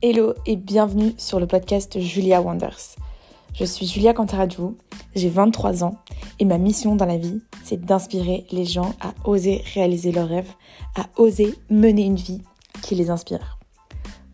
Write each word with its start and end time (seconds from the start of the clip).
Hello 0.00 0.32
et 0.46 0.54
bienvenue 0.54 1.12
sur 1.16 1.40
le 1.40 1.48
podcast 1.48 1.98
Julia 1.98 2.40
Wonders. 2.40 2.94
Je 3.52 3.64
suis 3.64 3.84
Julia 3.84 4.14
Cantaradjou, 4.14 4.76
j'ai 5.16 5.28
23 5.28 5.82
ans 5.82 5.96
et 6.38 6.44
ma 6.44 6.56
mission 6.56 6.94
dans 6.94 7.04
la 7.04 7.16
vie, 7.16 7.40
c'est 7.64 7.84
d'inspirer 7.84 8.46
les 8.52 8.64
gens 8.64 8.94
à 9.00 9.12
oser 9.24 9.60
réaliser 9.74 10.12
leurs 10.12 10.28
rêves, 10.28 10.52
à 10.94 11.06
oser 11.16 11.52
mener 11.68 12.04
une 12.04 12.14
vie 12.14 12.42
qui 12.80 12.94
les 12.94 13.10
inspire. 13.10 13.58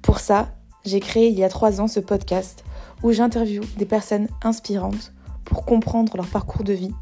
Pour 0.02 0.18
ça, 0.18 0.48
j'ai 0.84 1.00
créé 1.00 1.28
il 1.28 1.38
y 1.38 1.44
a 1.44 1.48
3 1.48 1.80
ans 1.80 1.88
ce 1.88 2.00
podcast 2.00 2.62
où 3.02 3.12
j'interviewe 3.12 3.64
des 3.78 3.86
personnes 3.86 4.28
inspirantes 4.42 5.14
pour 5.46 5.64
comprendre 5.64 6.14
leur 6.18 6.26
parcours 6.26 6.64
de 6.64 6.74
vie, 6.74 6.92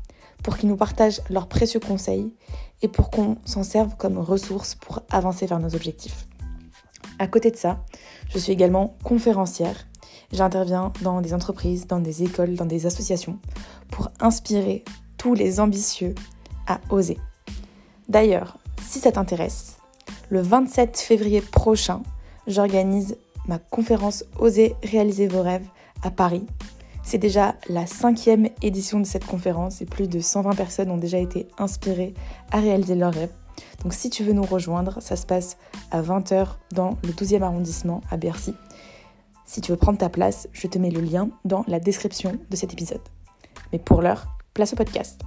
pour 0.45 0.57
qu'ils 0.57 0.69
nous 0.69 0.77
partagent 0.77 1.21
leurs 1.31 1.49
précieux 1.49 1.81
conseils 1.81 2.33
et 2.81 2.87
pour 2.87 3.11
qu'on 3.11 3.39
s'en 3.45 3.65
serve 3.65 3.97
comme 3.97 4.19
ressource 4.19 4.77
pour 4.77 5.01
avancer 5.11 5.47
vers 5.47 5.59
nos 5.59 5.75
objectifs. 5.75 6.29
À 7.23 7.29
côté 7.29 7.53
de 7.53 7.57
ça, 7.57 7.85
je 8.31 8.39
suis 8.39 8.51
également 8.51 8.97
conférencière. 9.05 9.87
J'interviens 10.33 10.93
dans 11.03 11.21
des 11.21 11.35
entreprises, 11.35 11.87
dans 11.87 12.01
des 12.01 12.25
écoles, 12.25 12.57
dans 12.57 12.67
des 12.67 12.85
associations 12.85 13.39
pour 13.93 14.11
inspirer 14.19 14.83
tous 15.19 15.35
les 15.35 15.61
ambitieux 15.61 16.17
à 16.67 16.81
oser. 16.91 17.19
D'ailleurs, 18.09 18.59
si 18.85 18.99
ça 18.99 19.13
t'intéresse, 19.13 19.77
le 20.31 20.43
27 20.43 20.99
février 20.99 21.41
prochain, 21.41 22.03
j'organise 22.49 23.17
ma 23.47 23.61
conférence 23.61 24.25
Oser 24.41 24.75
réaliser 24.83 25.29
vos 25.29 25.43
rêves 25.43 25.69
à 26.03 26.11
Paris. 26.11 26.45
C'est 27.05 27.19
déjà 27.19 27.55
la 27.69 27.87
cinquième 27.87 28.49
édition 28.63 28.99
de 28.99 29.07
cette 29.07 29.27
conférence 29.27 29.81
et 29.81 29.87
plus 29.87 30.09
de 30.09 30.19
120 30.19 30.57
personnes 30.57 30.91
ont 30.91 30.99
déjà 30.99 31.19
été 31.19 31.47
inspirées 31.57 32.15
à 32.51 32.59
réaliser 32.59 32.97
leurs 32.97 33.15
rêves. 33.15 33.31
Donc 33.83 33.95
si 33.95 34.11
tu 34.11 34.23
veux 34.23 34.33
nous 34.33 34.45
rejoindre, 34.45 35.01
ça 35.01 35.17
se 35.17 35.27
passe 35.27 35.57
à 35.91 36.03
20h 36.03 36.47
dans 36.73 36.99
le 37.03 37.11
12e 37.11 37.43
arrondissement 37.43 38.01
à 38.11 38.17
Bercy. 38.17 38.55
Si 39.45 39.61
tu 39.61 39.73
veux 39.73 39.77
prendre 39.77 39.99
ta 39.99 40.09
place, 40.09 40.49
je 40.53 40.67
te 40.69 40.79
mets 40.79 40.91
le 40.91 41.01
lien 41.01 41.29
dans 41.45 41.65
la 41.67 41.81
description 41.81 42.39
de 42.49 42.57
cet 42.57 42.73
épisode. 42.73 43.01
Mais 43.73 43.79
pour 43.79 44.01
l'heure, 44.01 44.27
place 44.55 44.73
au 44.73 44.77
podcast. 44.77 45.21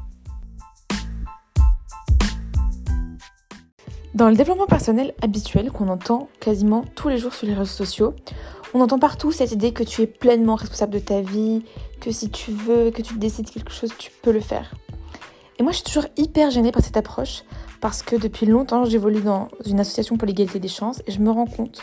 Dans 4.14 4.30
le 4.30 4.36
développement 4.36 4.66
personnel 4.66 5.14
habituel 5.22 5.72
qu'on 5.72 5.90
entend 5.90 6.30
quasiment 6.40 6.86
tous 6.96 7.10
les 7.10 7.18
jours 7.18 7.34
sur 7.34 7.48
les 7.48 7.54
réseaux 7.54 7.66
sociaux, 7.66 8.14
on 8.74 8.80
entend 8.80 8.98
partout 8.98 9.34
cette 9.34 9.52
idée 9.52 9.74
que 9.74 9.84
tu 9.84 10.02
es 10.02 10.08
pleinement 10.08 10.56
responsable 10.56 10.94
de 10.94 11.00
ta 11.00 11.20
vie, 11.20 11.66
que 12.00 12.12
si 12.12 12.30
tu 12.30 12.52
veux, 12.52 12.92
que 12.92 13.02
tu 13.02 13.18
décides 13.18 13.50
quelque 13.50 13.74
chose, 13.74 13.92
tu 13.98 14.12
peux 14.22 14.32
le 14.32 14.40
faire. 14.40 14.74
Et 15.60 15.64
moi, 15.64 15.74
je 15.74 15.78
suis 15.78 15.86
toujours 15.86 16.06
hyper 16.16 16.50
gênée 16.52 16.72
par 16.72 16.82
cette 16.82 16.96
approche 16.96 17.44
parce 17.82 18.02
que 18.02 18.16
depuis 18.16 18.46
longtemps, 18.46 18.86
j'évolue 18.86 19.22
dans 19.22 19.50
une 19.66 19.80
association 19.80 20.18
pour 20.18 20.28
l'égalité 20.28 20.60
des 20.60 20.68
chances 20.68 21.02
et 21.08 21.12
je 21.12 21.20
me 21.20 21.30
rends 21.30 21.46
compte 21.46 21.82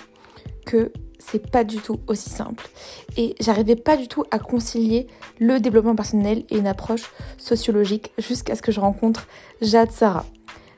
que 0.64 0.92
c'est 1.18 1.50
pas 1.50 1.64
du 1.64 1.78
tout 1.78 2.00
aussi 2.08 2.30
simple. 2.30 2.68
Et 3.16 3.34
j'arrivais 3.40 3.76
pas 3.76 3.96
du 3.96 4.08
tout 4.08 4.24
à 4.30 4.38
concilier 4.38 5.06
le 5.38 5.60
développement 5.60 5.94
personnel 5.94 6.44
et 6.50 6.58
une 6.58 6.66
approche 6.66 7.10
sociologique 7.38 8.12
jusqu'à 8.18 8.56
ce 8.56 8.62
que 8.62 8.72
je 8.72 8.80
rencontre 8.80 9.26
Jade 9.60 9.92
Sarah. 9.92 10.26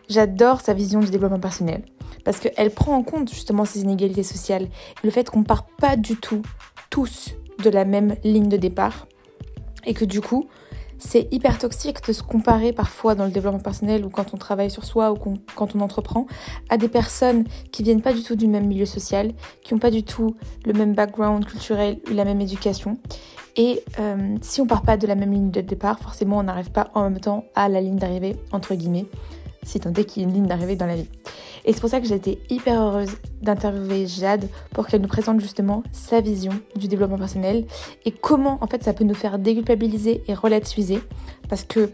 J'adore 0.09 0.61
sa 0.61 0.75
vision 0.75 1.01
du 1.01 1.11
développement 1.11 1.41
personnel 1.41 1.83
parce 2.25 2.39
qu'elle 2.39 2.71
prend 2.71 2.95
en 2.95 3.03
compte 3.03 3.31
justement 3.31 3.65
ces 3.65 3.81
inégalités 3.81 4.23
sociales 4.23 4.65
et 4.65 5.07
le 5.07 5.11
fait 5.11 5.29
qu'on 5.31 5.45
part 5.45 5.67
pas 5.67 5.97
du 5.97 6.17
tout 6.17 6.43
tous 6.91 7.35
de 7.63 7.71
la 7.71 7.85
même 7.85 8.17
ligne 8.23 8.49
de 8.49 8.57
départ 8.57 9.07
et 9.87 9.95
que 9.95 10.05
du 10.05 10.21
coup, 10.21 10.49
c'est 11.07 11.29
hyper 11.33 11.59
toxique 11.59 12.07
de 12.07 12.13
se 12.13 12.23
comparer 12.23 12.73
parfois 12.73 13.15
dans 13.15 13.25
le 13.25 13.31
développement 13.31 13.61
personnel 13.61 14.05
ou 14.05 14.11
quand 14.11 14.33
on 14.33 14.39
travaille 14.39 14.71
sur 14.71 14.85
soi 14.85 15.13
ou 15.13 15.17
quand 15.55 15.77
on 15.77 15.81
entreprend 15.81 16.27
à 16.71 16.79
des 16.79 16.89
personnes 16.89 17.45
qui 17.73 17.83
viennent 17.83 18.01
pas 18.01 18.15
du 18.15 18.23
tout 18.23 18.37
du 18.37 18.47
même 18.47 18.67
milieu 18.67 18.87
social, 18.87 19.33
qui 19.63 19.75
n'ont 19.75 19.81
pas 19.81 19.91
du 19.91 20.03
tout 20.03 20.35
le 20.65 20.73
même 20.73 20.95
background 20.95 21.45
culturel 21.45 21.99
ou 22.11 22.15
la 22.15 22.25
même 22.25 22.41
éducation. 22.41 22.99
Et 23.57 23.83
euh, 24.01 24.37
si 24.41 24.61
on 24.61 24.67
part 24.67 24.83
pas 24.83 24.97
de 24.97 25.07
la 25.07 25.15
même 25.15 25.33
ligne 25.33 25.51
de 25.51 25.61
départ, 25.61 25.99
forcément 26.01 26.39
on 26.39 26.45
n'arrive 26.45 26.71
pas 26.71 26.91
en 26.95 27.03
même 27.03 27.21
temps 27.21 27.45
à 27.55 27.69
la 27.69 27.81
ligne 27.81 27.97
d'arrivée, 27.97 28.37
entre 28.51 28.75
guillemets, 28.75 29.07
si 29.65 29.81
tant 29.81 29.93
est 29.93 30.05
qu'il 30.05 30.23
y 30.23 30.25
une 30.25 30.33
ligne 30.33 30.47
d'arrivée 30.47 30.77
dans 30.77 30.87
la 30.87 30.97
vie. 30.97 31.09
Et 31.65 31.73
c'est 31.73 31.81
pour 31.81 31.91
ça 31.91 32.01
que 32.01 32.07
j'ai 32.07 32.15
été 32.15 32.39
hyper 32.51 32.81
heureuse 32.81 33.13
d'interviewer 33.41 34.07
Jade 34.07 34.49
pour 34.73 34.87
qu'elle 34.87 35.01
nous 35.01 35.09
présente 35.09 35.41
justement 35.41 35.83
sa 35.93 36.21
vision 36.21 36.53
du 36.77 36.89
développement 36.89 37.19
personnel 37.19 37.67
et 38.05 38.11
comment 38.11 38.59
en 38.61 38.67
fait 38.67 38.83
ça 38.85 38.93
peut 38.93 39.05
nous 39.05 39.15
faire 39.15 39.39
déculpabiliser 39.39 40.23
et 40.29 40.35
relativiser 40.35 41.01
parce 41.49 41.65
que 41.65 41.91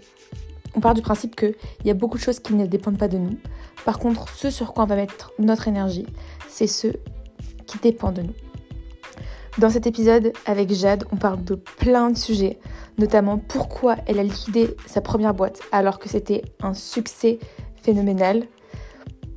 on 0.75 0.81
part 0.81 0.95
du 0.95 1.03
principe 1.03 1.35
qu'il 1.35 1.55
y 1.85 1.91
a 1.91 1.95
beaucoup 1.95 2.17
de 2.17 2.23
choses 2.23 2.39
qui 2.41 2.55
ne 2.55 2.65
dépendent 2.67 2.99
pas 2.99 3.09
de 3.09 3.19
nous. 3.19 3.37
Par 3.85 3.99
contre, 3.99 4.29
ce 4.29 4.51
sur 4.51 4.73
quoi 4.73 4.85
on 4.85 4.87
va 4.87 4.95
mettre 4.95 5.33
notre 5.39 5.67
énergie, 5.67 6.07
c'est 6.49 6.69
ce 6.69 6.89
qui 7.67 7.79
dépend 7.79 8.13
de 8.13 8.23
nous. 8.23 8.35
Dans 9.59 9.71
cet 9.71 9.87
épisode 9.87 10.33
avec 10.47 10.73
Jade, 10.73 11.05
on 11.11 11.17
parle 11.17 11.43
de 11.43 11.57
plein 11.57 12.11
de 12.11 12.17
sujets, 12.17 12.61
notamment 13.01 13.39
pourquoi 13.39 13.97
elle 14.07 14.21
a 14.21 14.23
liquidé 14.23 14.77
sa 14.87 15.01
première 15.01 15.35
boîte 15.35 15.61
alors 15.73 15.99
que 15.99 16.09
c'était 16.09 16.43
un 16.63 16.75
succès 16.75 17.39
phénoménal, 17.83 18.45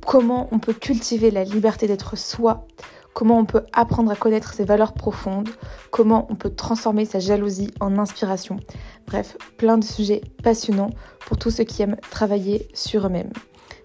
comment 0.06 0.48
on 0.52 0.58
peut 0.58 0.74
cultiver 0.74 1.30
la 1.30 1.44
liberté 1.44 1.86
d'être 1.88 2.16
soi, 2.16 2.66
comment 3.14 3.38
on 3.38 3.46
peut 3.46 3.64
apprendre 3.72 4.10
à 4.10 4.16
connaître 4.16 4.52
ses 4.52 4.64
valeurs 4.64 4.92
profondes, 4.92 5.48
comment 5.90 6.26
on 6.30 6.36
peut 6.36 6.50
transformer 6.50 7.06
sa 7.06 7.18
jalousie 7.18 7.70
en 7.80 7.98
inspiration. 7.98 8.58
Bref, 9.06 9.36
plein 9.56 9.78
de 9.78 9.84
sujets 9.84 10.20
passionnants 10.42 10.90
pour 11.26 11.38
tous 11.38 11.50
ceux 11.50 11.64
qui 11.64 11.82
aiment 11.82 11.96
travailler 12.10 12.68
sur 12.74 13.06
eux-mêmes. 13.06 13.32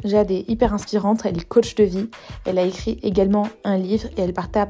Jade 0.03 0.31
est 0.31 0.49
hyper 0.49 0.73
inspirante, 0.73 1.25
elle 1.25 1.37
est 1.37 1.47
coach 1.47 1.75
de 1.75 1.83
vie, 1.83 2.09
elle 2.45 2.57
a 2.57 2.63
écrit 2.63 2.99
également 3.03 3.49
un 3.65 3.77
livre 3.77 4.07
et 4.15 4.21
elle 4.21 4.33
partage, 4.33 4.69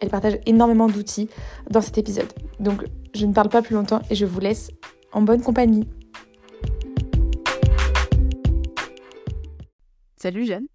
elle 0.00 0.08
partage 0.08 0.38
énormément 0.46 0.88
d'outils 0.88 1.28
dans 1.70 1.82
cet 1.82 1.98
épisode. 1.98 2.32
Donc 2.60 2.84
je 3.14 3.26
ne 3.26 3.34
parle 3.34 3.50
pas 3.50 3.60
plus 3.60 3.74
longtemps 3.74 4.00
et 4.08 4.14
je 4.14 4.24
vous 4.24 4.40
laisse 4.40 4.70
en 5.12 5.20
bonne 5.20 5.42
compagnie. 5.42 5.86
Salut 10.16 10.46
Jeanne. 10.46 10.66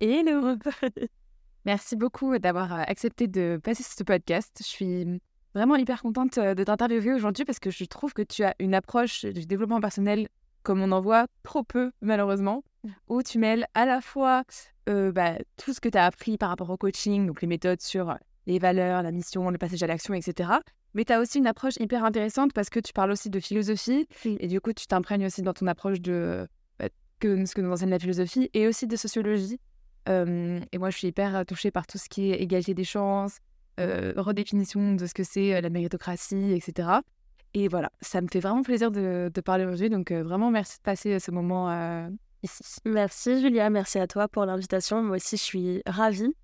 Hello 0.00 0.56
Merci 1.64 1.94
beaucoup 1.94 2.36
d'avoir 2.38 2.72
euh, 2.72 2.82
accepté 2.88 3.28
de 3.28 3.60
passer 3.62 3.84
ce 3.84 4.02
podcast. 4.02 4.56
Je 4.58 4.64
suis 4.64 5.20
vraiment 5.54 5.76
hyper 5.76 6.02
contente 6.02 6.38
euh, 6.38 6.54
de 6.54 6.64
t'interviewer 6.64 7.14
aujourd'hui 7.14 7.44
parce 7.44 7.60
que 7.60 7.70
je 7.70 7.84
trouve 7.84 8.12
que 8.12 8.22
tu 8.22 8.42
as 8.42 8.54
une 8.58 8.74
approche 8.74 9.24
du 9.24 9.46
développement 9.46 9.80
personnel 9.80 10.26
comme 10.64 10.82
on 10.82 10.90
en 10.90 11.00
voit 11.00 11.26
trop 11.44 11.62
peu 11.62 11.92
malheureusement, 12.00 12.64
où 13.08 13.22
tu 13.22 13.38
mêles 13.38 13.66
à 13.74 13.86
la 13.86 14.00
fois 14.00 14.44
euh, 14.88 15.12
bah, 15.12 15.38
tout 15.56 15.72
ce 15.72 15.80
que 15.80 15.88
tu 15.88 15.98
as 15.98 16.04
appris 16.04 16.36
par 16.36 16.48
rapport 16.48 16.70
au 16.70 16.76
coaching, 16.76 17.26
donc 17.26 17.42
les 17.42 17.48
méthodes 17.48 17.80
sur 17.80 18.16
les 18.46 18.58
valeurs, 18.58 19.02
la 19.02 19.12
mission, 19.12 19.50
le 19.50 19.58
passage 19.58 19.82
à 19.82 19.86
l'action, 19.86 20.14
etc. 20.14 20.50
Mais 20.94 21.04
tu 21.04 21.12
as 21.12 21.20
aussi 21.20 21.38
une 21.38 21.46
approche 21.46 21.76
hyper 21.78 22.04
intéressante 22.04 22.52
parce 22.52 22.68
que 22.68 22.80
tu 22.80 22.92
parles 22.92 23.12
aussi 23.12 23.30
de 23.30 23.40
philosophie 23.40 24.06
et 24.24 24.48
du 24.48 24.60
coup 24.60 24.72
tu 24.72 24.86
t'imprègnes 24.86 25.26
aussi 25.26 25.42
dans 25.42 25.54
ton 25.54 25.66
approche 25.66 26.00
de 26.00 26.46
bah, 26.78 26.88
que, 27.20 27.44
ce 27.46 27.54
que 27.54 27.60
nous 27.60 27.70
enseigne 27.70 27.90
la 27.90 27.98
philosophie 27.98 28.50
et 28.52 28.66
aussi 28.66 28.86
de 28.86 28.96
sociologie 28.96 29.58
et 30.08 30.78
moi, 30.78 30.90
je 30.90 30.98
suis 30.98 31.08
hyper 31.08 31.46
touchée 31.46 31.70
par 31.70 31.86
tout 31.86 31.98
ce 31.98 32.08
qui 32.08 32.32
est 32.32 32.42
égalité 32.42 32.74
des 32.74 32.84
chances, 32.84 33.38
redéfinition 33.78 34.94
de 34.94 35.06
ce 35.06 35.14
que 35.14 35.22
c'est 35.22 35.60
la 35.60 35.70
méritocratie, 35.70 36.52
etc. 36.52 36.88
Et 37.54 37.68
voilà, 37.68 37.90
ça 38.00 38.20
me 38.20 38.26
fait 38.26 38.40
vraiment 38.40 38.62
plaisir 38.62 38.90
de, 38.90 39.30
parler 39.44 39.64
aujourd'hui. 39.64 39.90
Donc, 39.90 40.10
vraiment, 40.10 40.50
merci 40.50 40.78
de 40.78 40.82
passer 40.82 41.20
ce 41.20 41.30
moment 41.30 41.68
ici. 42.42 42.62
Merci, 42.84 43.40
Julia. 43.40 43.70
Merci 43.70 43.98
à 43.98 44.06
toi 44.06 44.28
pour 44.28 44.44
l'invitation. 44.44 45.02
Moi 45.02 45.16
aussi, 45.16 45.36
je 45.36 45.42
suis 45.42 45.82
ravie 45.86 46.34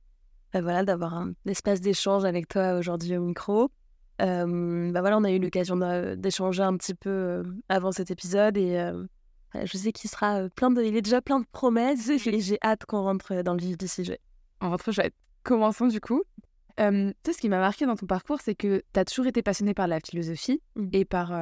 bah, 0.53 0.61
voilà, 0.61 0.85
d'avoir 0.85 1.15
un 1.15 1.33
espace 1.47 1.81
d'échange 1.81 2.25
avec 2.25 2.49
toi 2.49 2.75
aujourd'hui 2.75 3.17
au 3.17 3.23
micro. 3.23 3.71
bah 4.19 5.01
voilà, 5.01 5.19
on 5.19 5.25
a 5.25 5.31
eu 5.31 5.39
l'occasion 5.39 5.77
d'échanger 6.17 6.63
un 6.63 6.77
petit 6.77 6.95
peu 6.95 7.43
avant 7.69 7.93
cet 7.93 8.11
épisode 8.11 8.57
et 8.57 8.93
je 9.55 9.79
sais 9.79 9.93
qu'il 9.93 10.11
sera 10.11 10.49
plein 10.55 10.71
de, 10.71 10.83
il 10.83 10.97
est 10.97 11.03
déjà 11.03 11.21
plein 11.21 11.41
de 11.41 11.47
promesses 11.53 12.09
et 12.27 12.41
j'ai 12.41 12.59
hâte 12.63 12.85
qu'on 12.87 13.03
rentre 13.03 13.43
dans 13.43 13.55
le 13.55 13.61
vif 13.61 13.77
du 13.77 13.89
sujet. 13.89 14.21
On 14.61 14.71
rentre 14.71 14.93
chouette. 14.93 15.15
Commençons 15.43 15.87
du 15.87 16.01
coup. 16.01 16.23
Euh, 16.81 17.09
tu 17.09 17.15
sais, 17.27 17.33
ce 17.33 17.41
qui 17.41 17.49
m'a 17.49 17.59
marqué 17.59 17.87
dans 17.87 17.97
ton 17.97 18.07
parcours, 18.07 18.41
c'est 18.41 18.55
que 18.55 18.83
tu 18.93 19.01
as 19.01 19.05
toujours 19.05 19.27
été 19.27 19.43
passionné 19.43 19.75
par 19.75 19.89
la 19.89 19.99
philosophie 20.01 20.63
mmh. 20.77 20.89
et 20.93 21.05
par 21.05 21.33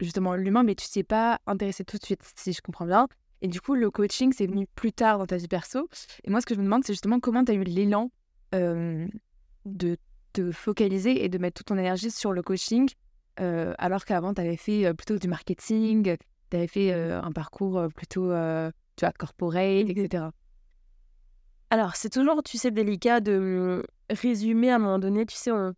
justement 0.00 0.34
l'humain, 0.34 0.62
mais 0.62 0.74
tu 0.74 0.88
t'es 0.88 1.02
pas 1.02 1.40
intéressé 1.46 1.84
tout 1.84 1.98
de 1.98 2.04
suite, 2.04 2.22
si 2.36 2.52
je 2.52 2.60
comprends 2.60 2.86
bien. 2.86 3.08
Et 3.42 3.48
du 3.48 3.60
coup, 3.60 3.74
le 3.74 3.90
coaching, 3.90 4.32
c'est 4.32 4.46
venu 4.46 4.66
plus 4.74 4.92
tard 4.92 5.18
dans 5.18 5.26
ta 5.26 5.36
vie 5.36 5.48
perso. 5.48 5.88
Et 6.24 6.30
moi, 6.30 6.40
ce 6.40 6.46
que 6.46 6.54
je 6.54 6.60
me 6.60 6.64
demande, 6.64 6.84
c'est 6.84 6.92
justement 6.92 7.20
comment 7.20 7.44
tu 7.44 7.52
as 7.52 7.54
eu 7.54 7.64
l'élan 7.64 8.10
de 8.52 9.96
te 10.32 10.52
focaliser 10.52 11.24
et 11.24 11.28
de 11.28 11.38
mettre 11.38 11.58
toute 11.58 11.68
ton 11.68 11.78
énergie 11.78 12.10
sur 12.10 12.32
le 12.32 12.42
coaching, 12.42 12.88
alors 13.36 14.04
qu'avant, 14.04 14.34
tu 14.34 14.40
avais 14.40 14.56
fait 14.56 14.92
plutôt 14.94 15.16
du 15.18 15.28
marketing, 15.28 16.16
tu 16.50 16.56
avais 16.56 16.66
fait 16.66 16.92
un 16.92 17.32
parcours 17.32 17.86
plutôt, 17.94 18.30
tu 18.96 19.04
vois, 19.04 19.12
corporate, 19.12 19.88
etc. 19.88 20.24
Alors, 21.70 21.94
c'est 21.94 22.10
toujours, 22.10 22.42
tu 22.42 22.58
sais, 22.58 22.70
délicat 22.70 23.20
de 23.20 23.86
résumer 24.10 24.70
à 24.70 24.76
un 24.76 24.78
moment 24.78 24.98
donné, 24.98 25.24
tu 25.24 25.36
sais, 25.36 25.52
on, 25.52 25.72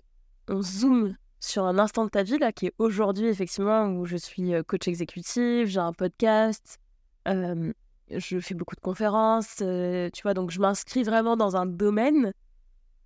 zoome 0.63 1.15
sur 1.39 1.65
un 1.65 1.79
instant 1.79 2.05
de 2.05 2.11
ta 2.11 2.23
vie, 2.23 2.39
là, 2.39 2.53
qui 2.53 2.67
est 2.67 2.75
aujourd'hui, 2.79 3.27
effectivement, 3.27 3.87
où 3.87 4.07
je 4.07 4.17
suis 4.17 4.53
coach 4.67 4.89
exécutif, 4.89 5.69
j'ai 5.69 5.81
un 5.81 5.93
podcast, 5.93 6.79
je 7.27 8.41
fais 8.41 8.55
beaucoup 8.55 8.77
de 8.77 8.81
conférences, 8.81 9.57
tu 9.57 10.23
vois, 10.23 10.35
donc 10.35 10.51
je 10.51 10.61
m'inscris 10.61 11.03
vraiment 11.03 11.37
dans 11.37 11.57
un 11.57 11.67
domaine. 11.67 12.33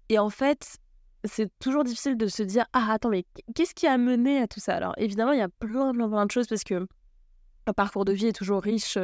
Et 0.08 0.18
en 0.18 0.30
fait, 0.30 0.78
c'est 1.26 1.50
toujours 1.58 1.84
difficile 1.84 2.16
de 2.16 2.26
se 2.26 2.42
dire 2.42 2.66
ah 2.72 2.88
attends 2.92 3.10
mais 3.10 3.24
qu'est-ce 3.54 3.74
qui 3.74 3.86
a 3.86 3.98
mené 3.98 4.40
à 4.40 4.46
tout 4.46 4.60
ça? 4.60 4.74
Alors 4.76 4.94
évidemment 4.96 5.32
il 5.32 5.38
y 5.38 5.42
a 5.42 5.48
plein 5.48 5.92
plein 5.92 6.08
plein 6.08 6.26
de 6.26 6.30
choses 6.30 6.46
parce 6.46 6.64
que 6.64 6.86
un 7.66 7.72
parcours 7.72 8.04
de 8.04 8.12
vie 8.12 8.26
est 8.26 8.32
toujours 8.32 8.62
riche 8.62 8.98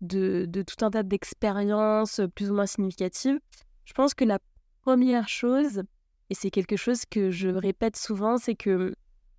de, 0.00 0.46
de 0.48 0.62
tout 0.62 0.84
un 0.84 0.90
tas 0.90 1.02
d'expériences 1.02 2.20
plus 2.34 2.50
ou 2.50 2.54
moins 2.54 2.66
significatives 2.66 3.38
je 3.84 3.92
pense 3.92 4.14
que 4.14 4.24
la 4.24 4.38
première 4.82 5.28
chose 5.28 5.82
et 6.30 6.34
c'est 6.34 6.50
quelque 6.50 6.76
chose 6.76 7.04
que 7.08 7.30
je 7.30 7.48
répète 7.48 7.96
souvent 7.96 8.36
c'est 8.38 8.56
que 8.56 8.94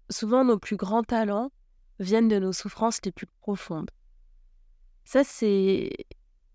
souvent 0.10 0.46
nos 0.46 0.58
plus 0.58 0.78
grands 0.78 1.04
talents 1.04 1.52
viennent 2.00 2.28
de 2.28 2.40
nos 2.40 2.54
souffrances 2.54 3.00
les 3.04 3.12
plus 3.12 3.28
profondes 3.42 3.90
ça 5.04 5.24
c'est 5.24 5.90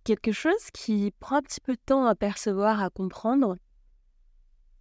quelque 0.04 0.32
chose 0.32 0.70
qui 0.72 1.12
prend 1.18 1.36
un 1.36 1.42
petit 1.42 1.60
peu 1.60 1.74
de 1.74 1.80
temps 1.84 2.06
à 2.06 2.14
percevoir 2.14 2.82
à 2.82 2.90
comprendre 2.90 3.56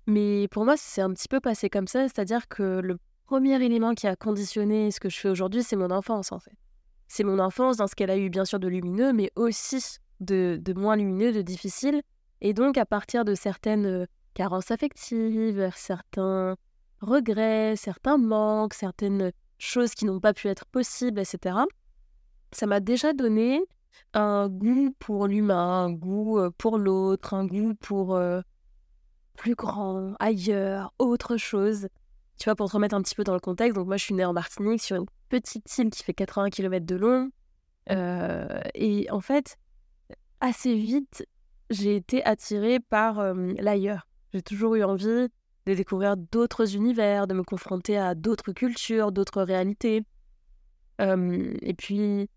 mais 0.08 0.48
pour 0.50 0.66
moi, 0.66 0.76
c'est 0.78 1.02
un 1.02 1.12
petit 1.14 1.28
peu 1.28 1.40
passé 1.40 1.70
comme 1.70 1.88
ça, 1.88 2.04
c'est-à-dire 2.04 2.48
que 2.48 2.80
le 2.80 2.98
premier 3.26 3.64
élément 3.64 3.96
qui 3.96 4.08
a 4.08 4.16
conditionné 4.16 4.92
ce 4.92 5.00
que 5.00 5.10
je 5.10 5.18
fais 5.20 5.30
aujourd'hui, 5.30 5.64
c'est 5.64 5.76
mon 5.76 5.90
enfance 5.90 6.32
en 6.32 6.40
fait. 6.40 6.56
C'est 7.08 7.24
mon 7.24 7.40
enfance 7.40 7.78
dans 7.78 7.88
ce 7.88 7.96
qu'elle 7.96 8.12
a 8.12 8.18
eu 8.18 8.30
bien 8.30 8.46
sûr 8.46 8.60
de 8.60 8.68
lumineux, 8.68 9.14
mais 9.14 9.32
aussi 9.36 9.98
de, 10.20 10.62
moins 10.76 10.96
lumineux, 10.96 11.32
de 11.32 11.42
difficile. 11.42 12.02
Et 12.42 12.54
donc 12.54 12.78
à 12.78 12.86
partir 12.86 13.26
de 13.26 13.34
certaines 13.34 13.86
euh, 13.86 14.06
carences 14.36 14.70
affectives, 14.70 15.72
certains 15.76 16.56
regrets, 17.02 17.76
certains 17.76 18.18
manques, 18.18 18.74
certaines 18.74 19.32
choses 19.58 19.96
qui 19.96 20.06
n'ont 20.06 20.20
pas 20.20 20.34
pu 20.34 20.48
être 20.48 20.66
possibles, 20.68 21.20
etc., 21.20 21.58
ça 22.56 22.66
m'a 22.68 22.80
déjà 22.80 23.14
donné 23.14 23.62
un 24.14 24.50
goût 24.50 24.96
pour 25.00 25.28
l'humain, 25.28 25.86
un 25.86 25.92
goût 25.92 26.40
pour 26.58 26.78
l'autre, 26.78 27.34
un 27.34 27.46
goût 27.46 27.74
pour... 27.76 28.20
Plus 29.38 29.56
grand, 29.56 30.14
ailleurs, 30.22 30.94
autre 30.98 31.36
chose. 31.36 31.90
Tu 32.40 32.46
vois, 32.46 32.56
pour 32.56 32.70
te 32.70 32.74
remettre 32.74 32.96
un 32.96 33.02
petit 33.02 33.16
peu 33.16 33.26
dans 33.26 33.34
le 33.34 33.42
contexte, 33.42 33.76
donc 33.76 33.86
moi 33.86 33.98
je 33.98 34.06
suis 34.06 34.14
née 34.14 34.24
en 34.24 34.32
Martinique 34.32 34.82
sur 34.82 34.96
une 34.96 35.08
petite 35.28 35.78
île 35.78 35.90
qui 35.90 36.04
fait 36.04 36.14
80 36.14 36.52
km 36.52 36.86
de 36.86 36.96
long. 36.96 37.32
Et 38.76 39.08
en 39.12 39.20
fait, 39.20 39.58
assez 40.40 40.76
vite, 40.76 41.28
j'ai 41.70 41.98
été 41.98 42.24
attirée 42.24 42.80
par 42.80 43.34
l'ailleurs. 43.34 44.08
J'ai 44.34 44.42
toujours 44.42 44.76
eu 44.76 44.84
envie 44.86 45.28
de 45.66 45.74
découvrir 45.74 46.16
d'autres 46.16 46.76
univers, 46.76 47.28
de 47.28 47.34
me 47.34 47.44
confronter 47.44 47.98
à 47.98 48.16
d'autres 48.16 48.54
cultures, 48.54 49.12
d'autres 49.12 49.42
réalités. 49.42 50.06
Et 51.00 51.74
puis, 51.78 52.30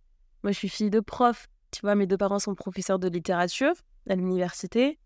moi 0.43 0.53
je 0.53 0.59
suis 0.59 0.69
fille 0.69 0.91
de 0.91 1.01
prof. 1.01 1.49
Tu 1.71 1.81
vois, 1.83 1.95
mes 1.95 2.07
deux 2.07 2.17
parents 2.17 2.39
sont 2.39 2.55
professeurs 2.55 2.99
de 2.99 3.09
littérature 3.09 3.75
à 4.09 4.15
l'université. 4.15 4.99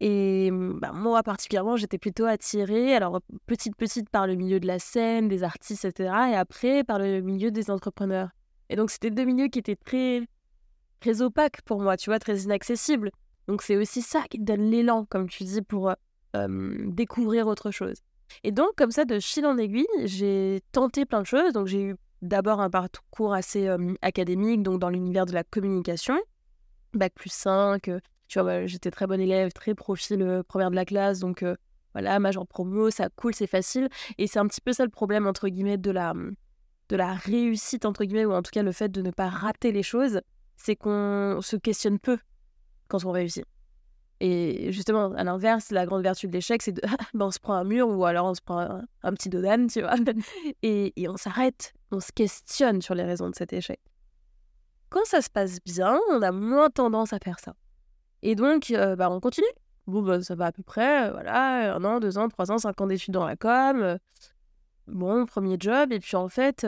Et 0.00 0.50
bah, 0.52 0.92
moi, 0.92 1.22
particulièrement, 1.22 1.76
j'étais 1.76 1.98
plutôt 1.98 2.24
attirée, 2.24 2.94
alors 2.94 3.20
petite, 3.46 3.76
petite 3.76 4.08
par 4.08 4.26
le 4.26 4.34
milieu 4.34 4.58
de 4.58 4.66
la 4.66 4.78
scène, 4.78 5.28
des 5.28 5.42
artistes, 5.42 5.84
etc. 5.84 6.10
Et 6.30 6.34
après, 6.34 6.84
par 6.84 6.98
le 6.98 7.20
milieu 7.20 7.50
des 7.50 7.70
entrepreneurs. 7.70 8.30
Et 8.70 8.76
donc, 8.76 8.90
c'était 8.90 9.10
deux 9.10 9.24
milieux 9.24 9.48
qui 9.48 9.58
étaient 9.58 9.76
très, 9.76 10.26
très 11.00 11.20
opaques 11.20 11.60
pour 11.62 11.80
moi, 11.80 11.96
tu 11.96 12.08
vois, 12.08 12.18
très 12.18 12.40
inaccessibles. 12.40 13.10
Donc, 13.46 13.62
c'est 13.62 13.76
aussi 13.76 14.00
ça 14.00 14.22
qui 14.30 14.38
donne 14.38 14.70
l'élan, 14.70 15.04
comme 15.04 15.28
tu 15.28 15.44
dis, 15.44 15.62
pour 15.62 15.92
découvrir 16.86 17.46
autre 17.46 17.70
chose. 17.70 17.96
Et 18.44 18.52
donc, 18.52 18.68
comme 18.76 18.92
ça, 18.92 19.04
de 19.04 19.18
fil 19.18 19.44
en 19.44 19.58
aiguille, 19.58 19.86
j'ai 20.04 20.62
tenté 20.72 21.04
plein 21.04 21.20
de 21.20 21.26
choses. 21.26 21.52
Donc, 21.52 21.66
j'ai 21.66 21.82
eu 21.82 21.96
d'abord 22.22 22.60
un 22.60 22.70
parcours 22.70 23.34
assez 23.34 23.68
académique, 24.02 24.62
donc 24.62 24.80
dans 24.80 24.88
l'univers 24.88 25.26
de 25.26 25.32
la 25.32 25.44
communication, 25.44 26.18
bac 26.94 27.12
plus 27.14 27.32
5, 27.32 27.82
tu 28.28 28.38
vois, 28.38 28.44
bah, 28.44 28.66
j'étais 28.66 28.90
très 28.90 29.06
bonne 29.06 29.20
élève, 29.20 29.52
très 29.52 29.74
profil 29.74 30.42
première 30.46 30.70
de 30.70 30.76
la 30.76 30.84
classe, 30.84 31.18
donc 31.20 31.44
voilà, 31.92 32.18
major 32.20 32.46
promo, 32.46 32.90
ça 32.90 33.08
coule, 33.08 33.34
c'est 33.34 33.46
facile. 33.46 33.88
Et 34.18 34.26
c'est 34.26 34.38
un 34.38 34.46
petit 34.46 34.60
peu 34.60 34.72
ça 34.72 34.84
le 34.84 34.90
problème, 34.90 35.26
entre 35.26 35.48
guillemets, 35.48 35.78
de 35.78 35.90
la, 35.90 36.14
de 36.88 36.96
la 36.96 37.14
réussite, 37.14 37.84
entre 37.84 38.04
guillemets, 38.04 38.24
ou 38.24 38.32
en 38.32 38.42
tout 38.42 38.50
cas 38.52 38.62
le 38.62 38.72
fait 38.72 38.88
de 38.88 39.02
ne 39.02 39.10
pas 39.10 39.28
rater 39.28 39.72
les 39.72 39.82
choses, 39.82 40.20
c'est 40.56 40.76
qu'on 40.76 41.40
se 41.40 41.56
questionne 41.56 41.98
peu 41.98 42.18
quand 42.88 43.04
on 43.04 43.10
réussit. 43.10 43.44
Et 44.20 44.70
justement, 44.70 45.12
à 45.12 45.24
l'inverse, 45.24 45.70
la 45.70 45.86
grande 45.86 46.02
vertu 46.02 46.28
de 46.28 46.32
l'échec, 46.32 46.62
c'est 46.62 46.72
de 46.72 46.82
ben, 47.14 47.26
on 47.26 47.30
se 47.30 47.38
prend 47.38 47.54
un 47.54 47.64
mur 47.64 47.88
ou 47.88 48.04
alors 48.04 48.26
on 48.26 48.34
se 48.34 48.42
prend 48.42 48.82
un, 49.02 49.12
petit 49.14 49.30
dodane, 49.30 49.66
tu 49.68 49.80
vois, 49.80 49.94
et, 50.62 50.92
et 51.00 51.08
on 51.08 51.16
s'arrête, 51.16 51.72
on 51.90 52.00
se 52.00 52.12
questionne 52.12 52.82
sur 52.82 52.94
les 52.94 53.04
raisons 53.04 53.30
de 53.30 53.34
cet 53.34 53.52
échec. 53.52 53.80
Quand 54.90 55.04
ça 55.04 55.22
se 55.22 55.30
passe 55.30 55.58
bien, 55.64 55.98
on 56.10 56.20
a 56.20 56.32
moins 56.32 56.68
tendance 56.68 57.12
à 57.12 57.18
faire 57.18 57.38
ça. 57.38 57.54
Et 58.22 58.34
donc, 58.34 58.74
bah, 58.98 59.08
on 59.10 59.20
continue. 59.20 59.46
Bon, 59.86 60.02
bah, 60.02 60.20
ça 60.20 60.34
va 60.34 60.46
à 60.46 60.52
peu 60.52 60.62
près, 60.62 61.10
voilà, 61.10 61.74
un 61.74 61.84
an, 61.84 62.00
deux 62.00 62.18
ans, 62.18 62.28
trois 62.28 62.50
ans, 62.50 62.58
cinq 62.58 62.80
ans 62.80 62.86
d'études 62.86 63.14
dans 63.14 63.24
la 63.24 63.36
com. 63.36 63.98
bon, 64.88 65.26
premier 65.26 65.56
job. 65.58 65.92
Et 65.92 66.00
puis, 66.00 66.16
en 66.16 66.28
fait, 66.28 66.66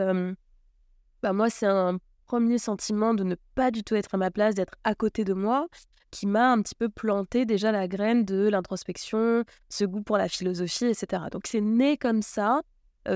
bah, 1.22 1.32
moi, 1.32 1.50
c'est 1.50 1.66
un 1.66 1.98
premier 2.26 2.58
sentiment 2.58 3.12
de 3.12 3.24
ne 3.24 3.34
pas 3.54 3.70
du 3.70 3.82
tout 3.84 3.94
être 3.94 4.14
à 4.14 4.18
ma 4.18 4.30
place, 4.30 4.54
d'être 4.54 4.74
à 4.84 4.94
côté 4.94 5.24
de 5.24 5.34
moi, 5.34 5.66
qui 6.12 6.28
m'a 6.28 6.52
un 6.52 6.62
petit 6.62 6.76
peu 6.76 6.88
planté 6.88 7.44
déjà 7.44 7.72
la 7.72 7.88
graine 7.88 8.24
de 8.24 8.48
l'introspection, 8.48 9.42
ce 9.68 9.84
goût 9.84 10.02
pour 10.02 10.18
la 10.18 10.28
philosophie, 10.28 10.86
etc. 10.86 11.24
Donc, 11.32 11.48
c'est 11.48 11.60
né 11.60 11.96
comme 11.96 12.22
ça, 12.22 12.62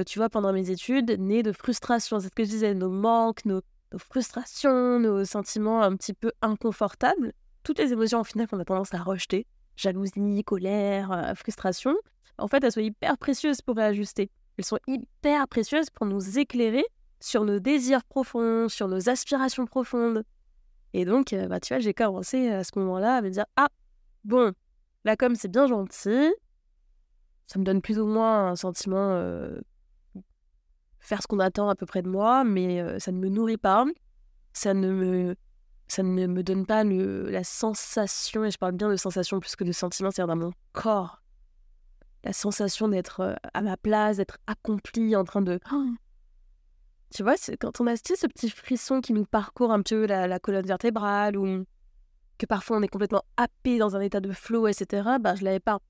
tu 0.07 0.19
vois, 0.19 0.29
pendant 0.29 0.53
mes 0.53 0.71
études, 0.71 1.13
né 1.21 1.45
de 1.45 1.53
frustration. 1.53 2.19
C'est 2.19 2.27
ce 2.27 2.35
que 2.35 2.43
je 2.43 2.51
disais, 2.51 2.75
nos 2.75 2.91
manques, 2.91 3.45
nos 3.45 3.61
frustrations, 3.97 4.99
nos 4.99 5.25
sentiments 5.25 5.83
un 5.83 5.95
petit 5.95 6.15
peu 6.15 6.33
inconfortables 6.43 7.33
toutes 7.67 7.81
les 7.81 7.93
émotions, 7.93 8.21
au 8.21 8.25
final, 8.25 8.47
qu'on 8.47 8.61
a 8.61 8.65
tendance 8.65 8.95
à 8.95 9.03
rejeter, 9.03 9.45
jalousie, 9.75 10.45
colère, 10.45 11.11
euh, 11.11 11.35
frustration, 11.35 11.97
en 12.39 12.47
fait, 12.47 12.63
elles 12.63 12.71
sont 12.71 12.81
hyper 12.81 13.19
précieuses 13.19 13.61
pour 13.61 13.75
réajuster. 13.75 14.31
Elles 14.57 14.65
sont 14.65 14.79
hyper 14.87 15.49
précieuses 15.49 15.91
pour 15.91 16.07
nous 16.07 16.39
éclairer 16.39 16.85
sur 17.19 17.45
nos 17.45 17.59
désirs 17.59 18.05
profonds, 18.05 18.69
sur 18.69 18.87
nos 18.87 19.09
aspirations 19.09 19.67
profondes. 19.67 20.23
Et 20.97 21.05
donc, 21.05 21.35
euh, 21.35 21.47
bah, 21.47 21.61
tu 21.61 21.75
vois, 21.75 21.79
j'ai 21.79 21.93
commencé 21.93 22.49
à 22.49 22.65
ce 22.65 22.71
moment-là 22.79 23.17
à 23.17 23.23
me 23.23 23.29
dire 23.29 23.45
Ah, 23.57 23.69
bon, 24.25 24.55
là, 25.05 25.15
comme 25.15 25.35
c'est 25.35 25.49
bien 25.49 25.67
gentil, 25.67 26.33
ça 27.47 27.59
me 27.59 27.65
donne 27.65 27.83
plus 27.83 27.99
ou 27.99 28.07
moins 28.07 28.49
un 28.49 28.57
sentiment 28.57 29.11
euh, 29.13 29.61
faire 30.99 31.21
ce 31.21 31.27
qu'on 31.27 31.39
attend 31.39 31.69
à 31.69 31.75
peu 31.75 31.85
près 31.85 32.01
de 32.01 32.09
moi, 32.09 32.45
mais 32.45 32.99
ça 32.99 33.13
ne 33.13 33.19
me 33.19 33.29
nourrit 33.29 33.59
pas, 33.59 33.85
ça 34.55 34.73
ne 34.73 34.91
me 34.91 35.37
ça 35.89 36.03
ne 36.03 36.27
me 36.27 36.43
donne 36.43 36.67
pas 36.67 36.83
le, 36.83 37.31
la 37.31 37.45
sensation, 37.45 38.45
et 38.45 38.51
je 38.51 38.59
parle 38.59 38.73
bien 38.73 38.89
de 38.89 38.97
sensation 38.97 39.39
plus 39.39 39.55
que 39.55 39.65
de 39.65 39.73
sentiment, 39.73 40.11
c'est-à-dire 40.11 40.35
dans 40.35 40.47
mon 40.47 40.53
corps, 40.73 41.23
la 42.25 42.33
sensation 42.33 42.89
d'être 42.89 43.21
euh, 43.21 43.35
à 43.55 43.61
ma 43.63 43.77
place, 43.77 44.17
d'être 44.17 44.39
accompli, 44.47 45.15
en 45.15 45.25
train 45.25 45.43
de... 45.43 45.61
Tu 47.15 47.23
vois, 47.23 47.35
quand 47.61 47.81
on 47.81 47.87
a 47.87 47.97
ce 47.97 48.27
petit 48.27 48.51
frisson 48.51 49.01
qui 49.01 49.13
nous 49.13 49.25
parcourt 49.25 49.73
un 49.73 49.83
peu 49.83 50.07
la, 50.07 50.39
colonne 50.39 50.67
vertébrale, 50.67 51.37
ou 51.37 51.65
que 52.39 52.47
parfois 52.47 52.77
on 52.77 52.83
est 52.83 52.89
complètement 52.89 53.23
happé 53.37 53.79
dans 53.79 53.97
un 53.97 54.01
état 54.01 54.21
de 54.21 54.33
flow, 54.33 54.67
etc., 54.67 55.09
bah, 55.21 55.35
je 55.35 55.45
l'avais 55.45 55.61
pas. 55.61 55.81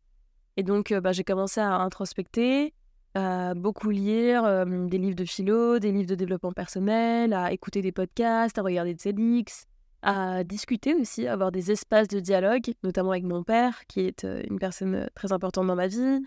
Et 0.57 0.63
donc, 0.63 0.93
euh, 0.93 1.01
bah, 1.01 1.13
j'ai 1.13 1.25
commencé 1.25 1.61
à 1.61 1.75
introspecter, 1.77 2.73
à 3.15 3.55
beaucoup 3.55 3.91
lire 3.91 4.45
euh, 4.45 4.65
des 4.87 4.99
livres 4.99 5.17
de 5.17 5.25
philo, 5.25 5.79
des 5.79 5.93
livres 5.93 6.09
de 6.09 6.15
développement 6.15 6.53
personnel, 6.53 7.33
à 7.33 7.53
écouter 7.53 7.83
des 7.83 7.93
podcasts, 7.93 8.59
à 8.59 8.63
regarder 8.63 8.95
des 8.95 8.99
TEDx, 8.99 9.67
à 10.03 10.45
discuter 10.45 10.95
aussi, 10.95 11.27
avoir 11.27 11.51
des 11.51 11.73
espaces 11.73 12.09
de 12.09 12.21
dialogue, 12.21 12.73
notamment 12.85 13.11
avec 13.11 13.25
mon 13.25 13.43
père, 13.43 13.87
qui 13.87 14.01
est 14.01 14.25
euh, 14.25 14.43
une 14.49 14.59
personne 14.59 15.09
très 15.15 15.33
importante 15.33 15.67
dans 15.67 15.77
ma 15.77 15.89
vie. 15.89 16.21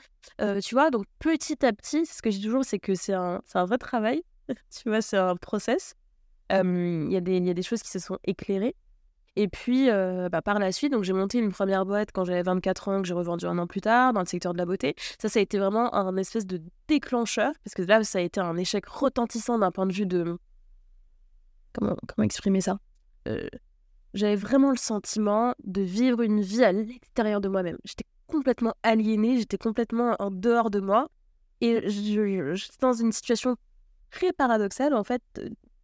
Tu 0.61 0.75
vois, 0.75 0.89
donc 0.89 1.05
petit 1.19 1.65
à 1.65 1.73
petit, 1.73 2.05
ce 2.05 2.21
que 2.21 2.29
je 2.29 2.37
dis 2.37 2.43
toujours, 2.45 2.65
c'est 2.65 2.79
que 2.79 2.95
c'est 2.95 3.13
un, 3.13 3.41
un 3.53 3.65
vrai 3.65 3.77
travail, 3.77 4.23
tu 4.69 4.89
vois, 4.89 5.01
c'est 5.01 5.17
un 5.17 5.35
process. 5.35 5.95
Il 6.51 7.11
y, 7.11 7.15
a 7.15 7.21
des, 7.21 7.39
y 7.39 7.49
a 7.49 7.53
des 7.53 7.61
choses 7.61 7.83
qui 7.83 7.89
se 7.89 7.99
sont 7.99 8.17
éclairées. 8.23 8.75
Et 9.35 9.47
puis, 9.47 9.87
bah, 10.31 10.41
par 10.41 10.57
la 10.57 10.71
suite, 10.71 10.91
donc 10.91 11.03
j'ai 11.03 11.13
monté 11.13 11.37
une 11.37 11.51
première 11.51 11.85
boîte 11.85 12.09
quand 12.11 12.25
j'avais 12.25 12.41
24 12.41 12.87
ans, 12.87 13.01
que 13.01 13.07
j'ai 13.07 13.13
revendu 13.13 13.45
un 13.45 13.57
an 13.59 13.67
plus 13.67 13.81
tard, 13.81 14.13
dans 14.13 14.21
le 14.21 14.25
secteur 14.25 14.53
de 14.53 14.57
la 14.57 14.65
beauté. 14.65 14.95
Ça, 15.21 15.29
ça 15.29 15.39
a 15.39 15.41
été 15.43 15.59
vraiment 15.59 15.93
un 15.93 16.17
espèce 16.17 16.47
de 16.47 16.61
déclencheur, 16.87 17.53
parce 17.63 17.75
que 17.75 17.83
là, 17.83 18.03
ça 18.03 18.17
a 18.17 18.21
été 18.21 18.39
un 18.39 18.57
échec 18.57 18.85
retentissant 18.87 19.59
d'un 19.59 19.71
point 19.71 19.85
de 19.85 19.93
vue 19.93 20.07
de... 20.07 20.37
Comment, 21.73 21.95
comment 22.07 22.25
exprimer 22.25 22.61
ça? 22.61 22.79
J'avais 24.15 24.35
vraiment 24.35 24.71
le 24.71 24.77
sentiment 24.77 25.53
de 25.63 25.81
vivre 25.81 26.21
une 26.21 26.41
vie 26.41 26.63
à 26.63 26.71
l'extérieur 26.71 27.41
de 27.41 27.47
moi-même. 27.47 27.77
J'étais 27.85 28.05
complètement 28.25 28.73
aliénée, 28.81 29.37
j'étais 29.37 29.57
complètement 29.57 30.15
en 30.19 30.31
dehors 30.31 30.71
de 30.71 30.79
moi. 30.79 31.09
Et 31.61 31.87
j'étais 31.89 32.77
dans 32.81 32.93
une 32.93 33.11
situation 33.11 33.55
très 34.11 34.33
paradoxale. 34.33 34.93
En 34.93 35.03
fait, 35.03 35.21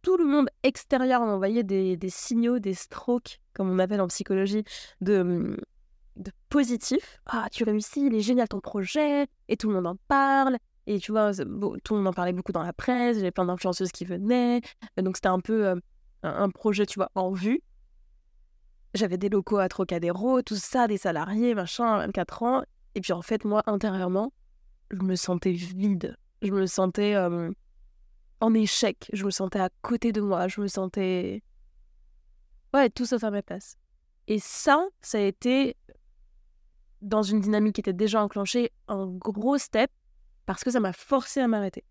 tout 0.02 0.16
le 0.16 0.24
monde 0.24 0.48
extérieur 0.62 1.20
m'envoyait 1.22 1.64
des, 1.64 1.98
signaux, 2.08 2.58
des 2.58 2.74
strokes, 2.74 3.40
comme 3.54 3.70
on 3.70 3.78
appelle 3.78 4.00
en 4.00 4.08
psychologie, 4.08 4.64
de, 5.00 5.56
de 6.16 6.32
positif. 6.48 7.20
Ah, 7.26 7.48
tu 7.50 7.64
réussis, 7.64 8.06
il 8.06 8.14
est 8.14 8.20
génial 8.20 8.48
ton 8.48 8.60
projet, 8.60 9.26
et 9.48 9.56
tout 9.56 9.68
le 9.68 9.74
monde 9.74 9.86
en 9.86 9.96
parle. 10.08 10.58
Et 10.86 11.00
tu 11.00 11.10
vois, 11.10 11.32
tout 11.34 11.94
le 11.94 11.96
monde 11.96 12.06
en 12.06 12.12
parlait 12.12 12.32
beaucoup 12.32 12.52
dans 12.52 12.62
la 12.62 12.72
presse, 12.72 13.16
j'avais 13.16 13.32
plein 13.32 13.46
d'influenceuses 13.46 13.90
qui 13.90 14.04
venaient. 14.04 14.60
Donc 14.96 15.16
c'était 15.16 15.28
un 15.28 15.40
peu 15.40 15.74
un 16.22 16.50
projet, 16.50 16.86
tu 16.86 16.98
vois, 16.98 17.10
en 17.14 17.32
vue. 17.32 17.60
J'avais 18.94 19.18
des 19.18 19.28
locaux 19.28 19.58
à 19.58 19.68
Trocadéro, 19.68 20.42
tout 20.42 20.56
ça, 20.56 20.86
des 20.86 20.96
salariés, 20.96 21.54
machin, 21.54 21.98
24 21.98 22.42
ans. 22.44 22.62
Et 22.94 23.00
puis 23.00 23.12
en 23.12 23.22
fait, 23.22 23.44
moi, 23.44 23.62
intérieurement, 23.66 24.32
je 24.90 25.02
me 25.02 25.16
sentais 25.16 25.52
vide. 25.52 26.16
Je 26.42 26.52
me 26.52 26.66
sentais 26.66 27.14
en 28.40 28.54
échec. 28.54 29.08
Je 29.12 29.24
me 29.24 29.30
sentais 29.30 29.60
à 29.60 29.70
côté 29.82 30.12
de 30.12 30.20
moi. 30.20 30.48
Je 30.48 30.60
me 30.60 30.68
sentais. 30.68 31.42
Ouais, 32.74 32.90
tout 32.90 33.06
ça 33.06 33.16
à 33.20 33.30
ma 33.30 33.42
place. 33.42 33.76
Et 34.28 34.38
ça, 34.38 34.86
ça 35.00 35.18
a 35.18 35.22
été, 35.22 35.76
dans 37.00 37.22
une 37.22 37.40
dynamique 37.40 37.76
qui 37.76 37.80
était 37.80 37.92
déjà 37.92 38.22
enclenchée, 38.22 38.72
un 38.88 39.06
gros 39.06 39.56
step 39.58 39.90
parce 40.46 40.64
que 40.64 40.70
ça 40.70 40.80
m'a 40.80 40.92
forcé 40.92 41.40
à 41.40 41.48
m'arrêter. 41.48 41.84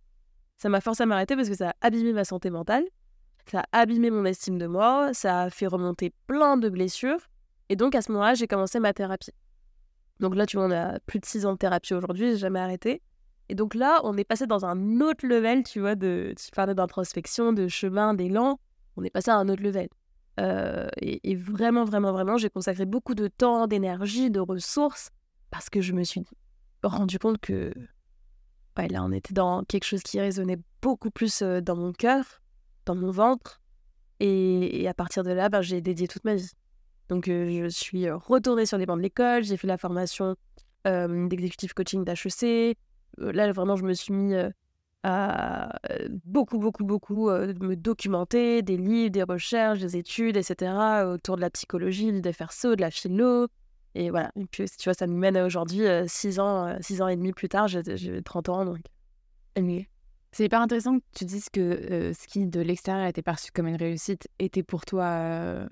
Ça 0.58 0.70
m'a 0.70 0.82
forcé 0.82 1.04
à 1.04 1.06
m'arrêter 1.06 1.36
parce 1.36 1.50
que 1.50 1.56
ça 1.56 1.70
a 1.70 1.74
abîmé 1.82 2.14
ma 2.14 2.24
santé 2.24 2.50
mentale, 2.50 2.86
ça 3.50 3.66
a 3.72 3.80
abîmé 3.80 4.10
mon 4.10 4.26
estime 4.26 4.58
de 4.58 4.68
moi, 4.68 5.14
ça 5.14 5.44
a 5.44 5.50
fait 5.50 5.68
remonter 5.68 6.14
plein 6.28 6.58
de 6.58 6.70
blessures. 6.70 7.20
Et 7.70 7.76
donc, 7.76 7.96
à 7.96 8.02
ce 8.02 8.12
moment-là, 8.12 8.34
j'ai 8.36 8.48
commencé 8.48 8.80
ma 8.80 8.94
thérapie. 8.94 9.32
Donc 10.20 10.36
là, 10.36 10.46
tu 10.46 10.58
vois, 10.58 10.68
on 10.68 10.72
a 10.72 11.00
plus 11.02 11.20
de 11.20 11.26
six 11.26 11.46
ans 11.46 11.54
de 11.54 11.58
thérapie 11.58 11.94
aujourd'hui, 11.94 12.32
j'ai 12.32 12.38
jamais 12.38 12.60
arrêté. 12.60 13.02
Et 13.50 13.56
donc 13.56 13.76
là, 13.76 14.02
on 14.04 14.18
est 14.18 14.24
passé 14.24 14.48
dans 14.48 14.66
un 14.66 15.02
autre 15.02 15.26
level, 15.26 15.64
tu 15.64 15.80
vois, 15.80 15.96
de, 15.96 16.34
tu 16.38 16.52
parlais 16.52 16.74
d'introspection, 16.74 17.54
de 17.54 17.68
chemin, 17.68 18.14
d'élan. 18.14 18.60
On 18.98 19.04
est 19.04 19.10
passé 19.10 19.30
à 19.30 19.36
un 19.36 19.48
autre 19.50 19.62
level. 19.62 19.88
Euh, 20.40 20.88
et, 20.98 21.36
vraiment, 21.36 21.86
vraiment, 21.86 22.12
vraiment, 22.12 22.38
j'ai 22.38 22.50
consacré 22.50 22.86
beaucoup 22.86 23.16
de 23.16 23.28
temps, 23.28 23.68
d'énergie, 23.68 24.30
de 24.30 24.40
ressources, 24.40 25.12
parce 25.52 25.70
que 25.70 25.82
je 25.82 25.94
me 25.94 26.04
suis 26.04 26.22
rendu 26.84 27.20
compte 27.20 27.40
que 27.40 27.72
là, 28.78 29.04
on 29.04 29.12
était 29.12 29.34
dans 29.34 29.64
quelque 29.64 29.86
chose 29.86 30.04
qui 30.04 30.20
résonnait 30.20 30.60
beaucoup 30.82 31.10
plus 31.10 31.42
euh, 31.42 31.62
dans 31.62 31.76
mon 31.76 31.94
cœur, 31.94 32.42
dans 32.86 32.96
mon 32.96 33.12
ventre. 33.12 33.62
Et, 34.20 34.88
à 34.88 34.94
partir 34.94 35.24
de 35.24 35.32
là, 35.32 35.50
ben, 35.50 35.62
j'ai 35.62 35.82
dédié 35.82 36.08
toute 36.08 36.26
ma 36.26 36.36
vie. 36.36 36.52
Donc, 37.10 37.28
euh, 37.28 37.64
je 37.64 37.70
suis 37.70 38.10
retournée 38.10 38.66
sur 38.66 38.78
les 38.78 38.86
bancs 38.86 38.98
de 38.98 39.04
l'école, 39.04 39.44
j'ai 39.44 39.58
fait 39.58 39.68
la 39.68 39.78
formation 39.78 40.36
d'exécutif 40.86 41.74
coaching 41.74 42.06
d'HEC. 42.06 42.78
Là, 43.18 43.52
vraiment, 43.52 43.76
je 43.76 43.84
me 43.84 43.94
suis 43.94 44.14
mis 44.14 44.36
à 45.04 45.80
beaucoup, 46.26 46.58
beaucoup, 46.58 46.84
beaucoup 46.84 47.30
me 47.30 47.76
documenter, 47.76 48.62
des 48.62 48.78
livres, 48.78 49.12
des 49.12 49.24
recherches, 49.24 49.80
des 49.80 49.98
études, 49.98 50.38
etc., 50.38 51.04
autour 51.06 51.36
de 51.36 51.42
la 51.42 51.50
psychologie, 51.50 52.22
des 52.22 52.34
FRSO, 52.34 52.76
de 52.76 52.82
la 52.82 52.92
philo. 52.92 53.48
Et 53.94 54.10
voilà. 54.10 54.32
Et 54.36 54.46
puis, 54.46 54.66
tu 54.66 54.86
vois, 54.86 54.94
ça 54.94 55.08
nous 55.08 55.18
mène 55.18 55.38
à 55.38 55.46
aujourd'hui, 55.46 55.84
six 56.08 56.40
ans, 56.40 56.76
six 56.82 57.02
ans 57.02 57.08
et 57.08 57.16
demi 57.16 57.32
plus 57.34 57.50
tard, 57.50 57.68
j'ai 57.68 58.22
30 58.24 58.50
ans, 58.50 58.66
donc. 58.66 58.80
C'est 60.32 60.44
hyper 60.44 60.60
intéressant 60.60 61.00
que 61.00 61.06
tu 61.16 61.24
dises 61.24 61.50
que 61.50 62.12
ce 62.14 62.28
qui, 62.28 62.46
de 62.46 62.60
l'extérieur, 62.60 63.08
était 63.08 63.22
perçu 63.22 63.52
comme 63.54 63.68
une 63.68 63.78
réussite, 63.78 64.28
était 64.38 64.64
pour 64.64 64.84
toi 64.84 65.66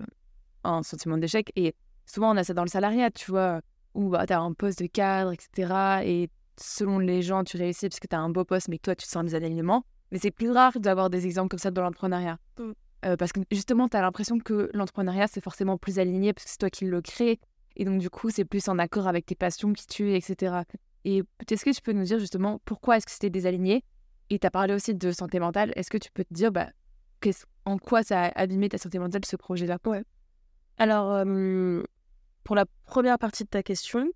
un 0.64 0.82
sentiment 0.82 1.18
d'échec. 1.18 1.52
Et 1.54 1.74
souvent, 2.06 2.34
on 2.34 2.36
a 2.38 2.44
ça 2.44 2.54
dans 2.54 2.62
le 2.62 2.70
salariat, 2.70 3.10
tu 3.10 3.30
vois, 3.30 3.60
où 3.92 4.08
bah, 4.08 4.26
tu 4.26 4.32
as 4.32 4.40
un 4.40 4.52
poste 4.54 4.80
de 4.80 4.86
cadre, 4.86 5.32
etc. 5.32 6.02
Et 6.04 6.30
selon 6.60 6.98
les 6.98 7.22
gens, 7.22 7.44
tu 7.44 7.56
réussis 7.56 7.88
parce 7.88 8.00
que 8.00 8.06
tu 8.06 8.16
as 8.16 8.20
un 8.20 8.30
beau 8.30 8.44
poste, 8.44 8.68
mais 8.68 8.78
que 8.78 8.82
toi, 8.82 8.96
tu 8.96 9.06
te 9.06 9.10
sens 9.10 9.24
des 9.24 9.34
alignements. 9.34 9.84
Mais 10.10 10.18
c'est 10.18 10.30
plus 10.30 10.50
rare 10.50 10.78
d'avoir 10.78 11.10
des 11.10 11.26
exemples 11.26 11.48
comme 11.48 11.58
ça 11.58 11.70
dans 11.70 11.82
l'entrepreneuriat. 11.82 12.38
Mm. 12.58 12.72
Euh, 13.06 13.16
parce 13.16 13.32
que 13.32 13.40
justement, 13.50 13.88
tu 13.88 13.96
as 13.96 14.02
l'impression 14.02 14.38
que 14.38 14.70
l'entrepreneuriat, 14.72 15.26
c'est 15.26 15.42
forcément 15.42 15.76
plus 15.76 15.98
aligné 15.98 16.32
parce 16.32 16.44
que 16.44 16.50
c'est 16.50 16.58
toi 16.58 16.70
qui 16.70 16.84
le 16.86 17.00
crée. 17.02 17.40
Et 17.76 17.84
donc, 17.84 18.00
du 18.00 18.08
coup, 18.08 18.30
c'est 18.30 18.44
plus 18.44 18.68
en 18.68 18.78
accord 18.78 19.08
avec 19.08 19.26
tes 19.26 19.34
passions 19.34 19.72
qui 19.72 19.86
tuent, 19.86 20.14
etc. 20.14 20.62
Et 21.04 21.22
est-ce 21.50 21.64
que 21.64 21.70
tu 21.70 21.82
peux 21.82 21.92
nous 21.92 22.04
dire 22.04 22.18
justement 22.18 22.60
pourquoi 22.64 22.96
est-ce 22.96 23.06
que 23.06 23.12
c'était 23.12 23.30
désaligné? 23.30 23.84
Et 24.30 24.38
tu 24.38 24.46
as 24.46 24.50
parlé 24.50 24.74
aussi 24.74 24.94
de 24.94 25.12
santé 25.12 25.38
mentale. 25.38 25.72
Est-ce 25.76 25.90
que 25.90 25.98
tu 25.98 26.10
peux 26.12 26.24
te 26.24 26.32
dire 26.32 26.50
bah, 26.50 26.68
en 27.66 27.78
quoi 27.78 28.02
ça 28.02 28.24
a 28.24 28.40
abîmé 28.40 28.68
ta 28.68 28.78
santé 28.78 28.98
mentale, 28.98 29.24
ce 29.24 29.36
projet-là? 29.36 29.78
Ouais. 29.86 30.04
Alors, 30.78 31.24
pour 32.42 32.56
la 32.56 32.64
première 32.86 33.18
partie 33.18 33.44
de 33.44 33.48
ta 33.48 33.62
question, 33.62 34.08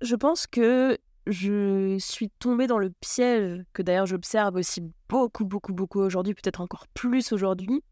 je 0.00 0.16
pense 0.16 0.46
que 0.46 0.98
je 1.26 1.96
suis 1.98 2.30
tombée 2.38 2.66
dans 2.66 2.78
le 2.78 2.90
piège 3.00 3.62
que 3.72 3.82
d'ailleurs 3.82 4.06
j'observe 4.06 4.56
aussi 4.56 4.82
beaucoup, 5.08 5.44
beaucoup, 5.44 5.72
beaucoup 5.72 6.00
aujourd'hui, 6.00 6.34
peut-être 6.34 6.60
encore 6.60 6.86
plus 6.88 7.32
aujourd'hui, 7.32 7.82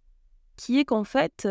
qui 0.56 0.78
est 0.78 0.84
qu'en 0.84 1.04
fait, 1.04 1.48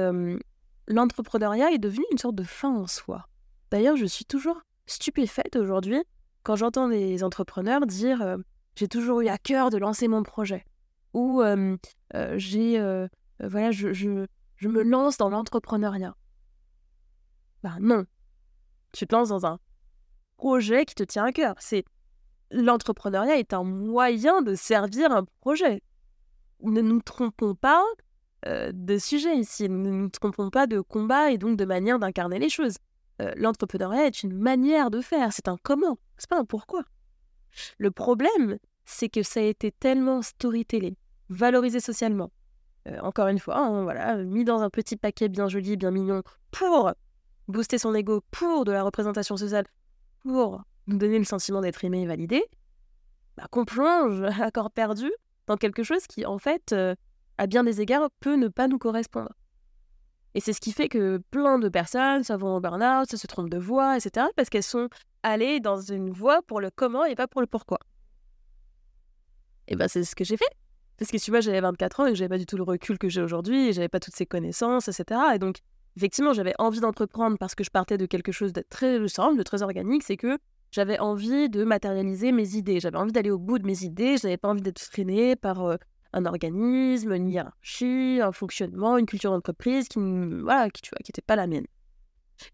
l'entrepreneuriat 0.87 1.71
est 1.71 1.79
devenu 1.79 2.05
une 2.11 2.17
sorte 2.17 2.35
de 2.35 2.43
fin 2.43 2.69
en 2.69 2.87
soi. 2.87 3.27
D'ailleurs, 3.71 3.95
je 3.95 4.05
suis 4.05 4.25
toujours 4.25 4.61
stupéfaite 4.85 5.55
aujourd'hui 5.55 6.03
quand 6.43 6.55
j'entends 6.55 6.89
des 6.89 7.23
entrepreneurs 7.23 7.85
dire 7.85 8.37
j'ai 8.75 8.87
toujours 8.87 9.21
eu 9.21 9.27
à 9.27 9.37
cœur 9.37 9.69
de 9.69 9.77
lancer 9.77 10.07
mon 10.07 10.23
projet 10.23 10.65
ou 11.13 11.41
j'ai 12.35 13.07
voilà 13.39 13.71
je, 13.71 13.91
je, 13.91 14.27
je, 14.57 14.67
me 14.67 14.83
lance 14.83 15.17
dans 15.17 15.29
l'entrepreneuriat. 15.29 16.15
Ben 17.63 17.77
non, 17.79 18.05
tu 18.91 19.07
te 19.07 19.15
lances 19.15 19.29
dans 19.29 19.45
un 19.47 19.59
projet 20.41 20.85
qui 20.85 20.95
te 20.95 21.03
tient 21.03 21.25
à 21.25 21.31
cœur. 21.31 21.53
C'est 21.59 21.85
l'entrepreneuriat 22.49 23.37
est 23.37 23.53
un 23.53 23.63
moyen 23.63 24.41
de 24.41 24.55
servir 24.55 25.11
un 25.11 25.23
projet. 25.39 25.83
Ne 26.63 26.81
nous 26.81 26.99
trompons 26.99 27.53
pas 27.53 27.83
euh, 28.47 28.71
de 28.73 28.97
sujet 28.97 29.37
ici, 29.37 29.69
ne 29.69 29.91
nous 29.91 30.09
trompons 30.09 30.49
pas 30.49 30.65
de 30.65 30.81
combat 30.81 31.29
et 31.29 31.37
donc 31.37 31.57
de 31.57 31.65
manière 31.65 31.99
d'incarner 31.99 32.39
les 32.39 32.49
choses. 32.49 32.77
Euh, 33.21 33.31
l'entrepreneuriat 33.35 34.07
est 34.07 34.23
une 34.23 34.35
manière 34.35 34.89
de 34.89 34.99
faire, 35.01 35.31
c'est 35.31 35.47
un 35.47 35.57
comment, 35.61 35.99
c'est 36.17 36.29
pas 36.29 36.39
un 36.39 36.45
pourquoi. 36.45 36.85
Le 37.77 37.91
problème, 37.91 38.57
c'est 38.83 39.09
que 39.09 39.21
ça 39.21 39.41
a 39.41 39.43
été 39.43 39.71
tellement 39.71 40.23
storytellé, 40.23 40.97
valorisé 41.29 41.79
socialement. 41.79 42.31
Euh, 42.87 42.97
encore 43.01 43.27
une 43.27 43.37
fois, 43.37 43.59
hein, 43.59 43.83
voilà, 43.83 44.15
mis 44.15 44.43
dans 44.43 44.61
un 44.61 44.71
petit 44.71 44.97
paquet 44.97 45.29
bien 45.29 45.47
joli, 45.47 45.77
bien 45.77 45.91
mignon, 45.91 46.23
pour 46.49 46.91
booster 47.47 47.77
son 47.77 47.93
ego, 47.93 48.23
pour 48.31 48.65
de 48.65 48.71
la 48.71 48.81
représentation 48.81 49.37
sociale, 49.37 49.65
pour 50.23 50.63
nous 50.87 50.97
donner 50.97 51.19
le 51.19 51.25
sentiment 51.25 51.61
d'être 51.61 51.83
aimé 51.83 52.01
et 52.01 52.05
validé, 52.05 52.43
bah, 53.37 53.47
qu'on 53.51 53.65
plonge 53.65 54.21
à 54.41 54.51
corps 54.51 54.71
perdu 54.71 55.11
dans 55.47 55.57
quelque 55.57 55.83
chose 55.83 56.07
qui, 56.07 56.25
en 56.25 56.37
fait, 56.37 56.73
euh, 56.73 56.95
à 57.37 57.47
bien 57.47 57.63
des 57.63 57.81
égards, 57.81 58.09
peut 58.19 58.35
ne 58.35 58.47
pas 58.47 58.67
nous 58.67 58.77
correspondre. 58.77 59.31
Et 60.33 60.39
c'est 60.39 60.53
ce 60.53 60.61
qui 60.61 60.71
fait 60.71 60.87
que 60.87 61.17
plein 61.29 61.59
de 61.59 61.67
personnes, 61.67 62.23
ça 62.23 62.37
vont 62.37 62.55
au 62.55 62.61
burn-out, 62.61 63.13
se 63.13 63.27
trompent 63.27 63.49
de 63.49 63.57
voie, 63.57 63.97
etc., 63.97 64.27
parce 64.35 64.49
qu'elles 64.49 64.63
sont 64.63 64.87
allées 65.23 65.59
dans 65.59 65.81
une 65.81 66.09
voie 66.09 66.41
pour 66.43 66.61
le 66.61 66.69
comment 66.73 67.03
et 67.03 67.15
pas 67.15 67.27
pour 67.27 67.41
le 67.41 67.47
pourquoi. 67.47 67.79
Et 69.67 69.75
ben 69.75 69.87
c'est 69.87 70.03
ce 70.03 70.15
que 70.15 70.23
j'ai 70.23 70.37
fait. 70.37 70.49
Parce 70.97 71.11
que 71.11 71.17
tu 71.17 71.31
vois, 71.31 71.41
j'avais 71.41 71.61
24 71.61 71.99
ans 71.99 72.05
et 72.05 72.15
j'avais 72.15 72.29
pas 72.29 72.37
du 72.37 72.45
tout 72.45 72.57
le 72.57 72.63
recul 72.63 72.97
que 72.97 73.09
j'ai 73.09 73.21
aujourd'hui, 73.21 73.69
et 73.69 73.73
j'avais 73.73 73.89
pas 73.89 73.99
toutes 73.99 74.15
ces 74.15 74.25
connaissances, 74.25 74.87
etc. 74.87 75.19
Et 75.33 75.39
donc, 75.39 75.57
effectivement, 75.97 76.33
j'avais 76.33 76.53
envie 76.59 76.79
d'entreprendre 76.79 77.37
parce 77.37 77.55
que 77.55 77.63
je 77.63 77.69
partais 77.69 77.97
de 77.97 78.05
quelque 78.05 78.31
chose 78.31 78.53
de 78.53 78.63
très 78.67 79.07
simple, 79.07 79.37
de 79.37 79.43
très 79.43 79.61
organique, 79.61 80.03
c'est 80.03 80.17
que 80.17 80.37
j'avais 80.71 80.99
envie 80.99 81.49
de 81.49 81.63
matérialiser 81.63 82.31
mes 82.31 82.55
idées, 82.55 82.79
j'avais 82.79 82.97
envie 82.97 83.11
d'aller 83.11 83.31
au 83.31 83.39
bout 83.39 83.59
de 83.59 83.65
mes 83.65 83.83
idées, 83.83 84.17
je 84.17 84.25
n'avais 84.25 84.37
pas 84.37 84.49
envie 84.49 84.61
d'être 84.61 84.79
freinée 84.79 85.35
par 85.35 85.65
euh, 85.65 85.75
un 86.13 86.25
organisme, 86.25 87.13
une 87.13 87.29
hiérarchie, 87.29 88.19
un 88.21 88.31
fonctionnement, 88.31 88.97
une 88.97 89.05
culture 89.05 89.31
d'entreprise 89.31 89.87
qui 89.87 89.99
voilà, 89.99 90.69
qui 90.69 90.81
tu 90.81 90.91
qui 91.03 91.09
n'était 91.09 91.21
pas 91.21 91.35
la 91.35 91.47
mienne. 91.47 91.67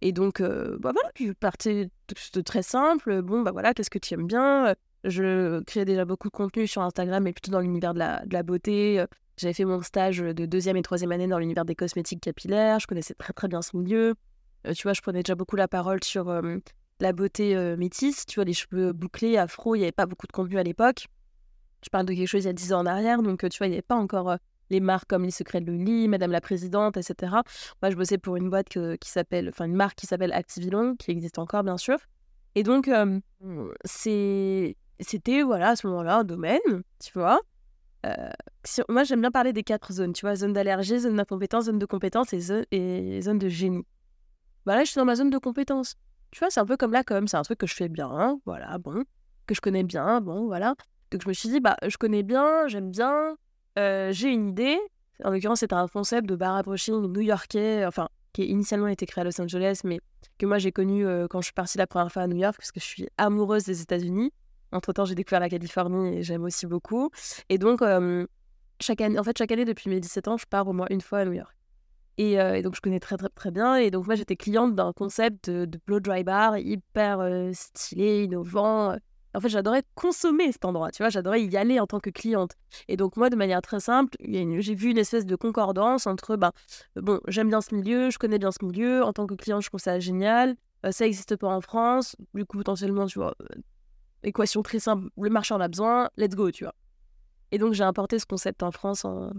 Et 0.01 0.11
donc, 0.11 0.41
euh, 0.41 0.77
bah 0.79 0.91
voilà, 0.93 1.11
je 1.17 1.31
partais 1.31 1.89
de, 2.33 2.41
très 2.41 2.61
simple. 2.61 3.21
Bon, 3.21 3.41
bah 3.41 3.51
voilà, 3.51 3.73
qu'est-ce 3.73 3.89
que 3.89 3.99
tu 3.99 4.13
aimes 4.15 4.27
bien? 4.27 4.75
Je 5.05 5.61
créais 5.63 5.85
déjà 5.85 6.03
beaucoup 6.03 6.27
de 6.27 6.33
contenu 6.33 6.67
sur 6.67 6.81
Instagram, 6.81 7.23
mais 7.23 7.31
plutôt 7.31 7.51
dans 7.51 7.61
l'univers 7.61 7.93
de 7.93 7.99
la, 7.99 8.25
de 8.25 8.33
la 8.33 8.43
beauté, 8.43 9.05
j'avais 9.37 9.53
fait 9.53 9.65
mon 9.65 9.81
stage 9.83 10.17
de 10.17 10.45
deuxième 10.45 10.77
et 10.77 10.81
troisième 10.81 11.11
année 11.11 11.27
dans 11.27 11.37
l'univers 11.37 11.63
des 11.63 11.75
cosmétiques 11.75 12.21
capillaires. 12.21 12.79
Je 12.79 12.87
connaissais 12.87 13.13
très 13.13 13.33
très 13.33 13.47
bien 13.47 13.61
ce 13.61 13.77
milieu. 13.77 14.15
Euh, 14.65 14.73
tu 14.73 14.83
vois, 14.83 14.93
je 14.93 15.01
prenais 15.01 15.21
déjà 15.21 15.35
beaucoup 15.35 15.55
la 15.55 15.67
parole 15.67 16.03
sur 16.03 16.29
euh, 16.29 16.57
la 16.99 17.13
beauté 17.13 17.55
euh, 17.55 17.77
métisse. 17.77 18.25
Tu 18.25 18.35
vois, 18.35 18.45
les 18.45 18.53
cheveux 18.53 18.93
bouclés, 18.93 19.37
afro, 19.37 19.75
il 19.75 19.79
n'y 19.79 19.85
avait 19.85 19.91
pas 19.91 20.07
beaucoup 20.07 20.25
de 20.25 20.31
contenu 20.31 20.57
à 20.57 20.63
l'époque. 20.63 21.07
Je 21.83 21.89
parle 21.89 22.07
de 22.07 22.13
quelque 22.13 22.27
chose 22.27 22.43
il 22.43 22.47
y 22.47 22.49
a 22.49 22.53
dix 22.53 22.73
ans 22.73 22.79
en 22.79 22.85
arrière, 22.87 23.21
donc 23.21 23.47
tu 23.47 23.57
vois, 23.59 23.67
il 23.67 23.69
n'y 23.69 23.75
avait 23.75 23.83
pas 23.83 23.95
encore 23.95 24.35
les 24.71 24.79
marques 24.79 25.07
comme 25.07 25.23
Les 25.23 25.31
Secrets 25.31 25.61
de 25.61 25.71
Loli, 25.71 26.07
Madame 26.07 26.31
la 26.31 26.41
Présidente, 26.41 26.97
etc. 26.97 27.33
Moi, 27.81 27.91
je 27.91 27.95
bossais 27.95 28.17
pour 28.17 28.35
une 28.35 28.49
boîte 28.49 28.69
qui 28.69 29.09
s'appelle, 29.09 29.49
enfin 29.49 29.65
une 29.65 29.75
marque 29.75 29.95
qui 29.95 30.07
s'appelle 30.07 30.33
Activilon, 30.33 30.95
qui 30.95 31.11
existe 31.11 31.37
encore 31.37 31.63
bien 31.63 31.77
sûr. 31.77 31.97
Et 32.55 32.63
donc, 32.63 32.89
c'était 33.85 35.43
voilà 35.43 35.69
à 35.69 35.75
ce 35.75 35.85
moment-là 35.85 36.17
un 36.17 36.23
domaine, 36.23 36.83
tu 36.99 37.13
vois, 37.13 37.39
euh, 38.79 38.83
moi, 38.89 39.03
j'aime 39.03 39.21
bien 39.21 39.31
parler 39.31 39.53
des 39.53 39.63
quatre 39.63 39.93
zones, 39.93 40.13
tu 40.13 40.25
vois, 40.25 40.35
zone 40.35 40.53
d'allergie, 40.53 40.99
zone 40.99 41.15
d'incompétence, 41.15 41.65
zone 41.65 41.79
de 41.79 41.85
compétence 41.85 42.33
et 42.33 42.39
zone, 42.39 42.65
et 42.71 43.21
zone 43.21 43.39
de 43.39 43.49
génie. 43.49 43.85
Bah 44.65 44.75
là, 44.75 44.83
je 44.83 44.91
suis 44.91 44.99
dans 44.99 45.05
ma 45.05 45.15
zone 45.15 45.29
de 45.29 45.37
compétence. 45.37 45.95
Tu 46.31 46.39
vois, 46.39 46.49
c'est 46.49 46.59
un 46.59 46.65
peu 46.65 46.77
comme 46.77 46.91
la 46.91 47.03
com, 47.03 47.27
c'est 47.27 47.37
un 47.37 47.43
truc 47.43 47.59
que 47.59 47.67
je 47.67 47.73
fais 47.73 47.87
bien, 47.87 48.39
voilà, 48.45 48.77
bon, 48.77 49.03
que 49.45 49.55
je 49.55 49.61
connais 49.61 49.83
bien, 49.83 50.19
bon, 50.19 50.45
voilà. 50.47 50.75
Donc 51.11 51.21
je 51.23 51.27
me 51.27 51.33
suis 51.33 51.49
dit, 51.49 51.59
bah, 51.61 51.77
je 51.87 51.95
connais 51.97 52.23
bien, 52.23 52.67
j'aime 52.67 52.91
bien, 52.91 53.37
euh, 53.79 54.11
j'ai 54.11 54.29
une 54.29 54.49
idée. 54.49 54.77
En 55.23 55.31
l'occurrence, 55.31 55.61
c'était 55.61 55.73
un 55.73 55.87
concept 55.87 56.27
de 56.27 56.35
bar 56.35 56.61
brushing 56.63 57.01
new-yorkais, 57.01 57.85
enfin, 57.85 58.09
qui 58.33 58.41
a 58.41 58.45
initialement 58.45 58.87
été 58.87 59.05
créé 59.05 59.21
à 59.21 59.25
Los 59.25 59.39
Angeles, 59.41 59.81
mais 59.83 59.99
que 60.37 60.45
moi 60.45 60.57
j'ai 60.57 60.71
connu 60.71 61.07
euh, 61.07 61.27
quand 61.29 61.39
je 61.39 61.45
suis 61.45 61.53
partie 61.53 61.77
la 61.77 61.87
première 61.87 62.11
fois 62.11 62.23
à 62.23 62.27
New 62.27 62.37
York, 62.37 62.55
parce 62.57 62.71
que 62.71 62.79
je 62.79 62.85
suis 62.85 63.07
amoureuse 63.17 63.63
des 63.63 63.81
États-Unis. 63.81 64.31
Entre-temps, 64.73 65.05
j'ai 65.05 65.15
découvert 65.15 65.39
la 65.39 65.49
Californie 65.49 66.17
et 66.17 66.23
j'aime 66.23 66.43
aussi 66.43 66.67
beaucoup. 66.67 67.09
Et 67.47 67.57
donc, 67.57 67.81
chaque 68.79 69.01
année, 69.01 69.19
en 69.19 69.23
fait, 69.23 69.37
chaque 69.37 69.51
année, 69.51 69.65
depuis 69.65 69.89
mes 69.89 69.99
17 69.99 70.27
ans, 70.27 70.37
je 70.37 70.45
pars 70.45 70.67
au 70.67 70.73
moins 70.73 70.87
une 70.89 71.01
fois 71.01 71.19
à 71.19 71.25
New 71.25 71.33
York. 71.33 71.55
Et, 72.19 72.33
et 72.33 72.61
donc, 72.63 72.75
je 72.75 72.81
connais 72.81 72.99
très, 72.99 73.15
très, 73.15 73.29
très 73.29 73.51
bien. 73.51 73.75
Et 73.75 73.91
donc, 73.91 74.07
moi, 74.07 74.15
j'étais 74.15 74.35
cliente 74.35 74.73
d'un 74.73 74.91
concept 74.91 75.51
de, 75.51 75.79
blow 75.85 75.99
dry 75.99 76.23
bar 76.23 76.57
hyper 76.57 77.19
stylé, 77.53 78.23
innovant, 78.23 78.95
En 79.35 79.39
fait, 79.39 79.49
j'adorais 79.49 79.83
consommer 79.93 80.51
cet 80.51 80.65
endroit, 80.65 80.89
tu 80.89 81.03
vois, 81.03 81.09
j'adorais 81.09 81.43
y 81.43 81.57
aller 81.57 81.79
en 81.79 81.85
tant 81.85 81.99
que 81.99 82.09
cliente. 82.09 82.53
Et 82.87 82.97
donc, 82.97 83.17
moi, 83.17 83.29
de 83.29 83.35
manière 83.35 83.61
très 83.61 83.79
simple, 83.79 84.17
j'ai 84.19 84.73
vu 84.73 84.89
une 84.89 84.97
espèce 84.97 85.27
de 85.27 85.35
concordance 85.35 86.07
entre, 86.07 86.37
ben, 86.37 86.51
bon, 86.95 87.19
j'aime 87.27 87.49
bien 87.49 87.61
ce 87.61 87.75
milieu, 87.75 88.09
je 88.09 88.17
connais 88.17 88.39
bien 88.39 88.51
ce 88.51 88.65
milieu, 88.65 89.03
en 89.03 89.13
tant 89.13 89.27
que 89.27 89.35
cliente, 89.35 89.61
je 89.61 89.69
trouve 89.69 89.79
ça 89.79 89.99
génial, 89.99 90.55
euh, 90.85 90.91
ça 90.91 91.05
n'existe 91.05 91.35
pas 91.35 91.47
en 91.47 91.61
France, 91.61 92.15
du 92.33 92.45
coup, 92.45 92.57
potentiellement, 92.57 93.05
tu 93.07 93.19
vois, 93.19 93.35
euh, 93.41 93.61
équation 94.23 94.61
très 94.63 94.79
simple, 94.79 95.09
le 95.19 95.29
marché 95.29 95.53
en 95.53 95.61
a 95.61 95.67
besoin, 95.67 96.09
let's 96.17 96.35
go, 96.35 96.51
tu 96.51 96.63
vois. 96.63 96.73
Et 97.51 97.57
donc, 97.57 97.73
j'ai 97.73 97.83
importé 97.83 98.19
ce 98.19 98.25
concept 98.25 98.63
en 98.63 98.71
France 98.71 99.05
en, 99.05 99.31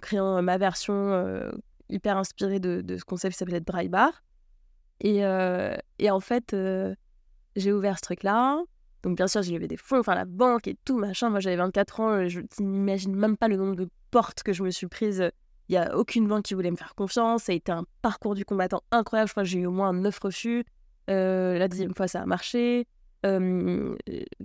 créant 0.00 0.42
ma 0.42 0.58
version 0.58 0.94
euh, 0.94 1.50
hyper 1.88 2.16
inspirée 2.16 2.58
de, 2.58 2.96
ce 2.96 3.04
concept 3.04 3.34
qui 3.34 3.38
s'appelait 3.38 3.60
Dry 3.60 3.88
Bar. 3.88 4.22
Et, 5.00 5.22
et 5.98 6.10
en 6.10 6.20
fait, 6.20 6.56
j'ai 7.56 7.72
ouvert 7.72 7.96
ce 7.96 8.02
truc-là. 8.02 8.62
Donc, 9.02 9.16
bien 9.16 9.26
sûr, 9.26 9.42
j'ai 9.42 9.54
levé 9.54 9.66
des 9.66 9.76
fonds, 9.76 9.98
enfin, 9.98 10.14
la 10.14 10.24
banque 10.24 10.68
et 10.68 10.76
tout, 10.84 10.96
machin. 10.96 11.28
Moi, 11.28 11.40
j'avais 11.40 11.56
24 11.56 12.00
ans, 12.00 12.28
je 12.28 12.40
n'imagine 12.60 13.14
même 13.14 13.36
pas 13.36 13.48
le 13.48 13.56
nombre 13.56 13.74
de 13.74 13.88
portes 14.10 14.42
que 14.42 14.52
je 14.52 14.62
me 14.62 14.70
suis 14.70 14.86
prise. 14.86 15.30
Il 15.68 15.72
n'y 15.72 15.78
a 15.78 15.96
aucune 15.96 16.28
banque 16.28 16.44
qui 16.44 16.54
voulait 16.54 16.70
me 16.70 16.76
faire 16.76 16.94
confiance. 16.94 17.44
Ça 17.44 17.52
a 17.52 17.54
été 17.54 17.72
un 17.72 17.84
parcours 18.02 18.34
du 18.34 18.44
combattant 18.44 18.82
incroyable. 18.90 19.28
Je 19.28 19.32
crois 19.32 19.42
que 19.42 19.48
j'ai 19.48 19.60
eu 19.60 19.66
au 19.66 19.70
moins 19.70 19.92
9 19.92 20.18
refus. 20.18 20.64
Euh, 21.10 21.58
la 21.58 21.68
deuxième 21.68 21.94
fois, 21.94 22.08
ça 22.08 22.22
a 22.22 22.26
marché. 22.26 22.86
Euh, 23.24 23.94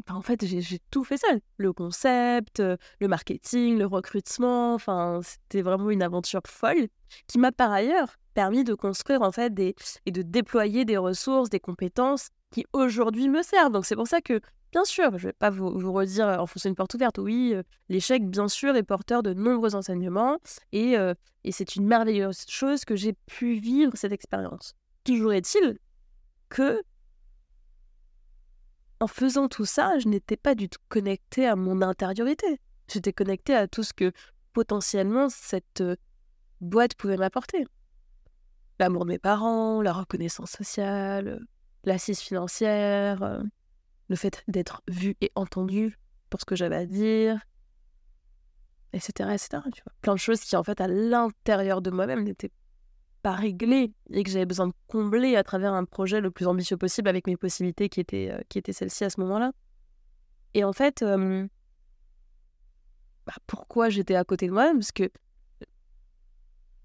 en 0.09 0.21
fait, 0.21 0.45
j'ai 0.45 0.79
tout 0.91 1.03
fait 1.03 1.17
seul. 1.17 1.41
Le 1.57 1.73
concept, 1.73 2.59
le 2.59 3.07
marketing, 3.07 3.77
le 3.77 3.85
recrutement. 3.85 4.73
Enfin, 4.73 5.21
c'était 5.23 5.61
vraiment 5.61 5.89
une 5.89 6.03
aventure 6.03 6.41
folle 6.47 6.87
qui 7.27 7.39
m'a 7.39 7.51
par 7.51 7.71
ailleurs 7.71 8.17
permis 8.33 8.63
de 8.63 8.75
construire 8.75 9.23
en 9.23 9.31
fait 9.31 9.53
des, 9.53 9.75
et 10.05 10.11
de 10.11 10.21
déployer 10.21 10.85
des 10.85 10.97
ressources, 10.97 11.49
des 11.49 11.59
compétences 11.59 12.29
qui 12.51 12.65
aujourd'hui 12.73 13.29
me 13.29 13.41
servent. 13.41 13.71
Donc 13.71 13.85
c'est 13.85 13.95
pour 13.95 14.07
ça 14.07 14.21
que, 14.21 14.39
bien 14.71 14.85
sûr, 14.85 15.17
je 15.17 15.27
ne 15.27 15.29
vais 15.29 15.33
pas 15.33 15.49
vous, 15.49 15.79
vous 15.79 15.91
redire 15.91 16.27
enfoncer 16.39 16.69
une 16.69 16.75
porte 16.75 16.93
ouverte. 16.93 17.17
Oui, 17.17 17.55
l'échec, 17.89 18.29
bien 18.29 18.47
sûr, 18.47 18.75
est 18.75 18.83
porteur 18.83 19.23
de 19.23 19.33
nombreux 19.33 19.73
enseignements 19.73 20.37
et, 20.71 20.95
et 21.43 21.51
c'est 21.51 21.75
une 21.75 21.87
merveilleuse 21.87 22.45
chose 22.47 22.85
que 22.85 22.95
j'ai 22.95 23.13
pu 23.25 23.55
vivre 23.55 23.93
cette 23.95 24.11
expérience. 24.11 24.75
Toujours 25.03 25.33
est-il 25.33 25.79
que, 26.49 26.83
en 28.99 29.07
faisant 29.07 29.47
tout 29.47 29.65
ça, 29.65 29.99
je 29.99 30.07
n'étais 30.07 30.37
pas 30.37 30.55
du 30.55 30.69
tout 30.69 30.79
connectée 30.89 31.45
à 31.47 31.55
mon 31.55 31.81
intériorité. 31.81 32.59
J'étais 32.91 33.13
connectée 33.13 33.55
à 33.55 33.67
tout 33.67 33.83
ce 33.83 33.93
que 33.93 34.11
potentiellement 34.53 35.29
cette 35.29 35.81
euh, 35.81 35.95
boîte 36.61 36.95
pouvait 36.95 37.17
m'apporter. 37.17 37.65
L'amour 38.79 39.05
de 39.05 39.09
mes 39.09 39.19
parents, 39.19 39.81
la 39.81 39.93
reconnaissance 39.93 40.51
sociale, 40.51 41.45
l'assise 41.83 42.19
financière, 42.19 43.21
euh, 43.23 43.41
le 44.07 44.15
fait 44.15 44.43
d'être 44.47 44.81
vu 44.87 45.15
et 45.21 45.31
entendu 45.35 45.97
pour 46.29 46.39
ce 46.39 46.45
que 46.45 46.55
j'avais 46.55 46.75
à 46.75 46.85
dire, 46.85 47.39
etc., 48.93 49.29
etc. 49.33 49.63
Tu 49.73 49.81
vois. 49.83 49.93
Plein 50.01 50.13
de 50.13 50.19
choses 50.19 50.41
qui, 50.41 50.55
en 50.55 50.63
fait, 50.63 50.79
à 50.81 50.87
l'intérieur 50.87 51.81
de 51.81 51.91
moi-même 51.91 52.23
n'étaient 52.23 52.51
pas 53.21 53.33
réglées 53.33 53.91
et 54.11 54.23
que 54.23 54.29
j'avais 54.29 54.45
besoin 54.45 54.67
de 54.67 54.73
combler 54.87 55.35
à 55.35 55.43
travers 55.43 55.73
un 55.73 55.85
projet 55.85 56.21
le 56.21 56.31
plus 56.31 56.47
ambitieux 56.47 56.77
possible 56.77 57.09
avec 57.09 57.27
mes 57.27 57.37
possibilités 57.37 57.89
qui 57.89 57.99
étaient, 57.99 58.31
euh, 58.31 58.39
qui 58.49 58.57
étaient 58.57 58.73
celles-ci 58.73 59.03
à 59.03 59.09
ce 59.09 59.19
moment-là. 59.21 59.51
Et 60.53 60.63
en 60.63 60.73
fait, 60.73 61.03
bah, 61.03 61.47
pourquoi 63.45 63.89
j'étais 63.89 64.15
à 64.15 64.23
côté 64.23 64.47
de 64.47 64.53
moi-même? 64.53 64.79
Parce 64.79 64.91
que 64.91 65.11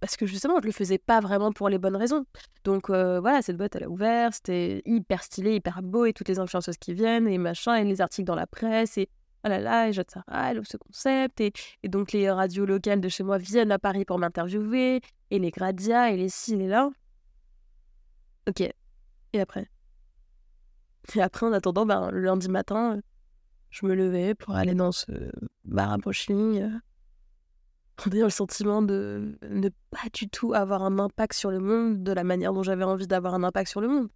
parce 0.03 0.17
que 0.17 0.27
justement, 0.27 0.57
je 0.61 0.67
le 0.67 0.73
faisais 0.73 0.99
pas 0.99 1.21
vraiment 1.21 1.53
pour 1.53 1.69
les 1.69 1.79
bonnes 1.79 1.95
raisons. 1.95 2.27
Donc 2.65 2.91
euh, 2.91 3.21
voilà, 3.21 3.41
cette 3.41 3.57
boîte, 3.57 3.77
elle 3.77 3.85
a 3.85 3.89
ouvert, 3.89 4.35
c'était 4.35 4.83
hyper 4.85 5.23
stylé, 5.23 5.55
hyper 5.55 5.81
beau, 5.81 6.07
et 6.07 6.13
toutes 6.13 6.29
les 6.29 6.41
influenceuses 6.41 6.77
qui 6.77 6.93
viennent, 6.93 7.29
et 7.29 7.39
machin, 7.39 7.77
et 7.77 7.85
les 7.85 8.01
articles 8.01 8.27
dans 8.27 8.35
la 8.35 8.49
presse, 8.49 8.99
et 8.99 9.09
oh 9.45 9.49
là 9.49 9.61
là, 9.61 9.89
et 9.89 9.93
ça 9.93 10.25
elle 10.33 10.59
ouvre 10.59 10.67
ce 10.67 10.77
concept, 10.77 11.41
et, 11.41 11.53
et, 11.85 11.89
donc 11.89 12.11
les 12.11 12.29
radios 12.29 12.67
locales 12.67 13.01
de 13.01 13.09
chez 13.09 13.23
moi 13.23 13.39
viennent 13.39 13.71
à 13.71 13.79
Paris 13.79 14.05
pour 14.05 14.19
m'interviewer, 14.19 15.03
et 15.33 15.39
les 15.39 15.51
Gradia, 15.51 16.11
et 16.11 16.17
les 16.19 16.29
ci, 16.29 16.55
et 16.55 16.69
là. 16.69 16.91
Ok. 18.47 18.61
Et 18.61 19.41
après? 19.41 19.67
Et 21.15 21.23
après, 21.23 21.47
en 21.47 21.53
attendant, 21.55 21.87
ben, 21.87 22.11
le 22.11 22.21
lundi 22.21 22.51
matin, 22.51 23.01
je 23.71 23.87
me 23.87 23.95
levais 23.95 24.35
pour 24.35 24.55
aller 24.55 24.75
dans 24.75 24.93
ce 24.93 25.11
bar 25.65 25.91
à 25.91 25.97
on 28.21 28.25
le 28.25 28.31
sentiment 28.31 28.83
de 28.83 29.39
ne 29.49 29.71
pas 29.91 30.09
du 30.13 30.29
tout 30.29 30.53
avoir 30.53 30.83
un 30.83 30.99
impact 30.99 31.33
sur 31.33 31.51
le 31.51 31.61
monde 31.61 32.03
de 32.03 32.13
la 32.13 32.25
manière 32.25 32.53
dont 32.53 32.63
j'avais 32.63 32.85
envie 32.85 33.07
d'avoir 33.07 33.35
un 33.35 33.43
impact 33.43 33.71
sur 33.71 33.81
le 33.81 33.89
monde. 33.89 34.09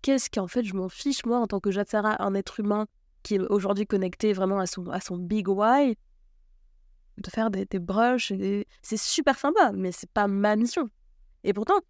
Qu'est-ce 0.00 0.30
qu'en 0.30 0.46
fait 0.46 0.64
je 0.64 0.74
m'en 0.74 0.88
fiche, 0.88 1.26
moi, 1.26 1.40
en 1.40 1.46
tant 1.46 1.60
que 1.60 1.70
Jatsara, 1.70 2.22
un 2.22 2.32
être 2.34 2.60
humain 2.60 2.86
qui 3.22 3.34
est 3.34 3.40
aujourd'hui 3.40 3.86
connecté 3.86 4.32
vraiment 4.32 4.60
à 4.60 4.66
son, 4.66 4.88
à 4.88 5.00
son 5.00 5.18
big 5.18 5.46
why, 5.48 5.96
de 7.18 7.30
faire 7.30 7.50
des, 7.50 7.64
des 7.64 7.78
brushs, 7.78 8.32
c'est 8.82 8.96
super 8.96 9.38
sympa, 9.38 9.72
mais 9.72 9.92
c'est 9.92 10.10
pas 10.10 10.26
ma 10.26 10.56
mission. 10.56 10.88
Et 11.44 11.52
pourtant, 11.52 11.80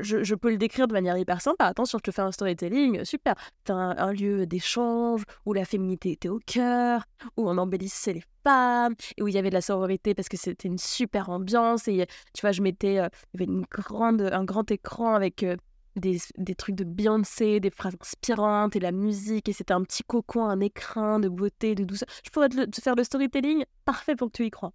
je, 0.00 0.34
peux 0.34 0.50
le 0.50 0.56
décrire 0.56 0.88
de 0.88 0.92
manière 0.92 1.16
hyper 1.16 1.40
sympa. 1.40 1.66
Attention, 1.66 1.98
je 1.98 2.02
te 2.02 2.10
fais 2.10 2.22
un 2.22 2.32
storytelling, 2.32 3.04
super. 3.04 3.34
T'as 3.64 3.74
un, 3.74 3.96
un 3.96 4.12
lieu 4.12 4.46
d'échange 4.46 5.22
où 5.46 5.52
la 5.52 5.64
féminité 5.64 6.12
était 6.12 6.28
au 6.28 6.40
cœur, 6.44 7.04
où 7.36 7.48
on 7.48 7.56
embellissait 7.58 8.12
les 8.14 8.22
femmes, 8.44 8.94
et 9.16 9.22
où 9.22 9.28
il 9.28 9.34
y 9.34 9.38
avait 9.38 9.50
de 9.50 9.54
la 9.54 9.60
sororité 9.60 10.14
parce 10.14 10.28
que 10.28 10.36
c'était 10.36 10.68
une 10.68 10.78
super 10.78 11.30
ambiance. 11.30 11.88
Et 11.88 12.06
tu 12.34 12.40
vois, 12.42 12.52
je 12.52 12.62
mettais, 12.62 12.98
euh, 12.98 13.08
il 13.34 13.40
y 13.40 13.42
avait 13.42 13.52
une 13.52 13.64
grande, 13.70 14.22
un 14.22 14.44
grand 14.44 14.70
écran 14.70 15.14
avec 15.14 15.42
euh, 15.42 15.56
des, 15.96 16.18
des, 16.38 16.54
trucs 16.54 16.76
de 16.76 16.84
Beyoncé, 16.84 17.60
des 17.60 17.70
phrases 17.70 17.96
inspirantes 18.00 18.76
et 18.76 18.80
la 18.80 18.92
musique, 18.92 19.48
et 19.48 19.52
c'était 19.52 19.74
un 19.74 19.82
petit 19.82 20.04
cocon, 20.04 20.44
un 20.44 20.60
écrin 20.60 21.18
de 21.18 21.28
beauté, 21.28 21.74
de 21.74 21.84
douceur. 21.84 22.08
Je 22.24 22.30
pourrais 22.30 22.48
te, 22.48 22.80
faire 22.80 22.94
le 22.94 23.04
storytelling? 23.04 23.64
Parfait 23.84 24.16
pour 24.16 24.28
que 24.28 24.36
tu 24.36 24.46
y 24.46 24.50
crois. 24.50 24.72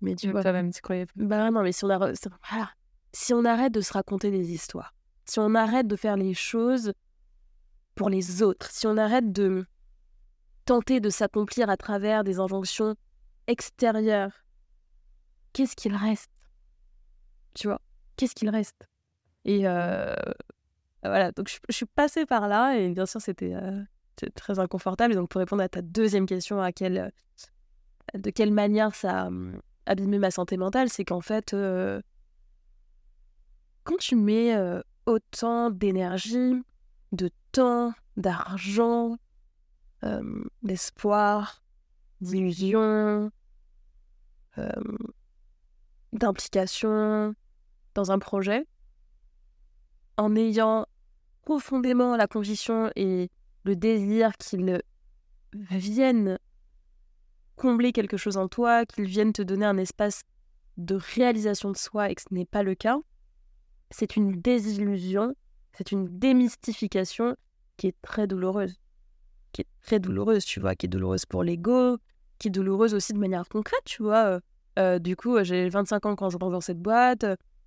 Mais 0.00 0.14
tu 0.14 0.30
vois. 0.30 0.42
Toi-même, 0.42 0.72
tu 0.72 0.80
croyais. 0.80 1.06
Bah 1.16 1.50
non, 1.50 1.62
mais 1.62 1.72
si 1.72 1.84
on 1.84 1.90
a. 1.90 1.98
Voilà 1.98 2.70
si 3.12 3.34
on 3.34 3.44
arrête 3.44 3.72
de 3.72 3.80
se 3.80 3.92
raconter 3.92 4.30
des 4.30 4.52
histoires, 4.52 4.94
si 5.24 5.38
on 5.38 5.54
arrête 5.54 5.86
de 5.86 5.96
faire 5.96 6.16
les 6.16 6.34
choses 6.34 6.92
pour 7.94 8.08
les 8.08 8.42
autres, 8.42 8.70
si 8.70 8.86
on 8.86 8.96
arrête 8.96 9.32
de 9.32 9.66
tenter 10.64 11.00
de 11.00 11.10
s'accomplir 11.10 11.68
à 11.70 11.76
travers 11.76 12.24
des 12.24 12.38
injonctions 12.38 12.94
extérieures, 13.46 14.44
qu'est-ce 15.52 15.74
qu'il 15.74 15.94
reste? 15.94 16.30
Tu 17.54 17.66
vois? 17.66 17.80
Qu'est-ce 18.16 18.34
qu'il 18.34 18.48
reste? 18.48 18.88
Et 19.44 19.66
euh, 19.66 20.14
voilà, 21.02 21.32
donc 21.32 21.48
je, 21.48 21.74
suis 21.74 21.86
passée 21.86 22.26
par 22.26 22.48
là 22.48 22.76
et 22.76 22.90
bien 22.90 23.06
sûr 23.06 23.20
c'était 23.20 23.54
euh, 23.54 23.82
très 24.34 24.58
inconfortable. 24.58 25.12
Et 25.12 25.16
donc 25.16 25.28
pour 25.28 25.38
répondre 25.38 25.62
à 25.62 25.68
ta 25.68 25.82
deuxième 25.82 26.26
question, 26.26 26.60
à 26.60 26.72
quelle, 26.72 27.12
de 28.14 28.30
quelle 28.30 28.52
manière 28.52 28.94
ça 28.94 29.22
a 29.22 29.26
hum, 29.26 29.60
abîmé 29.86 30.18
ma 30.18 30.30
santé 30.30 30.56
mentale, 30.56 30.88
c'est 30.88 31.04
qu'en 31.04 31.20
fait, 31.20 31.54
euh, 31.54 32.00
quand 33.84 33.96
tu 33.96 34.14
mets 34.14 34.54
autant 35.06 35.70
d'énergie, 35.70 36.62
de 37.12 37.30
temps, 37.50 37.92
d'argent, 38.16 39.16
d'espoir, 40.62 41.62
d'illusion, 42.20 43.32
d'implication 46.12 47.34
dans 47.94 48.12
un 48.12 48.18
projet, 48.18 48.66
en 50.20 50.36
ayant 50.36 50.86
profondément 51.42 52.16
la 52.16 52.26
conviction 52.26 52.90
et 52.94 53.30
le 53.64 53.74
désir 53.74 54.36
qu'il 54.36 54.80
vienne 55.52 56.38
combler 57.56 57.92
quelque 57.92 58.16
chose 58.16 58.36
en 58.36 58.48
toi, 58.48 58.84
qu'il 58.86 59.04
vienne 59.04 59.32
te 59.32 59.42
donner 59.42 59.66
un 59.66 59.78
espace 59.78 60.22
de 60.76 60.94
réalisation 60.94 61.70
de 61.70 61.76
soi 61.76 62.10
et 62.10 62.14
que 62.14 62.22
ce 62.22 62.32
n'est 62.32 62.46
pas 62.46 62.62
le 62.62 62.74
cas, 62.74 62.98
c'est 63.90 64.16
une 64.16 64.32
désillusion, 64.32 65.34
c'est 65.76 65.90
une 65.90 66.06
démystification 66.18 67.36
qui 67.76 67.88
est 67.88 67.96
très 68.02 68.26
douloureuse. 68.26 68.76
Qui 69.52 69.62
est 69.62 69.66
très 69.82 69.98
douloureuse, 69.98 70.44
tu 70.44 70.60
vois, 70.60 70.74
qui 70.74 70.86
est 70.86 70.88
douloureuse 70.88 71.26
pour 71.26 71.42
l'ego, 71.42 71.98
qui 72.38 72.48
est 72.48 72.50
douloureuse 72.50 72.94
aussi 72.94 73.12
de 73.12 73.18
manière 73.18 73.48
concrète, 73.48 73.82
tu 73.84 74.02
vois. 74.02 74.24
Euh, 74.24 74.40
euh, 74.78 74.98
du 74.98 75.16
coup, 75.16 75.42
j'ai 75.42 75.68
25 75.68 76.06
ans 76.06 76.14
quand 76.14 76.30
je 76.30 76.38
rentre 76.38 76.52
dans 76.52 76.60
cette 76.60 76.80
boîte. 76.80 77.24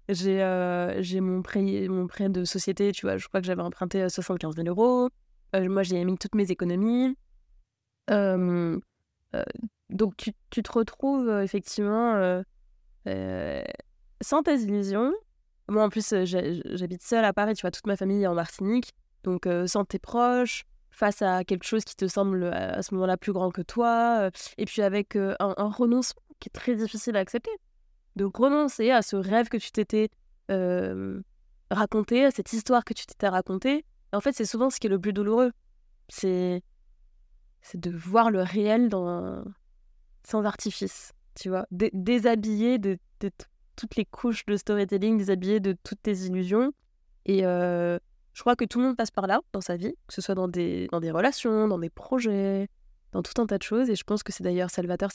J'ai 0.10 0.44
euh, 0.44 1.02
j'ai 1.02 1.22
mon, 1.22 1.42
prêt, 1.42 1.62
mon 1.88 2.08
prêt 2.08 2.30
de 2.30 2.44
société, 2.44 2.92
tu 2.92 3.06
vois, 3.06 3.18
je 3.18 3.28
crois 3.28 3.40
que 3.40 3.48
j'avais 3.48 3.62
emprunté 3.62 4.08
75 4.08 4.56
000 4.56 4.68
euros. 4.68 5.10
moi, 5.54 5.84
j'ai 5.84 6.04
mis 6.04 6.18
toutes 6.18 6.36
mes 6.36 6.52
économies. 6.52 7.16
donc, 8.10 8.82
tu, 10.18 10.32
tu, 10.50 10.64
te 10.64 10.72
retrouves 10.72 11.30
effectivement 11.42 12.44
sans 14.22 14.44
tes 14.44 14.56
illusions, 14.56 15.14
moi, 15.70 15.84
en 15.84 15.90
plus, 15.90 16.12
euh, 16.14 16.26
j'habite 16.26 17.04
seule 17.04 17.26
à 17.26 17.34
Paris, 17.34 17.54
tu 17.56 17.62
vois, 17.62 17.72
toute 17.72 17.88
ma 17.88 17.96
famille 17.96 18.24
est 18.24 18.28
en 18.28 18.34
Martinique. 18.34 18.92
Donc, 19.24 19.48
euh, 19.48 19.68
sans 19.68 19.86
tes 19.86 20.00
proches, 20.00 20.66
face 20.92 21.22
à 21.22 21.44
quelque 21.44 21.64
chose 21.64 21.86
qui 21.86 21.96
te 21.96 22.08
semble 22.08 22.44
euh, 22.44 22.78
à 22.78 22.84
ce 22.84 22.94
moment-là 22.94 23.18
plus 23.18 23.32
grand 23.32 23.50
que 23.50 23.62
toi, 23.62 24.30
et 24.58 24.66
puis 24.66 24.82
avec 24.82 25.16
un, 25.16 25.70
renoncement 25.70 26.22
qui 26.40 26.50
est 26.50 26.54
très 26.54 26.76
difficile 26.76 27.16
à 27.16 27.20
accepter. 27.20 27.52
De 28.16 28.26
renoncer 28.26 28.92
à 28.92 29.02
ce 29.02 29.16
rêve 29.16 29.50
que 29.50 29.58
tu 29.58 29.72
t'étais 29.72 30.10
raconté, 31.72 32.26
à 32.26 32.32
cette 32.32 32.54
histoire 32.54 32.84
que 32.84 32.94
tu 32.94 33.06
t'étais 33.06 33.28
racontée. 33.28 33.86
En 34.12 34.22
fait, 34.22 34.34
c'est 34.34 34.46
souvent 34.46 34.70
ce 34.70 34.80
qui 34.80 34.88
est 34.88 34.90
le 34.90 35.00
plus 35.00 35.14
douloureux. 35.14 35.52
C'est 36.10 36.62
c'est 37.62 37.80
de 37.80 37.90
voir 37.90 38.30
le 38.30 38.42
réel 38.42 38.90
dans 38.90 39.44
sans 40.26 40.46
artifice, 40.46 41.14
tu 41.36 41.50
vois, 41.50 41.66
déshabiller 41.72 42.78
de, 42.78 42.98
toutes 43.76 43.96
les 43.96 44.06
couches 44.06 44.46
de 44.46 44.56
storytelling, 44.58 45.18
déshabiller 45.18 45.60
de 45.60 45.76
toutes 45.84 46.02
tes 46.02 46.14
illusions. 46.26 46.74
Et 47.26 47.42
je 47.42 48.00
crois 48.40 48.56
que 48.56 48.66
tout 48.66 48.80
le 48.80 48.86
monde 48.86 48.98
passe 48.98 49.12
par 49.12 49.28
là 49.28 49.42
dans 49.54 49.62
sa 49.62 49.76
vie, 49.76 49.94
que 50.08 50.14
ce 50.14 50.22
soit 50.22 50.36
dans 50.36 50.48
des, 50.48 50.88
dans 50.92 51.00
des 51.00 51.12
relations, 51.12 51.68
dans 51.68 51.80
des 51.80 51.90
projets, 51.90 52.68
dans 53.12 53.24
tout 53.24 53.42
un 53.42 53.46
tas 53.46 53.58
de 53.58 53.64
choses. 53.64 53.90
Et 53.90 53.96
je 53.96 54.04
pense 54.04 54.24
que 54.24 54.32
c'est 54.32 54.44
d'ailleurs 54.44 54.70
salvateur, 54.70 55.12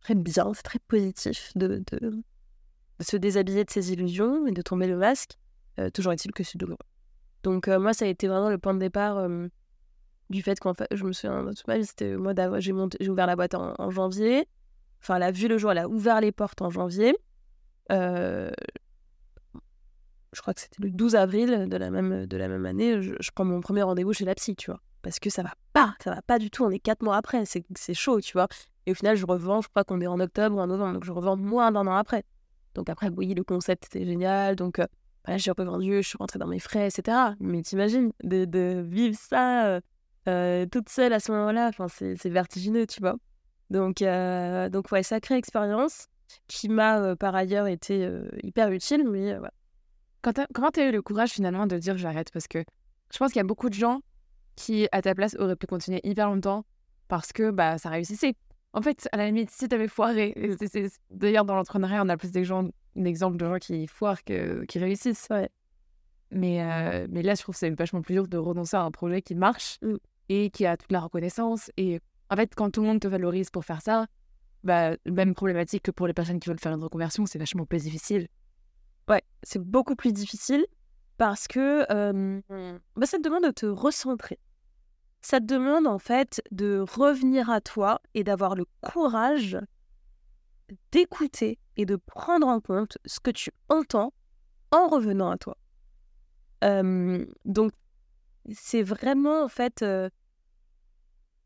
très 0.00 0.14
bien, 0.14 0.52
c'est 0.54 0.62
très 0.62 0.78
positif 0.78 1.52
de, 1.56 1.82
de, 1.92 2.22
se 3.00 3.16
déshabiller 3.16 3.64
de 3.64 3.70
ses 3.70 3.92
illusions 3.92 4.46
et 4.46 4.52
de 4.52 4.62
tomber 4.62 4.86
le 4.86 4.96
masque. 4.96 5.38
toujours 5.94 6.12
est-il 6.12 6.32
que 6.32 6.42
c'est 6.42 6.58
douloureux. 6.58 6.78
Donc 7.42 7.68
moi, 7.68 7.92
ça 7.92 8.04
a 8.04 8.08
été 8.08 8.26
vraiment 8.26 8.50
le 8.50 8.58
point 8.58 8.74
de 8.74 8.80
départ 8.80 9.28
du 10.30 10.42
fait 10.42 10.58
qu'en 10.60 10.74
fait, 10.74 10.88
je 10.92 11.04
me 11.04 11.12
souviens, 11.12 11.44
c'était 11.82 12.16
moi 12.16 12.32
j'ai 12.58 12.72
ouvert 12.72 13.26
la 13.26 13.36
boîte 13.36 13.54
en, 13.54 13.90
janvier. 13.90 14.46
Enfin, 15.00 15.16
elle 15.16 15.22
a 15.22 15.30
vu 15.30 15.48
le 15.48 15.58
jour, 15.58 15.70
elle 15.70 15.78
a 15.78 15.88
ouvert 15.88 16.20
les 16.20 16.32
portes 16.32 16.60
en 16.60 16.70
janvier. 16.70 17.16
Euh, 17.92 18.50
je 20.32 20.40
crois 20.40 20.52
que 20.54 20.60
c'était 20.60 20.82
le 20.82 20.90
12 20.90 21.14
avril 21.16 21.68
de 21.68 21.76
la 21.76 21.90
même, 21.90 22.26
de 22.26 22.36
la 22.36 22.48
même 22.48 22.66
année. 22.66 23.00
Je, 23.00 23.30
prends 23.34 23.44
mon 23.44 23.60
premier 23.60 23.82
rendez-vous 23.82 24.12
chez 24.12 24.24
la 24.24 24.34
psy, 24.34 24.56
tu 24.56 24.70
vois. 24.70 24.80
Parce 25.02 25.18
que 25.20 25.30
ça 25.30 25.42
va 25.42 25.54
pas, 25.72 25.94
ça 26.02 26.14
va 26.14 26.20
pas 26.22 26.38
du 26.38 26.50
tout. 26.50 26.64
On 26.64 26.70
est 26.70 26.80
quatre 26.80 27.02
mois 27.02 27.16
après, 27.16 27.44
c'est 27.46 27.94
chaud, 27.94 28.20
tu 28.20 28.32
vois. 28.32 28.48
Et 28.88 28.92
au 28.92 28.94
final, 28.94 29.16
je 29.16 29.26
revends, 29.26 29.60
je 29.60 29.68
crois 29.68 29.84
qu'on 29.84 30.00
est 30.00 30.06
en 30.06 30.18
octobre 30.18 30.56
ou 30.56 30.60
en 30.60 30.66
novembre, 30.66 30.94
donc 30.94 31.04
je 31.04 31.12
revends 31.12 31.36
moins 31.36 31.70
d'un 31.70 31.86
an 31.86 31.96
après. 31.96 32.24
Donc 32.74 32.88
après, 32.88 33.10
oui, 33.14 33.34
le 33.34 33.44
concept 33.44 33.84
était 33.84 34.06
génial. 34.06 34.56
Donc 34.56 34.78
euh, 34.78 34.86
voilà, 35.26 35.36
j'ai 35.36 35.50
revendu, 35.50 36.02
je 36.02 36.08
suis 36.08 36.16
rentrée 36.16 36.38
dans 36.38 36.46
mes 36.46 36.58
frais, 36.58 36.88
etc. 36.88 37.34
Mais 37.38 37.60
t'imagines, 37.60 38.12
de, 38.24 38.80
vivre 38.80 39.14
ça 39.14 39.66
euh, 39.66 39.80
euh, 40.26 40.64
toute 40.64 40.88
seule 40.88 41.12
à 41.12 41.20
ce 41.20 41.30
moment-là, 41.32 41.68
enfin, 41.68 41.86
c'est 41.88 42.30
vertigineux, 42.30 42.86
tu 42.86 43.00
vois. 43.00 43.16
Donc, 43.68 44.00
euh, 44.00 44.70
donc 44.70 44.90
ouais, 44.90 45.02
sacrée 45.02 45.36
expérience 45.36 46.06
qui 46.46 46.70
m'a 46.70 46.98
euh, 46.98 47.14
par 47.14 47.34
ailleurs 47.34 47.66
été 47.66 48.10
hyper 48.42 48.70
utile. 48.70 49.06
Mais, 49.06 49.36
ouais. 49.36 50.32
comment 50.54 50.70
tu 50.70 50.80
eu 50.80 50.92
le 50.92 51.02
courage 51.02 51.32
finalement 51.32 51.66
de 51.66 51.76
dire 51.76 51.98
j'arrête? 51.98 52.32
Parce 52.32 52.48
que 52.48 52.64
je 53.12 53.18
pense 53.18 53.32
qu'il 53.32 53.40
y 53.40 53.44
a 53.44 53.46
beaucoup 53.46 53.68
de 53.68 53.74
gens 53.74 54.00
qui, 54.56 54.88
à 54.92 55.02
ta 55.02 55.14
place, 55.14 55.36
auraient 55.38 55.56
pu 55.56 55.66
continuer 55.66 56.00
hyper 56.04 56.30
longtemps 56.30 56.64
parce 57.08 57.34
que 57.34 57.50
bah, 57.50 57.76
ça 57.76 57.90
réussissait. 57.90 58.34
En 58.78 58.80
fait, 58.80 59.08
à 59.10 59.16
la 59.16 59.26
limite, 59.26 59.50
si 59.50 59.66
tu 59.66 59.74
avais 59.74 59.88
foiré, 59.88 60.36
d'ailleurs 61.10 61.44
dans 61.44 61.56
l'entrepreneuriat, 61.56 62.00
on 62.04 62.08
a 62.08 62.16
plus 62.16 62.30
d'exemples 62.30 63.36
de 63.36 63.44
gens 63.44 63.58
qui 63.58 63.88
foirent 63.88 64.22
que 64.22 64.64
qui 64.66 64.78
réussissent. 64.78 65.26
Ouais. 65.30 65.48
Mais, 66.30 67.06
mais 67.08 67.22
là, 67.22 67.34
je 67.34 67.42
trouve 67.42 67.56
que 67.56 67.58
c'est 67.58 67.70
vachement 67.70 68.02
plus 68.02 68.14
dur 68.14 68.28
de 68.28 68.36
renoncer 68.36 68.76
à 68.76 68.82
un 68.82 68.92
projet 68.92 69.20
qui 69.20 69.34
marche 69.34 69.78
mmh 69.82 69.96
et 70.28 70.50
qui 70.50 70.64
a 70.64 70.76
toute 70.76 70.92
la 70.92 71.00
reconnaissance. 71.00 71.72
Et 71.76 71.98
en 72.30 72.36
fait, 72.36 72.54
quand 72.54 72.70
tout 72.70 72.82
le 72.82 72.86
monde 72.86 73.00
te 73.00 73.08
valorise 73.08 73.50
pour 73.50 73.64
faire 73.64 73.82
ça, 73.82 74.06
bah, 74.62 74.92
même 75.06 75.34
problématique 75.34 75.82
que 75.82 75.90
pour 75.90 76.06
les 76.06 76.14
personnes 76.14 76.38
qui 76.38 76.48
veulent 76.48 76.60
faire 76.60 76.72
une 76.72 76.84
reconversion, 76.84 77.26
c'est 77.26 77.40
vachement 77.40 77.66
plus 77.66 77.82
difficile. 77.82 78.28
Ouais, 79.08 79.22
c'est 79.42 79.60
beaucoup 79.60 79.96
plus 79.96 80.12
difficile 80.12 80.64
parce 81.16 81.48
que 81.48 81.84
bah, 82.94 83.06
ça 83.06 83.18
te 83.18 83.22
demande 83.24 83.42
de 83.42 83.50
te 83.50 83.66
recentrer. 83.66 84.38
Ça 85.20 85.40
te 85.40 85.46
demande 85.46 85.86
en 85.86 85.98
fait 85.98 86.40
de 86.50 86.84
revenir 86.88 87.50
à 87.50 87.60
toi 87.60 88.00
et 88.14 88.24
d'avoir 88.24 88.54
le 88.54 88.64
courage 88.80 89.58
d'écouter 90.92 91.58
et 91.76 91.86
de 91.86 91.96
prendre 91.96 92.46
en 92.46 92.60
compte 92.60 92.98
ce 93.04 93.20
que 93.20 93.30
tu 93.30 93.50
entends 93.68 94.12
en 94.70 94.88
revenant 94.88 95.30
à 95.30 95.38
toi. 95.38 95.56
donc, 97.44 97.72
c'est 98.52 98.82
vraiment 98.82 99.44
en 99.44 99.48
fait 99.48 99.84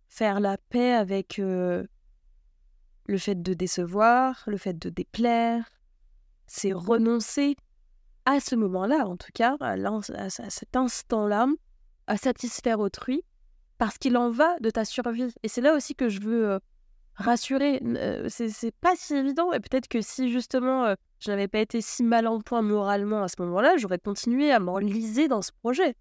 faire 0.08 0.40
la 0.40 0.58
paix 0.58 0.92
avec 0.92 1.38
le 1.38 1.86
fait 3.18 3.42
de 3.42 3.54
décevoir, 3.54 4.42
le 4.46 4.56
fait 4.56 4.78
de 4.78 4.90
déplaire. 4.90 5.68
C'est 6.46 6.72
renoncer 6.72 7.56
à 8.24 8.40
ce 8.40 8.54
moment-là, 8.54 9.06
en 9.06 9.16
tout 9.16 9.32
cas, 9.34 9.56
à, 9.60 9.72
à 9.72 10.30
cet 10.30 10.76
instant-là, 10.76 11.46
à 12.06 12.16
satisfaire 12.16 12.78
autrui, 12.78 13.24
parce 13.82 13.98
qu'il 13.98 14.16
en 14.16 14.30
va 14.30 14.60
de 14.60 14.70
ta 14.70 14.84
survie. 14.84 15.34
Et 15.42 15.48
c'est 15.48 15.60
là 15.60 15.74
aussi 15.74 15.96
que 15.96 16.08
je 16.08 16.20
veux 16.20 16.60
rassurer. 17.16 17.82
c'est 18.28 18.74
pas 18.80 18.92
si 18.94 19.12
évident. 19.12 19.52
Et 19.52 19.58
peut-être 19.58 19.88
que 19.88 20.00
si 20.00 20.30
justement 20.30 20.94
je 21.18 21.32
n'avais 21.32 21.48
pas 21.48 21.58
été 21.58 21.80
si 21.80 22.04
mal 22.04 22.28
en 22.28 22.40
point 22.40 22.62
moralement 22.62 23.24
à 23.24 23.28
ce 23.28 23.34
moment-là, 23.42 23.76
j'aurais 23.78 23.98
continué 23.98 24.52
à 24.52 24.60
m'enliser 24.60 25.26
dans 25.26 25.42
ce 25.42 25.50
projet. 25.50 25.96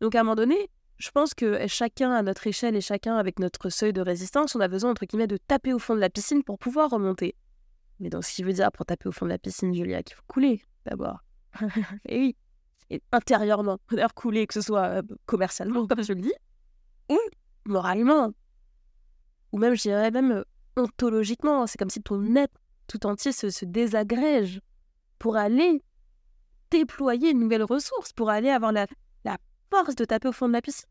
Donc 0.00 0.14
à 0.14 0.20
un 0.20 0.22
moment 0.22 0.34
donné, 0.34 0.70
je 0.96 1.10
pense 1.10 1.34
que 1.34 1.66
chacun 1.66 2.10
à 2.10 2.22
notre 2.22 2.46
échelle 2.46 2.74
et 2.74 2.80
chacun 2.80 3.16
avec 3.16 3.38
notre 3.38 3.68
seuil 3.68 3.92
de 3.92 4.00
résistance, 4.00 4.54
on 4.54 4.60
a 4.60 4.68
besoin, 4.68 4.92
entre 4.92 5.04
guillemets, 5.04 5.26
de 5.26 5.36
taper 5.36 5.74
au 5.74 5.78
fond 5.78 5.94
de 5.94 6.00
la 6.00 6.08
piscine 6.08 6.42
pour 6.42 6.58
pouvoir 6.58 6.88
remonter. 6.88 7.34
Mais 7.98 8.08
donc, 8.08 8.24
ce 8.24 8.34
qui 8.34 8.42
veut 8.42 8.54
dire, 8.54 8.72
pour 8.72 8.86
taper 8.86 9.10
au 9.10 9.12
fond 9.12 9.26
de 9.26 9.30
la 9.30 9.38
piscine, 9.38 9.74
Julia, 9.74 10.02
qu'il 10.02 10.16
faut 10.16 10.22
couler 10.26 10.62
d'abord. 10.86 11.18
et 12.08 12.18
oui. 12.18 12.36
Et 12.88 13.02
intérieurement, 13.12 13.76
d'ailleurs 13.90 14.14
couler, 14.14 14.46
que 14.46 14.54
ce 14.54 14.62
soit 14.62 15.02
commercialement, 15.26 15.86
comme 15.86 16.02
je 16.02 16.14
le 16.14 16.22
dis, 16.22 16.32
ou 17.10 17.18
moralement. 17.66 18.32
Ou 19.52 19.58
même, 19.58 19.74
je 19.74 19.82
dirais 19.82 20.10
même 20.10 20.44
ontologiquement. 20.76 21.66
C'est 21.66 21.76
comme 21.76 21.90
si 21.90 22.00
ton 22.00 22.34
être 22.36 22.54
tout 22.86 23.04
entier 23.06 23.32
se, 23.32 23.50
se 23.50 23.66
désagrège 23.66 24.60
pour 25.18 25.36
aller 25.36 25.82
déployer 26.70 27.30
une 27.30 27.40
nouvelle 27.40 27.64
ressource, 27.64 28.12
pour 28.12 28.30
aller 28.30 28.48
avoir 28.48 28.72
la, 28.72 28.86
force 29.72 29.94
de 29.94 30.04
taper 30.04 30.26
au 30.26 30.32
fond 30.32 30.48
de 30.48 30.52
la 30.52 30.62
piscine. 30.62 30.88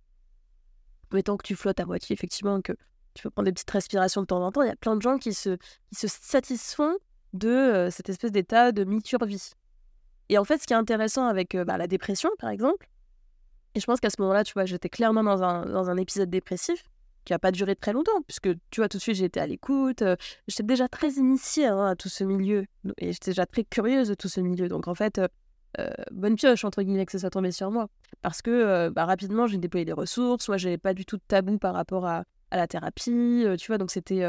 Mettons 1.12 1.36
que 1.36 1.46
tu 1.46 1.56
flottes 1.56 1.82
à 1.82 1.86
moitié, 1.86 2.14
effectivement, 2.14 2.62
que 2.62 2.72
tu 3.14 3.24
peux 3.24 3.30
prendre 3.30 3.48
des 3.48 3.52
petites 3.52 3.70
respirations 3.72 4.22
de 4.22 4.28
temps 4.28 4.42
en 4.42 4.54
temps, 4.54 4.62
il 4.62 4.68
y 4.68 4.72
a 4.72 4.76
plein 4.78 4.96
de 4.96 5.02
gens 5.02 5.18
qui 5.18 5.34
se, 5.34 5.58
qui 5.90 5.96
se 5.96 6.08
satisfont 6.08 6.96
de 7.34 7.50
euh, 7.50 7.90
cette 7.90 8.08
espèce 8.08 8.32
d'état 8.32 8.72
de 8.72 8.86
mi-survie. 8.86 9.52
Et 10.30 10.38
en 10.38 10.46
fait, 10.46 10.60
ce 10.60 10.68
qui 10.68 10.72
est 10.72 10.78
intéressant 10.78 11.26
avec 11.26 11.56
euh, 11.56 11.66
bah, 11.66 11.78
la 11.78 11.88
dépression, 11.88 12.30
par 12.40 12.52
exemple, 12.52 12.88
et 13.76 13.80
je 13.80 13.86
pense 13.86 14.00
qu'à 14.00 14.10
ce 14.10 14.22
moment-là, 14.22 14.44
tu 14.44 14.54
vois, 14.54 14.66
j'étais 14.66 14.90
clairement 14.90 15.24
dans 15.24 15.44
un, 15.44 15.66
dans 15.66 15.90
un 15.90 15.98
épisode 15.98 16.30
dépressif 16.30 16.84
qui 17.26 17.34
n'a 17.34 17.40
pas 17.40 17.52
duré 17.52 17.76
très 17.76 17.94
longtemps, 17.94 18.22
puisque 18.26 18.50
tu 18.72 18.82
vois, 18.82 18.90
tout 18.90 18.98
de 18.98 19.02
suite, 19.02 19.22
été 19.22 19.40
à 19.40 19.48
l'écoute. 19.48 20.02
Euh, 20.02 20.16
j'étais 20.48 20.64
déjà 20.64 20.88
très 20.88 21.12
initiée 21.14 21.68
hein, 21.68 21.86
à 21.86 21.96
tout 21.96 22.10
ce 22.10 22.24
milieu, 22.24 22.66
et 22.98 23.12
j'étais 23.12 23.32
déjà 23.32 23.46
très 23.46 23.64
curieuse 23.64 24.08
de 24.10 24.16
tout 24.16 24.30
ce 24.30 24.40
milieu. 24.40 24.68
Donc, 24.68 24.88
en 24.88 24.96
fait, 24.96 25.22
euh, 25.78 25.90
bonne 26.12 26.36
pioche, 26.36 26.66
entre 26.66 26.82
guillemets, 26.82 27.06
que 27.06 27.12
ça 27.12 27.20
soit 27.20 27.30
tombé 27.30 27.52
sur 27.52 27.70
moi. 27.72 27.88
Parce 28.22 28.42
que 28.42 28.50
euh, 28.50 28.90
bah, 28.90 29.06
rapidement, 29.06 29.48
j'ai 29.48 29.58
déployé 29.58 29.86
des 29.86 29.94
ressources. 29.94 30.48
Moi, 30.48 30.58
j'avais 30.58 30.78
pas 30.78 30.94
du 30.94 31.06
tout 31.06 31.18
de 31.18 31.24
tabou 31.28 31.58
par 31.60 31.74
rapport 31.74 32.06
à, 32.06 32.24
à 32.52 32.58
la 32.58 32.68
thérapie. 32.68 33.44
Euh, 33.46 33.56
tu 33.56 33.68
vois, 33.68 33.78
donc 33.78 33.92
c'était. 33.92 34.28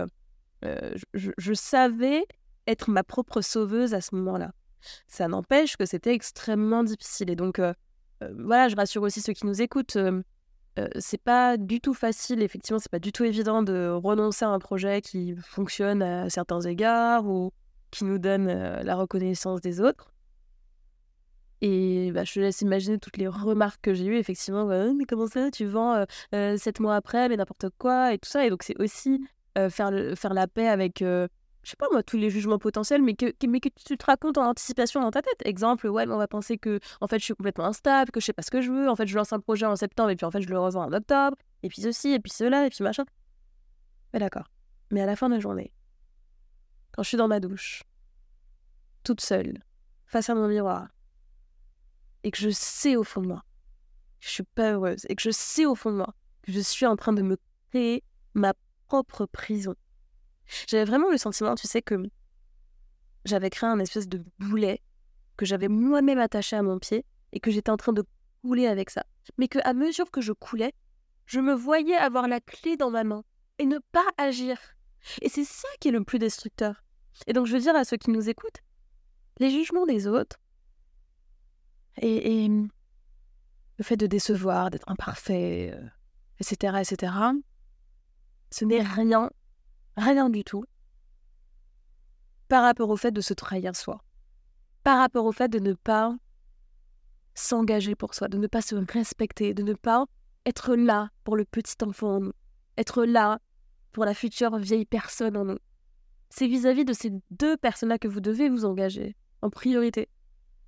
Je, 1.14 1.55
savais 1.55 2.26
être 2.66 2.90
ma 2.90 3.03
propre 3.03 3.40
sauveuse 3.40 3.94
à 3.94 4.00
ce 4.00 4.14
moment-là. 4.16 4.53
Ça 5.09 5.29
n'empêche 5.29 5.76
que 5.76 5.87
c'était 5.87 6.14
extrêmement 6.14 6.85
difficile. 6.85 7.31
Et 7.31 7.37
donc, 7.37 7.61
voilà, 8.38 8.68
je 8.68 8.76
rassure 8.76 9.02
aussi 9.02 9.20
ceux 9.20 9.33
qui 9.33 9.46
nous 9.46 9.62
écoutent. 9.62 9.98
c'est 10.98 11.22
pas 11.22 11.56
du 11.56 11.80
tout 11.80 11.94
facile, 11.94 12.42
effectivement, 12.42 12.78
c'est 12.78 12.90
pas 12.90 12.98
du 12.98 13.12
tout 13.12 13.24
évident 13.24 13.62
de 13.62 13.88
renoncer 13.90 14.44
à 14.44 14.48
un 14.48 14.59
projet 14.59 15.00
qui 15.00 15.35
fonctionne 15.42 16.02
à 16.02 16.30
certains 16.30 16.61
égards 16.61 17.26
ou 17.26 17.52
qui 17.90 18.04
nous 18.04 18.18
donne 18.18 18.46
la 18.46 18.94
reconnaissance 18.94 19.61
des 19.61 19.80
autres. 19.80 20.12
Et 21.62 22.11
bah, 22.12 22.24
je 22.24 22.33
te 22.33 22.40
laisse 22.40 22.62
imaginer 22.62 22.98
toutes 22.98 23.18
les 23.18 23.28
remarques 23.28 23.80
que 23.83 23.92
j'ai 23.92 24.06
eues, 24.06 24.16
effectivement. 24.16 24.66
mais 24.66 25.04
comment 25.04 25.26
ça, 25.26 25.50
tu 25.50 25.66
vends 25.66 26.04
sept 26.33 26.80
mois 26.80 26.96
après, 26.96 27.28
mais 27.28 27.37
n'importe 27.37 27.66
quoi, 27.78 28.14
et 28.14 28.18
tout 28.18 28.28
ça. 28.28 28.46
Et 28.46 28.50
donc, 28.50 28.62
c'est 28.62 28.80
aussi 28.80 29.20
faire, 29.56 29.90
faire 30.16 30.35
la 30.35 30.46
paix 30.46 30.68
avec, 30.68 31.02
je 31.62 31.70
sais 31.70 31.76
pas 31.76 31.88
moi, 31.92 32.02
tous 32.02 32.16
les 32.16 32.30
jugements 32.30 32.58
potentiels, 32.58 33.02
mais 33.02 33.14
que, 33.14 33.34
mais 33.46 33.60
que 33.60 33.68
tu 33.68 33.96
te 33.96 34.06
racontes 34.06 34.38
en 34.38 34.48
anticipation 34.48 35.00
dans 35.00 35.10
ta 35.10 35.22
tête. 35.22 35.42
Exemple, 35.44 35.88
ouais, 35.88 36.06
mais 36.06 36.14
on 36.14 36.18
va 36.18 36.28
penser 36.28 36.56
que, 36.58 36.80
en 37.00 37.06
fait, 37.06 37.18
je 37.18 37.24
suis 37.24 37.34
complètement 37.34 37.66
instable, 37.66 38.10
que 38.10 38.20
je 38.20 38.26
sais 38.26 38.32
pas 38.32 38.42
ce 38.42 38.50
que 38.50 38.60
je 38.62 38.72
veux. 38.72 38.88
En 38.88 38.96
fait, 38.96 39.06
je 39.06 39.16
lance 39.16 39.32
un 39.32 39.40
projet 39.40 39.66
en 39.66 39.76
septembre, 39.76 40.10
et 40.10 40.16
puis 40.16 40.24
en 40.24 40.30
fait, 40.30 40.40
je 40.40 40.48
le 40.48 40.58
revends 40.58 40.84
en 40.84 40.92
octobre. 40.92 41.36
Et 41.62 41.68
puis 41.68 41.82
ceci, 41.82 42.12
et 42.12 42.20
puis 42.20 42.32
cela, 42.32 42.66
et 42.66 42.70
puis 42.70 42.82
machin. 42.82 43.04
Mais 44.12 44.20
d'accord. 44.20 44.50
Mais 44.90 45.02
à 45.02 45.06
la 45.06 45.16
fin 45.16 45.28
de 45.28 45.34
la 45.34 45.40
journée, 45.40 45.72
quand 46.92 47.02
je 47.02 47.08
suis 47.08 47.18
dans 47.18 47.28
ma 47.28 47.40
douche, 47.40 47.82
toute 49.04 49.20
seule, 49.20 49.58
face 50.06 50.30
à 50.30 50.34
mon 50.34 50.48
miroir, 50.48 50.88
et 52.24 52.30
que 52.30 52.38
je 52.38 52.50
sais 52.50 52.96
au 52.96 53.04
fond 53.04 53.22
de 53.22 53.28
moi 53.28 53.44
que 54.20 54.26
je 54.26 54.32
suis 54.32 54.42
pas 54.42 54.72
heureuse 54.72 55.06
et 55.08 55.14
que 55.14 55.22
je 55.22 55.30
sais 55.30 55.64
au 55.64 55.74
fond 55.74 55.90
de 55.90 55.96
moi 55.96 56.14
que 56.42 56.52
je 56.52 56.60
suis 56.60 56.86
en 56.86 56.96
train 56.96 57.12
de 57.12 57.22
me 57.22 57.38
créer 57.70 58.04
ma 58.34 58.52
propre 58.86 59.26
prison. 59.26 59.74
J'avais 60.68 60.84
vraiment 60.84 61.10
le 61.10 61.18
sentiment, 61.18 61.54
tu 61.54 61.66
sais, 61.66 61.82
que 61.82 62.02
j'avais 63.24 63.50
créé 63.50 63.68
un 63.68 63.78
espèce 63.78 64.08
de 64.08 64.24
boulet 64.38 64.82
que 65.40 65.46
j'avais 65.46 65.68
moi-même 65.68 66.18
attaché 66.18 66.54
à 66.54 66.62
mon 66.62 66.78
pied 66.78 67.06
et 67.32 67.40
que 67.40 67.50
j'étais 67.50 67.70
en 67.70 67.78
train 67.78 67.94
de 67.94 68.04
couler 68.42 68.66
avec 68.66 68.90
ça. 68.90 69.06
Mais 69.38 69.48
que 69.48 69.58
à 69.64 69.72
mesure 69.72 70.10
que 70.10 70.20
je 70.20 70.32
coulais, 70.32 70.74
je 71.24 71.40
me 71.40 71.54
voyais 71.54 71.96
avoir 71.96 72.28
la 72.28 72.40
clé 72.40 72.76
dans 72.76 72.90
ma 72.90 73.04
main 73.04 73.24
et 73.58 73.64
ne 73.64 73.78
pas 73.92 74.04
agir. 74.18 74.58
Et 75.22 75.30
c'est 75.30 75.44
ça 75.44 75.68
qui 75.80 75.88
est 75.88 75.92
le 75.92 76.04
plus 76.04 76.18
destructeur. 76.18 76.84
Et 77.26 77.32
donc 77.32 77.46
je 77.46 77.54
veux 77.54 77.60
dire 77.60 77.74
à 77.74 77.84
ceux 77.84 77.96
qui 77.96 78.10
nous 78.10 78.28
écoutent, 78.28 78.60
les 79.38 79.50
jugements 79.50 79.86
des 79.86 80.06
autres, 80.06 80.36
et, 82.02 82.48
mmh, 82.48 82.68
le 83.78 83.84
fait 83.84 83.96
de 83.96 84.06
décevoir, 84.06 84.70
d'être 84.70 84.88
imparfait, 84.90 85.74
etc., 86.38 86.80
etc., 86.80 87.12
ce 88.50 88.64
n'est 88.64 88.82
rien, 88.82 89.30
rien 90.00 90.30
du 90.30 90.44
tout 90.44 90.64
par 92.48 92.62
rapport 92.62 92.90
au 92.90 92.96
fait 92.96 93.12
de 93.12 93.20
se 93.20 93.32
trahir 93.32 93.76
soi, 93.76 94.02
par 94.82 94.98
rapport 94.98 95.24
au 95.24 95.32
fait 95.32 95.48
de 95.48 95.60
ne 95.60 95.72
pas 95.74 96.16
s'engager 97.34 97.94
pour 97.94 98.14
soi, 98.14 98.28
de 98.28 98.38
ne 98.38 98.46
pas 98.46 98.62
se 98.62 98.74
respecter, 98.74 99.54
de 99.54 99.62
ne 99.62 99.74
pas 99.74 100.06
être 100.46 100.74
là 100.74 101.10
pour 101.22 101.36
le 101.36 101.44
petit 101.44 101.76
enfant 101.82 102.16
en 102.16 102.20
nous, 102.20 102.32
être 102.76 103.04
là 103.04 103.38
pour 103.92 104.04
la 104.04 104.14
future 104.14 104.56
vieille 104.58 104.86
personne 104.86 105.36
en 105.36 105.44
nous. 105.44 105.58
C'est 106.28 106.46
vis-à-vis 106.46 106.84
de 106.84 106.92
ces 106.92 107.12
deux 107.30 107.56
personnes-là 107.56 107.98
que 107.98 108.08
vous 108.08 108.20
devez 108.20 108.48
vous 108.48 108.64
engager 108.64 109.16
en 109.42 109.50
priorité. 109.50 110.08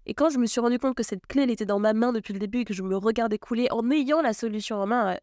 Et 0.06 0.14
quand 0.14 0.30
je 0.30 0.38
me 0.38 0.46
suis 0.46 0.60
rendu 0.60 0.78
compte 0.78 0.96
que 0.96 1.04
cette 1.04 1.26
clé, 1.26 1.44
était 1.44 1.66
dans 1.66 1.78
ma 1.78 1.92
main 1.92 2.12
depuis 2.12 2.32
le 2.32 2.40
début 2.40 2.60
et 2.60 2.64
que 2.64 2.74
je 2.74 2.82
me 2.82 2.96
regardais 2.96 3.38
couler 3.38 3.68
en 3.70 3.88
ayant 3.90 4.20
la 4.20 4.32
solution 4.32 4.76
en 4.76 4.86
main, 4.86 5.16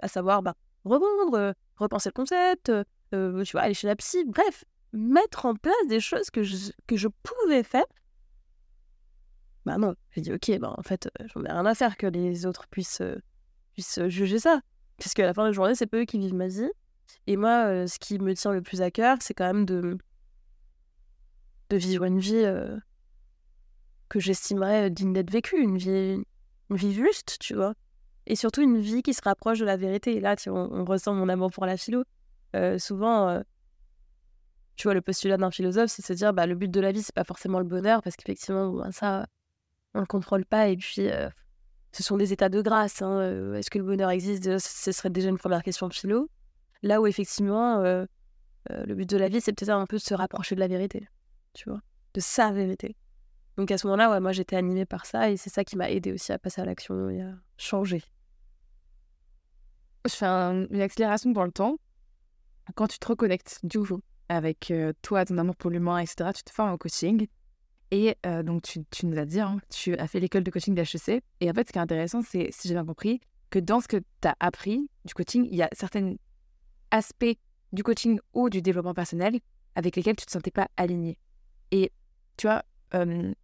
à, 0.00 0.08
savoir 0.08 0.42
bah, 0.42 0.54
rebondre, 0.84 1.34
euh, 1.34 1.52
repenser 1.76 2.10
le 2.10 2.12
concept, 2.12 2.70
euh, 3.14 3.42
tu 3.44 3.52
vois, 3.52 3.62
aller 3.62 3.74
chez 3.74 3.86
la 3.86 3.96
psy, 3.96 4.24
bref, 4.26 4.64
mettre 4.92 5.46
en 5.46 5.54
place 5.54 5.74
des 5.88 6.00
choses 6.00 6.30
que 6.30 6.42
je, 6.42 6.70
que 6.86 6.96
je 6.96 7.08
pouvais 7.22 7.62
faire. 7.62 7.84
Bah 9.64 9.78
non, 9.78 9.94
j'ai 10.12 10.20
dit 10.20 10.32
ok, 10.32 10.58
bah 10.58 10.74
en 10.76 10.82
fait, 10.82 11.08
euh, 11.20 11.26
j'en 11.34 11.44
ai 11.44 11.50
rien 11.50 11.66
à 11.66 11.74
faire 11.74 11.96
que 11.96 12.06
les 12.06 12.46
autres 12.46 12.66
puissent, 12.68 13.02
puissent 13.72 14.00
juger 14.08 14.38
ça. 14.38 14.60
Puisque 14.98 15.20
à 15.20 15.26
la 15.26 15.34
fin 15.34 15.42
de 15.42 15.48
la 15.48 15.52
journée, 15.52 15.74
c'est 15.74 15.86
pas 15.86 15.98
eux 15.98 16.04
qui 16.04 16.18
vivent 16.18 16.34
ma 16.34 16.48
vie. 16.48 16.70
Et 17.26 17.36
moi, 17.36 17.86
ce 17.86 17.98
qui 17.98 18.18
me 18.18 18.34
tient 18.34 18.52
le 18.52 18.62
plus 18.62 18.80
à 18.80 18.90
cœur, 18.90 19.18
c'est 19.20 19.34
quand 19.34 19.46
même 19.46 19.66
de, 19.66 19.98
de 21.70 21.76
vivre 21.76 22.04
une 22.04 22.18
vie 22.18 22.44
que 24.08 24.20
j'estimerais 24.20 24.90
digne 24.90 25.12
d'être 25.12 25.30
vécue, 25.30 25.60
une 25.60 25.78
vie, 25.78 26.22
une 26.70 26.76
vie 26.76 26.94
juste, 26.94 27.38
tu 27.40 27.54
vois. 27.54 27.74
Et 28.26 28.36
surtout 28.36 28.62
une 28.62 28.78
vie 28.78 29.02
qui 29.02 29.14
se 29.14 29.22
rapproche 29.22 29.58
de 29.58 29.64
la 29.64 29.76
vérité. 29.76 30.16
Et 30.16 30.20
là, 30.20 30.36
tu, 30.36 30.50
on, 30.50 30.84
ressent 30.84 31.14
mon 31.14 31.28
amour 31.28 31.50
pour 31.50 31.66
la 31.66 31.76
philo. 31.76 32.04
Souvent, 32.78 33.42
tu 34.76 34.84
vois, 34.88 34.94
le 34.94 35.00
postulat 35.00 35.36
d'un 35.36 35.50
philosophe, 35.50 35.90
c'est 35.90 36.02
de 36.02 36.06
se 36.06 36.12
dire, 36.12 36.32
bah, 36.32 36.46
le 36.46 36.54
but 36.54 36.70
de 36.70 36.80
la 36.80 36.92
vie, 36.92 37.02
c'est 37.02 37.14
pas 37.14 37.24
forcément 37.24 37.58
le 37.58 37.64
bonheur, 37.64 38.02
parce 38.02 38.16
qu'effectivement, 38.16 38.70
bah, 38.72 38.92
ça, 38.92 39.26
on 39.94 40.00
le 40.00 40.06
contrôle 40.06 40.44
pas. 40.44 40.68
Et 40.68 40.76
puis, 40.76 41.08
ce 41.92 42.02
sont 42.02 42.16
des 42.16 42.32
états 42.32 42.48
de 42.48 42.60
grâce. 42.60 43.02
Hein, 43.02 43.54
est-ce 43.54 43.70
que 43.70 43.78
le 43.78 43.84
bonheur 43.84 44.10
existe? 44.10 44.58
Ce 44.58 44.92
serait 44.92 45.10
déjà 45.10 45.28
une 45.30 45.38
première 45.38 45.62
question 45.62 45.88
philo. 45.90 46.28
Là 46.82 47.00
où, 47.00 47.06
effectivement, 47.06 47.80
le 48.68 48.94
but 48.94 49.08
de 49.08 49.16
la 49.16 49.28
vie, 49.28 49.40
c'est 49.40 49.52
peut-être 49.52 49.70
un 49.70 49.86
peu 49.86 49.96
de 49.96 50.02
se 50.02 50.14
rapprocher 50.14 50.54
de 50.54 50.60
la 50.60 50.68
vérité, 50.68 51.08
tu 51.54 51.70
vois, 51.70 51.80
de 52.14 52.20
sa 52.20 52.50
vérité. 52.52 52.96
Donc 53.56 53.70
à 53.70 53.78
ce 53.78 53.86
moment-là, 53.86 54.10
ouais, 54.10 54.20
moi 54.20 54.32
j'étais 54.32 54.56
animée 54.56 54.84
par 54.84 55.06
ça 55.06 55.30
et 55.30 55.38
c'est 55.38 55.48
ça 55.48 55.64
qui 55.64 55.76
m'a 55.76 55.90
aidé 55.90 56.12
aussi 56.12 56.30
à 56.30 56.38
passer 56.38 56.60
à 56.60 56.66
l'action 56.66 57.08
et 57.08 57.22
à 57.22 57.32
changer. 57.56 58.02
Je 60.04 60.12
fais 60.12 60.26
une 60.26 60.82
accélération 60.82 61.30
dans 61.30 61.44
le 61.44 61.52
temps. 61.52 61.78
Quand 62.74 62.86
tu 62.88 62.98
te 62.98 63.06
reconnectes 63.06 63.60
du 63.62 63.80
coup 63.80 64.00
avec 64.28 64.72
toi, 65.02 65.24
ton 65.24 65.38
amour 65.38 65.56
pour 65.56 65.70
l'humain, 65.70 65.98
etc., 65.98 66.30
tu 66.34 66.42
te 66.42 66.50
formes 66.50 66.70
en 66.70 66.78
coaching. 66.78 67.26
Et 67.92 68.16
donc 68.44 68.62
tu, 68.62 68.84
tu, 68.90 69.06
nous 69.06 69.16
as 69.18 69.24
dit, 69.24 69.40
hein, 69.40 69.58
tu 69.70 69.94
as 69.96 70.08
fait 70.08 70.18
l'école 70.18 70.42
de 70.42 70.50
coaching 70.50 70.74
d'HEC. 70.74 71.22
Et 71.40 71.48
en 71.48 71.54
fait, 71.54 71.68
ce 71.68 71.72
qui 71.72 71.78
est 71.78 71.82
intéressant, 71.82 72.22
c'est, 72.22 72.48
si 72.50 72.66
j'ai 72.66 72.74
bien 72.74 72.84
compris, 72.84 73.20
que 73.50 73.58
dans 73.58 73.80
ce 73.80 73.88
que 73.88 73.98
tu 73.98 74.28
as 74.28 74.34
appris 74.40 74.90
du 75.04 75.14
coaching, 75.14 75.46
il 75.48 75.56
y 75.56 75.62
a 75.62 75.68
certains 75.72 76.14
aspects 76.90 77.36
du 77.72 77.82
coaching 77.82 78.18
ou 78.32 78.50
du 78.50 78.62
développement 78.62 78.94
personnel 78.94 79.38
avec 79.74 79.96
lesquels 79.96 80.16
tu 80.16 80.22
ne 80.22 80.26
te 80.26 80.32
sentais 80.32 80.50
pas 80.50 80.68
aligné. 80.76 81.18
Et 81.70 81.92
tu 82.36 82.46
vois, 82.46 82.64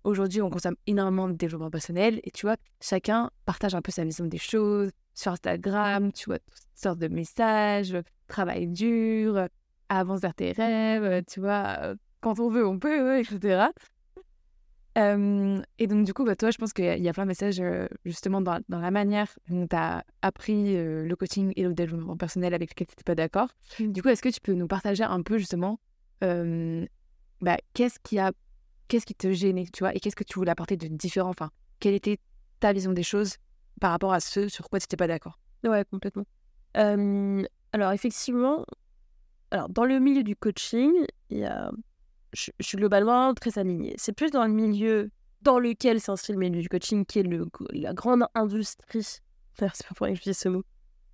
aujourd'hui, 0.04 0.42
on 0.42 0.50
consomme 0.50 0.76
énormément 0.86 1.28
de 1.28 1.34
développement 1.34 1.70
personnel 1.70 2.20
et 2.24 2.30
tu 2.30 2.46
vois, 2.46 2.56
chacun 2.80 3.30
partage 3.44 3.74
un 3.74 3.82
peu 3.82 3.92
sa 3.92 4.04
vision 4.04 4.24
des 4.24 4.38
choses 4.38 4.90
sur 5.14 5.32
Instagram, 5.32 6.12
tu 6.12 6.26
vois, 6.26 6.38
toutes 6.38 6.62
sortes 6.74 6.98
de 6.98 7.08
messages, 7.08 7.96
travail 8.32 8.66
dur, 8.66 9.46
avance 9.88 10.20
vers 10.20 10.34
tes 10.34 10.52
rêves, 10.52 11.22
tu 11.26 11.40
vois, 11.40 11.94
quand 12.20 12.40
on 12.40 12.48
veut, 12.48 12.66
on 12.66 12.78
peut, 12.78 13.18
etc. 13.18 13.70
et 14.96 15.86
donc, 15.86 16.04
du 16.04 16.12
coup, 16.12 16.24
bah, 16.24 16.36
toi, 16.36 16.50
je 16.50 16.58
pense 16.58 16.72
qu'il 16.72 16.84
y, 16.84 17.08
a 17.08 17.12
plein 17.12 17.24
de 17.24 17.28
messages 17.28 17.62
justement 18.04 18.40
dans, 18.40 18.60
dans, 18.68 18.80
la 18.80 18.90
manière 18.90 19.28
dont 19.48 19.66
tu 19.66 19.76
as 19.76 20.04
appris 20.22 20.74
le 20.74 21.14
coaching 21.14 21.52
et 21.56 21.62
le 21.62 21.74
développement 21.74 22.16
personnel 22.16 22.54
avec 22.54 22.70
lesquels 22.70 22.88
tu 22.88 22.92
n'étais 22.92 23.04
pas 23.04 23.14
d'accord. 23.14 23.48
Du 23.78 24.02
coup, 24.02 24.08
est-ce 24.08 24.22
que 24.22 24.28
tu 24.28 24.40
peux 24.40 24.54
nous 24.54 24.66
partager 24.66 25.04
un 25.04 25.22
peu 25.22 25.38
justement 25.38 25.78
bah, 26.20 27.56
qu'est-ce 27.74 27.98
qui 27.98 28.18
a 28.18 28.32
qu'est-ce 28.88 29.06
qui 29.06 29.14
te 29.14 29.32
gênait, 29.32 29.66
tu 29.72 29.80
vois, 29.80 29.94
et 29.94 30.00
qu'est-ce 30.00 30.16
que 30.16 30.24
tu 30.24 30.34
voulais 30.34 30.50
apporter 30.50 30.76
de 30.76 30.86
différent? 30.86 31.30
Enfin, 31.30 31.50
quelle 31.80 31.94
était 31.94 32.18
ta 32.60 32.72
vision 32.72 32.92
des 32.92 33.02
choses 33.02 33.36
par 33.80 33.90
rapport 33.90 34.12
à 34.12 34.20
ce 34.20 34.48
sur 34.48 34.68
quoi 34.68 34.78
tu 34.78 34.84
n'étais 34.84 34.96
pas 34.96 35.06
d'accord? 35.06 35.38
Ouais, 35.64 35.84
complètement. 35.90 36.24
Alors, 37.72 37.92
effectivement, 37.92 38.64
dans 39.70 39.84
le 39.84 39.98
milieu 39.98 40.22
du 40.22 40.36
coaching, 40.36 40.92
il 41.30 41.50
je, 42.32 42.50
suis 42.60 42.76
globalement 42.76 43.34
très 43.34 43.58
alignée. 43.58 43.94
C'est 43.98 44.12
plus 44.12 44.30
dans 44.30 44.44
le 44.44 44.52
milieu 44.52 45.10
dans 45.42 45.58
lequel 45.58 46.00
s'inscrit 46.00 46.32
le 46.32 46.38
milieu 46.38 46.60
du 46.60 46.68
coaching, 46.68 47.04
qui 47.04 47.18
est 47.18 47.22
le, 47.22 47.46
la 47.70 47.92
grande 47.92 48.24
industrie, 48.34 49.02
c'est 49.54 49.86
pas 49.86 49.94
pour 49.94 50.06
utiliser 50.06 50.32
ce 50.32 50.48
mot, 50.48 50.62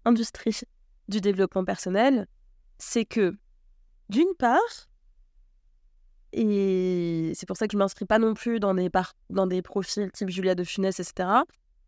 industrie 0.04 0.60
du 1.08 1.20
développement 1.20 1.64
personnel, 1.64 2.26
c'est 2.78 3.04
que, 3.04 3.36
d'une 4.08 4.34
part, 4.38 4.58
et 6.32 7.32
c'est 7.34 7.46
pour 7.46 7.56
ça 7.56 7.66
que 7.66 7.72
je 7.72 7.78
m'inscris 7.78 8.04
pas 8.04 8.18
non 8.18 8.34
plus 8.34 8.60
dans 8.60 8.74
des, 8.74 8.90
dans 9.30 9.46
des 9.46 9.62
profils 9.62 10.10
type 10.12 10.28
Julia 10.28 10.54
de 10.54 10.62
Funès, 10.62 11.00
etc. 11.00 11.28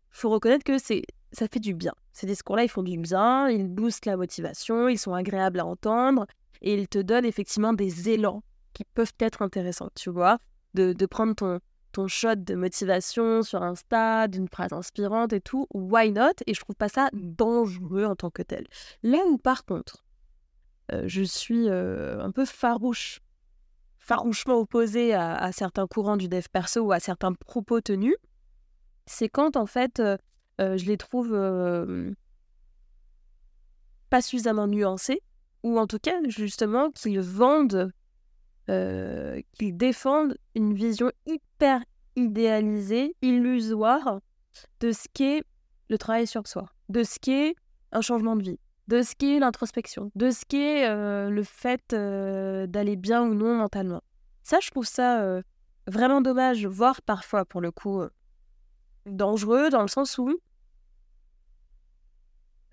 faut 0.09 0.29
reconnaître 0.29 0.63
que 0.63 0.79
c'est 0.79 1.03
ça 1.31 1.47
fait 1.47 1.59
du 1.59 1.73
bien. 1.73 1.93
Ces 2.13 2.27
discours-là, 2.27 2.63
ils 2.63 2.69
font 2.69 2.83
du 2.83 2.97
bien, 2.97 3.49
ils 3.49 3.67
boostent 3.67 4.05
la 4.05 4.17
motivation, 4.17 4.89
ils 4.89 4.97
sont 4.97 5.13
agréables 5.13 5.59
à 5.59 5.65
entendre 5.65 6.25
et 6.61 6.73
ils 6.73 6.87
te 6.87 6.99
donnent 6.99 7.25
effectivement 7.25 7.73
des 7.73 8.09
élans 8.09 8.43
qui 8.73 8.83
peuvent 8.83 9.13
être 9.19 9.41
intéressants, 9.41 9.89
tu 9.95 10.09
vois? 10.09 10.39
De, 10.73 10.93
de 10.93 11.05
prendre 11.05 11.35
ton, 11.35 11.59
ton 11.91 12.07
shot 12.07 12.35
de 12.35 12.55
motivation 12.55 13.43
sur 13.43 13.63
Insta, 13.63 14.27
d'une 14.27 14.47
phrase 14.47 14.73
inspirante 14.73 15.33
et 15.33 15.41
tout, 15.41 15.67
why 15.73 16.11
not? 16.11 16.33
Et 16.47 16.53
je 16.53 16.59
trouve 16.61 16.75
pas 16.75 16.89
ça 16.89 17.09
dangereux 17.13 18.05
en 18.05 18.15
tant 18.15 18.29
que 18.29 18.41
tel. 18.41 18.67
Là 19.03 19.19
où 19.27 19.37
par 19.37 19.65
contre, 19.65 20.03
euh, 20.91 21.03
je 21.05 21.23
suis 21.23 21.69
euh, 21.69 22.21
un 22.21 22.31
peu 22.31 22.45
farouche 22.45 23.21
farouchement 23.99 24.55
opposé 24.55 25.13
à, 25.13 25.51
certains 25.51 25.85
courants 25.85 26.17
du 26.17 26.27
dev 26.27 26.45
perso 26.51 26.81
ou 26.81 26.91
à 26.91 26.99
certains 26.99 27.33
propos 27.33 27.81
tenus, 27.81 28.15
c'est 29.05 29.29
quand 29.29 29.55
en 29.55 29.67
fait 29.67 29.99
euh, 29.99 30.17
euh, 30.61 30.77
je 30.77 30.85
les 30.85 30.97
trouve 30.97 31.33
euh, 31.33 32.11
pas 34.09 34.21
suffisamment 34.21 34.67
nuancés, 34.67 35.21
ou 35.63 35.79
en 35.79 35.87
tout 35.87 35.99
cas 35.99 36.17
justement 36.27 36.91
qu'ils 36.91 37.21
vendent, 37.21 37.91
qu'ils 38.67 39.75
défendent 39.75 40.37
une 40.55 40.73
vision 40.73 41.11
hyper 41.25 41.81
idéalisée, 42.15 43.15
illusoire 43.21 44.21
de 44.79 44.91
ce 44.91 45.07
qu'est 45.13 45.43
le 45.89 45.97
travail 45.97 46.27
sur 46.27 46.47
soi, 46.47 46.69
de 46.89 47.03
ce 47.03 47.19
qu'est 47.19 47.55
un 47.91 48.01
changement 48.01 48.35
de 48.35 48.43
vie, 48.43 48.59
de 48.87 49.01
ce 49.01 49.15
qu'est 49.15 49.39
l'introspection, 49.39 50.11
de 50.15 50.31
ce 50.31 50.45
qu'est 50.45 50.87
euh, 50.87 51.29
le 51.29 51.43
fait 51.43 51.93
euh, 51.93 52.67
d'aller 52.67 52.95
bien 52.95 53.23
ou 53.23 53.33
non 53.33 53.55
mentalement. 53.55 54.01
Ça, 54.43 54.59
je 54.61 54.69
trouve 54.71 54.85
ça 54.85 55.21
euh, 55.21 55.41
vraiment 55.87 56.21
dommage, 56.21 56.65
voire 56.65 57.01
parfois, 57.01 57.45
pour 57.45 57.61
le 57.61 57.71
coup, 57.71 58.01
dangereux, 59.05 59.69
dans 59.69 59.81
le 59.81 59.87
sens 59.87 60.17
où 60.17 60.37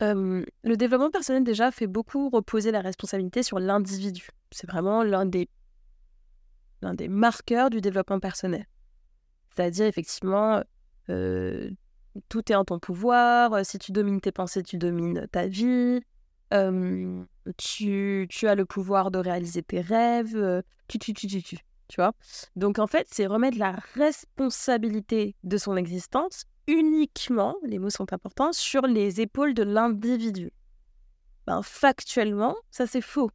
le 0.00 0.76
développement 0.76 1.10
personnel, 1.10 1.44
déjà, 1.44 1.70
fait 1.70 1.86
beaucoup 1.86 2.30
reposer 2.30 2.70
la 2.70 2.80
responsabilité 2.80 3.42
sur 3.42 3.58
l'individu. 3.58 4.28
C'est 4.50 4.68
vraiment 4.68 5.02
l'un 5.02 5.26
des, 5.26 5.48
l'un 6.82 6.94
des 6.94 7.08
marqueurs 7.08 7.70
du 7.70 7.80
développement 7.80 8.20
personnel. 8.20 8.66
C'est-à-dire, 9.54 9.86
effectivement, 9.86 10.62
tout 12.28 12.52
est 12.52 12.54
en 12.54 12.64
ton 12.64 12.78
pouvoir. 12.78 13.52
Euh, 13.54 13.62
si 13.64 13.78
tu 13.78 13.92
domines 13.92 14.20
tes 14.20 14.32
pensées, 14.32 14.62
tu 14.62 14.76
domines 14.76 15.26
ta 15.30 15.46
vie. 15.46 16.00
tu, 17.56 18.26
tu, 18.28 18.48
as 18.48 18.54
le 18.54 18.64
pouvoir 18.64 19.10
de 19.10 19.18
réaliser 19.18 19.62
tes 19.62 19.80
rêves. 19.80 20.36
Euh, 20.36 20.62
tu, 20.88 20.98
tu, 20.98 21.12
tu, 21.12 21.26
tu, 21.26 21.42
tu. 21.42 21.58
Tu 21.88 22.00
vois 22.00 22.12
Donc 22.54 22.78
en 22.78 22.86
fait, 22.86 23.06
c'est 23.10 23.26
remettre 23.26 23.58
la 23.58 23.72
responsabilité 23.94 25.36
de 25.42 25.56
son 25.56 25.74
existence 25.76 26.44
uniquement, 26.68 27.56
les 27.64 27.80
mots 27.80 27.90
sont 27.90 28.12
importants, 28.12 28.52
sur 28.52 28.82
les 28.82 29.20
épaules 29.20 29.54
de 29.54 29.64
l'individu. 29.64 30.52
Ben, 31.46 31.62
factuellement, 31.62 32.54
ça 32.70 32.86
c'est 32.86 33.00
faux. 33.00 33.30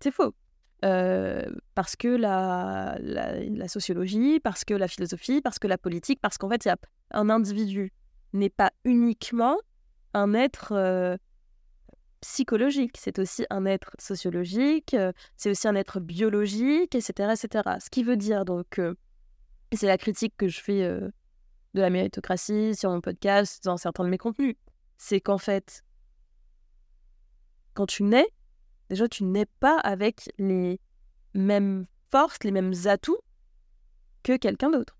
C'est 0.00 0.10
faux. 0.10 0.34
Euh, 0.84 1.44
parce 1.74 1.94
que 1.94 2.08
la, 2.08 2.96
sociologie, 3.68 4.40
parce 4.40 4.64
que 4.64 4.74
la 4.74 4.88
philosophie, 4.88 5.40
parce 5.42 5.58
que 5.58 5.66
la 5.66 5.76
politique, 5.76 6.20
parce 6.20 6.38
qu'en 6.38 6.48
fait, 6.48 6.68
un 7.10 7.30
individu 7.30 7.92
n'est 8.32 8.50
pas 8.50 8.70
uniquement 8.84 9.58
un 10.14 10.34
être 10.34 10.72
euh, 10.72 11.16
psychologique, 12.20 12.96
c'est 12.98 13.18
aussi 13.18 13.44
un 13.50 13.66
être 13.66 13.90
sociologique, 13.98 14.94
euh, 14.94 15.12
c'est 15.36 15.50
aussi 15.50 15.68
un 15.68 15.74
être 15.74 16.00
biologique, 16.00 16.94
etc., 16.94 17.34
etc. 17.34 17.76
Ce 17.80 17.90
qui 17.90 18.04
veut 18.04 18.16
dire 18.16 18.44
donc, 18.44 18.80
c'est 19.72 19.86
la 19.86 19.98
critique 19.98 20.34
que 20.36 20.48
je 20.48 20.60
fais 20.60 20.98
de 21.78 21.82
la 21.82 21.90
méritocratie 21.90 22.74
sur 22.74 22.90
mon 22.90 23.00
podcast, 23.00 23.64
dans 23.64 23.76
certains 23.76 24.04
de 24.04 24.10
mes 24.10 24.18
contenus, 24.18 24.56
c'est 24.98 25.20
qu'en 25.20 25.38
fait, 25.38 25.84
quand 27.74 27.86
tu 27.86 28.02
nais, 28.02 28.26
Déjà, 28.88 29.06
tu 29.08 29.24
n'es 29.24 29.46
pas 29.46 29.78
avec 29.78 30.30
les 30.38 30.80
mêmes 31.34 31.86
forces, 32.10 32.42
les 32.42 32.50
mêmes 32.50 32.72
atouts 32.86 33.18
que 34.22 34.36
quelqu'un 34.36 34.70
d'autre. 34.70 34.96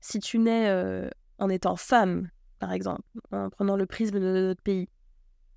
Si 0.00 0.20
tu 0.20 0.38
nais 0.38 0.68
euh, 0.68 1.08
en 1.38 1.48
étant 1.48 1.76
femme, 1.76 2.28
par 2.58 2.72
exemple, 2.72 3.02
en 3.32 3.48
prenant 3.48 3.76
le 3.76 3.86
prisme 3.86 4.20
de 4.20 4.48
notre 4.48 4.62
pays, 4.62 4.88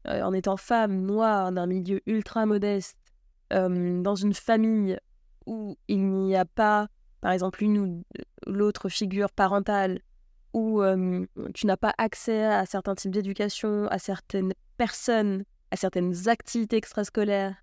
euh, 0.07 0.21
en 0.21 0.31
étant 0.31 0.55
femme 0.55 1.01
noire 1.01 1.51
d'un 1.51 1.67
milieu 1.67 2.01
ultra 2.05 2.45
modeste, 2.45 2.97
euh, 3.51 4.01
dans 4.01 4.15
une 4.15 4.33
famille 4.33 4.97
où 5.45 5.77
il 5.89 6.07
n'y 6.07 6.35
a 6.35 6.45
pas, 6.45 6.87
par 7.19 7.31
exemple, 7.31 7.63
une 7.63 7.77
ou 7.77 8.05
l'autre 8.45 8.87
figure 8.87 9.31
parentale, 9.31 9.99
où 10.57 10.81
tu 11.53 11.67
n'as 11.67 11.77
pas 11.77 11.93
accès 11.97 12.45
à 12.45 12.65
certains 12.65 12.95
types 12.95 13.11
d'éducation, 13.11 13.87
à 13.87 13.99
certaines 13.99 14.53
personnes, 14.77 15.43
à 15.71 15.77
certaines 15.77 16.27
activités 16.27 16.77
extrascolaires, 16.77 17.55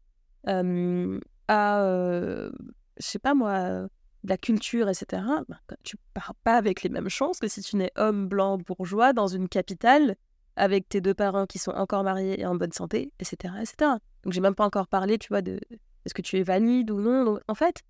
à, 0.47 1.81
je 1.89 2.51
sais 2.99 3.19
pas 3.19 3.35
moi, 3.35 3.89
de 4.25 4.31
la 4.31 4.39
culture, 4.39 4.89
etc., 4.89 5.23
bah, 5.49 5.59
tu 5.83 5.97
pars 6.15 6.35
pas 6.43 6.57
avec 6.57 6.83
les 6.83 6.89
mêmes 6.89 7.09
chances 7.09 7.39
que 7.39 7.49
si 7.49 7.61
tu 7.63 7.77
nais 7.77 7.93
homme 7.97 8.27
blanc 8.27 8.59
bourgeois 8.59 9.13
dans 9.13 9.29
une 9.29 9.49
capitale 9.49 10.17
avec 10.57 10.89
tes 10.89 11.01
deux 11.01 11.15
parents 11.15 11.47
qui 11.47 11.59
sont 11.59 11.73
encore 11.73 12.05
mariés 12.05 12.41
et 12.41 12.47
en 12.47 12.55
bonne 12.55 12.73
santé, 12.73 13.13
etc., 13.19 13.55
etc. 13.61 13.93
Donc 14.23 14.33
j'ai 14.33 14.41
même 14.41 14.55
pas 14.55 14.65
encore 14.65 14.89
parlé, 14.89 15.19
tu 15.19 15.29
vois, 15.29 15.43
de 15.43 15.61
est-ce 16.05 16.15
que 16.15 16.23
tu 16.23 16.39
es 16.39 16.43
valide 16.43 16.91
ou 16.91 17.01
non. 17.01 17.25
Donc, 17.25 17.41
en 17.49 17.55
fait, 17.55 17.83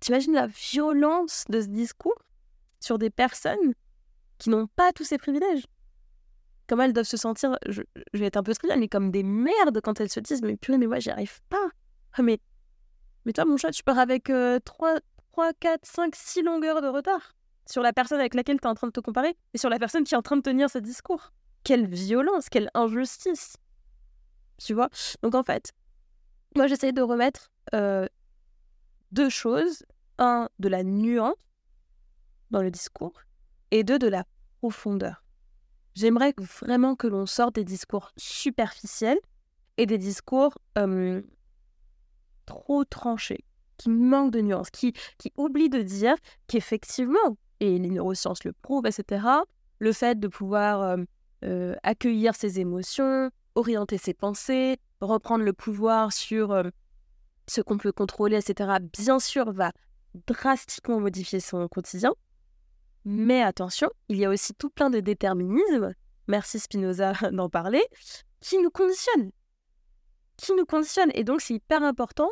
t'imagines 0.00 0.34
la 0.34 0.46
violence 0.46 1.44
de 1.48 1.60
ce 1.60 1.66
discours 1.66 2.22
sur 2.80 2.98
des 2.98 3.10
personnes 3.10 3.74
qui 4.38 4.50
n'ont 4.50 4.66
pas 4.66 4.92
tous 4.92 5.04
ces 5.04 5.18
privilèges. 5.18 5.66
Comment 6.66 6.82
elles 6.82 6.92
doivent 6.92 7.06
se 7.06 7.16
sentir, 7.16 7.56
je, 7.66 7.82
vais 8.12 8.26
être 8.26 8.36
un 8.36 8.42
peu 8.42 8.54
trivial, 8.54 8.78
mais 8.78 8.88
comme 8.88 9.10
des 9.10 9.22
merdes 9.22 9.80
quand 9.82 10.00
elles 10.00 10.10
se 10.10 10.20
disent 10.20 10.42
Mais 10.42 10.56
purée, 10.56 10.78
mais 10.78 10.86
moi, 10.86 10.98
j'y 10.98 11.10
arrive 11.10 11.40
pas. 11.48 11.70
Ah, 12.14 12.22
mais, 12.22 12.40
mais 13.24 13.32
toi, 13.32 13.44
mon 13.46 13.56
chat, 13.56 13.70
tu 13.70 13.82
pars 13.82 13.98
avec 13.98 14.24
3, 14.64 14.96
3, 15.32 15.52
4, 15.54 15.86
5, 15.86 16.14
6 16.14 16.42
longueurs 16.42 16.82
de 16.82 16.88
retard 16.88 17.34
sur 17.68 17.82
la 17.82 17.92
personne 17.92 18.18
avec 18.18 18.34
laquelle 18.34 18.58
tu 18.60 18.64
es 18.64 18.70
en 18.70 18.74
train 18.74 18.86
de 18.86 18.92
te 18.92 19.00
comparer 19.00 19.36
et 19.54 19.58
sur 19.58 19.68
la 19.68 19.78
personne 19.78 20.04
qui 20.04 20.14
est 20.14 20.16
en 20.16 20.22
train 20.22 20.36
de 20.36 20.42
tenir 20.42 20.70
ce 20.70 20.78
discours. 20.78 21.32
Quelle 21.64 21.86
violence, 21.86 22.48
quelle 22.48 22.70
injustice. 22.74 23.56
Tu 24.58 24.74
vois? 24.74 24.88
Donc 25.22 25.34
en 25.34 25.42
fait, 25.42 25.72
moi 26.56 26.66
j'essaye 26.66 26.92
de 26.92 27.02
remettre 27.02 27.50
euh, 27.74 28.06
deux 29.12 29.28
choses. 29.28 29.84
Un, 30.20 30.48
de 30.58 30.68
la 30.68 30.82
nuance 30.82 31.36
dans 32.50 32.60
le 32.60 32.72
discours 32.72 33.12
et 33.70 33.84
deux, 33.84 33.98
de 33.98 34.08
la 34.08 34.24
profondeur. 34.60 35.24
J'aimerais 35.94 36.34
vraiment 36.60 36.94
que 36.94 37.06
l'on 37.06 37.26
sorte 37.26 37.56
des 37.56 37.64
discours 37.64 38.12
superficiels 38.16 39.18
et 39.76 39.86
des 39.86 39.98
discours 39.98 40.58
trop 42.46 42.84
tranchés, 42.84 43.44
qui 43.76 43.90
manquent 43.90 44.32
de 44.32 44.40
nuances, 44.40 44.70
qui, 44.70 44.92
qui 45.18 45.32
oublient 45.36 45.70
de 45.70 45.82
dire 45.82 46.14
qu'effectivement, 46.46 47.36
et 47.60 47.78
les 47.78 47.90
neurosciences 47.90 48.44
le 48.44 48.52
prouvent, 48.52 48.86
etc., 48.86 49.26
le 49.80 49.92
fait 49.92 50.18
de 50.18 50.28
pouvoir 50.28 50.96
accueillir 51.82 52.34
ses 52.34 52.60
émotions, 52.60 53.30
orienter 53.54 53.98
ses 53.98 54.14
pensées, 54.14 54.78
reprendre 55.00 55.44
le 55.44 55.52
pouvoir 55.52 56.12
sur 56.12 56.62
ce 57.48 57.60
qu'on 57.60 57.78
peut 57.78 57.92
contrôler, 57.92 58.36
etc., 58.36 58.78
bien 58.92 59.18
sûr, 59.18 59.52
va 59.52 59.72
drastiquement 60.26 61.00
modifier 61.00 61.40
son 61.40 61.66
quotidien. 61.68 62.12
Mais 63.04 63.42
attention, 63.42 63.90
il 64.08 64.16
y 64.18 64.24
a 64.24 64.30
aussi 64.30 64.54
tout 64.54 64.70
plein 64.70 64.90
de 64.90 65.00
déterminismes, 65.00 65.94
merci 66.26 66.58
Spinoza 66.58 67.12
d'en 67.32 67.48
parler, 67.48 67.82
qui 68.40 68.58
nous 68.58 68.70
conditionnent. 68.70 69.30
Qui 70.36 70.52
nous 70.54 70.64
conditionnent. 70.64 71.10
Et 71.14 71.24
donc, 71.24 71.40
c'est 71.40 71.54
hyper 71.54 71.82
important 71.82 72.30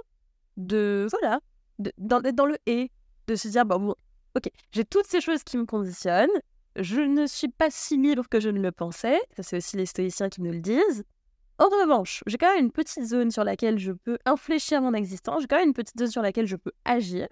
de, 0.56 1.06
voilà, 1.10 1.40
d'être 1.78 2.34
dans, 2.34 2.46
le 2.46 2.56
et, 2.66 2.90
de 3.26 3.34
se 3.34 3.48
dire, 3.48 3.64
bon, 3.64 3.94
ok, 4.36 4.50
j'ai 4.70 4.84
toutes 4.84 5.06
ces 5.06 5.20
choses 5.20 5.42
qui 5.44 5.56
me 5.56 5.64
conditionnent, 5.64 6.28
je 6.76 7.00
ne 7.00 7.26
suis 7.26 7.48
pas 7.48 7.70
si 7.70 7.96
libre 7.96 8.28
que 8.28 8.40
je 8.40 8.48
ne 8.48 8.60
le 8.60 8.72
pensais, 8.72 9.18
ça 9.34 9.42
c'est 9.42 9.56
aussi 9.56 9.76
les 9.76 9.86
stoïciens 9.86 10.28
qui 10.28 10.42
nous 10.42 10.52
le 10.52 10.60
disent. 10.60 11.04
En 11.58 11.64
revanche, 11.64 12.22
j'ai 12.26 12.36
quand 12.36 12.54
même 12.54 12.66
une 12.66 12.72
petite 12.72 13.04
zone 13.04 13.30
sur 13.30 13.44
laquelle 13.44 13.78
je 13.78 13.92
peux 13.92 14.18
infléchir 14.26 14.82
mon 14.82 14.92
existence, 14.92 15.40
j'ai 15.40 15.46
quand 15.46 15.56
même 15.56 15.68
une 15.68 15.74
petite 15.74 15.98
zone 15.98 16.10
sur 16.10 16.20
laquelle 16.20 16.46
je 16.46 16.56
peux 16.56 16.72
agir. 16.84 17.28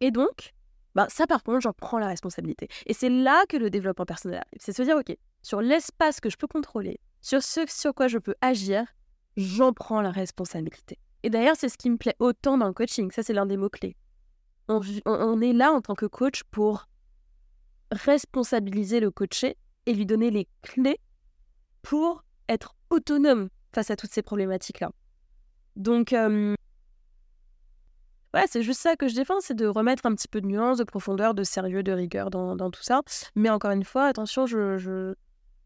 Et 0.00 0.12
donc, 0.12 0.54
bah, 0.96 1.06
ça 1.10 1.26
par 1.26 1.42
contre, 1.42 1.60
j'en 1.60 1.74
prends 1.74 1.98
la 1.98 2.08
responsabilité. 2.08 2.68
Et 2.86 2.94
c'est 2.94 3.10
là 3.10 3.44
que 3.50 3.58
le 3.58 3.68
développement 3.68 4.06
personnel 4.06 4.38
arrive. 4.38 4.58
C'est 4.58 4.72
se 4.72 4.82
dire, 4.82 4.96
ok, 4.96 5.14
sur 5.42 5.60
l'espace 5.60 6.20
que 6.20 6.30
je 6.30 6.38
peux 6.38 6.46
contrôler, 6.46 6.98
sur 7.20 7.42
ce 7.42 7.60
sur 7.68 7.94
quoi 7.94 8.08
je 8.08 8.16
peux 8.16 8.34
agir, 8.40 8.86
j'en 9.36 9.74
prends 9.74 10.00
la 10.00 10.10
responsabilité. 10.10 10.98
Et 11.22 11.28
d'ailleurs, 11.28 11.56
c'est 11.58 11.68
ce 11.68 11.76
qui 11.76 11.90
me 11.90 11.98
plaît 11.98 12.16
autant 12.18 12.56
dans 12.56 12.66
le 12.66 12.72
coaching. 12.72 13.10
Ça, 13.10 13.22
c'est 13.22 13.34
l'un 13.34 13.44
des 13.44 13.58
mots-clés. 13.58 13.94
On, 14.68 15.40
est 15.42 15.52
là 15.52 15.70
en 15.70 15.82
tant 15.82 15.94
que 15.94 16.06
coach 16.06 16.42
pour 16.50 16.88
responsabiliser 17.92 18.98
le 18.98 19.10
coaché 19.10 19.58
et 19.84 19.92
lui 19.92 20.06
donner 20.06 20.30
les 20.30 20.48
clés 20.62 20.98
pour 21.82 22.24
être 22.48 22.74
autonome 22.88 23.50
face 23.74 23.90
à 23.90 23.96
toutes 23.96 24.12
ces 24.12 24.22
problématiques-là. 24.22 24.90
Donc, 25.76 26.14
Ouais, 28.36 28.44
c'est 28.46 28.62
juste 28.62 28.82
ça 28.82 28.96
que 28.96 29.08
je 29.08 29.14
défends, 29.14 29.40
c'est 29.40 29.54
de 29.54 29.66
remettre 29.66 30.04
un 30.04 30.14
petit 30.14 30.28
peu 30.28 30.42
de 30.42 30.46
nuance, 30.46 30.76
de 30.76 30.84
profondeur, 30.84 31.32
de 31.32 31.42
sérieux, 31.42 31.82
de 31.82 31.90
rigueur 31.90 32.28
dans, 32.28 32.54
dans 32.54 32.70
tout 32.70 32.82
ça. 32.82 33.00
Mais 33.34 33.48
encore 33.48 33.70
une 33.70 33.82
fois, 33.82 34.04
attention, 34.04 34.44
je, 34.44 34.76
je, 34.76 35.14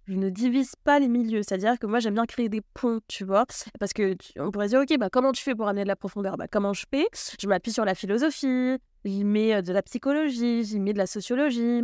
ne 0.06 0.30
divise 0.30 0.76
pas 0.84 1.00
les 1.00 1.08
milieux. 1.08 1.42
C'est-à-dire 1.42 1.80
que 1.80 1.88
moi, 1.88 1.98
j'aime 1.98 2.14
bien 2.14 2.26
créer 2.26 2.48
des 2.48 2.60
ponts, 2.60 3.00
tu 3.08 3.24
vois. 3.24 3.44
Parce 3.80 3.92
que 3.92 4.16
on 4.38 4.52
pourrait 4.52 4.68
dire, 4.68 4.78
OK, 4.78 4.96
bah, 5.00 5.08
comment 5.10 5.32
tu 5.32 5.42
fais 5.42 5.56
pour 5.56 5.66
amener 5.66 5.82
de 5.82 5.88
la 5.88 5.96
profondeur? 5.96 6.36
Bah, 6.36 6.46
Comment 6.48 6.72
je 6.72 6.84
fais? 6.88 7.08
Je 7.40 7.48
m'appuie 7.48 7.72
sur 7.72 7.84
la 7.84 7.96
philosophie, 7.96 8.76
j'y 9.04 9.24
mets 9.24 9.54
euh, 9.54 9.62
de 9.62 9.72
la 9.72 9.82
psychologie, 9.82 10.62
j'y 10.62 10.78
mets 10.78 10.92
de 10.92 10.98
la 10.98 11.08
sociologie. 11.08 11.82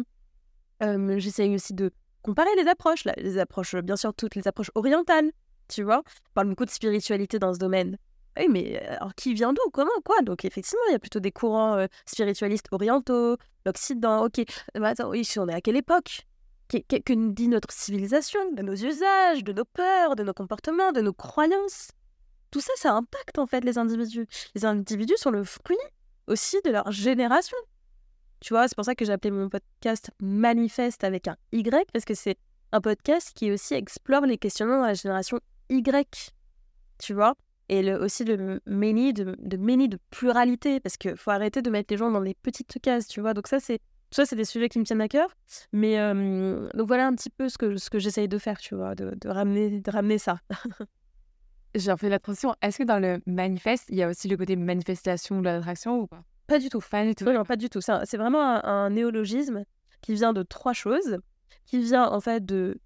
Euh, 0.85 1.18
J'essaye 1.18 1.53
aussi 1.57 1.75
de 1.75 1.90
comparer 2.22 2.55
les 2.62 2.68
approches, 2.68 3.05
les 3.16 3.38
approches, 3.38 3.75
bien 3.75 3.96
sûr, 3.96 4.14
toutes 4.14 4.37
les 4.37 4.46
approches 4.46 4.70
orientales, 4.77 5.33
tu 5.66 5.83
vois. 5.83 6.05
On 6.07 6.33
parle 6.35 6.49
beaucoup 6.51 6.64
de 6.64 6.70
spiritualité 6.70 7.40
dans 7.40 7.53
ce 7.53 7.59
domaine. 7.59 7.99
Oui, 8.38 8.49
mais 8.49 8.79
alors 8.79 9.14
qui 9.14 9.35
vient 9.35 9.53
d'où? 9.53 9.70
Comment? 9.72 9.90
Quoi? 10.05 10.22
Donc 10.22 10.44
effectivement, 10.44 10.83
il 10.88 10.92
y 10.92 10.94
a 10.96 10.99
plutôt 10.99 11.20
des 11.20 11.33
courants 11.33 11.87
spiritualistes 12.05 12.68
orientaux, 12.70 13.37
l'Occident. 13.64 14.25
Ok, 14.25 14.42
mais 14.79 14.88
attends, 14.88 15.11
oui, 15.11 15.27
on 15.38 15.49
est 15.49 15.55
à 15.55 15.61
quelle 15.61 15.77
époque? 15.77 16.27
Que, 16.68 17.12
nous 17.14 17.33
dit 17.33 17.46
notre 17.46 17.72
civilisation, 17.72 18.40
de 18.53 18.62
nos 18.62 18.75
usages, 18.75 19.44
de 19.44 19.53
nos 19.53 19.64
peurs, 19.64 20.16
de 20.16 20.25
nos 20.25 20.35
comportements, 20.35 20.90
de 20.92 21.01
nos 21.01 21.12
croyances? 21.12 21.90
Tout 22.51 22.61
ça, 22.61 22.72
ça 22.77 22.92
impacte 22.92 23.38
en 23.38 23.46
fait 23.46 23.64
les 23.64 23.79
individus. 23.79 24.27
Les 24.55 24.64
individus 24.64 25.16
sont 25.16 25.31
le 25.31 25.44
fruit 25.44 25.77
aussi 26.27 26.57
de 26.64 26.70
leur 26.70 26.90
génération. 26.90 27.57
Tu 28.40 28.53
vois, 28.53 28.68
c'est 28.68 28.75
pour 28.75 28.85
ça 28.85 28.94
que 28.94 29.05
j'ai 29.05 29.12
appelé 29.12 29.31
mon 29.31 29.49
podcast 29.49 30.11
Manifeste 30.20 31.05
avec 31.05 31.29
un 31.29 31.37
Y, 31.53 31.90
parce 31.92 32.05
que 32.05 32.14
c'est 32.14 32.37
un 32.72 32.81
podcast 32.81 33.33
qui 33.35 33.53
aussi 33.53 33.75
explore 33.75 34.27
les 34.27 34.37
questionnements 34.37 34.83
de 34.83 34.88
la 34.88 34.94
génération 34.94 35.40
Y. 35.68 36.35
Tu 36.99 37.14
vois? 37.14 37.35
Et 37.68 37.83
le, 37.83 38.00
aussi 38.00 38.24
de 38.24 38.61
many, 38.66 39.12
de, 39.12 39.37
de 39.38 39.57
de 39.87 39.98
pluralité, 40.11 40.81
parce 40.81 40.96
qu'il 40.96 41.16
faut 41.16 41.31
arrêter 41.31 41.62
de 41.62 41.70
mettre 41.70 41.92
les 41.92 41.98
gens 41.98 42.11
dans 42.11 42.20
des 42.20 42.35
petites 42.35 42.81
cases, 42.81 43.09
tu 43.09 43.20
vois. 43.20 43.35
Donc 43.35 43.48
ça, 43.48 43.61
c'est 43.61 43.81
ça, 44.11 44.24
c'est 44.24 44.37
des 44.37 44.44
sujets 44.44 44.68
qui 44.68 44.79
me 44.79 44.85
tiennent 44.85 45.00
à 45.00 45.09
cœur. 45.09 45.29
Mais 45.72 45.96
donc 46.74 46.87
voilà 46.87 47.07
un 47.07 47.14
petit 47.14 47.31
peu 47.31 47.48
ce 47.48 47.59
que, 47.59 47.76
ce 47.76 47.90
que 47.90 47.98
j'essaye 47.98 48.29
de 48.29 48.38
faire, 48.38 48.59
tu 48.59 48.74
vois, 48.74 48.94
de, 48.94 49.16
de, 49.20 49.29
ramener, 49.29 49.81
de 49.81 49.90
ramener 49.90 50.18
ça. 50.18 50.38
J'ai 51.74 51.94
fait 51.96 52.09
la 52.09 52.18
transition. 52.18 52.55
Est-ce 52.62 52.79
que 52.79 52.85
dans 52.85 52.98
le 52.98 53.20
manifeste, 53.26 53.87
il 53.88 53.96
y 53.96 54.02
a 54.02 54.09
aussi 54.09 54.29
le 54.29 54.36
côté 54.36 54.57
manifestation 54.57 55.41
de 55.41 55.45
l'attraction 55.45 56.01
ou 56.01 56.07
pas? 56.07 56.22
Pas 56.47 56.59
du 56.59 56.68
tout. 56.68 56.80
Pas 56.91 57.05
du 57.05 57.14
tout. 57.14 57.24
Non, 57.24 57.45
pas 57.45 57.57
du 57.57 57.68
tout. 57.68 57.80
C'est 57.80 58.16
vraiment 58.16 58.64
un, 58.64 58.91
néologisme 58.91 59.64
qui 60.01 60.14
vient 60.14 60.32
de 60.32 60.43
trois 60.43 60.72
choses. 60.72 61.18
Qui 61.64 61.80
vient 61.80 62.09
en 62.09 62.20
fait 62.20 62.47
de. 62.47 62.80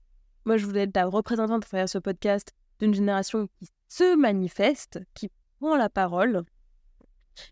Moi, 0.47 0.57
je 0.57 0.65
voulais 0.65 0.85
être 0.85 0.97
la 0.97 1.07
représentante 1.07 1.65
à 1.65 1.67
travers 1.69 1.89
ce 1.89 1.99
podcast 1.99 2.53
d'une 2.79 2.95
génération 2.95 3.47
qui 3.59 3.69
se 3.91 4.17
manifeste, 4.17 5.01
qui 5.15 5.31
prend 5.59 5.77
la 5.77 5.91
parole, 5.91 6.45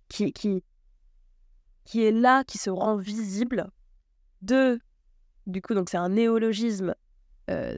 qui, 0.08 0.32
qui, 0.32 0.62
qui 1.84 2.04
est 2.04 2.12
là, 2.12 2.44
qui 2.44 2.58
se 2.58 2.70
rend 2.70 2.96
visible. 2.96 3.68
Deux, 4.40 4.78
du 5.46 5.60
coup, 5.60 5.74
donc 5.74 5.90
c'est 5.90 5.96
un 5.96 6.10
néologisme 6.10 6.94
euh, 7.50 7.76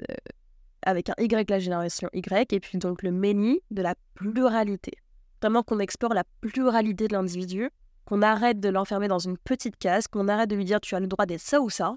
avec 0.83 1.09
un 1.09 1.15
Y, 1.19 1.49
la 1.49 1.59
génération 1.59 2.11
Y, 2.13 2.53
et 2.53 2.61
puis 2.61 2.77
donc 2.77 3.03
le 3.03 3.11
many 3.11 3.61
de 3.71 3.81
la 3.81 3.95
pluralité. 4.15 4.93
Vraiment 5.41 5.63
qu'on 5.63 5.79
explore 5.79 6.13
la 6.13 6.25
pluralité 6.43 7.09
de 7.09 7.15
l'individu, 7.15 7.71
qu'on 8.05 8.21
arrête 8.21 8.61
de 8.61 8.69
l'enfermer 8.69 9.09
dans 9.09 9.19
une 9.19 9.39
petite 9.39 9.79
case, 9.79 10.07
qu'on 10.07 10.29
arrête 10.29 10.51
de 10.51 10.57
lui 10.57 10.67
dire 10.67 10.83
tu 10.83 10.95
as 10.95 11.01
le 11.01 11.07
droit 11.07 11.25
d'être 11.25 11.41
ça 11.41 11.63
ou 11.63 11.71
ça. 11.71 11.97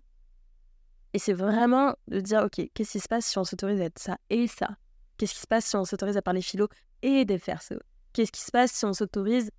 Et 1.11 1.19
c'est 1.19 1.33
vraiment 1.33 1.93
de 2.07 2.21
dire, 2.21 2.43
ok, 2.45 2.69
qu'est-ce 2.73 2.93
qui 2.93 2.99
se 3.01 3.07
passe 3.09 3.25
si 3.25 3.37
on 3.37 3.43
s'autorise 3.43 3.81
à 3.81 3.85
être 3.85 3.99
ça 3.99 4.17
et 4.29 4.47
ça? 4.47 4.77
Qu'est-ce 5.23 5.35
qui 5.35 5.39
se 5.39 5.47
passe 5.47 5.65
si 5.67 5.77
on 5.77 5.85
s'autorise 5.85 6.17
à 6.17 6.21
parler 6.21 6.41
philo 6.41 6.67
et 7.01 7.23
des 7.23 7.37
ça 7.37 7.53
Qu'est-ce 8.11 8.29
qui 8.29 8.41
se 8.41 8.51
passe 8.51 8.73
si 8.73 8.83
on 8.83 8.91
s'autorise 8.91 9.51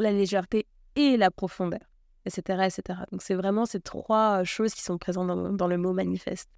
la 0.00 0.10
légèreté 0.10 0.66
et 0.96 1.16
la 1.16 1.30
profondeur? 1.30 1.78
Etc. 2.26 2.66
etc. 2.66 2.98
Donc 3.12 3.22
c'est 3.22 3.36
vraiment 3.36 3.64
ces 3.64 3.78
trois 3.78 4.42
choses 4.42 4.74
qui 4.74 4.82
sont 4.82 4.98
présentes 4.98 5.28
dans, 5.56 5.68
le 5.68 5.78
mot 5.78 5.92
manifeste. 5.92 6.50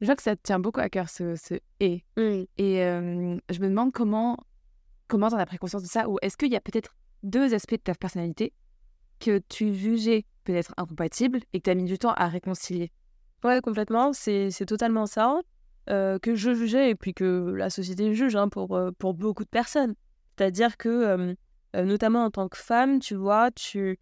Je 0.00 0.06
vois 0.06 0.16
que 0.16 0.22
ça 0.22 0.34
te 0.34 0.40
tient 0.42 0.58
beaucoup 0.58 0.80
à 0.80 0.88
cœur 0.88 1.10
ce, 1.10 1.36
ce 1.36 1.56
et. 1.80 2.04
Et 2.16 2.78
je 2.78 3.60
me 3.60 3.68
demande 3.68 3.92
comment 3.92 4.38
comment 5.08 5.28
t'en 5.28 5.36
as 5.36 5.44
pris 5.44 5.58
conscience 5.58 5.82
de 5.82 5.88
ça 5.88 6.08
Ou 6.08 6.16
est-ce 6.22 6.38
qu'il 6.38 6.50
y 6.50 6.56
a 6.56 6.60
peut-être 6.62 6.94
deux 7.22 7.52
aspects 7.52 7.72
de 7.72 7.82
ta 7.82 7.94
personnalité 7.94 8.54
que 9.20 9.42
tu 9.50 9.74
jugeais 9.74 10.24
peut-être 10.44 10.72
incompatibles 10.78 11.40
et 11.52 11.58
que 11.58 11.64
tu 11.64 11.70
as 11.70 11.74
mis 11.74 11.84
du 11.84 11.98
temps 11.98 12.14
à 12.14 12.28
réconcilier? 12.28 12.90
Ouais, 13.44 13.60
complètement. 13.60 14.14
C'est 14.14 14.64
totalement 14.66 15.04
ça. 15.04 15.38
Euh, 15.88 16.18
que 16.18 16.34
je 16.34 16.52
jugeais 16.52 16.90
et 16.90 16.94
puis 16.96 17.14
que 17.14 17.54
la 17.56 17.70
société 17.70 18.12
juge 18.12 18.34
hein, 18.34 18.48
pour, 18.48 18.76
euh, 18.76 18.90
pour 18.98 19.14
beaucoup 19.14 19.44
de 19.44 19.48
personnes. 19.48 19.94
C'est-à-dire 20.36 20.76
que, 20.76 20.88
euh, 20.88 21.34
notamment 21.84 22.24
en 22.24 22.30
tant 22.32 22.48
que 22.48 22.58
femme, 22.58 22.98
tu 22.98 23.14
vois, 23.14 23.52
tu, 23.52 24.00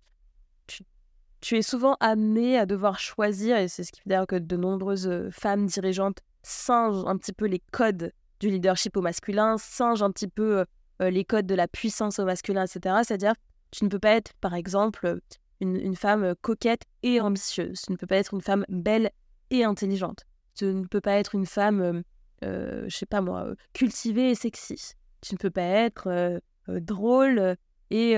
tu, 1.43 1.57
es 1.59 1.63
souvent 1.63 1.99
amenée 2.01 2.59
à 2.59 2.65
devoir 2.65 2.99
choisir, 2.99 3.59
et 3.59 3.69
c'est 3.69 3.85
ce 3.85 3.93
qui 3.93 4.01
fait 4.01 4.09
d'ailleurs 4.09 4.27
que 4.27 4.37
de 4.37 4.57
nombreuses 4.57 5.29
femmes 5.31 5.67
dirigeantes 5.67 6.21
singent 6.43 7.05
un 7.07 7.19
petit 7.19 7.35
peu 7.35 7.45
les 7.45 7.61
codes 7.71 8.13
du 8.41 8.49
leadership 8.49 8.97
au 8.97 9.03
masculin, 9.03 9.57
singent 9.59 10.03
un 10.03 10.11
petit 10.11 10.29
peu 10.29 10.65
les 11.01 11.25
codes 11.27 11.47
de 11.47 11.55
la 11.55 11.69
puissance 11.69 12.19
au 12.19 12.25
masculin, 12.25 12.65
etc. 12.65 13.03
C'est-à-dire, 13.05 13.35
tu 13.73 13.85
ne 13.85 13.91
peux 13.91 13.99
pas 13.99 14.13
être, 14.13 14.33
par 14.41 14.55
exemple, 14.55 15.21
une, 15.61 15.77
une 15.77 15.97
femme 15.97 16.35
coquette 16.41 16.85
et 17.03 17.21
ambitieuse. 17.21 17.83
Tu 17.83 17.93
ne 17.93 17.99
peux 17.99 18.07
pas 18.07 18.17
être 18.17 18.33
une 18.33 18.41
femme 18.41 18.65
belle 18.71 19.11
et 19.51 19.65
intelligente. 19.65 20.25
Tu 20.55 20.67
ne 20.67 20.87
peux 20.87 21.01
pas 21.01 21.15
être 21.15 21.35
une 21.35 21.47
femme, 21.47 21.81
euh, 21.81 22.03
euh 22.45 22.85
je 22.89 22.97
sais 22.97 23.07
pas 23.07 23.21
moi, 23.21 23.45
euh, 23.45 23.55
cultivée 23.73 24.31
et 24.31 24.35
sexy. 24.35 24.93
Tu 25.21 25.35
ne 25.35 25.39
peux 25.39 25.51
pas 25.51 25.63
être 25.63 26.09
euh, 26.09 26.39
drôle 26.81 27.57
et, 27.91 28.13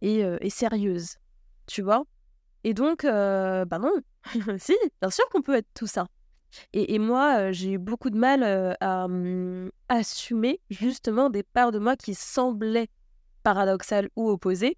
et, 0.00 0.20
et, 0.20 0.50
sérieuse. 0.50 1.16
Tu 1.66 1.82
vois? 1.82 2.04
Et 2.64 2.74
donc, 2.74 3.04
bah 3.04 3.78
non, 3.78 3.92
si, 4.58 4.76
bien 5.00 5.10
sûr 5.10 5.28
qu'on 5.30 5.42
peut 5.42 5.56
être 5.56 5.68
tout 5.74 5.86
ça. 5.86 6.06
Et, 6.72 6.94
et 6.94 6.98
moi, 6.98 7.52
j'ai 7.52 7.72
eu 7.72 7.78
beaucoup 7.78 8.10
de 8.10 8.16
mal 8.16 8.76
à 8.80 9.04
hum, 9.04 9.70
assumer 9.88 10.60
justement 10.70 11.30
des 11.30 11.42
parts 11.42 11.72
de 11.72 11.78
moi 11.78 11.96
qui 11.96 12.14
semblaient 12.14 12.88
paradoxales 13.42 14.08
ou 14.16 14.28
opposées 14.30 14.76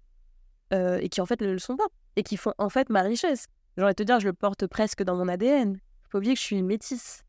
et 0.71 1.09
qui 1.09 1.21
en 1.21 1.25
fait 1.25 1.41
ne 1.41 1.51
le 1.51 1.59
sont 1.59 1.75
pas 1.75 1.87
et 2.15 2.23
qui 2.23 2.37
font 2.37 2.53
en 2.57 2.69
fait 2.69 2.89
ma 2.89 3.01
richesse. 3.01 3.45
De 3.77 3.91
te 3.93 4.03
dire, 4.03 4.19
je 4.19 4.27
le 4.27 4.33
porte 4.33 4.67
presque 4.67 5.03
dans 5.03 5.15
mon 5.15 5.27
ADN. 5.27 5.79
Faut 6.11 6.17
oublier 6.17 6.33
que 6.33 6.39
je 6.39 6.45
suis 6.45 6.61
métisse. 6.61 7.23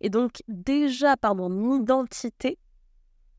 Et 0.00 0.08
donc, 0.08 0.42
déjà 0.48 1.16
par 1.18 1.34
mon 1.34 1.80
identité 1.80 2.58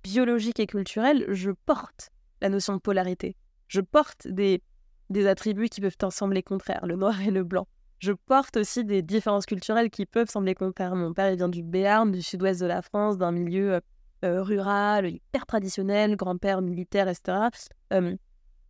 biologique 0.04 0.60
et 0.60 0.68
culturelle, 0.68 1.26
je 1.30 1.50
porte 1.66 2.10
la 2.42 2.50
notion 2.50 2.76
de 2.76 2.80
polarité. 2.80 3.36
Je 3.68 3.82
porte 3.82 4.28
des, 4.28 4.62
des 5.10 5.26
attributs 5.26 5.70
qui 5.70 5.82
peuvent 5.82 5.98
en 6.04 6.12
sembler 6.12 6.44
contraires, 6.44 6.86
le 6.86 6.96
noir 6.96 7.20
et 7.22 7.32
le 7.32 7.44
blanc. 7.44 7.68
Je 8.00 8.12
porte 8.12 8.58
aussi 8.58 8.84
des 8.84 9.02
différences 9.02 9.46
culturelles 9.46 9.90
qui 9.90 10.06
peuvent 10.06 10.30
sembler 10.30 10.54
contraires. 10.54 10.96
Mon 10.96 11.14
père, 11.14 11.32
il 11.32 11.38
vient 11.38 11.50
du 11.50 11.64
Béarn, 11.64 12.12
du 12.12 12.22
sud-ouest 12.22 12.62
de 12.62 12.66
la 12.68 12.82
France, 12.82 13.18
d'un 13.18 13.32
milieu 13.32 13.80
euh, 14.24 14.44
rural, 14.44 15.08
hyper 15.08 15.46
traditionnel, 15.48 16.16
grand-père 16.18 16.62
militaire, 16.62 17.08
etc. 17.08 17.48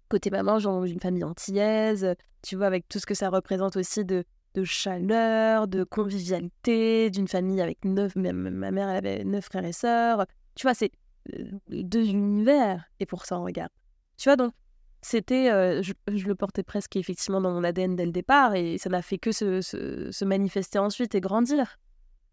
Côté 0.07 0.29
maman, 0.29 0.59
j'ai 0.59 0.69
une 0.69 0.99
famille 0.99 1.23
antillaise, 1.23 2.15
tu 2.43 2.55
vois, 2.55 2.67
avec 2.67 2.87
tout 2.87 2.99
ce 2.99 3.05
que 3.05 3.15
ça 3.15 3.29
représente 3.29 3.75
aussi 3.75 4.05
de, 4.05 4.23
de 4.53 4.63
chaleur, 4.63 5.67
de 5.67 5.83
convivialité, 5.83 7.09
d'une 7.09 7.27
famille 7.27 7.61
avec 7.61 7.83
neuf, 7.85 8.15
ma, 8.15 8.31
mère 8.71 8.89
avait 8.89 9.23
neuf 9.23 9.45
frères 9.45 9.65
et 9.65 9.73
sœurs. 9.73 10.25
Tu 10.55 10.63
vois, 10.63 10.73
c'est 10.73 10.91
euh, 11.33 11.45
deux 11.69 12.07
univers, 12.07 12.85
et 12.99 13.05
pour 13.05 13.25
ça 13.25 13.39
on 13.39 13.43
regarde. 13.43 13.71
Tu 14.17 14.29
vois, 14.29 14.35
donc, 14.35 14.53
c'était, 15.01 15.51
euh, 15.51 15.81
je, 15.81 15.93
le 16.07 16.35
portais 16.35 16.63
presque 16.63 16.95
effectivement 16.95 17.41
dans 17.41 17.51
mon 17.51 17.63
ADN 17.63 17.95
dès 17.95 18.05
le 18.05 18.11
départ, 18.11 18.55
et 18.55 18.77
ça 18.77 18.89
n'a 18.89 19.01
fait 19.01 19.17
que 19.17 19.31
se, 19.31 19.61
se, 19.61 20.25
manifester 20.25 20.79
ensuite 20.79 21.15
et 21.15 21.21
grandir. 21.21 21.77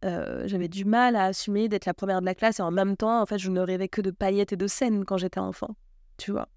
Euh, 0.05 0.47
j'avais 0.47 0.69
du 0.69 0.85
mal 0.85 1.17
à 1.17 1.25
assumer 1.25 1.69
d'être 1.69 1.87
la 1.87 1.95
première 1.95 2.21
de 2.21 2.27
la 2.27 2.35
classe, 2.35 2.61
et 2.61 2.63
en 2.63 2.71
même 2.71 2.97
temps, 2.97 3.21
en 3.21 3.27
fait, 3.27 3.39
je 3.39 3.51
ne 3.51 3.61
rêvais 3.61 3.89
que 3.89 4.01
de 4.01 4.11
paillettes 4.11 4.53
et 4.53 4.57
de 4.57 4.67
scènes 4.67 5.05
quand 5.05 5.17
j'étais 5.17 5.41
enfant, 5.41 5.75
tu 6.17 6.33
vois. 6.33 6.49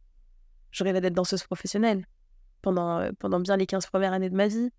Je 0.71 0.83
rêvais 0.83 1.01
d'être 1.01 1.13
danseuse 1.13 1.43
professionnelle 1.43 2.05
pendant, 2.61 3.07
pendant 3.19 3.39
bien 3.39 3.57
les 3.57 3.65
15 3.65 3.87
premières 3.87 4.13
années 4.13 4.29
de 4.29 4.35
ma 4.35 4.47
vie. 4.47 4.69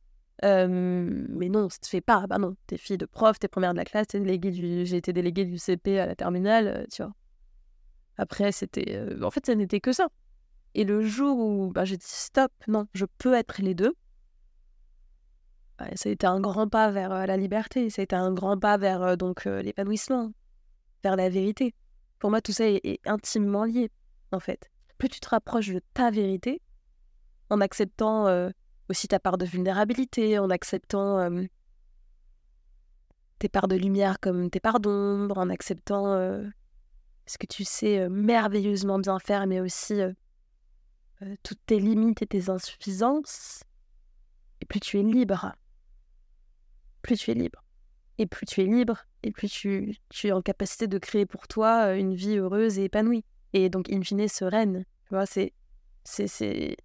Mais 0.42 1.48
non, 1.48 1.68
ça 1.68 1.78
te 1.78 1.86
fait 1.86 2.00
pas. 2.00 2.26
Bah 2.26 2.38
non, 2.38 2.56
t'es 2.66 2.76
fille 2.76 2.98
de 2.98 3.06
prof, 3.06 3.38
t'es 3.38 3.48
première 3.48 3.72
de 3.72 3.78
la 3.78 3.84
classe, 3.84 4.08
du... 4.08 4.86
j'ai 4.86 4.96
été 4.96 5.12
déléguée 5.12 5.44
du 5.44 5.58
CP 5.58 5.98
à 5.98 6.06
la 6.06 6.14
terminale, 6.14 6.86
tu 6.90 7.02
vois. 7.02 7.12
Après, 8.16 8.52
c'était. 8.52 9.00
En 9.22 9.30
fait, 9.30 9.46
ça 9.46 9.54
n'était 9.54 9.80
que 9.80 9.92
ça. 9.92 10.08
Et 10.74 10.84
le 10.84 11.02
jour 11.02 11.38
où 11.38 11.70
bah, 11.72 11.84
j'ai 11.84 11.96
dit 11.96 12.06
stop, 12.06 12.52
non, 12.68 12.86
je 12.94 13.06
peux 13.18 13.34
être 13.34 13.62
les 13.62 13.74
deux, 13.74 13.94
bah, 15.78 15.86
ça 15.94 16.08
a 16.08 16.12
été 16.12 16.26
un 16.26 16.40
grand 16.40 16.68
pas 16.68 16.90
vers 16.90 17.26
la 17.26 17.36
liberté, 17.36 17.90
ça 17.90 18.02
a 18.02 18.04
été 18.04 18.16
un 18.16 18.32
grand 18.32 18.58
pas 18.58 18.76
vers 18.76 19.16
donc 19.16 19.44
l'épanouissement, 19.44 20.32
vers 21.02 21.16
la 21.16 21.28
vérité. 21.28 21.74
Pour 22.18 22.30
moi, 22.30 22.40
tout 22.40 22.52
ça 22.52 22.64
est 22.66 23.00
intimement 23.06 23.64
lié, 23.64 23.90
en 24.32 24.40
fait 24.40 24.70
plus 24.98 25.08
tu 25.08 25.20
te 25.20 25.28
rapproches 25.28 25.68
de 25.68 25.80
ta 25.92 26.10
vérité, 26.10 26.60
en 27.50 27.60
acceptant 27.60 28.26
aussi 28.88 29.08
ta 29.08 29.18
part 29.18 29.38
de 29.38 29.44
vulnérabilité, 29.44 30.38
en 30.38 30.50
acceptant 30.50 31.30
tes 33.38 33.48
parts 33.48 33.68
de 33.68 33.76
lumière 33.76 34.20
comme 34.20 34.50
tes 34.50 34.60
parts 34.60 34.80
d'ombre, 34.80 35.38
en 35.38 35.50
acceptant 35.50 36.14
ce 37.26 37.38
que 37.38 37.46
tu 37.46 37.64
sais 37.64 38.08
merveilleusement 38.08 38.98
bien 38.98 39.18
faire, 39.18 39.46
mais 39.46 39.60
aussi 39.60 40.00
toutes 41.42 41.64
tes 41.66 41.80
limites 41.80 42.22
et 42.22 42.26
tes 42.26 42.50
insuffisances, 42.50 43.64
et 44.60 44.66
plus 44.66 44.80
tu 44.80 44.98
es 44.98 45.02
libre. 45.02 45.54
Plus 47.02 47.16
tu 47.16 47.30
es 47.30 47.34
libre. 47.34 47.64
Et 48.18 48.26
plus 48.26 48.46
tu 48.46 48.60
es 48.60 48.66
libre, 48.66 49.06
et 49.22 49.32
plus 49.32 49.48
tu, 49.48 49.96
tu 50.08 50.28
es 50.28 50.32
en 50.32 50.40
capacité 50.40 50.86
de 50.86 50.98
créer 50.98 51.26
pour 51.26 51.48
toi 51.48 51.94
une 51.94 52.14
vie 52.14 52.36
heureuse 52.36 52.78
et 52.78 52.84
épanouie 52.84 53.24
et 53.54 53.70
donc 53.70 53.90
in 53.90 54.02
fine 54.02 54.28
sereine. 54.28 54.84
Tu 55.06 55.14
vois, 55.14 55.26
c'est. 55.26 55.52
c'est, 56.04 56.76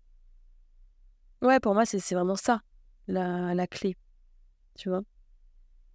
Ouais, 1.42 1.60
pour 1.60 1.74
moi, 1.74 1.86
c'est, 1.86 2.00
vraiment 2.14 2.36
ça, 2.36 2.62
la, 3.08 3.54
la 3.54 3.68
clé. 3.68 3.96
Tu 4.78 4.90
vois 4.90 5.02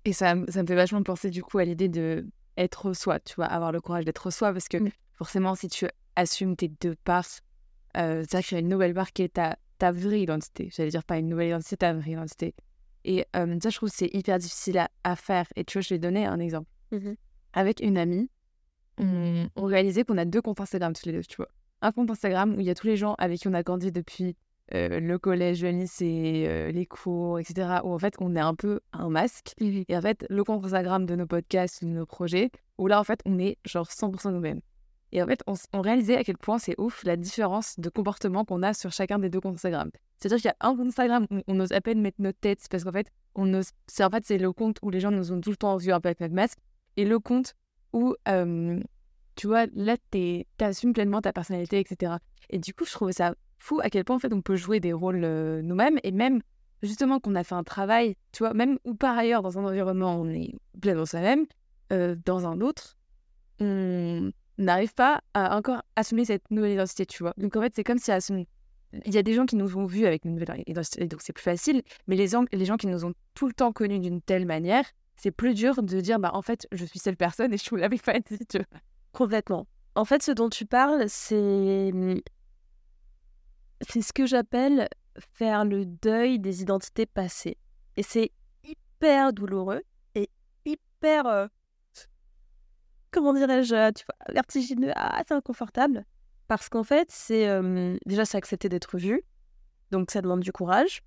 Et 0.04 0.12
ça, 0.12 0.34
ça 0.48 0.62
me 0.62 0.66
fait 0.66 0.74
vachement 0.74 1.02
penser 1.02 1.30
du 1.30 1.42
coup 1.42 1.58
à 1.58 1.64
l'idée 1.64 1.88
de 1.88 2.26
être 2.56 2.92
soi, 2.92 3.20
tu 3.20 3.34
vois, 3.34 3.46
avoir 3.46 3.72
le 3.72 3.80
courage 3.80 4.04
d'être 4.04 4.30
soi, 4.30 4.52
parce 4.52 4.68
que 4.68 4.76
mmh. 4.78 4.90
forcément, 5.14 5.54
si 5.54 5.68
tu 5.68 5.86
assumes 6.16 6.56
tes 6.56 6.68
deux 6.68 6.94
parts, 7.04 7.40
euh, 7.96 8.24
ça 8.30 8.42
crée 8.42 8.60
une 8.60 8.68
nouvelle 8.68 8.94
part 8.94 9.12
qui 9.12 9.22
est 9.22 9.34
ta, 9.34 9.56
ta 9.78 9.92
vraie 9.92 10.22
identité. 10.22 10.70
J'allais 10.74 10.90
dire 10.90 11.04
pas 11.04 11.18
une 11.18 11.28
nouvelle 11.28 11.48
identité, 11.48 11.76
ta 11.76 11.92
vraie 11.92 12.12
identité. 12.12 12.54
Et 13.04 13.26
euh, 13.36 13.58
ça, 13.62 13.70
je 13.70 13.76
trouve 13.76 13.90
c'est 13.90 14.08
hyper 14.14 14.38
difficile 14.38 14.78
à, 14.78 14.88
à, 15.04 15.16
faire. 15.16 15.46
Et 15.56 15.64
tu 15.64 15.78
vois, 15.78 15.82
je 15.82 15.90
vais 15.90 15.98
donner 15.98 16.26
un 16.26 16.38
exemple. 16.38 16.68
Mmh 16.92 17.14
Avec 17.52 17.80
une 17.80 17.98
amie, 17.98 18.30
on, 18.98 19.48
réalisait 19.56 20.04
qu'on 20.04 20.18
a 20.18 20.24
deux 20.24 20.40
comptes 20.40 20.60
Instagram 20.60 20.92
tous 20.92 21.06
les 21.06 21.12
deux, 21.12 21.24
tu 21.24 21.36
vois. 21.36 21.48
Un 21.82 21.92
compte 21.92 22.10
Instagram 22.10 22.54
où 22.56 22.60
il 22.60 22.66
y 22.66 22.70
a 22.70 22.74
tous 22.74 22.86
les 22.86 22.96
gens 22.96 23.14
avec 23.18 23.40
qui 23.40 23.48
on 23.48 23.54
a 23.54 23.62
grandi 23.62 23.92
depuis 23.92 24.36
euh, 24.72 24.98
le 24.98 25.18
collège, 25.18 25.62
le 25.62 25.70
lycée, 25.70 26.46
euh, 26.48 26.70
les 26.70 26.86
cours, 26.86 27.38
etc. 27.38 27.80
Où 27.84 27.92
en 27.92 27.98
fait, 27.98 28.14
on 28.18 28.34
est 28.34 28.40
un 28.40 28.54
peu 28.54 28.80
un 28.92 29.10
masque. 29.10 29.54
Et 29.60 29.96
en 29.96 30.00
fait, 30.00 30.24
le 30.30 30.42
compte 30.42 30.64
Instagram 30.64 31.04
de 31.04 31.16
nos 31.16 31.26
podcasts, 31.26 31.84
de 31.84 31.90
nos 31.90 32.06
projets, 32.06 32.50
où 32.78 32.86
là, 32.86 32.98
en 32.98 33.04
fait, 33.04 33.20
on 33.26 33.38
est 33.38 33.58
genre 33.64 33.86
100% 33.86 34.32
nous-mêmes. 34.32 34.60
Et 35.12 35.22
en 35.22 35.26
fait, 35.26 35.44
on, 35.46 35.80
réalisait 35.80 36.16
à 36.16 36.24
quel 36.24 36.38
point 36.38 36.58
c'est 36.58 36.74
ouf 36.78 37.04
la 37.04 37.16
différence 37.16 37.78
de 37.78 37.88
comportement 37.88 38.44
qu'on 38.44 38.62
a 38.62 38.74
sur 38.74 38.90
chacun 38.90 39.18
des 39.18 39.30
deux 39.30 39.40
comptes 39.40 39.54
Instagram. 39.54 39.90
C'est-à-dire 40.18 40.38
qu'il 40.38 40.48
y 40.48 40.64
a 40.64 40.68
un 40.68 40.76
compte 40.76 40.88
Instagram 40.88 41.26
où 41.30 41.40
on 41.46 41.60
ose 41.60 41.70
à 41.70 41.80
peine 41.80 42.00
mettre 42.00 42.20
notre 42.20 42.40
tête 42.40 42.66
parce 42.68 42.82
qu'en 42.82 42.92
fait, 42.92 43.06
on 43.36 43.52
ose... 43.54 43.70
c'est 43.86 44.02
en 44.02 44.10
fait 44.10 44.24
c'est 44.24 44.38
le 44.38 44.52
compte 44.52 44.78
où 44.82 44.90
les 44.90 44.98
gens 44.98 45.12
nous 45.12 45.30
ont 45.30 45.40
tout 45.40 45.50
le 45.50 45.56
temps 45.56 45.76
vu 45.76 45.92
un 45.92 46.00
peu 46.00 46.08
avec 46.08 46.20
notre 46.20 46.34
masque 46.34 46.58
et 46.96 47.04
le 47.04 47.20
compte 47.20 47.54
où, 47.92 48.16
tu 49.36 49.46
vois, 49.46 49.66
là, 49.74 49.96
tu 50.10 50.44
assumes 50.58 50.92
pleinement 50.92 51.20
ta 51.20 51.32
personnalité, 51.32 51.78
etc. 51.78 52.14
Et 52.50 52.58
du 52.58 52.74
coup, 52.74 52.84
je 52.84 52.92
trouvais 52.92 53.12
ça 53.12 53.34
fou 53.64 53.80
à 53.82 53.90
quel 53.90 54.04
point, 54.04 54.16
en 54.16 54.18
fait, 54.18 54.32
on 54.32 54.42
peut 54.42 54.56
jouer 54.56 54.78
des 54.80 54.92
rôles 54.92 55.26
nous-mêmes 55.62 55.98
et 56.02 56.12
même, 56.12 56.40
justement, 56.82 57.18
qu'on 57.18 57.34
a 57.34 57.44
fait 57.44 57.54
un 57.54 57.64
travail, 57.64 58.16
tu 58.32 58.44
vois, 58.44 58.52
même 58.54 58.78
ou 58.84 58.94
par 58.94 59.16
ailleurs, 59.16 59.42
dans 59.42 59.58
un 59.58 59.64
environnement, 59.64 60.20
on 60.20 60.28
est 60.28 60.52
pleinement 60.80 61.06
soi-même, 61.06 61.46
dans 61.90 62.46
un 62.46 62.60
autre, 62.60 62.98
on 63.60 64.30
n'arrive 64.58 64.94
pas 64.94 65.22
à 65.32 65.56
encore 65.56 65.82
assumer 65.96 66.24
cette 66.24 66.50
nouvelle 66.50 66.72
identité, 66.72 67.06
tu 67.06 67.22
vois. 67.22 67.32
Donc, 67.38 67.56
en 67.56 67.62
fait, 67.62 67.72
c'est 67.74 67.84
comme 67.84 67.98
si 67.98 68.10
il 69.06 69.14
y 69.14 69.18
a 69.18 69.22
des 69.22 69.32
gens 69.32 69.46
qui 69.46 69.56
nous 69.56 69.76
ont 69.76 69.86
vus 69.86 70.06
avec 70.06 70.24
une 70.24 70.34
nouvelle 70.34 70.62
identité, 70.66 71.06
donc 71.06 71.20
c'est 71.22 71.32
plus 71.32 71.42
facile, 71.42 71.82
mais 72.06 72.16
les, 72.16 72.28
les 72.52 72.64
gens 72.64 72.76
qui 72.76 72.86
nous 72.86 73.04
ont 73.04 73.12
tout 73.34 73.46
le 73.46 73.52
temps 73.52 73.72
connus 73.72 73.98
d'une 73.98 74.20
telle 74.20 74.46
manière, 74.46 74.84
c'est 75.16 75.30
plus 75.30 75.54
dur 75.54 75.82
de 75.82 76.00
dire 76.00 76.18
bah 76.18 76.30
en 76.34 76.42
fait 76.42 76.66
je 76.72 76.84
suis 76.84 76.98
cette 76.98 77.16
personne 77.16 77.52
et 77.52 77.56
je 77.56 77.68
vous 77.70 77.76
l'avais 77.76 77.98
pas 77.98 78.18
dit. 78.18 78.38
Tu 78.48 78.58
Complètement. 79.12 79.66
En 79.94 80.04
fait, 80.04 80.22
ce 80.22 80.32
dont 80.32 80.48
tu 80.48 80.66
parles, 80.66 81.04
c'est 81.08 81.92
c'est 83.80 84.02
ce 84.02 84.12
que 84.12 84.26
j'appelle 84.26 84.88
faire 85.18 85.64
le 85.64 85.86
deuil 85.86 86.38
des 86.38 86.62
identités 86.62 87.06
passées. 87.06 87.56
Et 87.96 88.02
c'est 88.02 88.32
hyper 88.64 89.32
douloureux 89.32 89.82
et 90.14 90.28
hyper 90.64 91.26
euh, 91.26 91.46
comment 93.10 93.32
dirais-je, 93.32 93.92
tu 93.92 94.04
vois, 94.04 94.34
vertigineux, 94.34 94.92
assez 94.96 95.34
inconfortable 95.34 96.04
parce 96.48 96.68
qu'en 96.68 96.84
fait, 96.84 97.10
c'est 97.10 97.48
déjà 98.06 98.24
c'est 98.24 98.36
accepter 98.36 98.68
d'être 98.68 98.98
vu. 98.98 99.22
Donc 99.90 100.10
ça 100.10 100.20
demande 100.20 100.40
du 100.40 100.52
courage, 100.52 101.02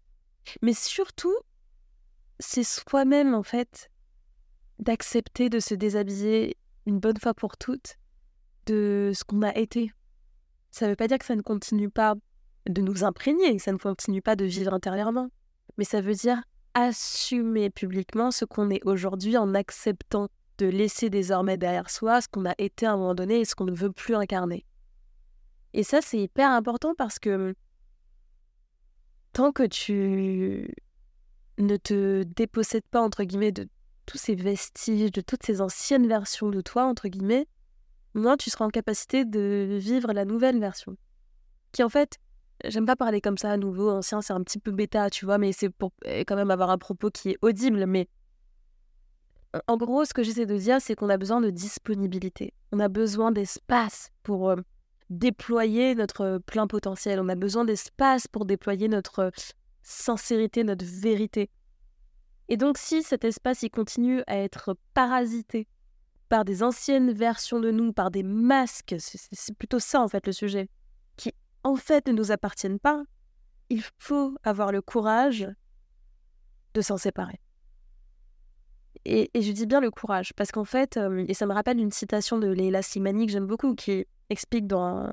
mais 0.62 0.74
surtout 0.74 1.36
c'est 2.40 2.64
soi-même 2.64 3.34
en 3.34 3.44
fait 3.44 3.90
d'accepter 4.80 5.50
de 5.50 5.60
se 5.60 5.74
déshabiller 5.74 6.56
une 6.86 7.00
bonne 7.00 7.18
fois 7.18 7.34
pour 7.34 7.58
toutes, 7.58 7.98
de 8.68 9.12
ce 9.14 9.24
qu'on 9.24 9.42
a 9.42 9.56
été. 9.56 9.92
Ça 10.72 10.86
ne 10.86 10.92
veut 10.92 10.96
pas 10.96 11.08
dire 11.08 11.18
que 11.18 11.26
ça 11.26 11.36
ne 11.36 11.42
continue 11.42 11.90
pas 11.90 12.16
de 12.68 12.82
nous 12.82 13.04
imprégner, 13.04 13.60
ça 13.60 13.72
ne 13.72 13.78
continue 13.78 14.22
pas 14.22 14.36
de 14.36 14.46
vivre 14.46 14.74
intérieurement, 14.74 15.30
mais 15.78 15.84
ça 15.84 16.02
veut 16.02 16.14
dire 16.14 16.42
assumer 16.74 17.70
publiquement 17.70 18.32
ce 18.32 18.46
qu'on 18.46 18.70
est 18.70 18.86
aujourd'hui 18.86 19.38
en 19.38 19.54
acceptant 19.54 20.28
de 20.58 20.68
laisser 20.68 21.10
désormais 21.10 21.58
derrière 21.58 21.90
soi 21.90 22.22
ce 22.22 22.28
qu'on 22.28 22.46
a 22.46 22.54
été 22.58 22.86
à 22.86 22.94
un 22.94 22.98
moment 22.98 23.16
donné 23.16 23.40
et 23.42 23.46
ce 23.46 23.56
qu'on 23.56 23.66
ne 23.66 23.76
veut 23.76 23.92
plus 23.92 24.16
incarner. 24.16 24.66
Et 25.74 25.84
ça, 25.84 26.02
c'est 26.02 26.20
hyper 26.20 26.50
important 26.52 26.94
parce 26.96 27.20
que 27.20 27.56
tant 29.34 29.52
que 29.52 29.64
tu 29.64 30.74
ne 31.58 31.78
te 31.78 32.24
dépossèdes 32.24 32.88
pas, 32.90 33.02
entre 33.02 33.24
guillemets, 33.24 33.52
de 33.52 33.68
tous 34.06 34.18
ces 34.18 34.36
vestiges, 34.36 35.12
de 35.12 35.22
toutes 35.22 35.44
ces 35.44 35.62
anciennes 35.62 36.08
versions 36.08 36.50
de 36.50 36.62
toi, 36.62 36.86
entre 36.86 37.08
guillemets, 37.08 37.48
moins 38.14 38.38
tu 38.38 38.50
seras 38.50 38.66
en 38.66 38.70
capacité 38.70 39.26
de 39.26 39.78
vivre 39.80 40.14
la 40.14 40.26
nouvelle 40.26 40.60
version. 40.60 40.96
Qui 41.72 41.84
en 41.84 41.90
fait, 41.90 42.18
j'aime 42.66 42.86
pas 42.86 42.96
parler 42.96 43.22
comme 43.22 43.38
ça 43.38 43.52
à 43.52 43.58
nouveau, 43.58 43.90
ancien, 43.90 44.22
c'est 44.22 44.34
un 44.34 44.44
petit 44.44 44.60
peu 44.60 44.72
bêta, 44.72 45.10
tu 45.10 45.26
vois, 45.26 45.38
mais 45.38 45.52
c'est 45.52 45.70
pour 45.70 45.92
eh, 46.06 46.26
quand 46.26 46.36
même 46.36 46.52
avoir 46.52 46.70
un 46.70 46.78
propos 46.78 47.10
qui 47.10 47.30
est 47.30 47.38
audible. 47.42 47.86
Mais 47.86 48.08
en 49.68 49.78
gros, 49.78 50.06
ce 50.06 50.14
que 50.14 50.24
j'essaie 50.24 50.46
de 50.46 50.58
dire, 50.58 50.82
c'est 50.82 50.96
qu'on 50.96 51.10
a 51.10 51.18
besoin 51.18 51.42
de 51.42 51.50
disponibilité. 51.50 52.54
On 52.72 52.80
a 52.80 52.90
besoin 52.90 53.32
d'espace 53.32 54.10
pour 54.24 54.50
euh, 54.50 54.56
déployer 55.10 55.96
notre 55.96 56.40
plein 56.46 56.68
potentiel. 56.68 57.20
On 57.20 57.30
a 57.30 57.36
besoin 57.36 57.66
d'espace 57.66 58.28
pour 58.28 58.46
déployer 58.46 58.88
notre 58.88 59.32
sincérité, 59.82 60.64
notre 60.64 60.86
vérité. 60.86 61.50
Et 62.50 62.58
donc 62.58 62.78
si 62.78 63.04
cet 63.04 63.26
espace 63.26 63.64
il 63.64 63.70
continue 63.70 64.22
à 64.28 64.38
être 64.38 64.76
parasité 64.94 65.68
par 66.30 66.46
des 66.46 66.64
anciennes 66.64 67.12
versions 67.12 67.60
de 67.60 67.72
nous, 67.72 67.94
par 67.94 68.12
des 68.12 68.24
masques, 68.24 68.96
c'est 69.00 69.58
plutôt 69.58 69.80
ça 69.80 70.02
en 70.02 70.08
fait 70.08 70.26
le 70.28 70.34
sujet, 70.34 70.70
en 71.64 71.76
fait 71.76 72.08
ne 72.08 72.14
nous 72.14 72.32
appartiennent 72.32 72.80
pas, 72.80 73.04
il 73.70 73.84
faut 74.00 74.36
avoir 74.44 74.72
le 74.72 74.82
courage 74.82 75.48
de 76.74 76.82
s'en 76.82 76.98
séparer. 76.98 77.40
Et, 79.06 79.30
je 79.36 79.52
dis 79.52 79.66
bien 79.66 79.80
le 79.80 79.92
courage, 79.92 80.34
parce 80.34 80.52
qu'en 80.52 80.66
fait, 80.66 80.98
euh, 80.98 81.24
et 81.28 81.34
ça 81.34 81.46
me 81.46 81.54
rappelle 81.54 81.80
une 81.80 81.92
citation 81.92 82.40
de 82.40 82.48
Leila 82.48 82.82
Slimani 82.82 83.26
que 83.26 83.32
j'aime 83.32 83.48
beaucoup, 83.48 83.74
qui 83.74 84.06
explique 84.30 84.68
dans 84.68 85.10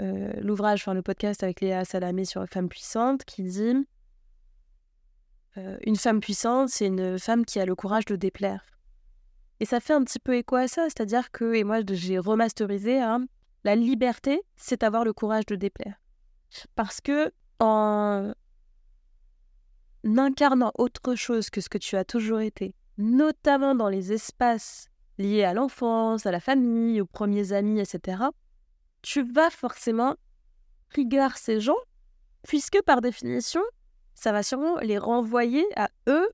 euh, 0.00 0.32
l'ouvrage, 0.40 0.82
enfin 0.82 0.92
le 0.92 1.02
podcast 1.02 1.42
avec 1.42 1.60
Léa 1.60 1.84
Salamé 1.84 2.24
sur 2.24 2.44
Femme 2.46 2.68
puissante, 2.68 3.24
qui 3.24 3.42
dit 3.42 3.86
euh, 5.56 5.78
Une 5.86 5.96
femme 5.96 6.20
puissante, 6.20 6.68
c'est 6.68 6.86
une 6.86 7.18
femme 7.18 7.46
qui 7.46 7.58
a 7.58 7.64
le 7.64 7.74
courage 7.74 8.04
de 8.04 8.16
déplaire. 8.16 8.64
Et 9.60 9.64
ça 9.64 9.80
fait 9.80 9.94
un 9.94 10.04
petit 10.04 10.18
peu 10.18 10.36
écho 10.36 10.56
à 10.56 10.68
ça, 10.68 10.84
c'est-à-dire 10.84 11.30
que, 11.30 11.54
et 11.54 11.64
moi 11.64 11.78
j'ai 11.90 12.18
remasterisé, 12.18 13.00
hein, 13.00 13.24
la 13.64 13.76
liberté, 13.76 14.42
c'est 14.56 14.82
avoir 14.82 15.04
le 15.04 15.12
courage 15.12 15.46
de 15.46 15.56
déplaire. 15.56 15.96
Parce 16.74 17.00
que 17.00 17.32
en 17.58 18.32
incarnant 20.04 20.72
autre 20.76 21.14
chose 21.14 21.50
que 21.50 21.60
ce 21.60 21.68
que 21.68 21.78
tu 21.78 21.96
as 21.96 22.04
toujours 22.04 22.40
été, 22.40 22.74
notamment 22.98 23.74
dans 23.74 23.88
les 23.88 24.12
espaces 24.12 24.88
liés 25.18 25.44
à 25.44 25.54
l'enfance, 25.54 26.26
à 26.26 26.30
la 26.30 26.40
famille, 26.40 27.00
aux 27.00 27.06
premiers 27.06 27.52
amis, 27.52 27.80
etc., 27.80 28.22
tu 29.02 29.22
vas 29.22 29.50
forcément 29.50 30.16
trigger 30.90 31.28
ces 31.36 31.60
gens, 31.60 31.76
puisque 32.42 32.80
par 32.82 33.00
définition, 33.00 33.62
ça 34.14 34.32
va 34.32 34.42
sûrement 34.42 34.78
les 34.78 34.98
renvoyer 34.98 35.64
à 35.76 35.88
eux 36.08 36.28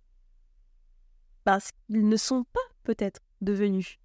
parce 1.44 1.70
qu'ils 1.72 2.08
ne 2.08 2.16
sont 2.16 2.44
pas 2.44 2.60
peut-être 2.84 3.20
devenus. 3.40 3.98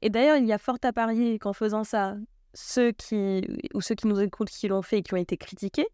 Et 0.00 0.10
d'ailleurs, 0.10 0.36
il 0.36 0.46
y 0.46 0.52
a 0.52 0.58
fort 0.58 0.78
à 0.82 0.92
parier 0.92 1.38
qu'en 1.38 1.52
faisant 1.52 1.84
ça, 1.84 2.16
ceux 2.54 2.92
qui, 2.92 3.46
ou 3.74 3.80
ceux 3.80 3.94
qui 3.94 4.06
nous 4.06 4.20
écoutent, 4.20 4.50
qui 4.50 4.68
l'ont 4.68 4.82
fait 4.82 4.98
et 4.98 5.02
qui 5.02 5.14
ont 5.14 5.18
été 5.18 5.36
critiqués, 5.36 5.86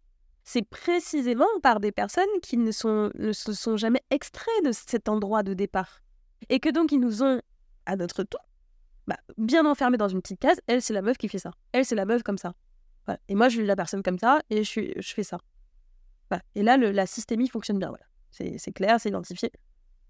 c'est 0.44 0.62
précisément 0.62 1.46
par 1.62 1.80
des 1.80 1.92
personnes 1.92 2.24
qui 2.42 2.56
ne, 2.56 2.70
sont, 2.70 3.10
ne 3.14 3.32
se 3.32 3.52
sont 3.52 3.76
jamais 3.76 4.02
extraits 4.10 4.64
de 4.64 4.72
cet 4.72 5.08
endroit 5.08 5.42
de 5.42 5.54
départ. 5.54 6.00
Et 6.48 6.60
que 6.60 6.68
donc 6.68 6.92
ils 6.92 7.00
nous 7.00 7.22
ont, 7.22 7.40
à 7.86 7.96
notre 7.96 8.22
tour, 8.22 8.40
bah, 9.06 9.18
bien 9.38 9.66
enfermés 9.66 9.96
dans 9.96 10.08
une 10.08 10.22
petite 10.22 10.40
case. 10.40 10.60
Elle, 10.66 10.82
c'est 10.82 10.94
la 10.94 11.02
meuf 11.02 11.18
qui 11.18 11.28
fait 11.28 11.38
ça. 11.38 11.50
Elle, 11.72 11.84
c'est 11.84 11.94
la 11.94 12.04
meuf 12.04 12.22
comme 12.22 12.38
ça. 12.38 12.54
Et 13.28 13.34
moi, 13.34 13.48
je 13.48 13.56
suis 13.56 13.66
la 13.66 13.76
personne 13.76 14.02
comme 14.02 14.18
ça 14.18 14.40
et 14.50 14.62
je, 14.62 15.00
fais 15.02 15.24
ça. 15.24 15.38
Et 16.54 16.62
là, 16.62 16.76
le, 16.76 16.92
la 16.92 17.06
systémie 17.06 17.48
fonctionne 17.48 17.78
bien. 17.78 17.88
Voilà. 17.88 18.04
C'est 18.30 18.72
clair, 18.72 19.00
c'est 19.00 19.08
identifié. 19.08 19.50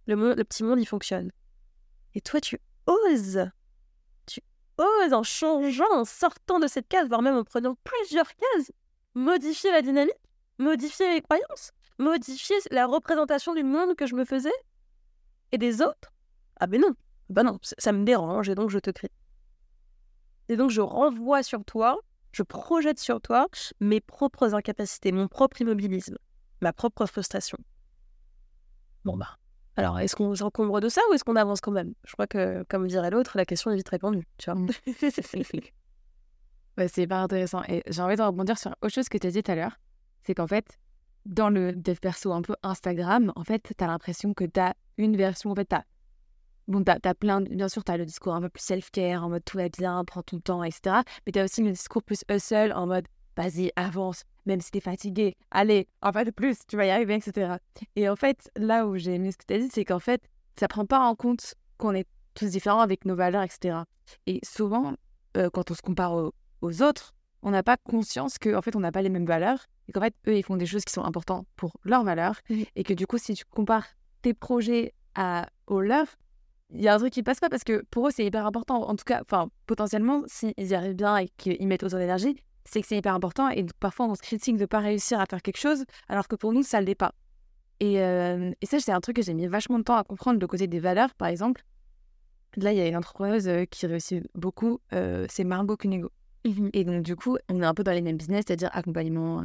Le, 0.06 0.34
le 0.34 0.44
petit 0.44 0.62
monde, 0.64 0.78
il 0.80 0.86
fonctionne. 0.86 1.30
Et 2.14 2.20
toi, 2.20 2.40
tu 2.40 2.60
oses. 2.86 3.50
En 4.80 5.22
changeant, 5.22 5.92
en 5.92 6.04
sortant 6.04 6.58
de 6.58 6.66
cette 6.66 6.88
case, 6.88 7.08
voire 7.08 7.20
même 7.20 7.36
en 7.36 7.44
prenant 7.44 7.76
plusieurs 7.84 8.34
cases, 8.34 8.72
modifier 9.14 9.70
la 9.72 9.82
dynamique, 9.82 10.14
modifier 10.58 11.12
les 11.12 11.20
croyances, 11.20 11.72
modifier 11.98 12.56
la 12.70 12.86
représentation 12.86 13.54
du 13.54 13.62
monde 13.62 13.94
que 13.94 14.06
je 14.06 14.14
me 14.14 14.24
faisais 14.24 14.52
et 15.52 15.58
des 15.58 15.82
autres. 15.82 16.12
Ah 16.60 16.66
ben 16.66 16.80
non, 16.80 16.94
ben 17.28 17.42
non, 17.42 17.58
ça 17.62 17.92
me 17.92 18.04
dérange 18.04 18.48
et 18.48 18.54
donc 18.54 18.70
je 18.70 18.78
te 18.78 18.90
crie. 18.90 19.10
Et 20.48 20.56
donc 20.56 20.70
je 20.70 20.80
renvoie 20.80 21.42
sur 21.42 21.62
toi, 21.64 21.98
je 22.32 22.42
projette 22.42 22.98
sur 22.98 23.20
toi 23.20 23.48
mes 23.80 24.00
propres 24.00 24.54
incapacités, 24.54 25.12
mon 25.12 25.28
propre 25.28 25.60
immobilisme, 25.60 26.16
ma 26.62 26.72
propre 26.72 27.04
frustration. 27.04 27.58
Bon 29.04 29.16
bah, 29.16 29.36
alors, 29.76 29.98
est-ce 29.98 30.16
qu'on 30.16 30.34
s'encombre 30.34 30.80
de 30.80 30.88
ça 30.88 31.00
ou 31.10 31.14
est-ce 31.14 31.24
qu'on 31.24 31.36
avance 31.36 31.60
quand 31.60 31.70
même? 31.70 31.94
Je 32.04 32.12
crois 32.12 32.26
que, 32.26 32.64
comme 32.68 32.86
dirait 32.86 33.10
l'autre, 33.10 33.36
la 33.36 33.44
question 33.44 33.70
est 33.70 33.76
vite 33.76 33.88
répondue, 33.88 34.26
tu 34.36 34.50
vois. 34.50 34.60
Mmh. 34.60 34.68
c'est 36.88 37.02
hyper 37.02 37.18
intéressant. 37.18 37.62
Et 37.68 37.82
j'ai 37.86 38.02
envie 38.02 38.16
de 38.16 38.22
rebondir 38.22 38.58
sur 38.58 38.74
autre 38.82 38.94
chose 38.94 39.08
que 39.08 39.18
tu 39.18 39.26
as 39.26 39.30
dit 39.30 39.42
tout 39.42 39.52
à 39.52 39.54
l'heure. 39.54 39.78
C'est 40.22 40.34
qu'en 40.34 40.46
fait, 40.46 40.78
dans 41.26 41.50
le 41.50 41.72
dev 41.72 41.96
perso 41.96 42.32
un 42.32 42.42
peu 42.42 42.54
Instagram, 42.62 43.32
en 43.36 43.44
fait, 43.44 43.72
tu 43.76 43.84
as 43.84 43.86
l'impression 43.86 44.34
que 44.34 44.44
tu 44.44 44.60
as 44.60 44.74
une 44.98 45.16
version. 45.16 45.50
En 45.50 45.54
fait, 45.54 45.66
tu 45.66 45.76
as. 45.76 45.84
Bon, 46.68 46.84
tu 46.84 46.90
as, 46.90 47.14
plein. 47.14 47.40
Bien 47.40 47.68
sûr, 47.68 47.82
tu 47.82 47.90
as 47.90 47.96
le 47.96 48.06
discours 48.06 48.34
un 48.34 48.40
peu 48.40 48.48
plus 48.48 48.62
self-care, 48.62 49.24
en 49.24 49.28
mode 49.28 49.44
tout 49.44 49.56
va 49.56 49.68
bien, 49.68 50.04
prends 50.04 50.22
ton 50.22 50.40
temps, 50.40 50.62
etc. 50.62 50.96
Mais 51.26 51.32
tu 51.32 51.38
as 51.38 51.44
aussi 51.44 51.62
le 51.62 51.72
discours 51.72 52.02
plus 52.02 52.22
hustle, 52.30 52.72
en 52.74 52.86
mode 52.86 53.06
vas-y, 53.36 53.72
avance, 53.76 54.24
même 54.46 54.60
si 54.60 54.70
t'es 54.70 54.80
fatigué, 54.80 55.36
allez, 55.50 55.88
en 56.02 56.12
fait, 56.12 56.32
plus, 56.32 56.58
tu 56.66 56.76
vas 56.76 56.86
y 56.86 56.90
arriver, 56.90 57.14
etc. 57.14 57.54
Et 57.96 58.08
en 58.08 58.16
fait, 58.16 58.50
là 58.56 58.86
où 58.86 58.96
j'ai 58.96 59.14
aimé 59.14 59.32
ce 59.32 59.38
que 59.38 59.44
tu 59.46 59.54
as 59.54 59.58
dit, 59.58 59.68
c'est 59.72 59.84
qu'en 59.84 59.98
fait, 59.98 60.22
ça 60.58 60.68
prend 60.68 60.86
pas 60.86 61.00
en 61.00 61.14
compte 61.14 61.54
qu'on 61.78 61.94
est 61.94 62.06
tous 62.34 62.46
différents 62.46 62.80
avec 62.80 63.04
nos 63.04 63.14
valeurs, 63.14 63.42
etc. 63.42 63.78
Et 64.26 64.40
souvent, 64.42 64.94
euh, 65.36 65.50
quand 65.50 65.70
on 65.70 65.74
se 65.74 65.82
compare 65.82 66.12
aux, 66.60 66.82
autres, 66.82 67.14
on 67.42 67.50
n'a 67.50 67.62
pas 67.62 67.76
conscience 67.76 68.38
qu'en 68.38 68.58
en 68.58 68.62
fait, 68.62 68.76
on 68.76 68.80
n'a 68.80 68.92
pas 68.92 69.02
les 69.02 69.08
mêmes 69.08 69.26
valeurs 69.26 69.66
et 69.88 69.92
qu'en 69.92 70.00
fait, 70.00 70.14
eux, 70.28 70.36
ils 70.36 70.44
font 70.44 70.56
des 70.56 70.66
choses 70.66 70.84
qui 70.84 70.92
sont 70.92 71.04
importantes 71.04 71.46
pour 71.56 71.78
leurs 71.84 72.04
valeurs 72.04 72.40
et 72.76 72.84
que 72.84 72.92
du 72.92 73.06
coup, 73.06 73.18
si 73.18 73.34
tu 73.34 73.44
compares 73.46 73.86
tes 74.22 74.34
projets 74.34 74.92
à, 75.14 75.48
aux 75.66 75.80
leurs, 75.80 76.06
il 76.72 76.82
y 76.82 76.88
a 76.88 76.94
un 76.94 76.98
truc 76.98 77.12
qui 77.12 77.22
passe 77.22 77.40
pas 77.40 77.48
parce 77.48 77.64
que 77.64 77.84
pour 77.90 78.08
eux, 78.08 78.10
c'est 78.14 78.24
hyper 78.24 78.46
important. 78.46 78.88
En 78.88 78.94
tout 78.94 79.04
cas, 79.04 79.22
enfin, 79.22 79.48
potentiellement, 79.66 80.22
s'ils 80.26 80.52
y 80.58 80.74
arrivent 80.74 80.94
bien 80.94 81.16
et 81.16 81.28
qu'ils 81.36 81.66
mettent 81.66 81.82
autant 81.82 81.98
d'énergie, 81.98 82.36
c'est 82.64 82.80
que 82.80 82.86
c'est 82.86 82.96
hyper 82.96 83.14
important 83.14 83.48
et 83.48 83.64
parfois 83.80 84.06
on 84.06 84.14
se 84.14 84.22
critique 84.22 84.56
de 84.56 84.62
ne 84.62 84.66
pas 84.66 84.80
réussir 84.80 85.20
à 85.20 85.26
faire 85.26 85.42
quelque 85.42 85.58
chose 85.58 85.84
alors 86.08 86.28
que 86.28 86.36
pour 86.36 86.52
nous 86.52 86.62
ça 86.62 86.80
ne 86.80 86.86
l'est 86.86 86.94
pas. 86.94 87.14
Et, 87.80 88.00
euh, 88.00 88.52
et 88.60 88.66
ça 88.66 88.78
c'est 88.78 88.92
un 88.92 89.00
truc 89.00 89.16
que 89.16 89.22
j'ai 89.22 89.34
mis 89.34 89.46
vachement 89.46 89.78
de 89.78 89.84
temps 89.84 89.96
à 89.96 90.04
comprendre 90.04 90.38
le 90.38 90.46
côté 90.46 90.66
des 90.66 90.80
valeurs 90.80 91.14
par 91.14 91.28
exemple. 91.28 91.64
Là 92.56 92.72
il 92.72 92.78
y 92.78 92.80
a 92.80 92.88
une 92.88 92.96
entrepreneuse 92.96 93.48
euh, 93.48 93.64
qui 93.64 93.86
réussit 93.86 94.22
beaucoup, 94.34 94.80
euh, 94.92 95.26
c'est 95.28 95.44
Margot 95.44 95.76
Cunego. 95.76 96.10
Mmh 96.44 96.68
et 96.72 96.84
donc 96.84 97.02
du 97.02 97.16
coup 97.16 97.36
on 97.50 97.62
est 97.62 97.66
un 97.66 97.74
peu 97.74 97.84
dans 97.84 97.92
les 97.92 98.02
mêmes 98.02 98.16
business, 98.16 98.44
c'est-à-dire 98.46 98.70
accompagnement, 98.72 99.44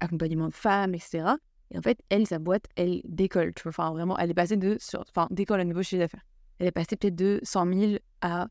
accompagnement 0.00 0.48
de 0.48 0.54
femmes, 0.54 0.94
etc. 0.94 1.34
Et 1.70 1.78
en 1.78 1.82
fait 1.82 1.98
elle, 2.08 2.26
sa 2.26 2.38
boîte, 2.38 2.66
elle 2.76 3.00
décolle. 3.04 3.52
Tu 3.54 3.62
vois, 3.62 3.70
enfin 3.70 3.90
vraiment, 3.90 4.16
elle 4.18 4.30
est 4.30 4.34
passée 4.34 4.56
de, 4.56 4.76
sur, 4.80 5.04
enfin 5.08 5.28
décolle 5.30 5.60
à 5.60 5.64
nouveau 5.64 5.82
chiffre 5.82 6.00
d'affaires. 6.00 6.24
Elle 6.58 6.68
est 6.68 6.72
passée 6.72 6.96
peut-être 6.96 7.16
de 7.16 7.40
100 7.42 7.74
000 7.74 7.92
à 8.22 8.48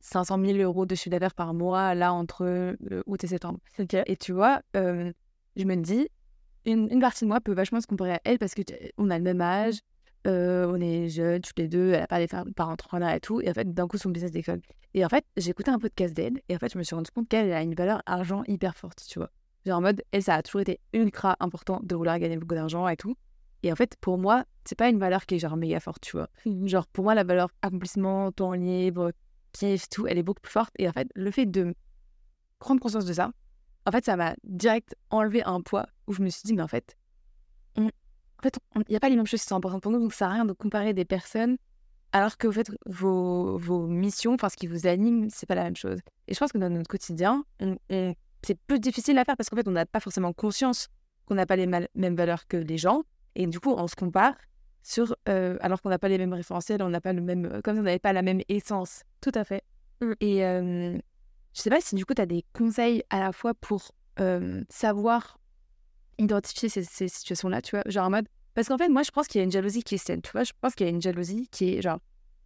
500 0.00 0.44
000 0.44 0.58
euros 0.58 0.86
de 0.86 0.94
chiffre 0.94 1.10
d'affaires 1.10 1.34
par 1.34 1.54
mois, 1.54 1.94
là, 1.94 2.12
entre 2.12 2.44
euh, 2.44 3.02
août 3.06 3.22
et 3.22 3.26
septembre. 3.26 3.58
Et 4.06 4.16
tu 4.16 4.32
vois, 4.32 4.62
euh, 4.76 5.12
je 5.56 5.64
me 5.64 5.76
dis, 5.76 6.08
une, 6.66 6.88
une, 6.90 7.00
partie 7.00 7.24
de 7.24 7.28
moi 7.28 7.40
peut 7.40 7.52
vachement 7.52 7.80
se 7.80 7.86
comparer 7.86 8.12
à 8.12 8.20
elle 8.24 8.38
parce 8.38 8.54
qu'on 8.54 9.10
a 9.10 9.18
le 9.18 9.24
même 9.24 9.40
âge, 9.40 9.80
euh, 10.26 10.66
on 10.66 10.80
est 10.80 11.08
jeunes, 11.08 11.40
toutes 11.40 11.58
les 11.58 11.68
deux, 11.68 11.92
elle 11.92 12.00
n'a 12.00 12.06
pas 12.06 12.18
des 12.18 12.26
parents 12.26 12.72
entrepreneurs 12.72 13.10
et 13.10 13.20
tout. 13.20 13.40
Et 13.40 13.50
en 13.50 13.54
fait, 13.54 13.72
d'un 13.72 13.88
coup, 13.88 13.96
son 13.96 14.10
business 14.10 14.32
décolle. 14.32 14.60
Et 14.94 15.04
en 15.04 15.08
fait, 15.08 15.24
j'ai 15.36 15.50
écouté 15.50 15.70
un 15.70 15.78
peu 15.78 15.88
de 15.88 15.94
casse 15.94 16.12
d'aide 16.12 16.40
et 16.48 16.54
en 16.54 16.58
fait, 16.58 16.72
je 16.72 16.78
me 16.78 16.82
suis 16.82 16.94
rendu 16.94 17.10
compte 17.10 17.28
qu'elle 17.28 17.52
a 17.52 17.62
une 17.62 17.74
valeur 17.74 18.02
argent 18.06 18.42
hyper 18.46 18.76
forte, 18.76 19.04
tu 19.08 19.18
vois. 19.18 19.30
Genre 19.66 19.78
en 19.78 19.82
mode, 19.82 20.02
elle, 20.12 20.22
ça 20.22 20.34
a 20.34 20.42
toujours 20.42 20.62
été 20.62 20.80
ultra 20.92 21.36
important 21.40 21.80
de 21.82 21.94
vouloir 21.94 22.18
gagner 22.18 22.36
beaucoup 22.36 22.54
d'argent 22.54 22.88
et 22.88 22.96
tout. 22.96 23.14
Et 23.62 23.70
en 23.70 23.76
fait, 23.76 23.96
pour 24.00 24.18
moi, 24.18 24.44
c'est 24.64 24.76
pas 24.76 24.88
une 24.88 24.98
valeur 24.98 25.26
qui 25.26 25.34
est 25.34 25.38
genre 25.38 25.56
méga 25.56 25.80
forte, 25.80 26.02
tu 26.02 26.16
vois. 26.16 26.28
Mmh. 26.46 26.66
Genre, 26.66 26.86
pour 26.86 27.04
moi, 27.04 27.14
la 27.14 27.24
valeur 27.24 27.50
accomplissement, 27.60 28.32
temps 28.32 28.52
libre, 28.52 29.12
kiff, 29.52 29.88
tout, 29.88 30.06
elle 30.06 30.18
est 30.18 30.22
beaucoup 30.22 30.40
plus 30.40 30.52
forte. 30.52 30.72
Et 30.78 30.88
en 30.88 30.92
fait, 30.92 31.08
le 31.14 31.30
fait 31.30 31.46
de 31.46 31.74
prendre 32.58 32.80
conscience 32.80 33.04
de 33.04 33.12
ça, 33.12 33.32
en 33.86 33.90
fait, 33.90 34.04
ça 34.04 34.16
m'a 34.16 34.34
direct 34.44 34.94
enlevé 35.10 35.42
un 35.44 35.60
poids 35.60 35.86
où 36.06 36.12
je 36.12 36.22
me 36.22 36.28
suis 36.28 36.42
dit, 36.44 36.52
mais 36.54 36.62
en 36.62 36.68
fait, 36.68 36.96
en 37.76 38.42
fait, 38.42 38.58
il 38.76 38.90
n'y 38.90 38.96
a 38.96 39.00
pas 39.00 39.08
les 39.08 39.16
mêmes 39.16 39.26
choses 39.26 39.40
qui 39.42 39.46
sont 39.46 39.56
importantes 39.56 39.82
pour 39.82 39.92
nous, 39.92 40.00
donc 40.00 40.12
ça 40.12 40.18
sert 40.18 40.28
à 40.28 40.32
rien 40.32 40.44
de 40.44 40.52
comparer 40.52 40.94
des 40.94 41.04
personnes 41.04 41.56
alors 42.12 42.36
que 42.36 42.48
vos, 42.86 43.58
vos 43.58 43.86
missions, 43.86 44.34
enfin, 44.34 44.48
ce 44.48 44.56
qui 44.56 44.66
vous 44.66 44.86
anime, 44.86 45.28
c'est 45.30 45.46
pas 45.46 45.54
la 45.54 45.64
même 45.64 45.76
chose. 45.76 46.00
Et 46.26 46.34
je 46.34 46.38
pense 46.38 46.50
que 46.50 46.58
dans 46.58 46.68
notre 46.68 46.88
quotidien, 46.88 47.44
c'est 47.88 48.58
plus 48.66 48.80
difficile 48.80 49.16
à 49.18 49.24
faire 49.24 49.36
parce 49.36 49.48
qu'en 49.48 49.56
fait, 49.56 49.68
on 49.68 49.72
n'a 49.72 49.86
pas 49.86 50.00
forcément 50.00 50.32
conscience 50.32 50.88
qu'on 51.26 51.36
n'a 51.36 51.46
pas 51.46 51.56
les 51.56 51.66
mêmes 51.66 52.16
valeurs 52.16 52.48
que 52.48 52.56
les 52.56 52.78
gens. 52.78 53.04
Et 53.36 53.46
du 53.46 53.60
coup, 53.60 53.72
on 53.76 53.86
se 53.86 53.94
compare 53.94 54.34
sur, 54.82 55.14
euh, 55.28 55.56
alors 55.60 55.82
qu'on 55.82 55.90
n'a 55.90 55.98
pas 55.98 56.08
les 56.08 56.18
mêmes 56.18 56.32
référentiels, 56.32 56.82
on 56.82 56.88
n'a 56.88 57.00
pas 57.00 57.12
le 57.12 57.20
même, 57.20 57.60
comme 57.62 57.74
si 57.74 57.80
on 57.80 57.84
n'avait 57.84 57.98
pas 57.98 58.12
la 58.12 58.22
même 58.22 58.40
essence. 58.48 59.02
Tout 59.20 59.32
à 59.34 59.44
fait. 59.44 59.62
Mmh. 60.00 60.12
Et 60.20 60.44
euh, 60.44 60.98
je 61.52 61.60
sais 61.60 61.70
pas 61.70 61.80
si 61.80 61.94
du 61.94 62.06
coup, 62.06 62.14
tu 62.14 62.22
as 62.22 62.26
des 62.26 62.44
conseils 62.52 63.02
à 63.10 63.20
la 63.20 63.32
fois 63.32 63.54
pour 63.54 63.92
euh, 64.20 64.62
savoir 64.68 65.38
identifier 66.18 66.68
ces, 66.68 66.84
ces 66.84 67.08
situations-là, 67.08 67.62
tu 67.62 67.76
vois, 67.76 67.82
genre 67.86 68.06
en 68.06 68.10
mode, 68.10 68.28
parce 68.54 68.68
qu'en 68.68 68.78
fait, 68.78 68.88
moi, 68.88 69.02
je 69.02 69.10
pense 69.10 69.26
qu'il 69.26 69.38
y 69.38 69.42
a 69.42 69.44
une 69.44 69.52
jalousie 69.52 69.82
qui 69.82 69.94
est 69.94 69.98
saine, 69.98 70.22
tu 70.22 70.32
vois? 70.32 70.44
Je 70.44 70.52
pense 70.60 70.74
qu'il 70.74 70.86
y 70.86 70.90
a 70.90 70.92
une 70.92 71.02
jalousie 71.02 71.48
qui 71.50 71.74
est 71.74 71.82
genre. 71.82 71.98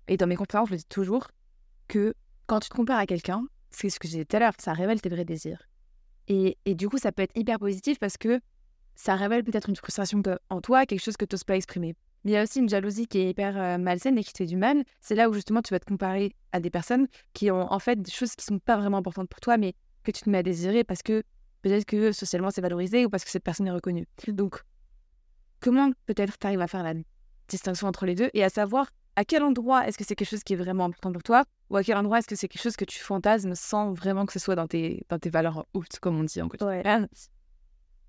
Et 0.07 0.17
dans 0.17 0.27
mes 0.27 0.37
conférences, 0.37 0.69
je 0.69 0.75
le 0.75 0.79
dis 0.79 0.87
toujours 0.87 1.29
que 1.89 2.15
quand 2.47 2.61
tu 2.61 2.69
te 2.69 2.75
compares 2.75 2.99
à 2.99 3.07
quelqu'un, 3.07 3.45
c'est 3.71 3.89
ce 3.89 3.99
que 3.99 4.07
j'ai 4.07 4.19
dit 4.19 4.27
tout 4.27 4.37
à 4.37 4.41
l'heure, 4.41 4.53
ça 4.59 4.73
révèle 4.73 5.01
tes 5.01 5.09
vrais 5.09 5.25
désirs. 5.25 5.63
Et, 6.29 6.57
et, 6.65 6.75
du 6.75 6.89
coup, 6.89 6.99
ça 6.99 7.13
peut 7.13 7.23
être 7.23 7.37
hyper 7.37 7.59
positif 7.59 7.99
parce 7.99 8.17
que 8.17 8.41
ça 8.95 9.17
révèle 9.17 9.45
peut-être 9.45 9.69
une 9.69 9.77
frustration 9.77 10.23
en 10.51 10.61
toi, 10.61 10.87
quelque 10.87 11.03
chose 11.03 11.17
que 11.17 11.25
tu 11.25 11.35
n'oses 11.35 11.45
pas 11.45 11.57
exprimer. 11.57 11.97
Mais 12.25 12.33
il 12.33 12.35
y 12.35 12.37
a 12.37 12.43
aussi 12.43 12.59
une 12.59 12.69
jalousie 12.69 13.07
qui 13.07 13.19
est 13.19 13.31
hyper 13.31 13.61
euh, 13.61 13.79
malsaine 13.79 14.17
et 14.19 14.25
qui 14.25 14.33
te 14.33 14.39
fait 14.39 14.47
du 14.47 14.57
mal. 14.57 14.83
C'est 15.01 15.15
là 15.15 15.29
où 15.29 15.35
justement 15.35 15.61
tu 15.63 15.75
vas 15.75 15.79
te 15.79 15.85
comparer 15.85 16.35
à 16.53 16.61
des 16.61 16.71
personnes 16.71 17.07
qui 17.35 17.51
ont 17.51 17.71
en 17.71 17.79
fait 17.79 18.01
des 18.01 18.11
choses 18.11 18.35
qui 18.35 18.45
sont 18.45 18.59
pas 18.59 18.77
vraiment 18.77 18.99
importantes 18.99 19.29
pour 19.29 19.41
toi, 19.41 19.57
mais 19.59 19.75
que 20.05 20.11
tu 20.11 20.23
te 20.23 20.31
mets 20.31 20.39
à 20.39 20.43
désirer 20.43 20.85
parce 20.85 21.03
que 21.03 21.23
peut-être 21.63 21.85
que 21.85 22.13
socialement 22.13 22.51
c'est 22.51 22.61
valorisé 22.61 23.05
ou 23.07 23.11
parce 23.11 23.25
que 23.25 23.31
cette 23.31 23.45
personne 23.45 23.67
est 23.67 23.73
reconnue. 23.73 24.07
Donc 24.29 24.63
comment 25.61 25.91
peut-être 26.07 26.39
tu 26.39 26.47
arrives 26.47 26.61
à 26.61 26.67
faire 26.67 26.83
la 26.83 26.95
distinction 27.49 27.89
entre 27.89 28.07
les 28.07 28.15
deux 28.15 28.31
et 28.35 28.45
à 28.45 28.49
savoir 28.49 28.89
à 29.17 29.25
quel 29.25 29.43
endroit 29.43 29.87
est-ce 29.87 29.97
que 29.97 30.05
c'est 30.05 30.17
quelque 30.17 30.29
chose 30.29 30.43
qui 30.45 30.55
est 30.55 30.57
vraiment 30.57 30.87
important 30.87 31.13
pour 31.13 31.23
toi 31.23 31.45
ou 31.71 31.77
à 31.77 31.83
quel 31.83 31.97
endroit 31.97 32.19
est-ce 32.19 32.27
que 32.29 32.37
c'est 32.37 32.49
quelque 32.49 32.63
chose 32.63 32.77
que 32.77 32.85
tu 32.85 32.99
fantasmes 32.99 33.55
sans 33.55 33.93
vraiment 33.93 34.27
que 34.27 34.33
ce 34.33 34.39
soit 34.39 34.57
dans 34.57 34.67
tes, 34.67 35.05
dans 35.09 35.19
tes 35.19 35.31
valeurs 35.31 35.67
hautes, 35.73 35.99
comme 36.01 36.19
on 36.19 36.25
dit 36.25 36.43
en 36.43 36.49
quotidien. 36.49 36.73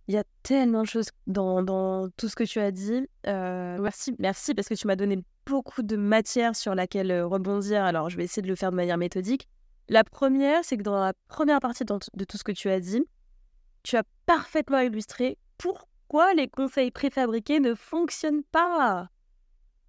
Il 0.08 0.14
y 0.14 0.18
a 0.18 0.24
tellement 0.44 0.84
de 0.84 0.88
choses 0.88 1.10
dans, 1.26 2.10
tout 2.16 2.30
ce 2.30 2.36
que 2.36 2.44
tu 2.44 2.60
as 2.60 2.72
dit. 2.72 3.08
Euh, 3.28 3.78
merci, 3.80 4.16
merci 4.20 4.54
parce 4.54 4.68
que 4.68 4.76
tu 4.76 4.86
m'as 4.86 4.96
donné 4.96 5.20
beaucoup 5.46 5.82
de 5.82 5.96
matière 5.96 6.56
sur 6.56 6.76
laquelle 6.76 7.12
euh, 7.12 7.26
rebondir. 7.26 7.84
Alors, 7.84 8.10
je 8.10 8.18
vais 8.18 8.26
essayer 8.26 8.44
de 8.44 8.48
le 8.48 8.56
faire 8.56 8.72
de 8.72 8.76
manière 8.76 8.98
méthodique. 8.98 9.48
La 9.90 10.04
première, 10.04 10.64
c'est 10.64 10.78
que 10.78 10.84
dans 10.84 11.00
la 11.00 11.14
première 11.28 11.60
partie 11.60 11.86
de 11.86 12.24
tout 12.24 12.38
ce 12.38 12.44
que 12.44 12.52
tu 12.52 12.70
as 12.70 12.80
dit, 12.80 13.04
tu 13.84 13.98
as 13.98 14.04
parfaitement 14.26 14.80
illustré 14.80 15.38
pour 15.58 15.88
pourquoi 16.08 16.36
les 16.36 16.48
conseils 16.48 16.92
préfabriqués 16.92 17.60
ne 17.60 17.74
fonctionnent 17.74 18.44
pas 18.44 19.10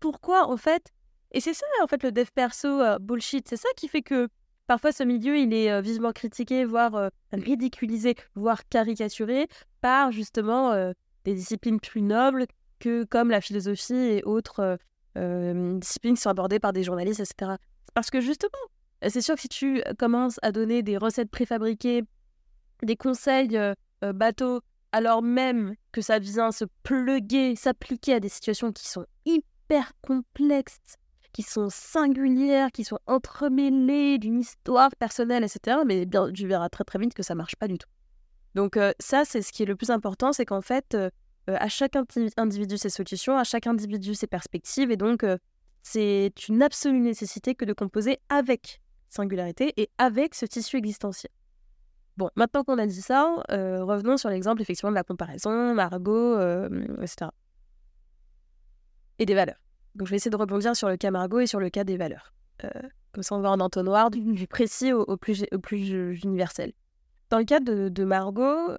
Pourquoi, 0.00 0.48
en 0.48 0.56
fait 0.56 0.94
Et 1.32 1.42
c'est 1.42 1.52
ça, 1.52 1.66
en 1.82 1.86
fait, 1.86 2.02
le 2.02 2.10
dev 2.10 2.28
perso 2.34 2.68
euh, 2.68 2.98
bullshit. 2.98 3.46
C'est 3.46 3.58
ça 3.58 3.68
qui 3.76 3.86
fait 3.86 4.00
que 4.00 4.28
parfois 4.66 4.92
ce 4.92 5.02
milieu, 5.02 5.38
il 5.38 5.52
est 5.52 5.70
euh, 5.70 5.80
vivement 5.80 6.12
critiqué, 6.12 6.64
voire 6.64 6.94
euh, 6.94 7.08
ridiculisé, 7.32 8.14
voire 8.34 8.68
caricaturé 8.68 9.48
par 9.80 10.12
justement 10.12 10.72
des 11.24 11.34
disciplines 11.34 11.80
plus 11.80 12.02
nobles 12.02 12.46
que 12.80 13.04
comme 13.04 13.30
la 13.30 13.40
philosophie 13.40 13.94
et 13.94 14.22
autres 14.24 14.78
disciplines 15.14 16.14
qui 16.14 16.20
sont 16.20 16.30
abordées 16.30 16.58
par 16.58 16.72
des 16.72 16.82
journalistes, 16.82 17.20
etc. 17.20 17.52
Parce 17.94 18.10
que 18.10 18.20
justement, 18.20 18.58
c'est 19.06 19.20
sûr 19.20 19.36
que 19.36 19.42
si 19.42 19.48
tu 19.48 19.82
commences 19.98 20.40
à 20.42 20.50
donner 20.50 20.82
des 20.82 20.96
recettes 20.96 21.30
préfabriquées, 21.30 22.02
des 22.82 22.96
conseils 22.96 23.56
bateaux 24.02 24.60
alors 24.96 25.22
même 25.22 25.74
que 25.92 26.00
ça 26.00 26.18
vient 26.18 26.52
se 26.52 26.64
pluguer, 26.82 27.54
s'appliquer 27.54 28.14
à 28.14 28.20
des 28.20 28.28
situations 28.28 28.72
qui 28.72 28.88
sont 28.88 29.04
hyper 29.24 29.92
complexes, 30.00 30.96
qui 31.36 31.42
sont 31.42 31.68
singulières, 31.68 32.72
qui 32.72 32.82
sont 32.82 32.98
entremêlées 33.06 34.16
d'une 34.16 34.40
histoire 34.40 34.88
personnelle, 34.96 35.44
etc. 35.44 35.80
Mais 35.84 36.06
bien, 36.06 36.32
tu 36.32 36.48
verras 36.48 36.70
très 36.70 36.82
très 36.82 36.98
vite 36.98 37.12
que 37.12 37.22
ça 37.22 37.34
marche 37.34 37.56
pas 37.56 37.68
du 37.68 37.76
tout. 37.76 37.90
Donc 38.54 38.78
euh, 38.78 38.94
ça, 39.00 39.26
c'est 39.26 39.42
ce 39.42 39.52
qui 39.52 39.62
est 39.62 39.66
le 39.66 39.76
plus 39.76 39.90
important, 39.90 40.32
c'est 40.32 40.46
qu'en 40.46 40.62
fait, 40.62 40.94
euh, 40.94 41.10
euh, 41.50 41.56
à 41.60 41.68
chaque 41.68 41.92
individu 42.38 42.78
ses 42.78 42.88
solutions, 42.88 43.36
à 43.36 43.44
chaque 43.44 43.66
individu 43.66 44.14
ses 44.14 44.26
perspectives, 44.26 44.90
et 44.90 44.96
donc 44.96 45.26
c'est 45.82 46.32
une 46.48 46.62
absolue 46.62 47.00
nécessité 47.00 47.54
que 47.54 47.66
de 47.66 47.74
composer 47.74 48.18
avec 48.30 48.80
singularité 49.10 49.74
et 49.76 49.90
avec 49.98 50.34
ce 50.34 50.46
tissu 50.46 50.78
existentiel. 50.78 51.30
Bon, 52.16 52.30
maintenant 52.34 52.64
qu'on 52.64 52.78
a 52.78 52.86
dit 52.86 53.02
ça, 53.02 53.44
revenons 53.50 54.16
sur 54.16 54.30
l'exemple 54.30 54.62
effectivement 54.62 54.90
de 54.90 54.96
la 54.96 55.04
comparaison, 55.04 55.74
Margot, 55.74 56.40
etc. 57.02 57.30
Et 59.18 59.26
des 59.26 59.34
valeurs. 59.34 59.65
Donc 59.96 60.06
je 60.06 60.10
vais 60.10 60.16
essayer 60.16 60.30
de 60.30 60.36
rebondir 60.36 60.76
sur 60.76 60.88
le 60.88 60.96
cas 60.96 61.10
Margot 61.10 61.40
et 61.40 61.46
sur 61.46 61.58
le 61.58 61.70
cas 61.70 61.84
des 61.84 61.96
valeurs. 61.96 62.32
Euh, 62.64 62.68
comme 63.12 63.22
ça, 63.22 63.34
on 63.34 63.40
va 63.40 63.50
en 63.50 63.60
entonnoir 63.60 64.10
du, 64.10 64.46
précis 64.46 64.92
au, 64.92 65.16
plus, 65.16 65.44
au 65.52 65.58
plus 65.58 65.88
universel. 66.22 66.72
Dans 67.30 67.38
le 67.38 67.44
cas 67.44 67.60
de, 67.60 68.04
Margot, 68.04 68.76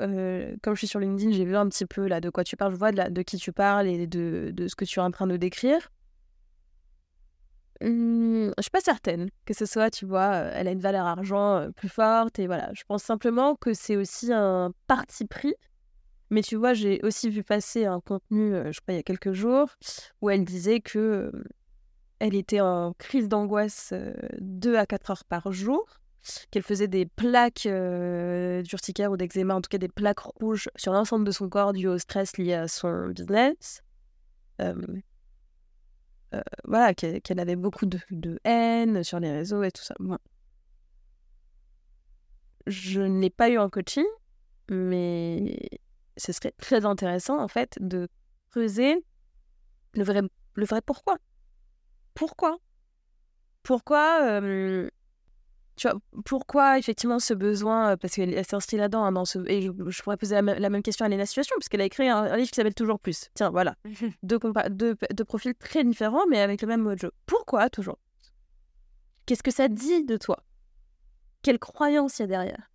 comme 0.61 0.75
je 0.75 0.77
suis 0.77 0.87
sur 0.87 0.99
LinkedIn, 0.99 1.31
j'ai 1.31 1.43
vu 1.43 1.55
un 1.55 1.67
petit 1.67 1.85
peu 1.85 2.07
là 2.07 2.21
de 2.21 2.29
quoi 2.29 2.43
tu 2.43 2.55
parles, 2.55 2.71
je 2.71 2.77
vois 2.77 2.91
de, 2.91 3.09
de 3.09 3.21
qui 3.23 3.37
tu 3.37 3.51
parles 3.51 3.87
et 3.87 4.07
de, 4.07 4.51
de, 4.53 4.67
ce 4.67 4.75
que 4.75 4.85
tu 4.85 4.99
es 4.99 5.01
en 5.01 5.11
train 5.11 5.27
de 5.27 5.37
décrire. 5.37 5.89
Mmh, 7.81 8.51
je 8.57 8.61
suis 8.61 8.71
pas 8.71 8.81
certaine 8.81 9.29
que 9.45 9.53
ce 9.53 9.65
soit, 9.65 9.89
tu 9.89 10.05
vois, 10.05 10.33
elle 10.35 10.67
a 10.67 10.71
une 10.71 10.79
valeur 10.79 11.05
argent 11.05 11.67
plus 11.75 11.89
forte 11.89 12.39
et 12.39 12.47
voilà. 12.47 12.69
Je 12.73 12.83
pense 12.87 13.03
simplement 13.03 13.55
que 13.55 13.73
c'est 13.73 13.95
aussi 13.95 14.31
un 14.31 14.71
parti 14.87 15.25
pris. 15.25 15.55
Mais 16.29 16.41
tu 16.41 16.55
vois, 16.55 16.73
j'ai 16.73 16.99
aussi 17.03 17.29
vu 17.29 17.43
passer 17.43 17.85
un 17.85 18.01
contenu, 18.01 18.51
je 18.71 18.79
crois, 18.81 18.93
il 18.93 18.97
y 18.97 18.99
a 18.99 19.03
quelques 19.03 19.31
jours, 19.31 19.69
où 20.21 20.29
elle 20.29 20.43
disait 20.43 20.81
que 20.81 21.31
elle 22.19 22.35
était 22.35 22.61
en 22.61 22.93
crise 22.93 23.29
d'angoisse 23.29 23.93
2 24.39 24.75
à 24.75 24.85
4 24.85 25.11
heures 25.11 25.23
par 25.23 25.51
jour, 25.51 25.85
qu'elle 26.51 26.63
faisait 26.63 26.87
des 26.87 27.05
plaques 27.05 27.67
d'urticaire 28.63 29.11
ou 29.11 29.17
d'eczéma, 29.17 29.55
en 29.55 29.61
tout 29.61 29.69
cas 29.69 29.77
des 29.77 29.87
plaques 29.87 30.19
rouges 30.19 30.69
sur 30.75 30.93
l'ensemble 30.93 31.25
de 31.25 31.31
son 31.31 31.47
corps 31.47 31.73
dû 31.73 31.87
au 31.87 31.97
stress 31.97 32.37
lié 32.37 32.53
à 32.53 32.67
son 32.67 33.09
business. 33.09 33.83
Voilà, 36.65 36.93
qu'elle 36.93 37.39
avait 37.39 37.55
beaucoup 37.55 37.85
de, 37.85 38.39
haine 38.43 39.03
sur 39.03 39.19
les 39.19 39.31
réseaux 39.31 39.63
et 39.63 39.71
tout 39.71 39.83
ça. 39.83 39.95
Moi, 39.99 40.19
je 42.65 43.01
ne 43.01 43.21
l'ai 43.21 43.29
pas 43.29 43.49
eu 43.49 43.57
en 43.57 43.69
coaching, 43.69 44.05
mais 44.69 45.69
ce 46.17 46.31
serait 46.31 46.53
très 46.57 46.85
intéressant 46.85 47.39
en 47.39 47.47
fait 47.47 47.77
de 47.79 48.07
creuser 48.51 49.03
le 49.93 50.03
vrai, 50.03 50.21
le 50.55 50.65
vrai 50.65 50.81
pourquoi. 50.81 51.17
Pourquoi? 52.13 52.57
Pourquoi 53.63 54.39
tu 55.77 55.87
vois, 55.87 55.99
pourquoi 56.25 56.79
effectivement 56.79 57.19
ce 57.19 57.35
besoin 57.35 57.97
Parce 57.97 58.15
qu'elle 58.15 58.43
s'inscrit 58.45 58.77
là-dedans, 58.77 59.03
hein, 59.03 59.11
dans 59.11 59.25
ce, 59.25 59.37
et 59.47 59.61
je, 59.61 60.01
pourrais 60.01 60.17
poser 60.17 60.41
la, 60.41 60.69
même 60.69 60.81
question 60.81 61.05
à 61.05 61.07
Léna 61.07 61.27
Situation, 61.27 61.55
puisqu'elle 61.57 61.81
a 61.81 61.85
écrit 61.85 62.09
un, 62.09 62.35
livre 62.35 62.49
qui 62.49 62.55
s'appelle 62.55 62.73
Toujours 62.73 62.99
Plus. 62.99 63.29
Tiens, 63.35 63.51
voilà. 63.51 63.75
deux, 64.23 64.39
deux, 64.71 65.25
profils 65.25 65.53
très 65.53 65.83
différents, 65.83 66.25
mais 66.29 66.39
avec 66.39 66.63
le 66.63 66.67
même 66.67 66.81
mojo. 66.81 67.09
Pourquoi 67.27 67.69
toujours? 67.69 67.99
Qu'est-ce 69.27 69.43
que 69.43 69.51
ça 69.51 69.67
dit 69.67 70.03
de 70.03 70.17
toi? 70.17 70.43
Quelle 71.43 71.59
croyance 71.59 72.17
il 72.17 72.23
y 72.23 72.25
a 72.25 72.27
derrière? 72.27 72.71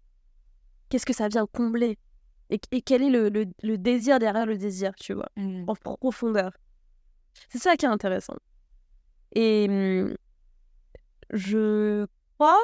Qu'est-ce 0.89 1.07
que 1.07 1.13
ça 1.13 1.27
vient 1.27 1.47
combler? 1.47 1.99
Et, 2.51 2.83
quel 2.83 3.03
est 3.03 3.11
le, 3.11 3.31
le, 3.63 3.79
désir 3.79 4.19
derrière 4.19 4.47
le 4.47 4.59
désir, 4.59 4.95
tu 4.97 5.15
vois, 5.15 5.29
mmh. 5.37 5.65
en 5.67 5.97
profondeur 5.97 6.53
C'est 7.49 7.59
ça 7.59 7.77
qui 7.77 7.87
est 7.87 7.89
intéressant. 7.89 8.37
Et 9.35 9.69
mmh, 9.69 10.15
je 11.31 12.07
crois 12.35 12.61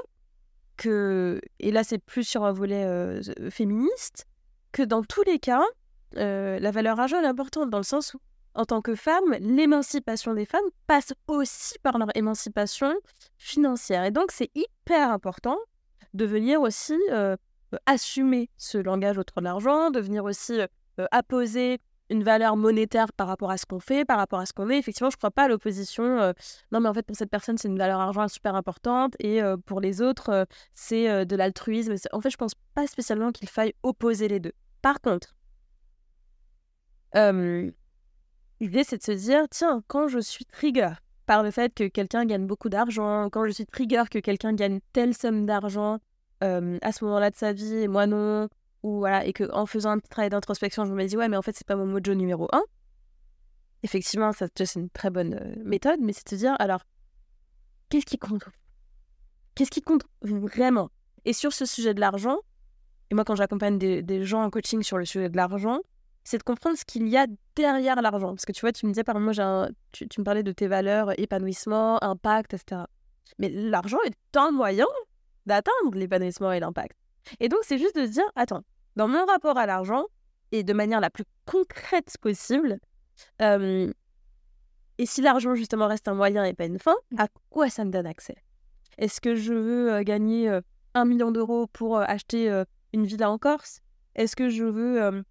que, 0.77 1.41
et 1.59 1.71
là 1.71 1.85
c'est 1.85 1.99
plus 1.99 2.25
sur 2.25 2.45
un 2.45 2.53
volet 2.53 2.85
euh, 2.85 3.23
féministe, 3.51 4.27
que 4.73 4.83
dans 4.83 5.03
tous 5.03 5.23
les 5.23 5.39
cas, 5.39 5.65
euh, 6.17 6.59
la 6.59 6.71
valeur 6.71 7.01
argent 7.01 7.21
est 7.21 7.27
importante 7.27 7.71
dans 7.71 7.79
le 7.79 7.85
sens 7.85 8.15
où, 8.15 8.21
en 8.55 8.65
tant 8.65 8.81
que 8.81 8.95
femme, 8.95 9.37
l'émancipation 9.41 10.35
des 10.35 10.45
femmes 10.45 10.69
passe 10.87 11.13
aussi 11.27 11.79
par 11.83 11.99
leur 11.99 12.09
émancipation 12.17 12.95
financière. 13.37 14.05
Et 14.05 14.11
donc 14.11 14.31
c'est 14.33 14.51
hyper 14.55 15.11
important 15.11 15.59
de 16.15 16.25
venir 16.25 16.61
aussi 16.61 16.99
euh, 17.11 17.37
assumer 17.87 18.51
ce 18.57 18.79
langage 18.79 19.19
autour 19.19 19.39
de 19.39 19.45
l'argent, 19.45 19.91
de 19.91 20.01
venir 20.01 20.25
aussi 20.25 20.61
apposer 21.11 21.79
une 22.11 22.23
valeur 22.25 22.57
monétaire 22.57 23.13
par 23.13 23.27
rapport 23.27 23.51
à 23.51 23.59
ce 23.59 23.67
qu'on 23.67 23.81
fait, 23.81 24.05
par 24.05 24.19
rapport 24.19 24.39
à 24.39 24.47
ce 24.47 24.53
qu'on 24.53 24.71
est. 24.71 24.79
Effectivement, 24.79 25.11
je 25.11 25.17
ne 25.17 25.19
crois 25.19 25.31
pas 25.31 25.45
à 25.45 25.49
l'opposition. 25.49 26.05
Euh, 26.05 26.33
non, 26.73 26.81
mais 26.81 26.89
en 26.89 26.95
fait, 26.95 27.03
pour 27.03 27.17
cette 27.17 27.31
personne, 27.31 27.59
c'est 27.59 27.69
une 27.69 27.79
valeur 27.79 28.01
argent 28.01 28.27
super 28.29 28.55
importante 28.55 29.15
et 29.19 29.43
euh, 29.43 29.57
pour 29.57 29.81
les 29.81 30.01
autres, 30.01 30.31
euh, 30.31 30.45
c'est 30.75 31.27
de 31.27 31.37
l'altruisme. 31.37 31.95
En 32.13 32.21
fait, 32.21 32.31
je 32.31 32.37
ne 32.37 32.39
pense 32.39 32.55
pas 32.75 32.87
spécialement 32.87 33.33
qu'il 33.33 33.49
faille 33.49 33.75
opposer 33.83 34.29
les 34.29 34.41
deux. 34.41 34.53
Par 34.83 35.01
contre, 35.01 35.37
l'idée, 37.15 38.85
c'est 38.85 38.99
de 38.99 39.03
se 39.03 39.13
dire 39.13 39.45
tiens, 39.51 39.83
quand 39.87 40.09
je 40.09 40.19
suis 40.19 40.45
trigger 40.45 40.93
par 41.27 41.43
le 41.43 41.51
fait 41.51 41.75
que 41.75 41.85
quelqu'un 41.89 42.25
gagne 42.25 42.47
beaucoup 42.47 42.71
d'argent, 42.71 43.29
quand 43.31 43.45
je 43.45 43.51
suis 43.51 43.67
trigger 43.67 44.05
que 44.11 44.19
quelqu'un 44.19 44.55
gagne 44.55 44.81
telle 44.93 45.15
somme 45.15 45.45
d'argent 45.45 45.99
à 46.41 46.93
ce 46.93 47.05
moment-là 47.05 47.31
de 47.31 47.37
sa 47.37 47.53
vie 47.53 47.75
et 47.75 47.89
moi 47.89 48.07
non, 48.07 48.49
ou 48.83 48.99
voilà, 48.99 49.25
et 49.27 49.33
qu'en 49.33 49.67
faisant 49.67 49.91
un 49.91 49.99
petit 49.99 50.09
travail 50.09 50.31
d'introspection, 50.31 50.85
je 50.85 50.93
me 50.93 51.05
dis, 51.05 51.17
ouais, 51.17 51.29
mais 51.29 51.37
en 51.37 51.43
fait, 51.43 51.57
c'est 51.57 51.67
pas 51.67 51.77
mon 51.77 51.87
mojo 51.87 52.15
numéro 52.15 52.49
un. 52.53 52.63
Effectivement, 53.83 54.33
ça, 54.33 54.47
c'est 54.55 54.75
une 54.75 54.91
très 54.91 55.11
bonne 55.11 55.55
méthode, 55.65 56.01
mais 56.01 56.13
c'est 56.13 56.25
de 56.25 56.31
se 56.31 56.35
dire, 56.37 56.57
alors, 56.59 56.83
qu'est-ce 57.89 58.07
qui 58.07 58.19
compte? 58.19 58.45
Qu'est-ce 59.55 59.71
qui 59.71 59.83
compte 59.83 60.05
vraiment? 60.23 60.91
Et 61.25 61.33
sur 61.33 61.53
ce 61.53 61.67
sujet 61.67 61.95
de 61.95 62.01
l'argent, 62.01 62.39
et 63.11 63.15
moi 63.15 63.25
quand 63.25 63.35
j'accompagne 63.35 63.79
des, 63.79 64.25
gens 64.25 64.43
en 64.43 64.51
coaching 64.51 64.83
sur 64.83 64.99
le 64.99 65.05
sujet 65.05 65.29
de 65.29 65.37
l'argent, 65.37 65.81
c'est 66.25 66.39
de 66.39 66.43
comprendre 66.43 66.77
ce 66.77 66.85
qu'il 66.85 67.09
y 67.09 67.17
a 67.17 67.27
derrière 67.57 68.01
l'argent. 68.03 68.29
Parce 68.29 68.45
que 68.45 68.53
tu 68.53 68.61
vois, 68.61 68.73
tu 68.73 68.87
me 68.87 68.93
disais, 68.93 69.05
par 69.05 69.17
exemple, 69.17 69.73
tu, 69.93 70.07
tu, 70.09 70.21
me 70.21 70.25
parlais 70.25 70.43
de 70.43 70.53
tes 70.53 70.69
valeurs, 70.69 71.19
épanouissement, 71.19 72.03
impact, 72.05 72.55
etc. 72.55 72.83
Mais 73.39 73.49
l'argent 73.49 73.99
est 74.05 74.37
un 74.37 74.51
moyen 74.51 74.87
d'atteindre 75.47 75.95
l'épanouissement 75.95 76.53
et 76.53 76.61
l'impact. 76.61 76.97
Et 77.41 77.49
donc, 77.49 77.61
c'est 77.63 77.79
juste 77.79 77.97
de 77.97 78.07
se 78.07 78.13
dire, 78.13 78.31
attends, 78.37 78.63
dans 78.97 79.09
mon 79.09 79.25
rapport 79.27 79.59
à 79.59 79.67
l'argent, 79.67 80.07
et 80.53 80.63
de 80.63 80.73
manière 80.73 81.01
la 81.01 81.11
plus 81.11 81.25
concrète 81.47 82.17
possible, 82.21 82.79
euh, 83.43 83.93
et 84.99 85.07
si 85.07 85.23
l'argent, 85.23 85.55
justement, 85.55 85.87
reste 85.87 86.09
un 86.09 86.15
moyen 86.15 86.45
et 86.45 86.55
pas 86.55 86.67
une 86.67 86.79
fin, 86.79 86.97
à 87.17 87.29
quoi 87.51 87.71
ça 87.71 87.85
me 87.85 87.91
donne 87.91 88.07
accès? 88.07 88.37
Est-ce 88.97 89.21
que 89.21 89.37
je 89.37 89.53
veux 89.53 89.93
euh, 89.93 90.03
gagner 90.03 90.49
euh, 90.49 90.61
un 90.95 91.05
million 91.05 91.31
d'euros 91.31 91.67
pour 91.69 91.99
acheter 91.99 92.65
une 92.93 93.05
villa 93.07 93.31
en 93.31 93.39
Corse? 93.39 93.81
Est-ce 94.17 94.35
que 94.35 94.49
je 94.49 94.65
veux 94.65 95.23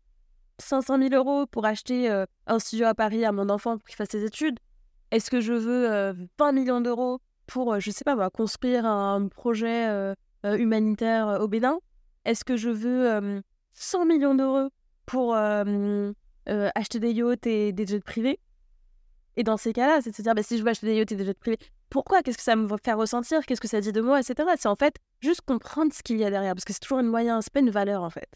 500 0.60 0.98
000 1.10 1.14
euros 1.14 1.46
pour 1.46 1.66
acheter 1.66 2.10
un 2.46 2.60
studio 2.60 2.86
à 2.86 2.94
Paris 2.94 3.26
à 3.26 3.34
mon 3.34 3.50
enfant 3.50 3.78
pour 3.78 3.86
qu'il 3.86 3.98
fasse 3.98 4.12
ses 4.12 4.24
études? 4.24 4.60
Est-ce 5.12 5.30
que 5.30 5.42
je 5.42 5.52
veux 5.52 6.16
20 6.40 6.52
millions 6.54 6.80
d'euros 6.80 7.20
pour, 7.48 7.80
je 7.80 7.90
sais 7.92 8.04
pas, 8.04 8.30
construire 8.30 8.86
un 8.86 9.28
projet 9.28 10.14
humanitaire 10.44 11.40
au 11.42 11.48
Bénin? 11.48 11.80
Est-ce 12.26 12.46
que 12.46 12.58
je 12.58 12.70
veux 12.70 13.42
100 13.74 14.06
millions 14.06 14.36
d'euros 14.36 14.70
pour 15.06 15.36
acheter 15.36 17.00
des 17.00 17.12
yachts 17.12 17.48
et 17.48 17.72
des 17.74 17.88
jets 17.88 18.00
privés? 18.00 18.40
Et 19.36 19.44
dans 19.44 19.58
ces 19.58 19.72
cas-là, 19.72 20.00
c'est 20.02 20.10
de 20.12 20.16
se 20.16 20.22
dire, 20.24 20.34
bah, 20.34 20.44
si 20.44 20.58
je 20.58 20.64
veux 20.64 20.70
acheter 20.70 20.88
des 20.88 20.96
yachts 20.96 21.12
et 21.12 21.16
des 21.16 21.26
jets 21.26 21.34
privés, 21.34 21.60
pourquoi? 21.90 22.22
Qu'est-ce 22.22 22.38
que 22.38 22.44
ça 22.44 22.56
me 22.56 22.68
faire 22.84 22.98
ressentir? 22.98 23.46
Qu'est-ce 23.46 23.62
que 23.62 23.68
ça 23.68 23.80
dit 23.80 23.92
de 23.92 24.02
moi? 24.02 24.20
Etc. 24.20 24.36
C'est 24.58 24.68
en 24.68 24.76
fait 24.76 24.96
juste 25.22 25.42
comprendre 25.42 25.94
ce 25.94 26.04
qu'il 26.04 26.18
y 26.18 26.26
a 26.26 26.30
derrière, 26.30 26.54
parce 26.54 26.66
que 26.66 26.74
c'est 26.74 26.80
toujours 26.80 26.98
un 26.98 27.04
moyen, 27.04 27.40
c'est 27.42 27.54
pas 27.54 27.62
une 27.62 27.70
valeur 27.70 28.04
en 28.04 28.10
fait. 28.10 28.28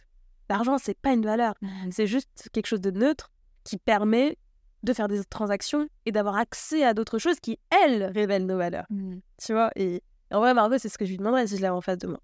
L'argent, 0.50 0.78
c'est 0.78 0.98
pas 0.98 1.12
une 1.12 1.24
valeur, 1.24 1.56
mmh. 1.62 1.92
c'est 1.92 2.08
juste 2.08 2.50
quelque 2.54 2.68
chose 2.68 2.82
de 2.82 2.92
neutre 2.92 3.32
qui 3.64 3.78
permet 3.78 4.38
de 4.84 4.94
faire 4.94 5.08
des 5.08 5.24
transactions 5.26 5.88
et 6.06 6.12
d'avoir 6.12 6.38
accès 6.38 6.84
à 6.84 6.94
d'autres 6.94 7.20
choses 7.20 7.40
qui, 7.40 7.60
elles, 7.70 8.04
révèlent 8.06 8.46
nos 8.46 8.58
valeurs. 8.58 8.86
Mmh. 8.90 9.18
Tu 9.38 9.54
vois 9.54 9.72
et 9.76 10.02
en 10.32 10.40
vrai, 10.40 10.54
Margot, 10.54 10.78
c'est 10.78 10.90
ce 10.90 10.98
que 10.98 11.06
je 11.06 11.12
lui 11.12 11.18
demanderais 11.18 11.48
si 11.48 11.58
je 11.58 11.62
l'avais 11.62 11.76
en 11.76 11.82
face 11.82 11.98
de 11.98 12.08
moi. 12.08 12.20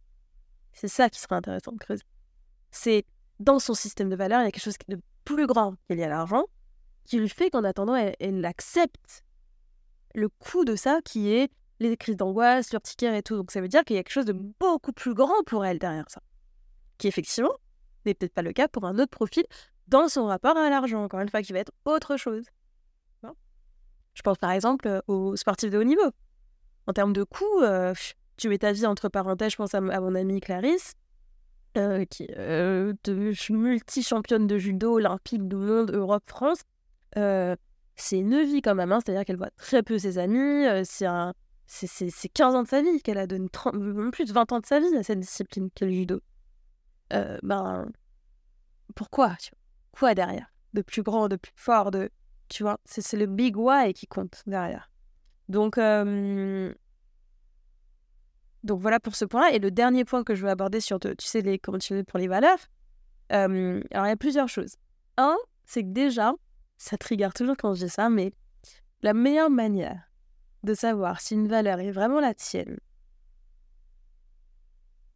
C'est 0.73 0.87
ça 0.87 1.09
qui 1.09 1.19
serait 1.19 1.35
intéressant 1.35 1.73
de 1.73 1.77
creuser. 1.77 2.03
C'est 2.71 3.05
dans 3.39 3.59
son 3.59 3.73
système 3.73 4.09
de 4.09 4.15
valeurs, 4.15 4.41
il 4.41 4.45
y 4.45 4.47
a 4.47 4.51
quelque 4.51 4.63
chose 4.63 4.77
de 4.87 4.99
plus 5.25 5.45
grand 5.45 5.75
qu'il 5.87 5.99
y 5.99 6.03
a 6.03 6.07
l'argent, 6.07 6.45
qui 7.05 7.19
lui 7.19 7.29
fait 7.29 7.49
qu'en 7.49 7.63
attendant, 7.63 7.95
elle, 7.95 8.45
accepte 8.45 9.23
le 10.15 10.29
coût 10.29 10.65
de 10.65 10.75
ça, 10.75 10.99
qui 11.03 11.29
est 11.29 11.51
les 11.79 11.95
crises 11.97 12.17
d'angoisse, 12.17 12.71
l'urticaire 12.71 13.13
et 13.13 13.21
tout. 13.21 13.35
Donc 13.35 13.51
ça 13.51 13.61
veut 13.61 13.67
dire 13.67 13.83
qu'il 13.83 13.95
y 13.95 13.99
a 13.99 14.03
quelque 14.03 14.13
chose 14.13 14.25
de 14.25 14.33
beaucoup 14.33 14.93
plus 14.93 15.13
grand 15.13 15.43
pour 15.45 15.65
elle 15.65 15.79
derrière 15.79 16.09
ça. 16.09 16.21
Qui 16.97 17.07
effectivement 17.07 17.53
n'est 18.05 18.13
peut-être 18.13 18.33
pas 18.33 18.41
le 18.41 18.53
cas 18.53 18.67
pour 18.67 18.85
un 18.85 18.97
autre 18.97 19.11
profil 19.11 19.43
dans 19.87 20.07
son 20.07 20.25
rapport 20.25 20.57
à 20.57 20.69
l'argent, 20.69 21.03
encore 21.03 21.19
une 21.19 21.29
fois, 21.29 21.41
qui 21.41 21.53
va 21.53 21.59
être 21.59 21.71
autre 21.85 22.17
chose. 22.17 22.45
Je 24.13 24.23
pense 24.23 24.39
par 24.39 24.49
exemple 24.49 25.03
aux 25.05 25.35
sportifs 25.35 25.69
de 25.69 25.77
haut 25.77 25.83
niveau. 25.83 26.09
En 26.87 26.93
termes 26.93 27.13
de 27.13 27.23
coûts, 27.23 27.61
euh, 27.61 27.93
tu 28.37 28.49
mets 28.49 28.57
ta 28.57 28.71
vie 28.71 28.85
entre 28.85 29.09
parenthèses, 29.09 29.51
je 29.51 29.57
pense 29.57 29.75
à, 29.75 29.81
mon 29.81 30.15
amie 30.15 30.39
Clarisse, 30.39 30.93
euh, 31.77 32.05
qui 32.05 32.23
est 32.23 32.35
euh, 32.37 32.93
multi-championne 33.49 34.47
de 34.47 34.57
judo 34.57 34.93
olympique 34.93 35.47
du 35.47 35.55
monde, 35.55 35.91
Europe, 35.91 36.23
France. 36.27 36.61
Euh, 37.17 37.55
c'est 37.95 38.17
une 38.17 38.43
vie 38.43 38.61
quand 38.61 38.75
même, 38.75 38.91
hein, 38.91 38.99
c'est-à-dire 39.03 39.25
qu'elle 39.25 39.37
voit 39.37 39.51
très 39.57 39.83
peu 39.83 39.97
ses 39.97 40.17
amis. 40.17 40.65
c'est 40.85 41.05
un, 41.05 41.33
c'est 41.65 42.29
15 42.29 42.55
ans 42.55 42.63
de 42.63 42.67
sa 42.67 42.81
vie 42.81 43.01
qu'elle 43.01 43.17
a 43.17 43.27
donné, 43.27 43.49
30, 43.49 44.11
plus 44.11 44.25
de 44.25 44.33
20 44.33 44.51
ans 44.51 44.59
de 44.59 44.65
sa 44.65 44.79
vie 44.79 44.95
à 44.95 45.03
cette 45.03 45.19
discipline 45.19 45.69
qu'est 45.75 45.85
le 45.85 45.91
judo. 45.91 46.21
ben, 47.11 47.91
pourquoi? 48.95 49.35
Quoi 49.91 50.15
derrière? 50.15 50.51
De 50.73 50.81
plus 50.81 51.03
grand, 51.03 51.27
de 51.27 51.35
plus 51.35 51.53
fort, 51.55 51.91
de, 51.91 52.09
tu 52.49 52.63
vois 52.63 52.79
C'est 52.85 53.17
le 53.17 53.25
big 53.25 53.57
why 53.57 53.93
qui 53.93 54.07
compte 54.07 54.43
derrière. 54.45 54.91
Donc, 55.49 55.77
donc 58.63 58.81
voilà 58.81 58.99
pour 58.99 59.15
ce 59.15 59.25
point-là. 59.25 59.53
Et 59.53 59.59
le 59.59 59.71
dernier 59.71 60.05
point 60.05 60.23
que 60.23 60.35
je 60.35 60.43
veux 60.43 60.49
aborder 60.49 60.79
sur, 60.81 60.99
tu 60.99 61.13
sais, 61.19 61.41
les, 61.41 61.59
tu 61.79 62.03
pour 62.03 62.19
les 62.19 62.27
valeurs. 62.27 62.59
Euh, 63.31 63.81
alors 63.91 64.05
il 64.05 64.09
y 64.09 64.13
a 64.13 64.17
plusieurs 64.17 64.49
choses. 64.49 64.75
Un, 65.17 65.35
c'est 65.65 65.83
que 65.83 65.89
déjà, 65.89 66.33
ça 66.77 66.97
trigger 66.97 67.29
toujours 67.35 67.57
quand 67.57 67.73
je 67.73 67.85
dis 67.85 67.89
ça, 67.91 68.09
mais 68.09 68.31
la 69.01 69.13
meilleure 69.13 69.49
manière 69.49 70.03
de 70.63 70.73
savoir 70.73 71.21
si 71.21 71.33
une 71.33 71.47
valeur 71.47 71.79
est 71.79 71.91
vraiment 71.91 72.19
la 72.19 72.33
tienne 72.33 72.77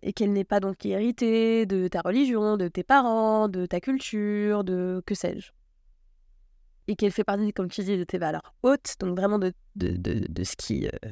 et 0.04 0.14
qu'elle 0.14 0.34
n'est 0.34 0.44
pas 0.44 0.60
donc 0.60 0.86
héritée 0.86 1.66
de 1.66 1.88
ta 1.88 2.02
religion, 2.02 2.58
de 2.58 2.68
tes 2.68 2.84
parents, 2.84 3.48
de 3.48 3.66
ta 3.66 3.80
culture, 3.80 4.64
de 4.64 5.04
que 5.06 5.16
sais-je, 5.16 5.52
et 6.88 6.96
qu'elle 6.96 7.12
fait 7.12 7.24
partie, 7.24 7.54
comme 7.54 7.70
tu 7.70 7.84
dis, 7.84 7.98
de 7.98 8.04
tes 8.04 8.18
valeurs 8.18 8.54
hautes, 8.64 8.96
donc 9.00 9.18
vraiment 9.18 9.40
de, 9.40 9.54
de, 9.76 9.96
de, 9.96 10.26
de 10.28 10.44
ce 10.44 10.56
qui 10.56 10.88
euh, 10.88 11.10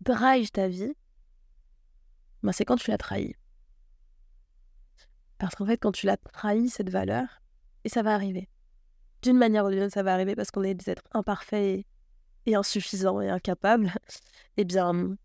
drive 0.00 0.50
ta 0.50 0.68
vie, 0.68 0.92
ben 2.42 2.52
c'est 2.52 2.64
quand 2.64 2.76
tu 2.76 2.90
l'as 2.90 2.98
trahi. 2.98 3.34
Parce 5.38 5.54
qu'en 5.54 5.66
fait, 5.66 5.78
quand 5.78 5.92
tu 5.92 6.06
l'as 6.06 6.16
trahi, 6.16 6.68
cette 6.68 6.90
valeur, 6.90 7.42
et 7.84 7.88
ça 7.88 8.02
va 8.02 8.14
arriver. 8.14 8.48
D'une 9.22 9.36
manière 9.36 9.64
ou 9.64 9.70
d'une 9.70 9.82
autre, 9.82 9.94
ça 9.94 10.02
va 10.02 10.14
arriver 10.14 10.34
parce 10.34 10.50
qu'on 10.50 10.62
est 10.62 10.74
des 10.74 10.90
êtres 10.90 11.04
imparfaits 11.12 11.84
et, 12.46 12.54
insuffisants 12.54 13.20
et 13.20 13.28
incapables. 13.28 13.92
Eh 14.58 14.64
bien, 14.64 15.16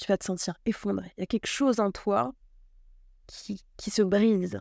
tu 0.00 0.06
vas 0.06 0.16
te 0.16 0.24
sentir 0.24 0.54
effondré. 0.66 1.12
Il 1.16 1.20
y 1.20 1.24
a 1.24 1.26
quelque 1.26 1.46
chose 1.46 1.78
en 1.78 1.90
toi 1.90 2.34
qui, 3.26 3.62
qui 3.76 3.90
se 3.90 4.02
brise. 4.02 4.60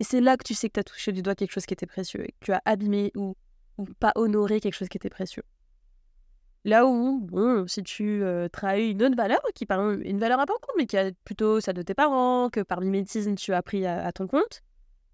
Et 0.00 0.04
c'est 0.04 0.20
là 0.20 0.36
que 0.36 0.44
tu 0.44 0.54
sais 0.54 0.68
que 0.68 0.74
tu 0.74 0.80
as 0.80 0.84
touché 0.84 1.12
du 1.12 1.22
doigt 1.22 1.34
quelque 1.34 1.52
chose 1.52 1.66
qui 1.66 1.74
était 1.74 1.86
précieux 1.86 2.24
et 2.24 2.32
que 2.32 2.44
tu 2.46 2.52
as 2.52 2.62
abîmé 2.64 3.10
ou, 3.16 3.36
ou 3.78 3.84
pas 3.84 4.12
honoré 4.14 4.60
quelque 4.60 4.74
chose 4.74 4.88
qui 4.88 4.96
était 4.96 5.10
précieux. 5.10 5.42
Là 6.64 6.86
où, 6.86 7.20
bon, 7.20 7.66
si 7.68 7.82
tu 7.82 8.22
euh, 8.22 8.48
trahis 8.48 8.92
une 8.92 9.02
autre 9.02 9.16
valeur, 9.16 9.40
qui 9.54 9.66
parle 9.66 10.00
une 10.02 10.18
valeur 10.18 10.40
importante, 10.40 10.70
mais 10.78 10.86
qui 10.86 10.96
a 10.96 11.10
plutôt 11.24 11.60
celle 11.60 11.74
de 11.74 11.82
tes 11.82 11.94
parents, 11.94 12.48
que 12.48 12.60
par 12.60 12.80
mimétisme 12.80 13.34
tu 13.34 13.52
as 13.52 13.62
pris 13.62 13.84
à, 13.86 14.10
ton 14.12 14.26
compte, 14.26 14.62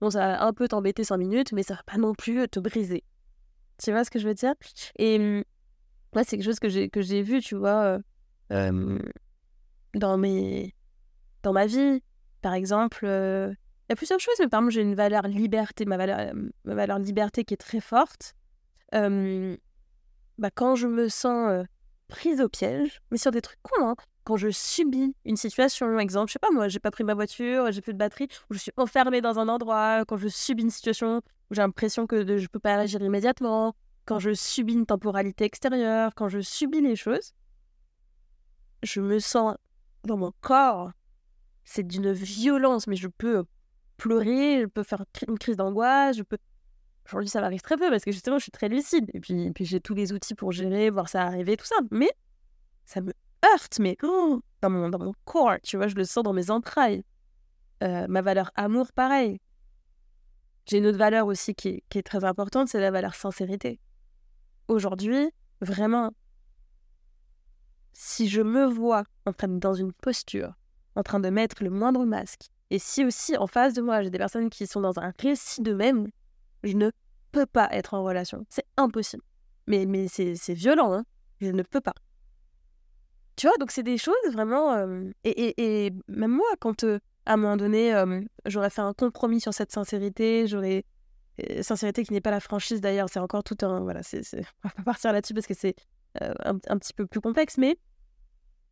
bon, 0.01 0.11
ça 0.11 0.21
va 0.21 0.45
un 0.45 0.53
peu 0.53 0.69
t'embêter 0.69 1.03
5 1.03 1.17
minutes, 1.17 1.53
mais 1.53 1.65
ça 1.65 1.75
va 1.75 1.83
pas 1.83 1.99
non 1.99 2.15
plus 2.15 2.49
te 2.49 2.61
briser. 2.61 3.03
Tu 3.83 3.91
vois 3.91 4.05
ce 4.05 4.11
que 4.11 4.19
je 4.19 4.29
veux 4.29 4.35
dire? 4.35 4.55
Et 4.97 5.19
moi, 5.19 5.43
mmh, 6.15 6.25
c'est 6.25 6.37
quelque 6.37 6.45
chose 6.45 6.61
que 6.61 6.69
j'ai, 6.69 6.89
que 6.89 7.01
j'ai 7.01 7.23
vu, 7.23 7.41
tu 7.41 7.57
vois, 7.57 8.01
euh, 8.53 8.99
dans, 9.95 10.17
mes, 10.19 10.75
dans 11.43 11.53
ma 11.53 11.67
vie. 11.67 12.03
Par 12.43 12.55
exemple, 12.55 13.05
il 13.05 13.91
y 13.91 13.93
a 13.93 13.97
plusieurs 13.97 14.21
choses, 14.21 14.35
mais 14.39 14.49
par 14.49 14.61
exemple, 14.61 14.73
j'ai 14.73 14.83
une 14.83 14.95
valeur 14.95 15.23
liberté, 15.29 15.85
ma 15.85 15.97
valeur, 15.97 16.33
ma 16.65 16.75
valeur 16.75 16.99
liberté 16.99 17.45
qui 17.45 17.55
est 17.55 17.59
très 17.59 17.81
forte 17.81 18.35
bah, 20.41 20.51
quand 20.51 20.75
je 20.75 20.87
me 20.87 21.09
sens 21.09 21.65
prise 22.09 22.41
au 22.41 22.49
piège, 22.49 23.01
mais 23.11 23.19
sur 23.19 23.31
des 23.31 23.41
trucs 23.41 23.63
cons, 23.63 23.89
hein, 23.89 23.95
quand 24.25 24.37
je 24.37 24.51
subis 24.51 25.15
une 25.25 25.37
situation, 25.37 25.99
exemple, 25.99 26.29
je 26.29 26.35
sais 26.35 26.39
pas 26.39 26.51
moi, 26.51 26.69
j'ai 26.69 26.79
pas 26.79 26.91
pris 26.91 27.05
ma 27.05 27.15
voiture, 27.15 27.71
j'ai 27.73 27.81
plus 27.81 27.93
de 27.95 27.99
batterie, 27.99 28.29
ou 28.51 28.55
je 28.55 28.59
suis 28.59 28.73
enfermée 28.77 29.21
dans 29.21 29.39
un 29.39 29.49
endroit, 29.49 30.05
quand 30.07 30.17
je 30.17 30.29
subis 30.29 30.63
une 30.63 30.71
situation 30.71 31.23
où 31.51 31.55
j'ai 31.55 31.63
l'impression 31.63 32.07
que 32.07 32.37
je 32.37 32.47
peux 32.49 32.59
pas 32.59 32.75
agir 32.75 33.01
immédiatement, 33.01 33.75
quand 34.05 34.19
je 34.19 34.35
subis 34.35 34.75
une 34.75 34.87
temporalité 34.87 35.45
extérieure, 35.45 36.15
quand 36.15 36.29
je 36.29 36.41
subis 36.41 36.81
les 36.81 36.97
choses, 36.97 37.33
je 38.83 39.01
me 39.01 39.19
sens 39.19 39.57
dans 40.05 40.17
mon 40.17 40.33
corps, 40.41 40.91
c'est 41.65 41.87
d'une 41.87 42.13
violence, 42.13 42.87
mais 42.87 42.97
je 42.97 43.09
peux 43.09 43.45
pleurer, 43.97 44.63
je 44.63 44.67
peux 44.67 44.83
faire 44.83 45.05
une 45.29 45.39
crise 45.39 45.57
d'angoisse, 45.57 46.17
je 46.17 46.23
peux 46.23 46.39
Aujourd'hui, 47.07 47.29
ça 47.29 47.41
m'arrive 47.41 47.61
très 47.61 47.77
peu 47.77 47.91
parce 47.91 48.05
que 48.05 48.13
justement, 48.13 48.39
je 48.39 48.45
suis 48.45 48.53
très 48.53 48.69
lucide. 48.69 49.11
Et 49.15 49.21
puis, 49.21 49.53
j'ai 49.61 49.81
tous 49.81 49.95
les 49.95 50.13
outils 50.13 50.35
pour 50.35 50.53
gérer, 50.53 50.91
voir 50.91 51.09
ça 51.09 51.23
arriver, 51.23 51.57
tout 51.57 51.67
ça. 51.67 51.75
Mais 51.91 52.11
ça 52.85 53.01
me 53.01 53.13
heurte, 53.45 53.79
mais 53.81 53.97
oh, 54.05 54.41
dans, 54.63 54.71
mon, 54.71 54.89
dans 54.89 54.99
mon 54.99 55.13
corps, 55.25 55.57
tu 55.63 55.77
vois, 55.77 55.89
je 55.89 55.97
le 55.97 56.05
sens 56.05 56.23
dans 56.23 56.33
mes 56.33 56.51
entrailles. 56.51 57.03
Euh, 57.83 58.07
ma 58.09 58.23
valeur 58.23 58.51
amour, 58.55 58.93
pareil. 58.93 59.41
J'ai 60.67 60.79
une 60.79 60.87
autre 60.87 60.99
valeur 60.99 61.27
aussi 61.27 61.55
qui 61.55 61.69
est, 61.69 61.85
qui 61.89 61.99
est 61.99 62.03
très 62.03 62.25
importante, 62.25 62.69
c'est 62.69 62.81
la 62.81 62.91
valeur 62.91 63.15
sincérité. 63.15 63.81
Aujourd'hui, 64.69 65.31
vraiment, 65.61 66.13
si 67.93 68.29
je 68.29 68.43
me 68.43 68.67
vois 68.67 69.05
en 69.27 69.33
train 69.33 69.49
dans 69.49 69.75
une 69.75 69.93
posture, 69.93 70.55
en 70.97 71.03
train 71.03 71.21
de 71.21 71.29
mettre 71.29 71.63
le 71.63 71.71
moindre 71.71 72.05
masque, 72.05 72.51
et 72.71 72.79
si 72.79 73.05
aussi 73.05 73.37
en 73.37 73.47
face 73.47 73.75
de 73.75 73.83
moi 73.83 74.03
j'ai 74.03 74.11
des 74.11 74.19
personnes 74.19 74.49
qui 74.49 74.67
sont 74.67 74.81
dans 74.81 74.99
un 74.99 75.13
récit 75.19 75.61
d'eux-mêmes, 75.63 76.09
je 76.63 76.77
ne 76.77 76.91
peux 77.33 77.47
pas 77.47 77.69
être 77.73 77.95
en 77.95 78.05
relation. 78.05 78.45
C'est 78.49 78.67
impossible. 78.77 79.23
Mais, 79.67 79.87
mais 79.87 80.09
c'est 80.09 80.55
violent, 80.55 80.93
hein. 80.93 81.05
Je 81.41 81.51
ne 81.51 81.63
peux 81.63 81.81
pas. 81.81 81.95
Tu 83.37 83.47
vois, 83.47 83.57
donc 83.59 83.71
c'est 83.71 83.83
des 83.83 83.97
choses 83.97 84.15
vraiment. 84.33 84.73
Euh, 84.73 85.11
et, 85.25 85.87
et, 85.87 85.93
même 86.09 86.33
moi, 86.33 86.49
quand 86.61 86.85
euh, 86.85 86.99
à 87.25 87.35
un 87.35 87.37
moment 87.37 87.57
donné, 87.57 87.95
euh, 87.95 88.21
j'aurais 88.45 88.71
fait 88.71 88.83
un 88.83 88.93
compromis 88.93 89.41
sur 89.41 89.55
cette 89.55 89.73
sincérité, 89.73 90.47
j'aurais. 90.47 90.85
Sincérité 91.63 92.05
qui 92.05 92.13
n'est 92.13 92.21
pas 92.21 92.33
la 92.33 92.41
franchise 92.41 92.83
d'ailleurs, 92.83 93.09
c'est 93.09 93.19
encore 93.19 93.43
tout 93.43 93.57
un. 93.63 93.81
Voilà, 93.81 94.03
c'est, 94.03 94.21
on 94.35 94.69
va 94.69 94.75
pas 94.75 94.83
partir 94.83 95.13
là-dessus 95.13 95.33
parce 95.33 95.47
que 95.47 95.55
c'est 95.55 95.75
un, 96.21 96.59
un, 96.69 96.79
petit 96.79 96.93
peu 96.93 97.07
plus 97.07 97.21
complexe, 97.21 97.59
mais 97.59 97.79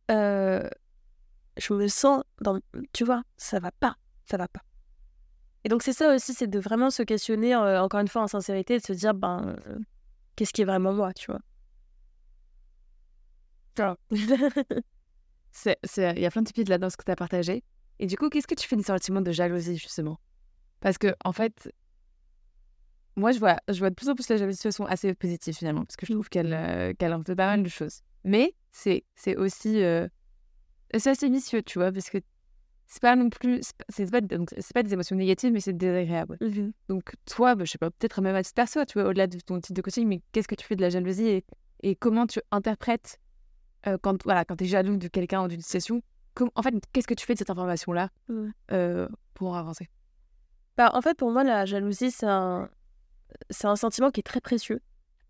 je 0.09 1.73
me 1.73 1.87
sens 1.87 2.23
dans. 2.41 2.59
Tu 2.93 3.03
vois, 3.03 3.23
ça 3.37 3.59
va 3.59 3.71
pas, 3.71 3.95
ça 4.25 4.37
va 4.37 4.47
pas. 4.47 4.61
Et 5.63 5.69
donc, 5.69 5.83
c'est 5.83 5.93
ça 5.93 6.15
aussi, 6.15 6.33
c'est 6.33 6.47
de 6.47 6.59
vraiment 6.59 6.89
se 6.89 7.03
questionner, 7.03 7.55
encore 7.55 7.99
une 7.99 8.07
fois, 8.07 8.23
en 8.23 8.27
sincérité, 8.27 8.77
de 8.77 8.83
se 8.83 8.93
dire, 8.93 9.13
ben, 9.13 9.55
qu'est-ce 10.35 10.53
qui 10.53 10.61
est 10.61 10.65
vraiment 10.65 10.93
moi, 10.93 11.13
tu 11.13 11.31
vois. 11.31 11.41
Il 14.11 16.19
y 16.19 16.25
a 16.25 16.31
plein 16.31 16.41
de 16.41 16.49
petites 16.49 16.69
là-dedans 16.69 16.89
ce 16.89 16.97
que 16.97 17.03
tu 17.03 17.11
as 17.11 17.15
partagé. 17.15 17.63
Et 17.99 18.07
du 18.07 18.17
coup, 18.17 18.29
qu'est-ce 18.29 18.47
que 18.47 18.55
tu 18.55 18.67
fais 18.67 18.75
des 18.75 18.83
sentiments 18.83 19.21
de 19.21 19.31
jalousie, 19.31 19.77
justement? 19.77 20.19
Parce 20.79 20.97
que, 20.97 21.13
en 21.25 21.33
fait, 21.33 21.71
moi, 23.19 23.31
je 23.31 23.39
vois, 23.39 23.57
je 23.67 23.79
vois 23.79 23.89
de 23.89 23.95
plus 23.95 24.09
en 24.09 24.15
plus 24.15 24.27
la 24.29 24.37
jalousie 24.37 24.57
de 24.57 24.63
façon 24.63 24.85
assez 24.85 25.13
positive, 25.13 25.53
finalement, 25.55 25.85
parce 25.85 25.95
que 25.95 26.05
je 26.05 26.13
trouve 26.13 26.29
qu'elle 26.29 26.53
euh, 26.53 26.93
qu'elle 26.97 27.15
fait 27.25 27.35
pas 27.35 27.47
mal 27.47 27.63
de 27.63 27.69
choses. 27.69 28.01
Mais 28.23 28.55
c'est 28.71 29.03
aussi. 29.37 29.83
Euh, 29.83 30.07
c'est 30.97 31.11
assez 31.11 31.29
vicieux, 31.29 31.61
tu 31.61 31.79
vois, 31.79 31.91
parce 31.91 32.09
que 32.09 32.17
c'est 32.87 33.01
pas 33.01 33.15
non 33.15 33.29
plus. 33.29 33.61
C'est 33.89 34.09
pas, 34.09 34.21
pas, 34.21 34.83
des 34.83 34.93
émotions 34.93 35.15
négatives, 35.15 35.51
mais 35.51 35.59
c'est 35.59 35.77
désagréable. 35.77 36.37
Mmh 36.41 36.71
donc, 36.87 37.13
toi, 37.25 37.55
bah, 37.55 37.65
je 37.65 37.71
sais 37.71 37.77
pas, 37.77 37.91
peut-être 37.91 38.21
même 38.21 38.35
à 38.35 38.41
titre 38.41 38.55
perso, 38.55 38.83
tu 38.85 38.99
vois, 38.99 39.09
au-delà 39.09 39.27
de 39.27 39.39
ton 39.39 39.59
titre 39.59 39.75
de 39.75 39.81
coaching, 39.81 40.07
mais 40.07 40.21
qu'est-ce 40.31 40.47
que 40.47 40.55
tu 40.55 40.65
fais 40.65 40.75
de 40.75 40.81
la 40.81 40.89
jalousie 40.89 41.27
et, 41.27 41.45
et 41.83 41.95
comment 41.95 42.25
tu 42.25 42.41
interprètes 42.51 43.19
euh, 43.87 43.97
quand, 44.01 44.23
voilà, 44.23 44.45
quand 44.45 44.55
tu 44.55 44.63
es 44.63 44.67
jaloux 44.67 44.97
de 44.97 45.07
quelqu'un 45.07 45.43
ou 45.43 45.47
d'une 45.47 45.61
situation, 45.61 46.01
en 46.55 46.61
fait, 46.61 46.73
qu'est-ce 46.93 47.07
que 47.07 47.13
tu 47.13 47.25
fais 47.25 47.33
de 47.33 47.39
cette 47.39 47.49
information-là 47.49 48.09
pour 49.33 49.55
avancer? 49.55 49.87
Bah, 50.77 50.91
En 50.93 51.01
fait, 51.01 51.17
pour 51.17 51.31
moi, 51.31 51.43
la 51.43 51.65
jalousie, 51.65 52.11
c'est 52.11 52.25
un, 52.25 52.69
c'est 53.49 53.67
un 53.67 53.75
sentiment 53.75 54.11
qui 54.11 54.19
est 54.19 54.23
très 54.23 54.41
précieux. 54.41 54.81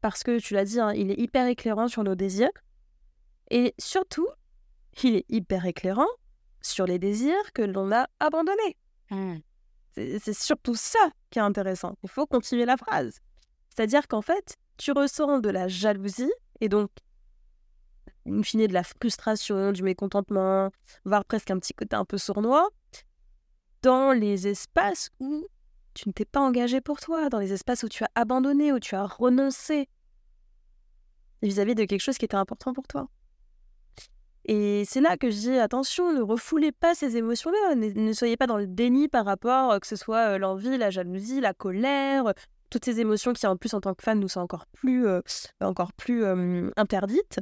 Parce 0.01 0.23
que, 0.23 0.39
tu 0.39 0.53
l'as 0.53 0.65
dit, 0.65 0.79
hein, 0.79 0.93
il 0.93 1.11
est 1.11 1.19
hyper 1.19 1.47
éclairant 1.47 1.87
sur 1.87 2.03
nos 2.03 2.15
désirs. 2.15 2.49
Et 3.51 3.73
surtout, 3.77 4.27
il 5.03 5.15
est 5.15 5.25
hyper 5.29 5.65
éclairant 5.65 6.07
sur 6.61 6.85
les 6.85 6.99
désirs 6.99 7.53
que 7.53 7.61
l'on 7.61 7.91
a 7.91 8.07
abandonnés. 8.19 8.77
Mmh. 9.11 9.37
C'est 9.95 10.33
surtout 10.33 10.75
ça 10.75 11.09
qui 11.29 11.39
est 11.39 11.41
intéressant. 11.41 11.95
Il 12.03 12.09
faut 12.09 12.25
continuer 12.25 12.65
la 12.65 12.77
phrase. 12.77 13.19
C'est-à-dire 13.69 14.07
qu'en 14.07 14.21
fait, 14.21 14.55
tu 14.77 14.91
ressens 14.91 15.39
de 15.39 15.49
la 15.49 15.67
jalousie, 15.67 16.31
et 16.61 16.69
donc 16.69 16.89
in 18.25 18.43
fine 18.43 18.67
de 18.67 18.73
la 18.73 18.83
frustration, 18.83 19.71
du 19.71 19.83
mécontentement, 19.83 20.69
voire 21.05 21.25
presque 21.25 21.51
un 21.51 21.59
petit 21.59 21.73
côté 21.73 21.95
un 21.95 22.05
peu 22.05 22.17
sournois, 22.17 22.69
dans 23.81 24.11
les 24.11 24.47
espaces 24.47 25.09
où 25.19 25.47
tu 25.93 26.07
ne 26.07 26.13
t'es 26.13 26.25
pas 26.25 26.39
engagé 26.39 26.81
pour 26.81 26.99
toi, 26.99 27.29
dans 27.29 27.39
les 27.39 27.53
espaces 27.53 27.83
où 27.83 27.89
tu 27.89 28.03
as 28.03 28.09
abandonné, 28.15 28.71
où 28.71 28.79
tu 28.79 28.95
as 28.95 29.05
renoncé 29.05 29.87
vis-à-vis 31.41 31.75
de 31.75 31.85
quelque 31.85 32.01
chose 32.01 32.17
qui 32.17 32.25
était 32.25 32.35
important 32.35 32.73
pour 32.73 32.87
toi. 32.87 33.07
Et 34.45 34.83
c'est 34.85 35.01
là 35.01 35.15
que 35.15 35.29
je 35.29 35.37
dis 35.37 35.57
attention, 35.57 36.11
ne 36.13 36.21
refoulez 36.21 36.71
pas 36.71 36.95
ces 36.95 37.17
émotions-là, 37.17 37.75
ne, 37.75 38.13
soyez 38.13 38.35
pas 38.35 38.47
dans 38.47 38.57
le 38.57 38.67
déni 38.67 39.07
par 39.07 39.25
rapport, 39.25 39.71
euh, 39.71 39.79
que 39.79 39.87
ce 39.87 39.95
soit 39.95 40.33
euh, 40.33 40.37
l'envie, 40.37 40.77
la 40.77 40.89
jalousie, 40.89 41.39
la 41.39 41.53
colère, 41.53 42.33
toutes 42.69 42.85
ces 42.85 42.99
émotions 42.99 43.33
qui 43.33 43.45
en 43.47 43.57
plus 43.57 43.73
en 43.73 43.81
tant 43.81 43.93
que 43.93 44.03
fan 44.03 44.19
nous 44.19 44.27
sont 44.27 44.41
encore 44.41 44.65
plus, 44.67 45.07
euh, 45.07 45.21
encore 45.61 45.93
plus 45.93 46.23
interdites, 46.77 47.39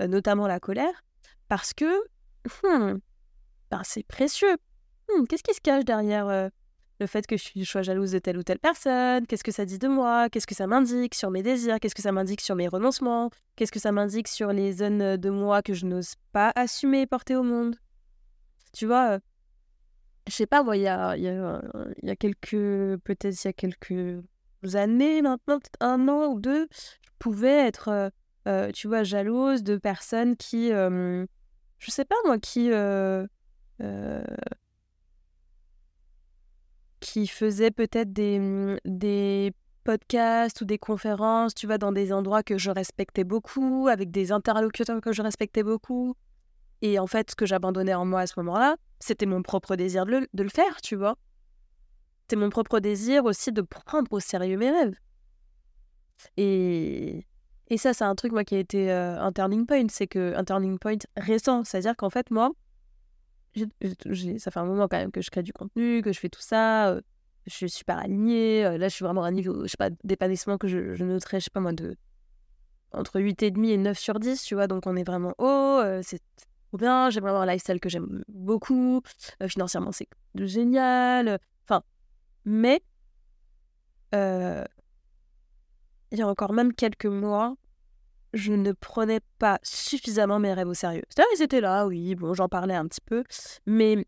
euh, 0.00 0.06
notamment 0.06 0.46
la 0.46 0.60
colère, 0.60 1.02
parce 1.48 1.74
que 1.74 2.04
ben, 2.62 3.82
c'est 3.84 4.06
précieux. 4.06 4.56
Hmm, 5.08 5.24
qu'est-ce 5.24 5.42
qui 5.42 5.54
se 5.54 5.60
cache 5.60 5.84
derrière 5.84 6.28
euh, 6.28 6.48
le 7.00 7.06
fait 7.06 7.26
que 7.26 7.36
je 7.36 7.64
sois 7.64 7.82
jalouse 7.82 8.12
de 8.12 8.18
telle 8.18 8.38
ou 8.38 8.42
telle 8.42 8.58
personne 8.58 9.26
Qu'est-ce 9.26 9.44
que 9.44 9.52
ça 9.52 9.64
dit 9.64 9.78
de 9.78 9.88
moi 9.88 10.28
Qu'est-ce 10.28 10.46
que 10.46 10.54
ça 10.54 10.66
m'indique 10.66 11.14
sur 11.14 11.30
mes 11.30 11.42
désirs 11.42 11.78
Qu'est-ce 11.80 11.94
que 11.94 12.02
ça 12.02 12.12
m'indique 12.12 12.40
sur 12.40 12.56
mes 12.56 12.68
renoncements 12.68 13.30
Qu'est-ce 13.56 13.72
que 13.72 13.78
ça 13.78 13.92
m'indique 13.92 14.28
sur 14.28 14.52
les 14.52 14.72
zones 14.72 15.16
de 15.16 15.30
moi 15.30 15.62
que 15.62 15.74
je 15.74 15.86
n'ose 15.86 16.14
pas 16.32 16.52
assumer 16.56 17.02
et 17.02 17.06
porter 17.06 17.36
au 17.36 17.42
monde. 17.42 17.76
Tu 18.72 18.86
vois, 18.86 19.18
je 20.28 20.32
sais 20.34 20.46
pas, 20.46 20.64
il 20.74 20.82
y 20.82 20.88
a, 20.88 21.16
y, 21.16 22.16
quelques, 22.16 22.50
peut-être 22.50 23.44
il 23.44 23.46
y 23.46 23.48
a 23.48 23.52
quelques 23.52 24.22
années 24.74 25.22
maintenant, 25.22 25.58
peut-être 25.58 25.80
un 25.80 26.08
an 26.08 26.26
ou 26.26 26.40
deux, 26.40 26.68
je 26.70 27.10
pouvais 27.18 27.66
être, 27.66 27.88
euh, 27.88 28.10
euh, 28.46 28.70
tu 28.72 28.88
vois, 28.88 29.02
jalouse 29.02 29.62
de 29.62 29.76
personnes 29.76 30.36
qui, 30.36 30.72
euh, 30.72 31.26
je 31.78 31.90
sais 31.90 32.04
pas 32.04 32.16
moi, 32.24 32.38
qui, 32.38 32.70
qui 37.00 37.26
faisaient 37.26 37.70
peut-être 37.70 38.12
des, 38.12 38.38
mmh, 38.38 38.78
des 38.84 39.52
podcasts 39.84 40.60
ou 40.60 40.64
des 40.64 40.78
conférences, 40.78 41.54
tu 41.54 41.66
vois, 41.66 41.78
dans 41.78 41.92
des 41.92 42.12
endroits 42.12 42.42
que 42.42 42.58
je 42.58 42.70
respectais 42.70 43.24
beaucoup, 43.24 43.88
avec 43.88 44.10
des 44.10 44.32
interlocuteurs 44.32 45.00
que 45.00 45.12
je 45.12 45.22
respectais 45.22 45.62
beaucoup. 45.62 46.14
Et 46.82 46.98
en 46.98 47.06
fait, 47.06 47.30
ce 47.30 47.36
que 47.36 47.46
j'abandonnais 47.46 47.94
en 47.94 48.04
moi 48.04 48.20
à 48.20 48.26
ce 48.26 48.34
moment-là, 48.38 48.76
c'était 49.00 49.26
mon 49.26 49.42
propre 49.42 49.76
désir 49.76 50.06
de 50.06 50.26
le, 50.32 50.48
faire, 50.48 50.80
tu 50.80 50.96
vois 50.96 51.16
c'est 52.30 52.36
mon 52.36 52.50
propre 52.50 52.78
désir 52.78 53.24
aussi 53.24 53.52
de 53.52 53.62
prendre 53.62 54.12
au 54.12 54.20
sérieux 54.20 54.58
mes 54.58 54.70
rêves. 54.70 54.94
Et, 56.36 57.26
et 57.68 57.78
ça, 57.78 57.94
c'est 57.94 58.04
un 58.04 58.14
truc, 58.14 58.32
moi, 58.32 58.44
qui 58.44 58.54
a 58.54 58.58
été 58.58 58.90
euh, 58.90 59.18
un 59.20 59.32
turning 59.32 59.66
point. 59.66 59.86
C'est 59.88 60.06
que 60.06 60.34
un 60.36 60.44
turning 60.44 60.78
point 60.78 60.98
récent. 61.16 61.64
C'est-à-dire 61.64 61.96
qu'en 61.96 62.10
fait, 62.10 62.30
moi, 62.30 62.50
ça 64.38 64.50
fait 64.50 64.60
un 64.60 64.64
moment 64.64 64.88
quand 64.88 64.98
même 64.98 65.10
que 65.10 65.20
je 65.20 65.30
crée 65.30 65.42
du 65.42 65.52
contenu, 65.52 66.02
que 66.02 66.12
je 66.12 66.18
fais 66.18 66.28
tout 66.28 66.40
ça. 66.40 66.90
Euh, 66.90 67.00
je 67.46 67.54
suis 67.54 67.70
super 67.70 67.98
alignée. 67.98 68.64
Euh, 68.64 68.78
là, 68.78 68.88
je 68.88 68.94
suis 68.94 69.04
vraiment 69.04 69.24
à 69.24 69.28
un 69.28 69.32
niveau, 69.32 69.62
je 69.62 69.68
sais 69.68 69.76
pas, 69.76 69.90
d'épanouissement 70.04 70.58
que 70.58 70.68
je, 70.68 70.94
je, 70.94 71.04
noterais, 71.04 71.40
je 71.40 71.44
sais 71.44 71.50
pas 71.52 71.60
moi, 71.60 71.72
de 71.72 71.96
entre 72.92 73.20
8,5 73.20 73.66
et 73.66 73.76
9 73.76 73.98
sur 73.98 74.18
10, 74.18 74.42
tu 74.42 74.54
vois. 74.54 74.66
Donc, 74.66 74.86
on 74.86 74.96
est 74.96 75.04
vraiment 75.04 75.34
haut. 75.38 75.80
c'est 76.02 76.20
trop 76.68 76.78
bien. 76.78 77.10
J'ai 77.10 77.20
vraiment 77.20 77.40
un 77.40 77.46
lifestyle 77.46 77.80
que 77.80 77.88
j'aime 77.88 78.22
beaucoup. 78.28 79.02
financièrement, 79.46 79.92
c'est 79.92 80.08
génial. 80.34 81.38
Enfin, 81.64 81.82
mais 82.44 82.82
euh, 84.14 84.64
il 86.10 86.18
y 86.18 86.22
a 86.22 86.28
encore 86.28 86.52
même 86.52 86.72
quelques 86.72 87.06
mois, 87.06 87.54
je 88.34 88.52
ne 88.52 88.72
prenais 88.72 89.20
pas 89.38 89.58
suffisamment 89.62 90.38
mes 90.38 90.52
rêves 90.52 90.68
au 90.68 90.74
sérieux. 90.74 91.02
C'est-à-dire, 91.08 91.32
ils 91.36 91.42
étaient 91.42 91.60
là, 91.60 91.86
oui, 91.86 92.14
bon, 92.14 92.34
j'en 92.34 92.48
parlais 92.48 92.74
un 92.74 92.86
petit 92.86 93.00
peu, 93.00 93.24
mais 93.66 94.06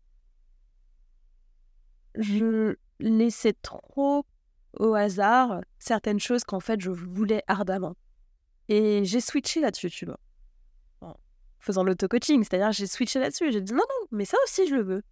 je 2.15 2.75
laissais 2.99 3.53
trop 3.61 4.25
au 4.79 4.93
hasard 4.93 5.61
certaines 5.79 6.19
choses 6.19 6.43
qu'en 6.43 6.59
fait 6.59 6.79
je 6.79 6.91
voulais 6.91 7.43
ardemment. 7.47 7.95
Et 8.69 9.03
j'ai 9.05 9.19
switché 9.19 9.59
là-dessus, 9.59 9.89
tu 9.89 10.05
vois. 10.05 10.19
En 11.01 11.15
faisant 11.59 11.83
l'auto-coaching, 11.83 12.43
c'est-à-dire 12.43 12.71
j'ai 12.71 12.87
switché 12.87 13.19
là-dessus. 13.19 13.51
J'ai 13.51 13.61
dit 13.61 13.73
non, 13.73 13.79
non, 13.79 14.07
mais 14.11 14.25
ça 14.25 14.37
aussi 14.43 14.67
je 14.67 14.75
le 14.75 14.83
veux. 14.83 15.03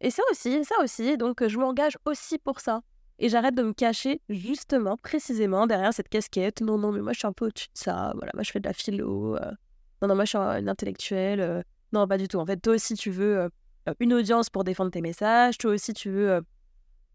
Et 0.00 0.10
ça 0.10 0.22
aussi, 0.30 0.64
ça 0.64 0.74
aussi, 0.82 1.16
donc 1.16 1.46
je 1.46 1.58
m'engage 1.58 1.96
aussi 2.04 2.38
pour 2.38 2.60
ça. 2.60 2.82
Et 3.18 3.28
j'arrête 3.28 3.54
de 3.54 3.62
me 3.62 3.72
cacher 3.72 4.20
justement, 4.28 4.96
précisément 4.96 5.66
derrière 5.66 5.92
cette 5.94 6.08
casquette. 6.08 6.60
Non, 6.60 6.78
non, 6.78 6.92
mais 6.92 7.00
moi 7.00 7.12
je 7.12 7.18
suis 7.18 7.26
un 7.26 7.32
peu 7.32 7.46
au-dessus 7.46 7.68
de 7.72 7.78
ça. 7.78 8.12
Voilà, 8.16 8.32
moi 8.34 8.42
je 8.42 8.50
fais 8.50 8.60
de 8.60 8.68
la 8.68 8.74
philo. 8.74 9.36
Euh. 9.36 9.50
Non, 10.02 10.08
non, 10.08 10.14
moi 10.14 10.24
je 10.24 10.30
suis 10.30 10.38
une 10.38 10.68
intellectuelle. 10.68 11.40
Euh. 11.40 11.62
Non, 11.92 12.06
pas 12.06 12.18
du 12.18 12.28
tout. 12.28 12.38
En 12.38 12.46
fait, 12.46 12.58
toi 12.58 12.74
aussi 12.74 12.94
tu 12.94 13.10
veux 13.10 13.38
euh, 13.38 13.48
une 14.00 14.12
audience 14.12 14.50
pour 14.50 14.64
défendre 14.64 14.90
tes 14.90 15.00
messages. 15.00 15.56
Toi 15.56 15.72
aussi 15.72 15.94
tu 15.94 16.10
veux 16.10 16.42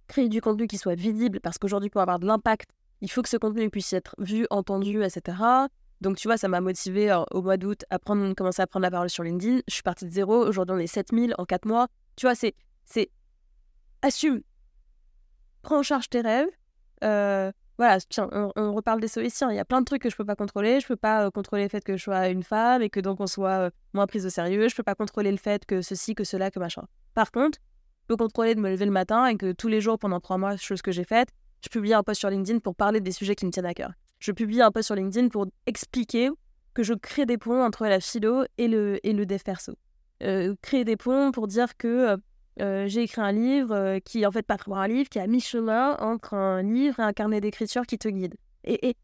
créer 0.08 0.28
du 0.28 0.42
contenu 0.42 0.68
qui 0.68 0.78
soit 0.78 0.96
visible 0.96 1.40
parce 1.40 1.58
qu'aujourd'hui, 1.58 1.90
pour 1.90 2.02
avoir 2.02 2.20
de 2.20 2.26
l'impact, 2.26 2.70
il 3.02 3.10
faut 3.10 3.22
que 3.22 3.30
ce 3.30 3.38
contenu 3.38 3.70
puisse 3.70 3.94
être 3.94 4.16
vu, 4.20 4.46
entendu, 4.50 5.04
etc. 5.04 5.38
Donc, 6.02 6.18
tu 6.18 6.28
vois, 6.28 6.38
ça 6.38 6.48
m'a 6.48 6.62
motivé 6.62 7.16
au 7.32 7.42
mois 7.44 7.58
d'août 7.58 7.86
à 7.92 8.00
commencer 8.00 8.62
à 8.62 8.68
prendre 8.68 8.84
la 8.84 8.92
parole 8.92 9.10
sur 9.10 9.24
LinkedIn. 9.24 9.62
Je 9.68 9.74
suis 9.74 9.84
partie 9.84 10.06
de 10.06 10.12
zéro. 10.12 10.46
Aujourd'hui, 10.48 10.76
on 10.76 10.80
est 10.80 10.88
7000 10.88 11.36
en 11.38 11.46
4 11.46 11.66
mois. 11.66 11.88
Tu 12.16 12.26
vois, 12.26 12.36
c'est 12.36 12.56
c'est 12.86 13.10
assume, 14.02 14.42
prends 15.62 15.80
en 15.80 15.84
charge 15.84 16.10
tes 16.10 16.22
rêves. 16.22 16.50
Euh, 17.04 17.52
voilà, 17.78 18.00
tiens, 18.10 18.30
on, 18.32 18.74
reparle 18.74 19.02
des 19.02 19.08
sollicitants. 19.08 19.50
Il 19.50 19.56
y 19.56 19.60
a 19.60 19.66
plein 19.66 19.82
de 19.82 19.86
trucs 19.86 20.04
que 20.04 20.10
je 20.10 20.16
peux 20.16 20.26
pas 20.26 20.36
contrôler. 20.36 20.80
Je 20.80 20.88
peux 20.88 20.96
pas 20.96 21.26
euh, 21.26 21.32
contrôler 21.32 21.64
le 21.64 21.70
fait 21.70 21.84
que 21.84 21.98
je 21.98 22.04
sois 22.04 22.28
une 22.30 22.44
femme 22.44 22.82
et 22.82 22.90
que 22.90 23.00
donc 23.00 23.20
on 23.20 23.28
soit 23.28 23.50
euh, 23.50 23.70
moins 23.94 24.08
prise 24.08 24.26
au 24.26 24.30
sérieux. 24.30 24.70
Je 24.70 24.76
peux 24.76 24.84
pas 24.84 24.96
contrôler 24.96 25.32
le 25.32 25.38
fait 25.38 25.66
que 25.66 25.82
ceci, 25.82 26.14
que 26.14 26.24
cela, 26.24 26.52
que 26.52 26.60
machin. 26.60 26.84
Par 27.16 27.32
contre, 27.32 27.58
je 28.04 28.08
peux 28.08 28.18
contrôler 28.18 28.54
de 28.56 28.60
me 28.60 28.70
lever 28.70 28.86
le 28.86 28.92
matin 28.92 29.26
et 29.26 29.36
que 29.36 29.52
tous 29.52 29.68
les 29.68 29.82
jours 29.82 29.98
pendant 29.98 30.20
trois 30.20 30.38
mois, 30.38 30.58
chose 30.58 30.82
que 30.82 30.92
j'ai 30.92 31.04
faite, 31.04 31.30
je 31.64 31.70
publie 31.70 31.94
un 31.94 32.04
post 32.04 32.20
sur 32.20 32.30
LinkedIn 32.30 32.60
pour 32.60 32.76
parler 32.76 33.00
des 33.00 33.12
sujets 33.12 33.36
qui 33.36 33.46
me 33.46 33.52
tiennent 33.52 33.66
à 33.66 33.74
cœur. 33.74 33.92
Je 34.20 34.32
publie 34.32 34.62
un 34.62 34.72
post 34.72 34.88
sur 34.88 34.96
LinkedIn 34.96 35.30
pour 35.30 35.48
expliquer 35.66 36.30
que 36.74 36.84
je 36.84 36.94
crée 36.94 37.26
des 37.26 37.38
ponts 37.38 37.64
entre 37.64 37.86
la 37.88 38.00
philo 38.00 38.44
et 38.58 38.68
le, 38.68 39.00
et 39.06 39.14
le 39.14 39.26
dev 39.26 39.42
perso. 39.44 39.74
créer 40.62 40.86
des 40.86 40.98
ponts 40.98 41.32
pour 41.32 41.48
dire 41.48 41.76
que 41.78 42.18
euh, 42.60 42.88
j'ai 42.88 43.04
écrit 43.04 43.22
un 43.22 43.32
livre 43.32 43.74
euh, 43.74 44.00
qui, 44.00 44.26
en 44.26 44.32
fait, 44.32 44.44
pas 44.44 44.58
trop 44.58 44.76
un 44.76 44.88
livre, 44.88 45.10
qui 45.10 45.20
a 45.20 45.28
mi-chemin 45.28 45.98
entre 46.00 46.34
un 46.34 46.62
livre 46.62 47.00
et 47.00 47.04
un 47.04 47.14
carnet 47.14 47.40
d'écriture 47.40 47.86
qui 47.86 47.98
te 47.98 48.08
guide. 48.08 48.36
Et, 48.64 48.90
et, 48.90 48.96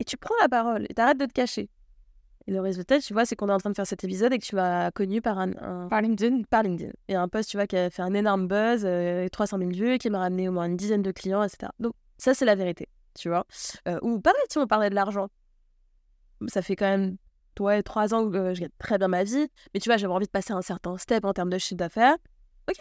et 0.00 0.04
tu 0.04 0.16
prends 0.16 0.34
la 0.40 0.48
parole 0.48 0.86
et 0.88 0.94
t'arrêtes 0.94 1.18
de 1.18 1.26
te 1.26 1.32
cacher. 1.32 1.68
Et 2.48 2.52
le 2.52 2.60
résultat, 2.60 2.98
tu 2.98 3.12
vois, 3.12 3.24
c'est 3.24 3.36
qu'on 3.36 3.48
est 3.48 3.52
en 3.52 3.58
train 3.58 3.70
de 3.70 3.76
faire 3.76 3.86
cet 3.86 4.02
épisode 4.02 4.32
et 4.32 4.38
que 4.38 4.44
tu 4.44 4.56
m'as 4.56 4.90
connu 4.90 5.22
par 5.22 5.38
un, 5.38 5.88
Par 5.88 6.02
LinkedIn 6.02 6.42
Par 6.50 6.64
LinkedIn. 6.64 6.90
Et 7.08 7.14
un 7.14 7.28
post, 7.28 7.50
tu 7.50 7.56
vois, 7.56 7.68
qui 7.68 7.76
a 7.76 7.88
fait 7.88 8.02
un 8.02 8.14
énorme 8.14 8.48
buzz, 8.48 8.82
euh, 8.84 9.28
300 9.28 9.58
000 9.58 9.70
vues, 9.70 9.98
qui 9.98 10.10
m'a 10.10 10.18
ramené 10.18 10.48
au 10.48 10.52
moins 10.52 10.66
une 10.66 10.76
dizaine 10.76 11.02
de 11.02 11.12
clients, 11.12 11.44
etc. 11.44 11.70
Donc, 11.78 11.94
ça, 12.18 12.34
c'est 12.34 12.44
la 12.44 12.56
vérité, 12.56 12.88
tu 13.14 13.28
vois. 13.28 13.46
Euh, 13.86 13.98
ou 14.02 14.20
pareil, 14.20 14.40
si 14.50 14.58
on 14.58 14.66
parlait 14.66 14.90
de 14.90 14.94
l'argent. 14.96 15.28
Ça 16.48 16.62
fait 16.62 16.74
quand 16.74 16.86
même 16.86 17.16
ouais, 17.60 17.82
trois 17.82 18.14
ans, 18.14 18.24
je 18.32 18.60
gagne 18.60 18.70
très 18.78 18.98
bien 18.98 19.08
ma 19.08 19.24
vie, 19.24 19.46
mais 19.72 19.80
tu 19.80 19.88
vois, 19.88 19.96
j'avais 19.96 20.12
envie 20.12 20.26
de 20.26 20.30
passer 20.30 20.52
un 20.52 20.62
certain 20.62 20.96
step 20.98 21.24
en 21.24 21.32
termes 21.32 21.50
de 21.50 21.58
chiffre 21.58 21.76
d'affaires. 21.76 22.16
Ok, 22.68 22.76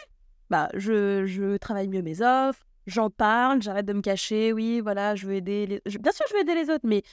bah, 0.49 0.69
je, 0.73 1.25
je 1.25 1.57
travaille 1.57 1.87
mieux 1.87 2.01
mes 2.01 2.21
offres, 2.21 2.65
j'en 2.87 3.09
parle, 3.09 3.61
j'arrête 3.61 3.85
de 3.85 3.93
me 3.93 4.01
cacher, 4.01 4.53
oui, 4.53 4.79
voilà, 4.81 5.15
je 5.15 5.27
veux 5.27 5.35
aider 5.35 5.65
les... 5.65 5.81
Bien 5.99 6.11
sûr, 6.11 6.25
je 6.29 6.35
veux 6.35 6.41
aider 6.41 6.55
les 6.55 6.69
autres, 6.69 6.85
mais 6.85 7.03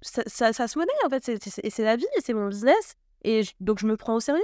ça, 0.00 0.22
ça, 0.26 0.52
ça 0.52 0.68
se 0.68 0.78
monnaie, 0.78 0.90
en 1.04 1.08
fait, 1.08 1.24
c'est 1.24 1.84
la 1.84 1.96
vie, 1.96 2.06
c'est 2.20 2.34
mon 2.34 2.48
business, 2.48 2.94
et 3.24 3.42
donc 3.60 3.78
je 3.78 3.86
me 3.86 3.96
prends 3.96 4.16
au 4.16 4.20
sérieux. 4.20 4.42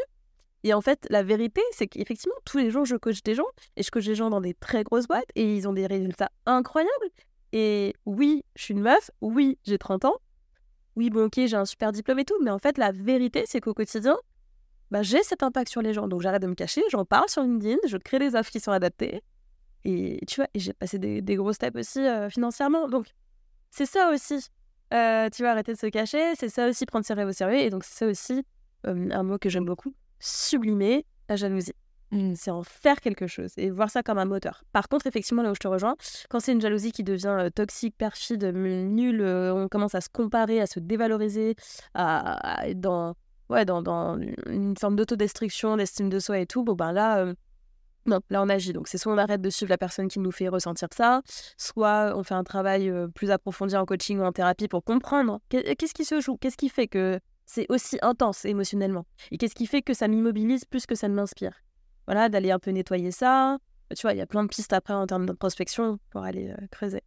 Et 0.62 0.72
en 0.72 0.80
fait, 0.80 1.06
la 1.10 1.22
vérité, 1.22 1.60
c'est 1.72 1.86
qu'effectivement, 1.86 2.36
tous 2.44 2.58
les 2.58 2.70
jours, 2.70 2.86
je 2.86 2.96
coach 2.96 3.22
des 3.22 3.34
gens, 3.34 3.46
et 3.76 3.82
je 3.82 3.90
coach 3.90 4.06
des 4.06 4.14
gens 4.14 4.30
dans 4.30 4.40
des 4.40 4.54
très 4.54 4.82
grosses 4.82 5.06
boîtes, 5.06 5.28
et 5.34 5.56
ils 5.56 5.68
ont 5.68 5.72
des 5.72 5.86
résultats 5.86 6.30
incroyables. 6.46 7.10
Et 7.52 7.94
oui, 8.06 8.44
je 8.56 8.62
suis 8.64 8.74
une 8.74 8.80
meuf, 8.80 9.10
oui, 9.20 9.58
j'ai 9.64 9.78
30 9.78 10.06
ans, 10.06 10.16
oui, 10.96 11.10
bon, 11.10 11.24
ok, 11.26 11.34
j'ai 11.34 11.56
un 11.56 11.64
super 11.64 11.92
diplôme 11.92 12.20
et 12.20 12.24
tout, 12.24 12.38
mais 12.42 12.50
en 12.50 12.58
fait, 12.58 12.78
la 12.78 12.92
vérité, 12.92 13.44
c'est 13.46 13.60
qu'au 13.60 13.74
quotidien, 13.74 14.16
bah, 14.94 15.02
j'ai 15.02 15.24
cet 15.24 15.42
impact 15.42 15.72
sur 15.72 15.82
les 15.82 15.92
gens. 15.92 16.06
Donc, 16.06 16.22
j'arrête 16.22 16.40
de 16.40 16.46
me 16.46 16.54
cacher, 16.54 16.80
j'en 16.88 17.04
parle 17.04 17.28
sur 17.28 17.42
LinkedIn, 17.42 17.78
je 17.88 17.96
crée 17.96 18.20
des 18.20 18.36
offres 18.36 18.52
qui 18.52 18.60
sont 18.60 18.70
adaptées. 18.70 19.24
Et 19.82 20.20
tu 20.28 20.36
vois, 20.36 20.46
j'ai 20.54 20.72
passé 20.72 21.00
des, 21.00 21.34
gros 21.34 21.52
steps 21.52 21.76
aussi 21.76 21.98
euh, 21.98 22.30
financièrement. 22.30 22.88
Donc, 22.88 23.08
c'est 23.72 23.86
ça 23.86 24.12
aussi. 24.12 24.46
Euh, 24.92 25.28
tu 25.30 25.42
vois, 25.42 25.50
arrêter 25.50 25.72
de 25.72 25.78
se 25.78 25.88
cacher, 25.88 26.36
c'est 26.36 26.48
ça 26.48 26.68
aussi 26.68 26.86
prendre 26.86 27.04
ses 27.04 27.14
rêves 27.14 27.26
au 27.26 27.32
sérieux. 27.32 27.58
Et 27.58 27.70
donc, 27.70 27.82
c'est 27.82 28.04
ça 28.04 28.06
aussi 28.06 28.44
euh, 28.86 29.08
un 29.10 29.24
mot 29.24 29.36
que 29.36 29.48
j'aime 29.48 29.64
beaucoup 29.64 29.92
sublimer 30.20 31.04
la 31.28 31.34
jalousie. 31.34 31.74
Mmh. 32.12 32.34
C'est 32.36 32.52
en 32.52 32.62
faire 32.62 33.00
quelque 33.00 33.26
chose 33.26 33.50
et 33.56 33.70
voir 33.70 33.90
ça 33.90 34.04
comme 34.04 34.18
un 34.18 34.26
moteur. 34.26 34.62
Par 34.70 34.88
contre, 34.88 35.08
effectivement, 35.08 35.42
là 35.42 35.50
où 35.50 35.56
je 35.56 35.60
te 35.60 35.66
rejoins, 35.66 35.96
quand 36.30 36.38
c'est 36.38 36.52
une 36.52 36.60
jalousie 36.60 36.92
qui 36.92 37.02
devient 37.02 37.48
toxique, 37.52 37.96
perfide, 37.98 38.44
nulle, 38.44 39.24
on 39.24 39.66
commence 39.66 39.96
à 39.96 40.00
se 40.00 40.08
comparer, 40.08 40.60
à 40.60 40.66
se 40.68 40.78
dévaloriser, 40.78 41.56
à, 41.94 42.68
être 42.68 42.80
dans, 42.80 43.16
ouais, 43.48 43.64
dans, 43.64 44.18
une 44.46 44.76
forme 44.76 44.96
d'autodestruction, 44.96 45.76
d'estime 45.76 46.08
de 46.08 46.18
soi 46.18 46.38
et 46.38 46.46
tout, 46.46 46.64
bon 46.64 46.74
ben 46.74 46.92
là, 46.92 47.24
non, 48.06 48.20
là 48.30 48.42
on 48.42 48.48
agit. 48.48 48.72
Donc 48.72 48.88
c'est 48.88 48.98
soit 48.98 49.12
on 49.12 49.18
arrête 49.18 49.40
de 49.40 49.50
suivre 49.50 49.70
la 49.70 49.78
personne 49.78 50.08
qui 50.08 50.18
nous 50.18 50.32
fait 50.32 50.48
ressentir 50.48 50.88
ça, 50.92 51.22
soit 51.56 52.12
on 52.16 52.22
fait 52.22 52.34
un 52.34 52.44
travail 52.44 52.92
plus 53.14 53.30
approfondi 53.30 53.76
en 53.76 53.84
coaching 53.84 54.18
ou 54.18 54.24
en 54.24 54.32
thérapie 54.32 54.68
pour 54.68 54.84
comprendre 54.84 55.40
qu'est-ce 55.48 55.94
qui 55.94 56.04
se 56.04 56.20
joue, 56.20 56.36
qu'est-ce 56.36 56.56
qui 56.56 56.68
fait 56.68 56.88
que 56.88 57.18
c'est 57.46 57.66
aussi 57.68 57.98
intense 58.02 58.44
émotionnellement, 58.44 59.06
et 59.30 59.38
qu'est-ce 59.38 59.54
qui 59.54 59.66
fait 59.66 59.82
que 59.82 59.94
ça 59.94 60.08
m'immobilise 60.08 60.64
plus 60.64 60.86
que 60.86 60.94
ça 60.94 61.08
ne 61.08 61.14
m'inspire 61.14 61.52
voilà, 62.06 62.28
d'aller 62.28 62.50
un 62.50 62.58
peu 62.58 62.70
nettoyer 62.70 63.10
ça. 63.10 63.58
Tu 63.94 64.02
vois, 64.02 64.12
il 64.12 64.18
y 64.18 64.22
a 64.22 64.26
plein 64.26 64.42
de 64.42 64.48
pistes 64.48 64.72
après 64.72 64.94
en 64.94 65.06
termes 65.06 65.26
de 65.26 65.32
prospection 65.32 65.98
pour 66.10 66.22
aller 66.22 66.50
euh, 66.50 66.66
creuser. 66.70 67.02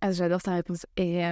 Ah, 0.00 0.12
j'adore 0.12 0.42
ta 0.42 0.54
réponse. 0.54 0.86
Et 0.96 1.22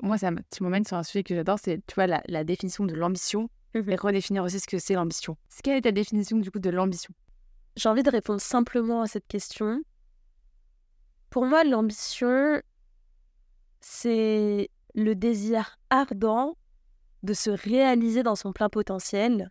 moi, 0.00 0.18
ça 0.18 0.30
tu 0.50 0.62
m'emmènes 0.62 0.84
sur 0.84 0.96
un 0.96 1.02
sujet 1.02 1.24
que 1.24 1.34
j'adore, 1.34 1.58
c'est 1.58 1.84
tu 1.86 1.94
vois 1.94 2.06
la, 2.06 2.22
la 2.28 2.44
définition 2.44 2.84
de 2.84 2.94
l'ambition 2.94 3.48
mmh 3.74 3.88
et 3.88 3.96
redéfinir 3.96 4.44
aussi 4.44 4.60
ce 4.60 4.66
que 4.66 4.78
c'est 4.78 4.94
l'ambition. 4.94 5.36
Quelle 5.64 5.78
est 5.78 5.82
ta 5.82 5.92
définition 5.92 6.36
du 6.36 6.50
coup 6.50 6.58
de 6.58 6.70
l'ambition? 6.70 7.12
J'ai 7.76 7.88
envie 7.88 8.02
de 8.02 8.10
répondre 8.10 8.40
simplement 8.40 9.00
à 9.00 9.06
cette 9.06 9.26
question. 9.26 9.82
Pour 11.30 11.46
moi, 11.46 11.64
l'ambition, 11.64 12.60
c'est 13.80 14.68
le 14.94 15.14
désir 15.14 15.78
ardent 15.88 16.56
de 17.22 17.32
se 17.32 17.50
réaliser 17.50 18.22
dans 18.22 18.36
son 18.36 18.52
plein 18.52 18.68
potentiel 18.68 19.50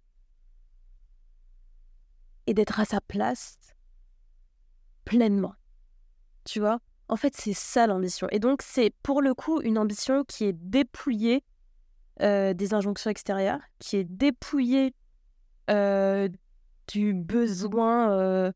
et 2.46 2.54
d'être 2.54 2.80
à 2.80 2.86
sa 2.86 3.02
place 3.02 3.58
pleinement. 5.04 5.56
Tu 6.46 6.60
vois? 6.60 6.80
En 7.12 7.18
fait, 7.18 7.36
c'est 7.36 7.54
ça 7.54 7.88
l'ambition. 7.88 8.28
Et 8.32 8.40
donc, 8.40 8.62
c'est 8.62 8.94
pour 9.04 9.22
le 9.22 9.34
coup 9.34 9.62
une 9.62 9.78
ambition 9.78 10.24
qui 10.24 10.46
est 10.46 10.54
dépouillée 10.54 11.44
euh, 12.22 12.54
des 12.54 12.74
injonctions 12.74 13.12
extérieures, 13.12 13.60
qui 13.80 13.98
est 13.98 14.06
dépouillée 14.06 14.96
euh, 15.70 16.30
du 16.88 17.14
besoin 17.14 18.12
euh, 18.12 18.52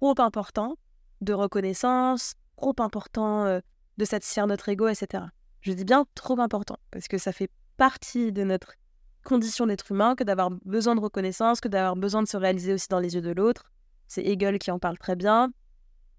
trop 0.00 0.14
important 0.18 0.76
de 1.20 1.34
reconnaissance, 1.34 2.36
trop 2.56 2.74
important 2.78 3.60
de 3.98 4.04
satisfaire 4.06 4.46
notre 4.46 4.70
ego, 4.70 4.88
etc. 4.88 5.24
Je 5.60 5.72
dis 5.72 5.84
bien 5.84 6.06
trop 6.14 6.40
important, 6.40 6.78
parce 6.90 7.06
que 7.06 7.18
ça 7.18 7.32
fait 7.32 7.50
partie 7.76 8.32
de 8.32 8.44
notre 8.44 8.72
condition 9.24 9.66
d'être 9.66 9.92
humain 9.92 10.14
que 10.14 10.24
d'avoir 10.24 10.50
besoin 10.64 10.94
de 10.94 11.00
reconnaissance, 11.00 11.60
que 11.60 11.68
d'avoir 11.68 11.96
besoin 11.96 12.22
de 12.22 12.28
se 12.28 12.36
réaliser 12.38 12.72
aussi 12.72 12.88
dans 12.88 13.00
les 13.00 13.14
yeux 13.14 13.20
de 13.20 13.32
l'autre. 13.32 13.70
C'est 14.08 14.24
Hegel 14.24 14.58
qui 14.58 14.70
en 14.70 14.78
parle 14.78 14.96
très 14.96 15.16
bien. 15.16 15.50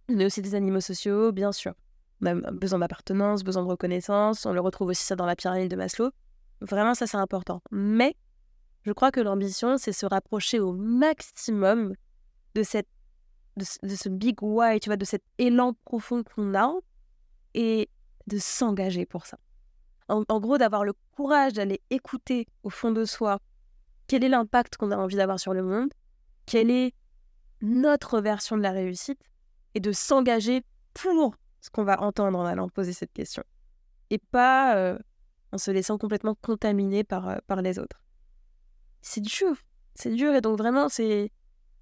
On 0.09 0.19
aussi 0.21 0.41
des 0.41 0.55
animaux 0.55 0.81
sociaux, 0.81 1.31
bien 1.31 1.51
sûr. 1.51 1.73
On 2.21 2.25
a 2.27 2.51
besoin 2.51 2.79
d'appartenance, 2.79 3.43
besoin 3.43 3.63
de 3.63 3.67
reconnaissance. 3.67 4.45
On 4.45 4.53
le 4.53 4.61
retrouve 4.61 4.89
aussi 4.89 5.03
ça 5.03 5.15
dans 5.15 5.25
la 5.25 5.35
pyramide 5.35 5.69
de 5.69 5.75
Maslow. 5.75 6.11
Vraiment, 6.61 6.95
ça, 6.95 7.07
c'est 7.07 7.17
important. 7.17 7.61
Mais 7.71 8.15
je 8.83 8.91
crois 8.93 9.11
que 9.11 9.19
l'ambition, 9.19 9.77
c'est 9.77 9.91
se 9.91 10.05
rapprocher 10.05 10.59
au 10.59 10.71
maximum 10.73 11.93
de, 12.55 12.63
cette, 12.63 12.87
de, 13.57 13.65
ce 13.95 14.09
big 14.09 14.41
why, 14.41 14.79
tu 14.79 14.89
vois, 14.89 14.97
de 14.97 15.05
cet 15.05 15.23
élan 15.37 15.73
profond 15.85 16.23
qu'on 16.23 16.55
a 16.55 16.73
et 17.53 17.89
de 18.27 18.37
s'engager 18.37 19.05
pour 19.05 19.25
ça 19.25 19.37
en, 20.09 20.39
gros, 20.39 20.57
d'avoir 20.57 20.83
le 20.83 20.93
courage 21.15 21.53
d'aller 21.53 21.81
écouter 21.89 22.47
au 22.63 22.69
fond 22.69 22.91
de 22.91 23.05
soi 23.05 23.39
quel 24.07 24.23
est 24.23 24.29
l'impact 24.29 24.77
qu'on 24.77 24.91
a 24.91 24.97
envie 24.97 25.17
d'avoir 25.17 25.39
sur 25.39 25.53
le 25.53 25.63
monde, 25.63 25.89
quelle 26.45 26.71
est 26.71 26.93
notre 27.61 28.21
version 28.21 28.55
de 28.55 28.61
la 28.61 28.71
réussite, 28.71 29.19
et 29.77 29.79
de 29.79 29.91
s'engager 29.91 30.63
pour 30.95 31.35
ce 31.61 31.69
qu'on 31.69 31.83
va 31.83 32.01
entendre 32.01 32.39
en 32.39 32.45
allant 32.45 32.67
poser 32.67 32.93
cette 32.93 33.13
question. 33.13 33.43
Et 34.09 34.17
pas 34.17 34.75
euh, 34.75 34.97
en 35.51 35.59
se 35.59 35.69
laissant 35.69 35.99
complètement 35.99 36.33
contaminer 36.33 37.03
par, 37.03 37.29
euh, 37.29 37.35
par 37.45 37.61
les 37.61 37.77
autres. 37.77 38.01
C'est 39.03 39.21
dur, 39.21 39.55
c'est 39.93 40.09
dur, 40.09 40.33
et 40.33 40.41
donc 40.41 40.57
vraiment, 40.57 40.89
c'est 40.89 41.31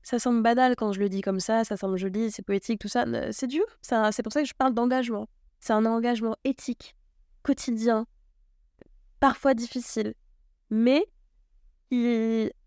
ça 0.03 0.19
semble 0.19 0.43
banal 0.43 0.75
quand 0.75 0.91
je 0.91 0.99
le 0.99 1.07
dis 1.07 1.21
comme 1.21 1.39
ça, 1.39 1.63
ça 1.63 1.77
semble 1.77 1.97
joli, 1.97 2.31
c'est 2.31 2.43
poétique, 2.43 2.81
tout 2.81 2.89
ça. 2.89 3.05
C'est 3.31 3.47
dur, 3.47 3.63
c'est 3.81 4.23
pour 4.23 4.33
ça 4.33 4.41
que 4.41 4.47
je 4.47 4.53
parle 4.53 4.73
d'engagement. 4.73 5.29
C'est 5.61 5.71
un 5.71 5.85
engagement 5.85 6.35
éthique, 6.43 6.97
quotidien, 7.43 8.07
parfois 9.21 9.53
difficile, 9.53 10.15
mais 10.69 11.07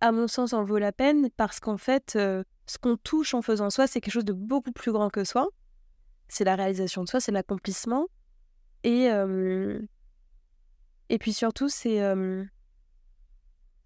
à 0.00 0.10
mon 0.10 0.26
sens, 0.26 0.54
en 0.54 0.64
vaut 0.64 0.78
la 0.78 0.90
peine 0.90 1.28
parce 1.36 1.60
qu'en 1.60 1.76
fait, 1.76 2.14
euh, 2.16 2.44
ce 2.68 2.78
qu'on 2.78 2.96
touche 2.96 3.34
en 3.34 3.42
faisant 3.42 3.70
soi, 3.70 3.86
c'est 3.86 4.00
quelque 4.00 4.12
chose 4.12 4.24
de 4.24 4.32
beaucoup 4.32 4.72
plus 4.72 4.92
grand 4.92 5.10
que 5.10 5.24
soi. 5.24 5.48
C'est 6.28 6.44
la 6.44 6.54
réalisation 6.54 7.02
de 7.02 7.08
soi, 7.08 7.20
c'est 7.20 7.32
l'accomplissement. 7.32 8.06
Et, 8.84 9.10
euh, 9.10 9.80
et 11.08 11.18
puis 11.18 11.32
surtout, 11.32 11.68
c'est 11.68 12.02
euh, 12.02 12.44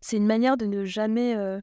c'est 0.00 0.16
une 0.16 0.26
manière 0.26 0.56
de 0.56 0.66
ne 0.66 0.84
jamais. 0.84 1.34
je 1.34 1.60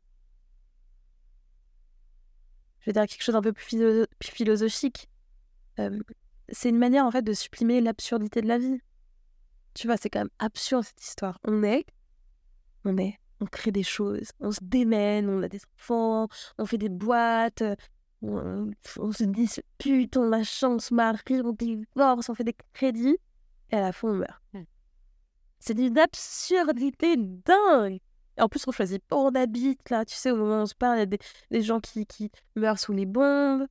vais 2.85 2.93
dire 2.93 3.05
quelque 3.05 3.21
chose 3.21 3.33
d'un 3.33 3.41
peu 3.41 3.53
plus 3.53 4.07
philosophique. 4.23 5.09
c'est 6.49 6.69
une 6.69 6.77
manière 6.77 7.05
en 7.05 7.11
fait 7.11 7.21
de 7.21 7.33
supprimer 7.33 7.81
l'absurdité 7.81 8.41
de 8.41 8.47
la 8.47 8.57
vie. 8.57 8.79
Tu 9.73 9.87
vois, 9.87 9.97
c'est 9.97 10.09
quand 10.09 10.19
même 10.19 10.29
absurde 10.39 10.83
cette 10.85 11.01
histoire. 11.03 11.39
On 11.43 11.63
est, 11.63 11.85
on 12.85 12.97
est, 12.97 13.19
on 13.41 13.45
crée 13.45 13.71
des 13.71 13.83
choses, 13.83 14.29
on 14.39 14.51
se 14.51 14.59
démène, 14.61 15.29
on 15.29 15.41
a 15.43 15.47
des 15.47 15.61
enfants, 15.75 16.27
on 16.57 16.65
fait 16.65 16.77
des 16.77 16.89
boîtes, 16.89 17.63
on, 18.21 18.71
se 19.11 19.23
dit 19.23 19.49
putain, 19.77 20.29
la 20.29 20.43
chance, 20.43 20.91
marie, 20.91 21.41
on 21.43 21.53
divorce, 21.53 22.29
on 22.29 22.35
fait 22.35 22.43
des 22.43 22.55
crédits, 22.73 23.17
et 23.71 23.75
à 23.75 23.81
la 23.81 23.91
fin 23.91 24.09
on 24.09 24.13
meurt. 24.15 24.41
Hmm. 24.53 24.63
C'est 25.59 25.77
une 25.77 25.97
absurdité 25.97 27.15
dingue. 27.17 27.99
En 28.39 28.47
plus, 28.47 28.65
on 28.67 28.71
choisit 28.71 29.03
pas 29.03 29.17
où 29.17 29.27
on 29.27 29.35
habite, 29.35 29.89
là. 29.89 30.05
Tu 30.05 30.15
sais, 30.15 30.31
au 30.31 30.37
moment 30.37 30.59
où 30.59 30.61
on 30.61 30.65
se 30.65 30.75
parle, 30.75 30.97
il 30.97 30.99
y 30.99 31.03
a 31.03 31.05
des, 31.51 31.61
gens 31.61 31.81
qui, 31.81 32.05
qui, 32.05 32.31
meurent 32.55 32.79
sous 32.79 32.93
les 32.93 33.05
bombes. 33.05 33.67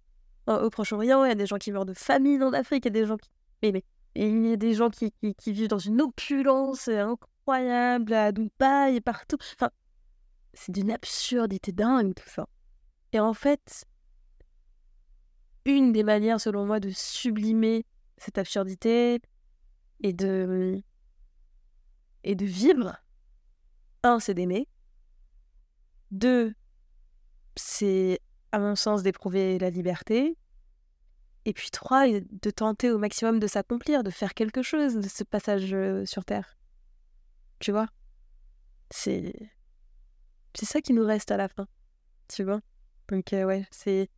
Au 0.46 0.70
Proche-Orient, 0.70 1.24
il 1.24 1.28
y 1.28 1.32
a 1.32 1.34
des 1.34 1.46
gens 1.46 1.56
qui 1.56 1.72
meurent 1.72 1.86
de 1.86 1.94
famine 1.94 2.42
en 2.42 2.52
Afrique, 2.52 2.84
il 2.84 2.94
y 2.94 2.98
a 2.98 3.00
des 3.02 3.06
gens 3.06 3.16
qui. 3.16 3.30
Mais, 3.62 3.72
mais 3.72 3.84
il 4.14 4.46
y 4.46 4.52
a 4.52 4.56
des 4.56 4.74
gens 4.74 4.90
qui, 4.90 5.12
qui, 5.38 5.52
vivent 5.52 5.68
dans 5.68 5.78
une 5.78 6.02
opulence 6.02 6.88
incroyable 6.88 7.28
à 7.56 8.32
Dubaï 8.32 8.96
et 8.96 9.00
partout. 9.00 9.38
Enfin, 9.54 9.70
c'est 10.54 10.72
d'une 10.72 10.90
absurdité 10.90 11.72
dingue 11.72 12.14
tout 12.14 12.28
ça. 12.28 12.46
Et 13.12 13.20
en 13.20 13.34
fait, 13.34 13.86
une 15.64 15.92
des 15.92 16.02
manières, 16.02 16.40
selon 16.40 16.66
moi, 16.66 16.80
de 16.80 16.90
sublimer 16.90 17.84
cette 18.16 18.38
absurdité 18.38 19.20
et 20.02 20.12
de, 20.12 20.82
et 22.24 22.34
de 22.34 22.44
vivre, 22.44 22.96
un, 24.02 24.20
c'est 24.20 24.34
d'aimer. 24.34 24.68
Deux, 26.10 26.54
c'est, 27.56 28.20
à 28.52 28.58
mon 28.58 28.76
sens, 28.76 29.02
d'éprouver 29.02 29.58
la 29.58 29.70
liberté. 29.70 30.36
Et 31.44 31.52
puis 31.52 31.70
trois, 31.70 32.06
de 32.08 32.50
tenter 32.50 32.90
au 32.90 32.98
maximum 32.98 33.38
de 33.38 33.46
s'accomplir, 33.46 34.02
de 34.02 34.10
faire 34.10 34.34
quelque 34.34 34.62
chose 34.62 34.96
de 34.96 35.08
ce 35.08 35.24
passage 35.24 35.72
euh, 35.72 36.04
sur 36.04 36.24
Terre. 36.24 36.57
Tu 37.58 37.72
vois? 37.72 37.86
C'est 38.90 39.34
c'est 40.54 40.66
ça 40.66 40.80
qui 40.80 40.92
nous 40.92 41.04
reste 41.04 41.30
à 41.30 41.36
la 41.36 41.48
fin. 41.48 41.66
Tu 42.28 42.44
vois? 42.44 42.60
Donc 43.08 43.32
euh, 43.32 43.44
ouais, 43.44 43.66
c'est 43.70 44.08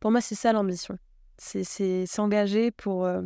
pour 0.00 0.10
moi 0.10 0.20
c'est 0.20 0.34
ça 0.34 0.52
l'ambition. 0.52 0.98
C'est 1.38 2.06
s'engager 2.06 2.70
pour 2.70 3.04
euh, 3.04 3.22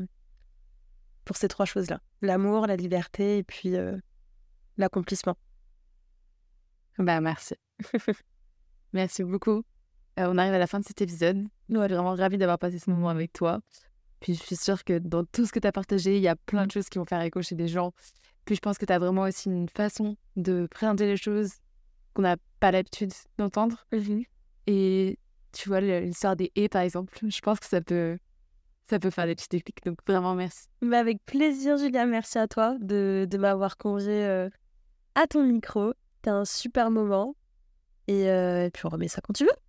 pour 1.24 1.36
ces 1.36 1.48
trois 1.48 1.66
choses-là 1.66 2.00
l'amour, 2.22 2.66
la 2.66 2.76
liberté 2.76 3.38
et 3.38 3.42
puis 3.42 3.74
l'accomplissement. 4.76 5.36
Bah, 6.98 7.20
merci. 7.20 7.54
merci 8.92 9.22
beaucoup. 9.22 9.62
Euh, 10.18 10.28
on 10.28 10.38
arrive 10.38 10.54
à 10.54 10.58
la 10.58 10.66
fin 10.66 10.80
de 10.80 10.84
cet 10.84 11.02
épisode. 11.02 11.46
Nous, 11.68 11.80
on 11.80 11.82
est 11.82 11.88
vraiment 11.88 12.14
ravis 12.14 12.38
d'avoir 12.38 12.58
passé 12.58 12.78
ce 12.78 12.90
moment 12.90 13.10
avec 13.10 13.32
toi. 13.32 13.60
Puis 14.20 14.34
je 14.34 14.42
suis 14.42 14.56
sûre 14.56 14.82
que 14.82 14.98
dans 14.98 15.24
tout 15.24 15.44
ce 15.44 15.52
que 15.52 15.58
tu 15.58 15.66
as 15.66 15.72
partagé, 15.72 16.16
il 16.16 16.22
y 16.22 16.28
a 16.28 16.36
plein 16.36 16.66
de 16.66 16.72
choses 16.72 16.88
qui 16.88 16.98
vont 16.98 17.04
faire 17.04 17.20
écho 17.20 17.42
chez 17.42 17.54
des 17.54 17.68
gens. 17.68 17.92
Puis 18.46 18.54
je 18.54 18.60
pense 18.60 18.78
que 18.78 18.86
tu 18.86 18.92
as 18.92 18.98
vraiment 18.98 19.22
aussi 19.22 19.48
une 19.48 19.68
façon 19.68 20.16
de 20.36 20.66
présenter 20.70 21.06
les 21.06 21.16
choses 21.16 21.52
qu'on 22.14 22.22
n'a 22.22 22.36
pas 22.60 22.70
l'habitude 22.70 23.12
d'entendre. 23.36 23.86
Mmh 23.92 24.22
Et 24.68 25.18
tu 25.52 25.68
vois, 25.68 25.80
l'histoire 25.80 26.36
des 26.36 26.52
et, 26.54 26.68
par 26.68 26.82
exemple, 26.82 27.12
je 27.26 27.40
pense 27.40 27.58
que 27.58 27.66
ça 27.66 27.80
peut, 27.80 28.18
ça 28.88 28.98
peut 28.98 29.10
faire 29.10 29.26
des 29.26 29.34
petits 29.34 29.48
déclics. 29.50 29.84
Donc 29.84 29.98
vraiment, 30.06 30.34
merci. 30.34 30.68
Bah 30.80 31.00
avec 31.00 31.24
plaisir, 31.24 31.76
Julia. 31.76 32.06
Merci 32.06 32.38
à 32.38 32.46
toi 32.46 32.76
de, 32.80 33.26
de 33.28 33.38
m'avoir 33.38 33.76
convié 33.76 34.24
euh, 34.24 34.48
à 35.16 35.26
ton 35.26 35.42
micro. 35.42 35.92
C'était 36.16 36.30
un 36.30 36.44
super 36.44 36.90
moment. 36.90 37.34
Et, 38.06 38.30
euh, 38.30 38.66
et 38.66 38.70
puis 38.70 38.86
on 38.86 38.90
remet 38.90 39.08
ça 39.08 39.20
quand 39.20 39.32
tu 39.32 39.44
veux. 39.44 39.65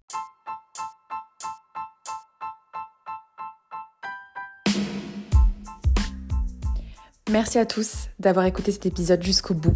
Merci 7.37 7.59
à 7.59 7.67
tous 7.67 8.07
d'avoir 8.17 8.47
écouté 8.47 8.71
cet 8.71 8.87
épisode 8.87 9.21
jusqu'au 9.21 9.53
bout. 9.53 9.75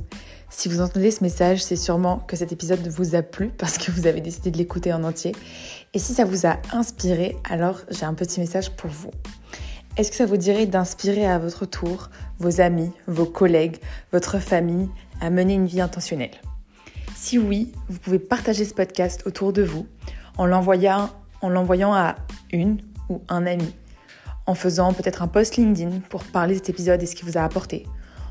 Si 0.49 0.67
vous 0.67 0.81
entendez 0.81 1.11
ce 1.11 1.23
message, 1.23 1.63
c'est 1.63 1.75
sûrement 1.75 2.17
que 2.17 2.35
cet 2.35 2.51
épisode 2.51 2.87
vous 2.87 3.13
a 3.13 3.21
plu 3.21 3.49
parce 3.49 3.77
que 3.77 3.91
vous 3.91 4.07
avez 4.07 4.19
décidé 4.19 4.49
de 4.49 4.57
l'écouter 4.57 4.91
en 4.91 5.03
entier. 5.03 5.35
Et 5.93 5.99
si 5.99 6.15
ça 6.15 6.25
vous 6.25 6.47
a 6.47 6.57
inspiré, 6.73 7.37
alors 7.47 7.81
j'ai 7.91 8.05
un 8.05 8.15
petit 8.15 8.39
message 8.39 8.71
pour 8.71 8.89
vous. 8.89 9.11
Est-ce 9.95 10.09
que 10.09 10.17
ça 10.17 10.25
vous 10.25 10.37
dirait 10.37 10.65
d'inspirer 10.65 11.27
à 11.27 11.37
votre 11.37 11.67
tour 11.67 12.09
vos 12.39 12.61
amis, 12.61 12.91
vos 13.05 13.27
collègues, 13.27 13.77
votre 14.11 14.39
famille 14.39 14.89
à 15.21 15.29
mener 15.29 15.53
une 15.53 15.67
vie 15.67 15.81
intentionnelle? 15.81 16.41
Si 17.15 17.37
oui, 17.37 17.73
vous 17.89 17.99
pouvez 17.99 18.17
partager 18.17 18.65
ce 18.65 18.73
podcast 18.73 19.21
autour 19.27 19.53
de 19.53 19.61
vous 19.61 19.85
en 20.35 20.47
l'envoyant, 20.47 21.11
en 21.43 21.49
l'envoyant 21.49 21.93
à 21.93 22.15
une 22.51 22.81
ou 23.09 23.21
un 23.29 23.45
ami 23.45 23.71
en 24.45 24.55
faisant 24.55 24.93
peut-être 24.93 25.21
un 25.21 25.27
post 25.27 25.57
LinkedIn 25.57 25.99
pour 26.09 26.23
parler 26.23 26.53
de 26.53 26.59
cet 26.59 26.69
épisode 26.69 27.01
et 27.01 27.05
ce 27.05 27.15
qu'il 27.15 27.25
vous 27.25 27.37
a 27.37 27.43
apporté, 27.43 27.85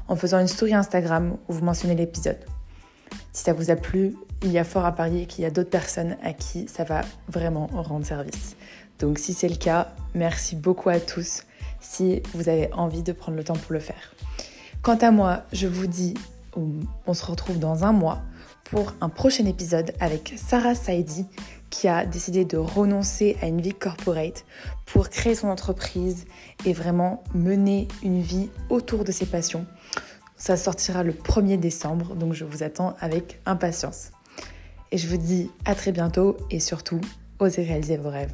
en 0.09 0.17
faisant 0.17 0.39
une 0.39 0.49
story 0.49 0.75
Instagram 0.75 1.37
où 1.49 1.53
vous 1.53 1.65
mentionnez 1.65 1.95
l'épisode. 1.95 2.39
Si 3.33 3.45
ça 3.45 3.53
vous 3.53 3.71
a 3.71 3.77
plu, 3.77 4.17
il 4.43 4.51
y 4.51 4.59
a 4.59 4.65
fort 4.65 4.85
à 4.85 4.93
parier 4.93 5.27
qu'il 5.27 5.45
y 5.45 5.47
a 5.47 5.51
d'autres 5.51 5.71
personnes 5.71 6.17
à 6.23 6.33
qui 6.33 6.67
ça 6.69 6.85
va 6.85 7.03
vraiment 7.29 7.69
rendre 7.73 8.05
service. 8.05 8.57
Donc 8.99 9.19
si 9.19 9.35
c'est 9.35 9.49
le 9.49 9.57
cas, 9.57 9.95
merci 10.15 10.57
beaucoup 10.57 10.89
à 10.89 11.01
tous 11.01 11.45
si 11.81 12.23
vous 12.35 12.49
avez 12.49 12.73
envie 12.73 13.03
de 13.03 13.13
prendre 13.13 13.37
le 13.37 13.45
temps 13.45 13.55
pour 13.55 13.73
le 13.73 13.81
faire. 13.81 14.15
Quant 14.83 14.97
à 14.97 15.11
moi, 15.11 15.45
je 15.53 15.67
vous 15.67 15.87
dis, 15.87 16.15
on 16.57 17.15
se 17.15 17.25
retrouve 17.25 17.59
dans 17.59 17.85
un 17.85 17.93
mois 17.93 18.21
pour 18.65 18.95
un 19.01 19.09
prochain 19.09 19.47
épisode 19.47 19.93
avec 20.01 20.35
Sarah 20.37 20.75
Saidi 20.75 21.27
qui 21.71 21.89
a 21.89 22.05
décidé 22.05 22.45
de 22.45 22.57
renoncer 22.57 23.37
à 23.41 23.47
une 23.47 23.61
vie 23.61 23.75
corporate 23.75 24.45
pour 24.87 25.09
créer 25.09 25.35
son 25.35 25.49
entreprise 25.49 26.27
et 26.67 26.73
vraiment 26.73 27.23
mener 27.35 27.89
une 28.03 28.21
vie 28.21 28.51
autour 28.69 29.05
de 29.05 29.13
ses 29.13 29.27
passions. 29.27 29.65
Ça 30.37 30.57
sortira 30.57 31.03
le 31.03 31.13
1er 31.13 31.59
décembre, 31.59 32.15
donc 32.15 32.35
je 32.35 32.45
vous 32.45 32.63
attends 32.63 32.97
avec 33.01 33.41
impatience. 33.47 34.11
Et 34.91 34.99
je 34.99 35.07
vous 35.07 35.19
dis 35.19 35.51
à 35.65 35.75
très 35.75 35.93
bientôt 35.93 36.37
et 36.51 36.61
surtout, 36.61 37.01
osez 37.39 37.63
réaliser 37.63 37.97
vos 37.97 38.11
rêves. 38.11 38.33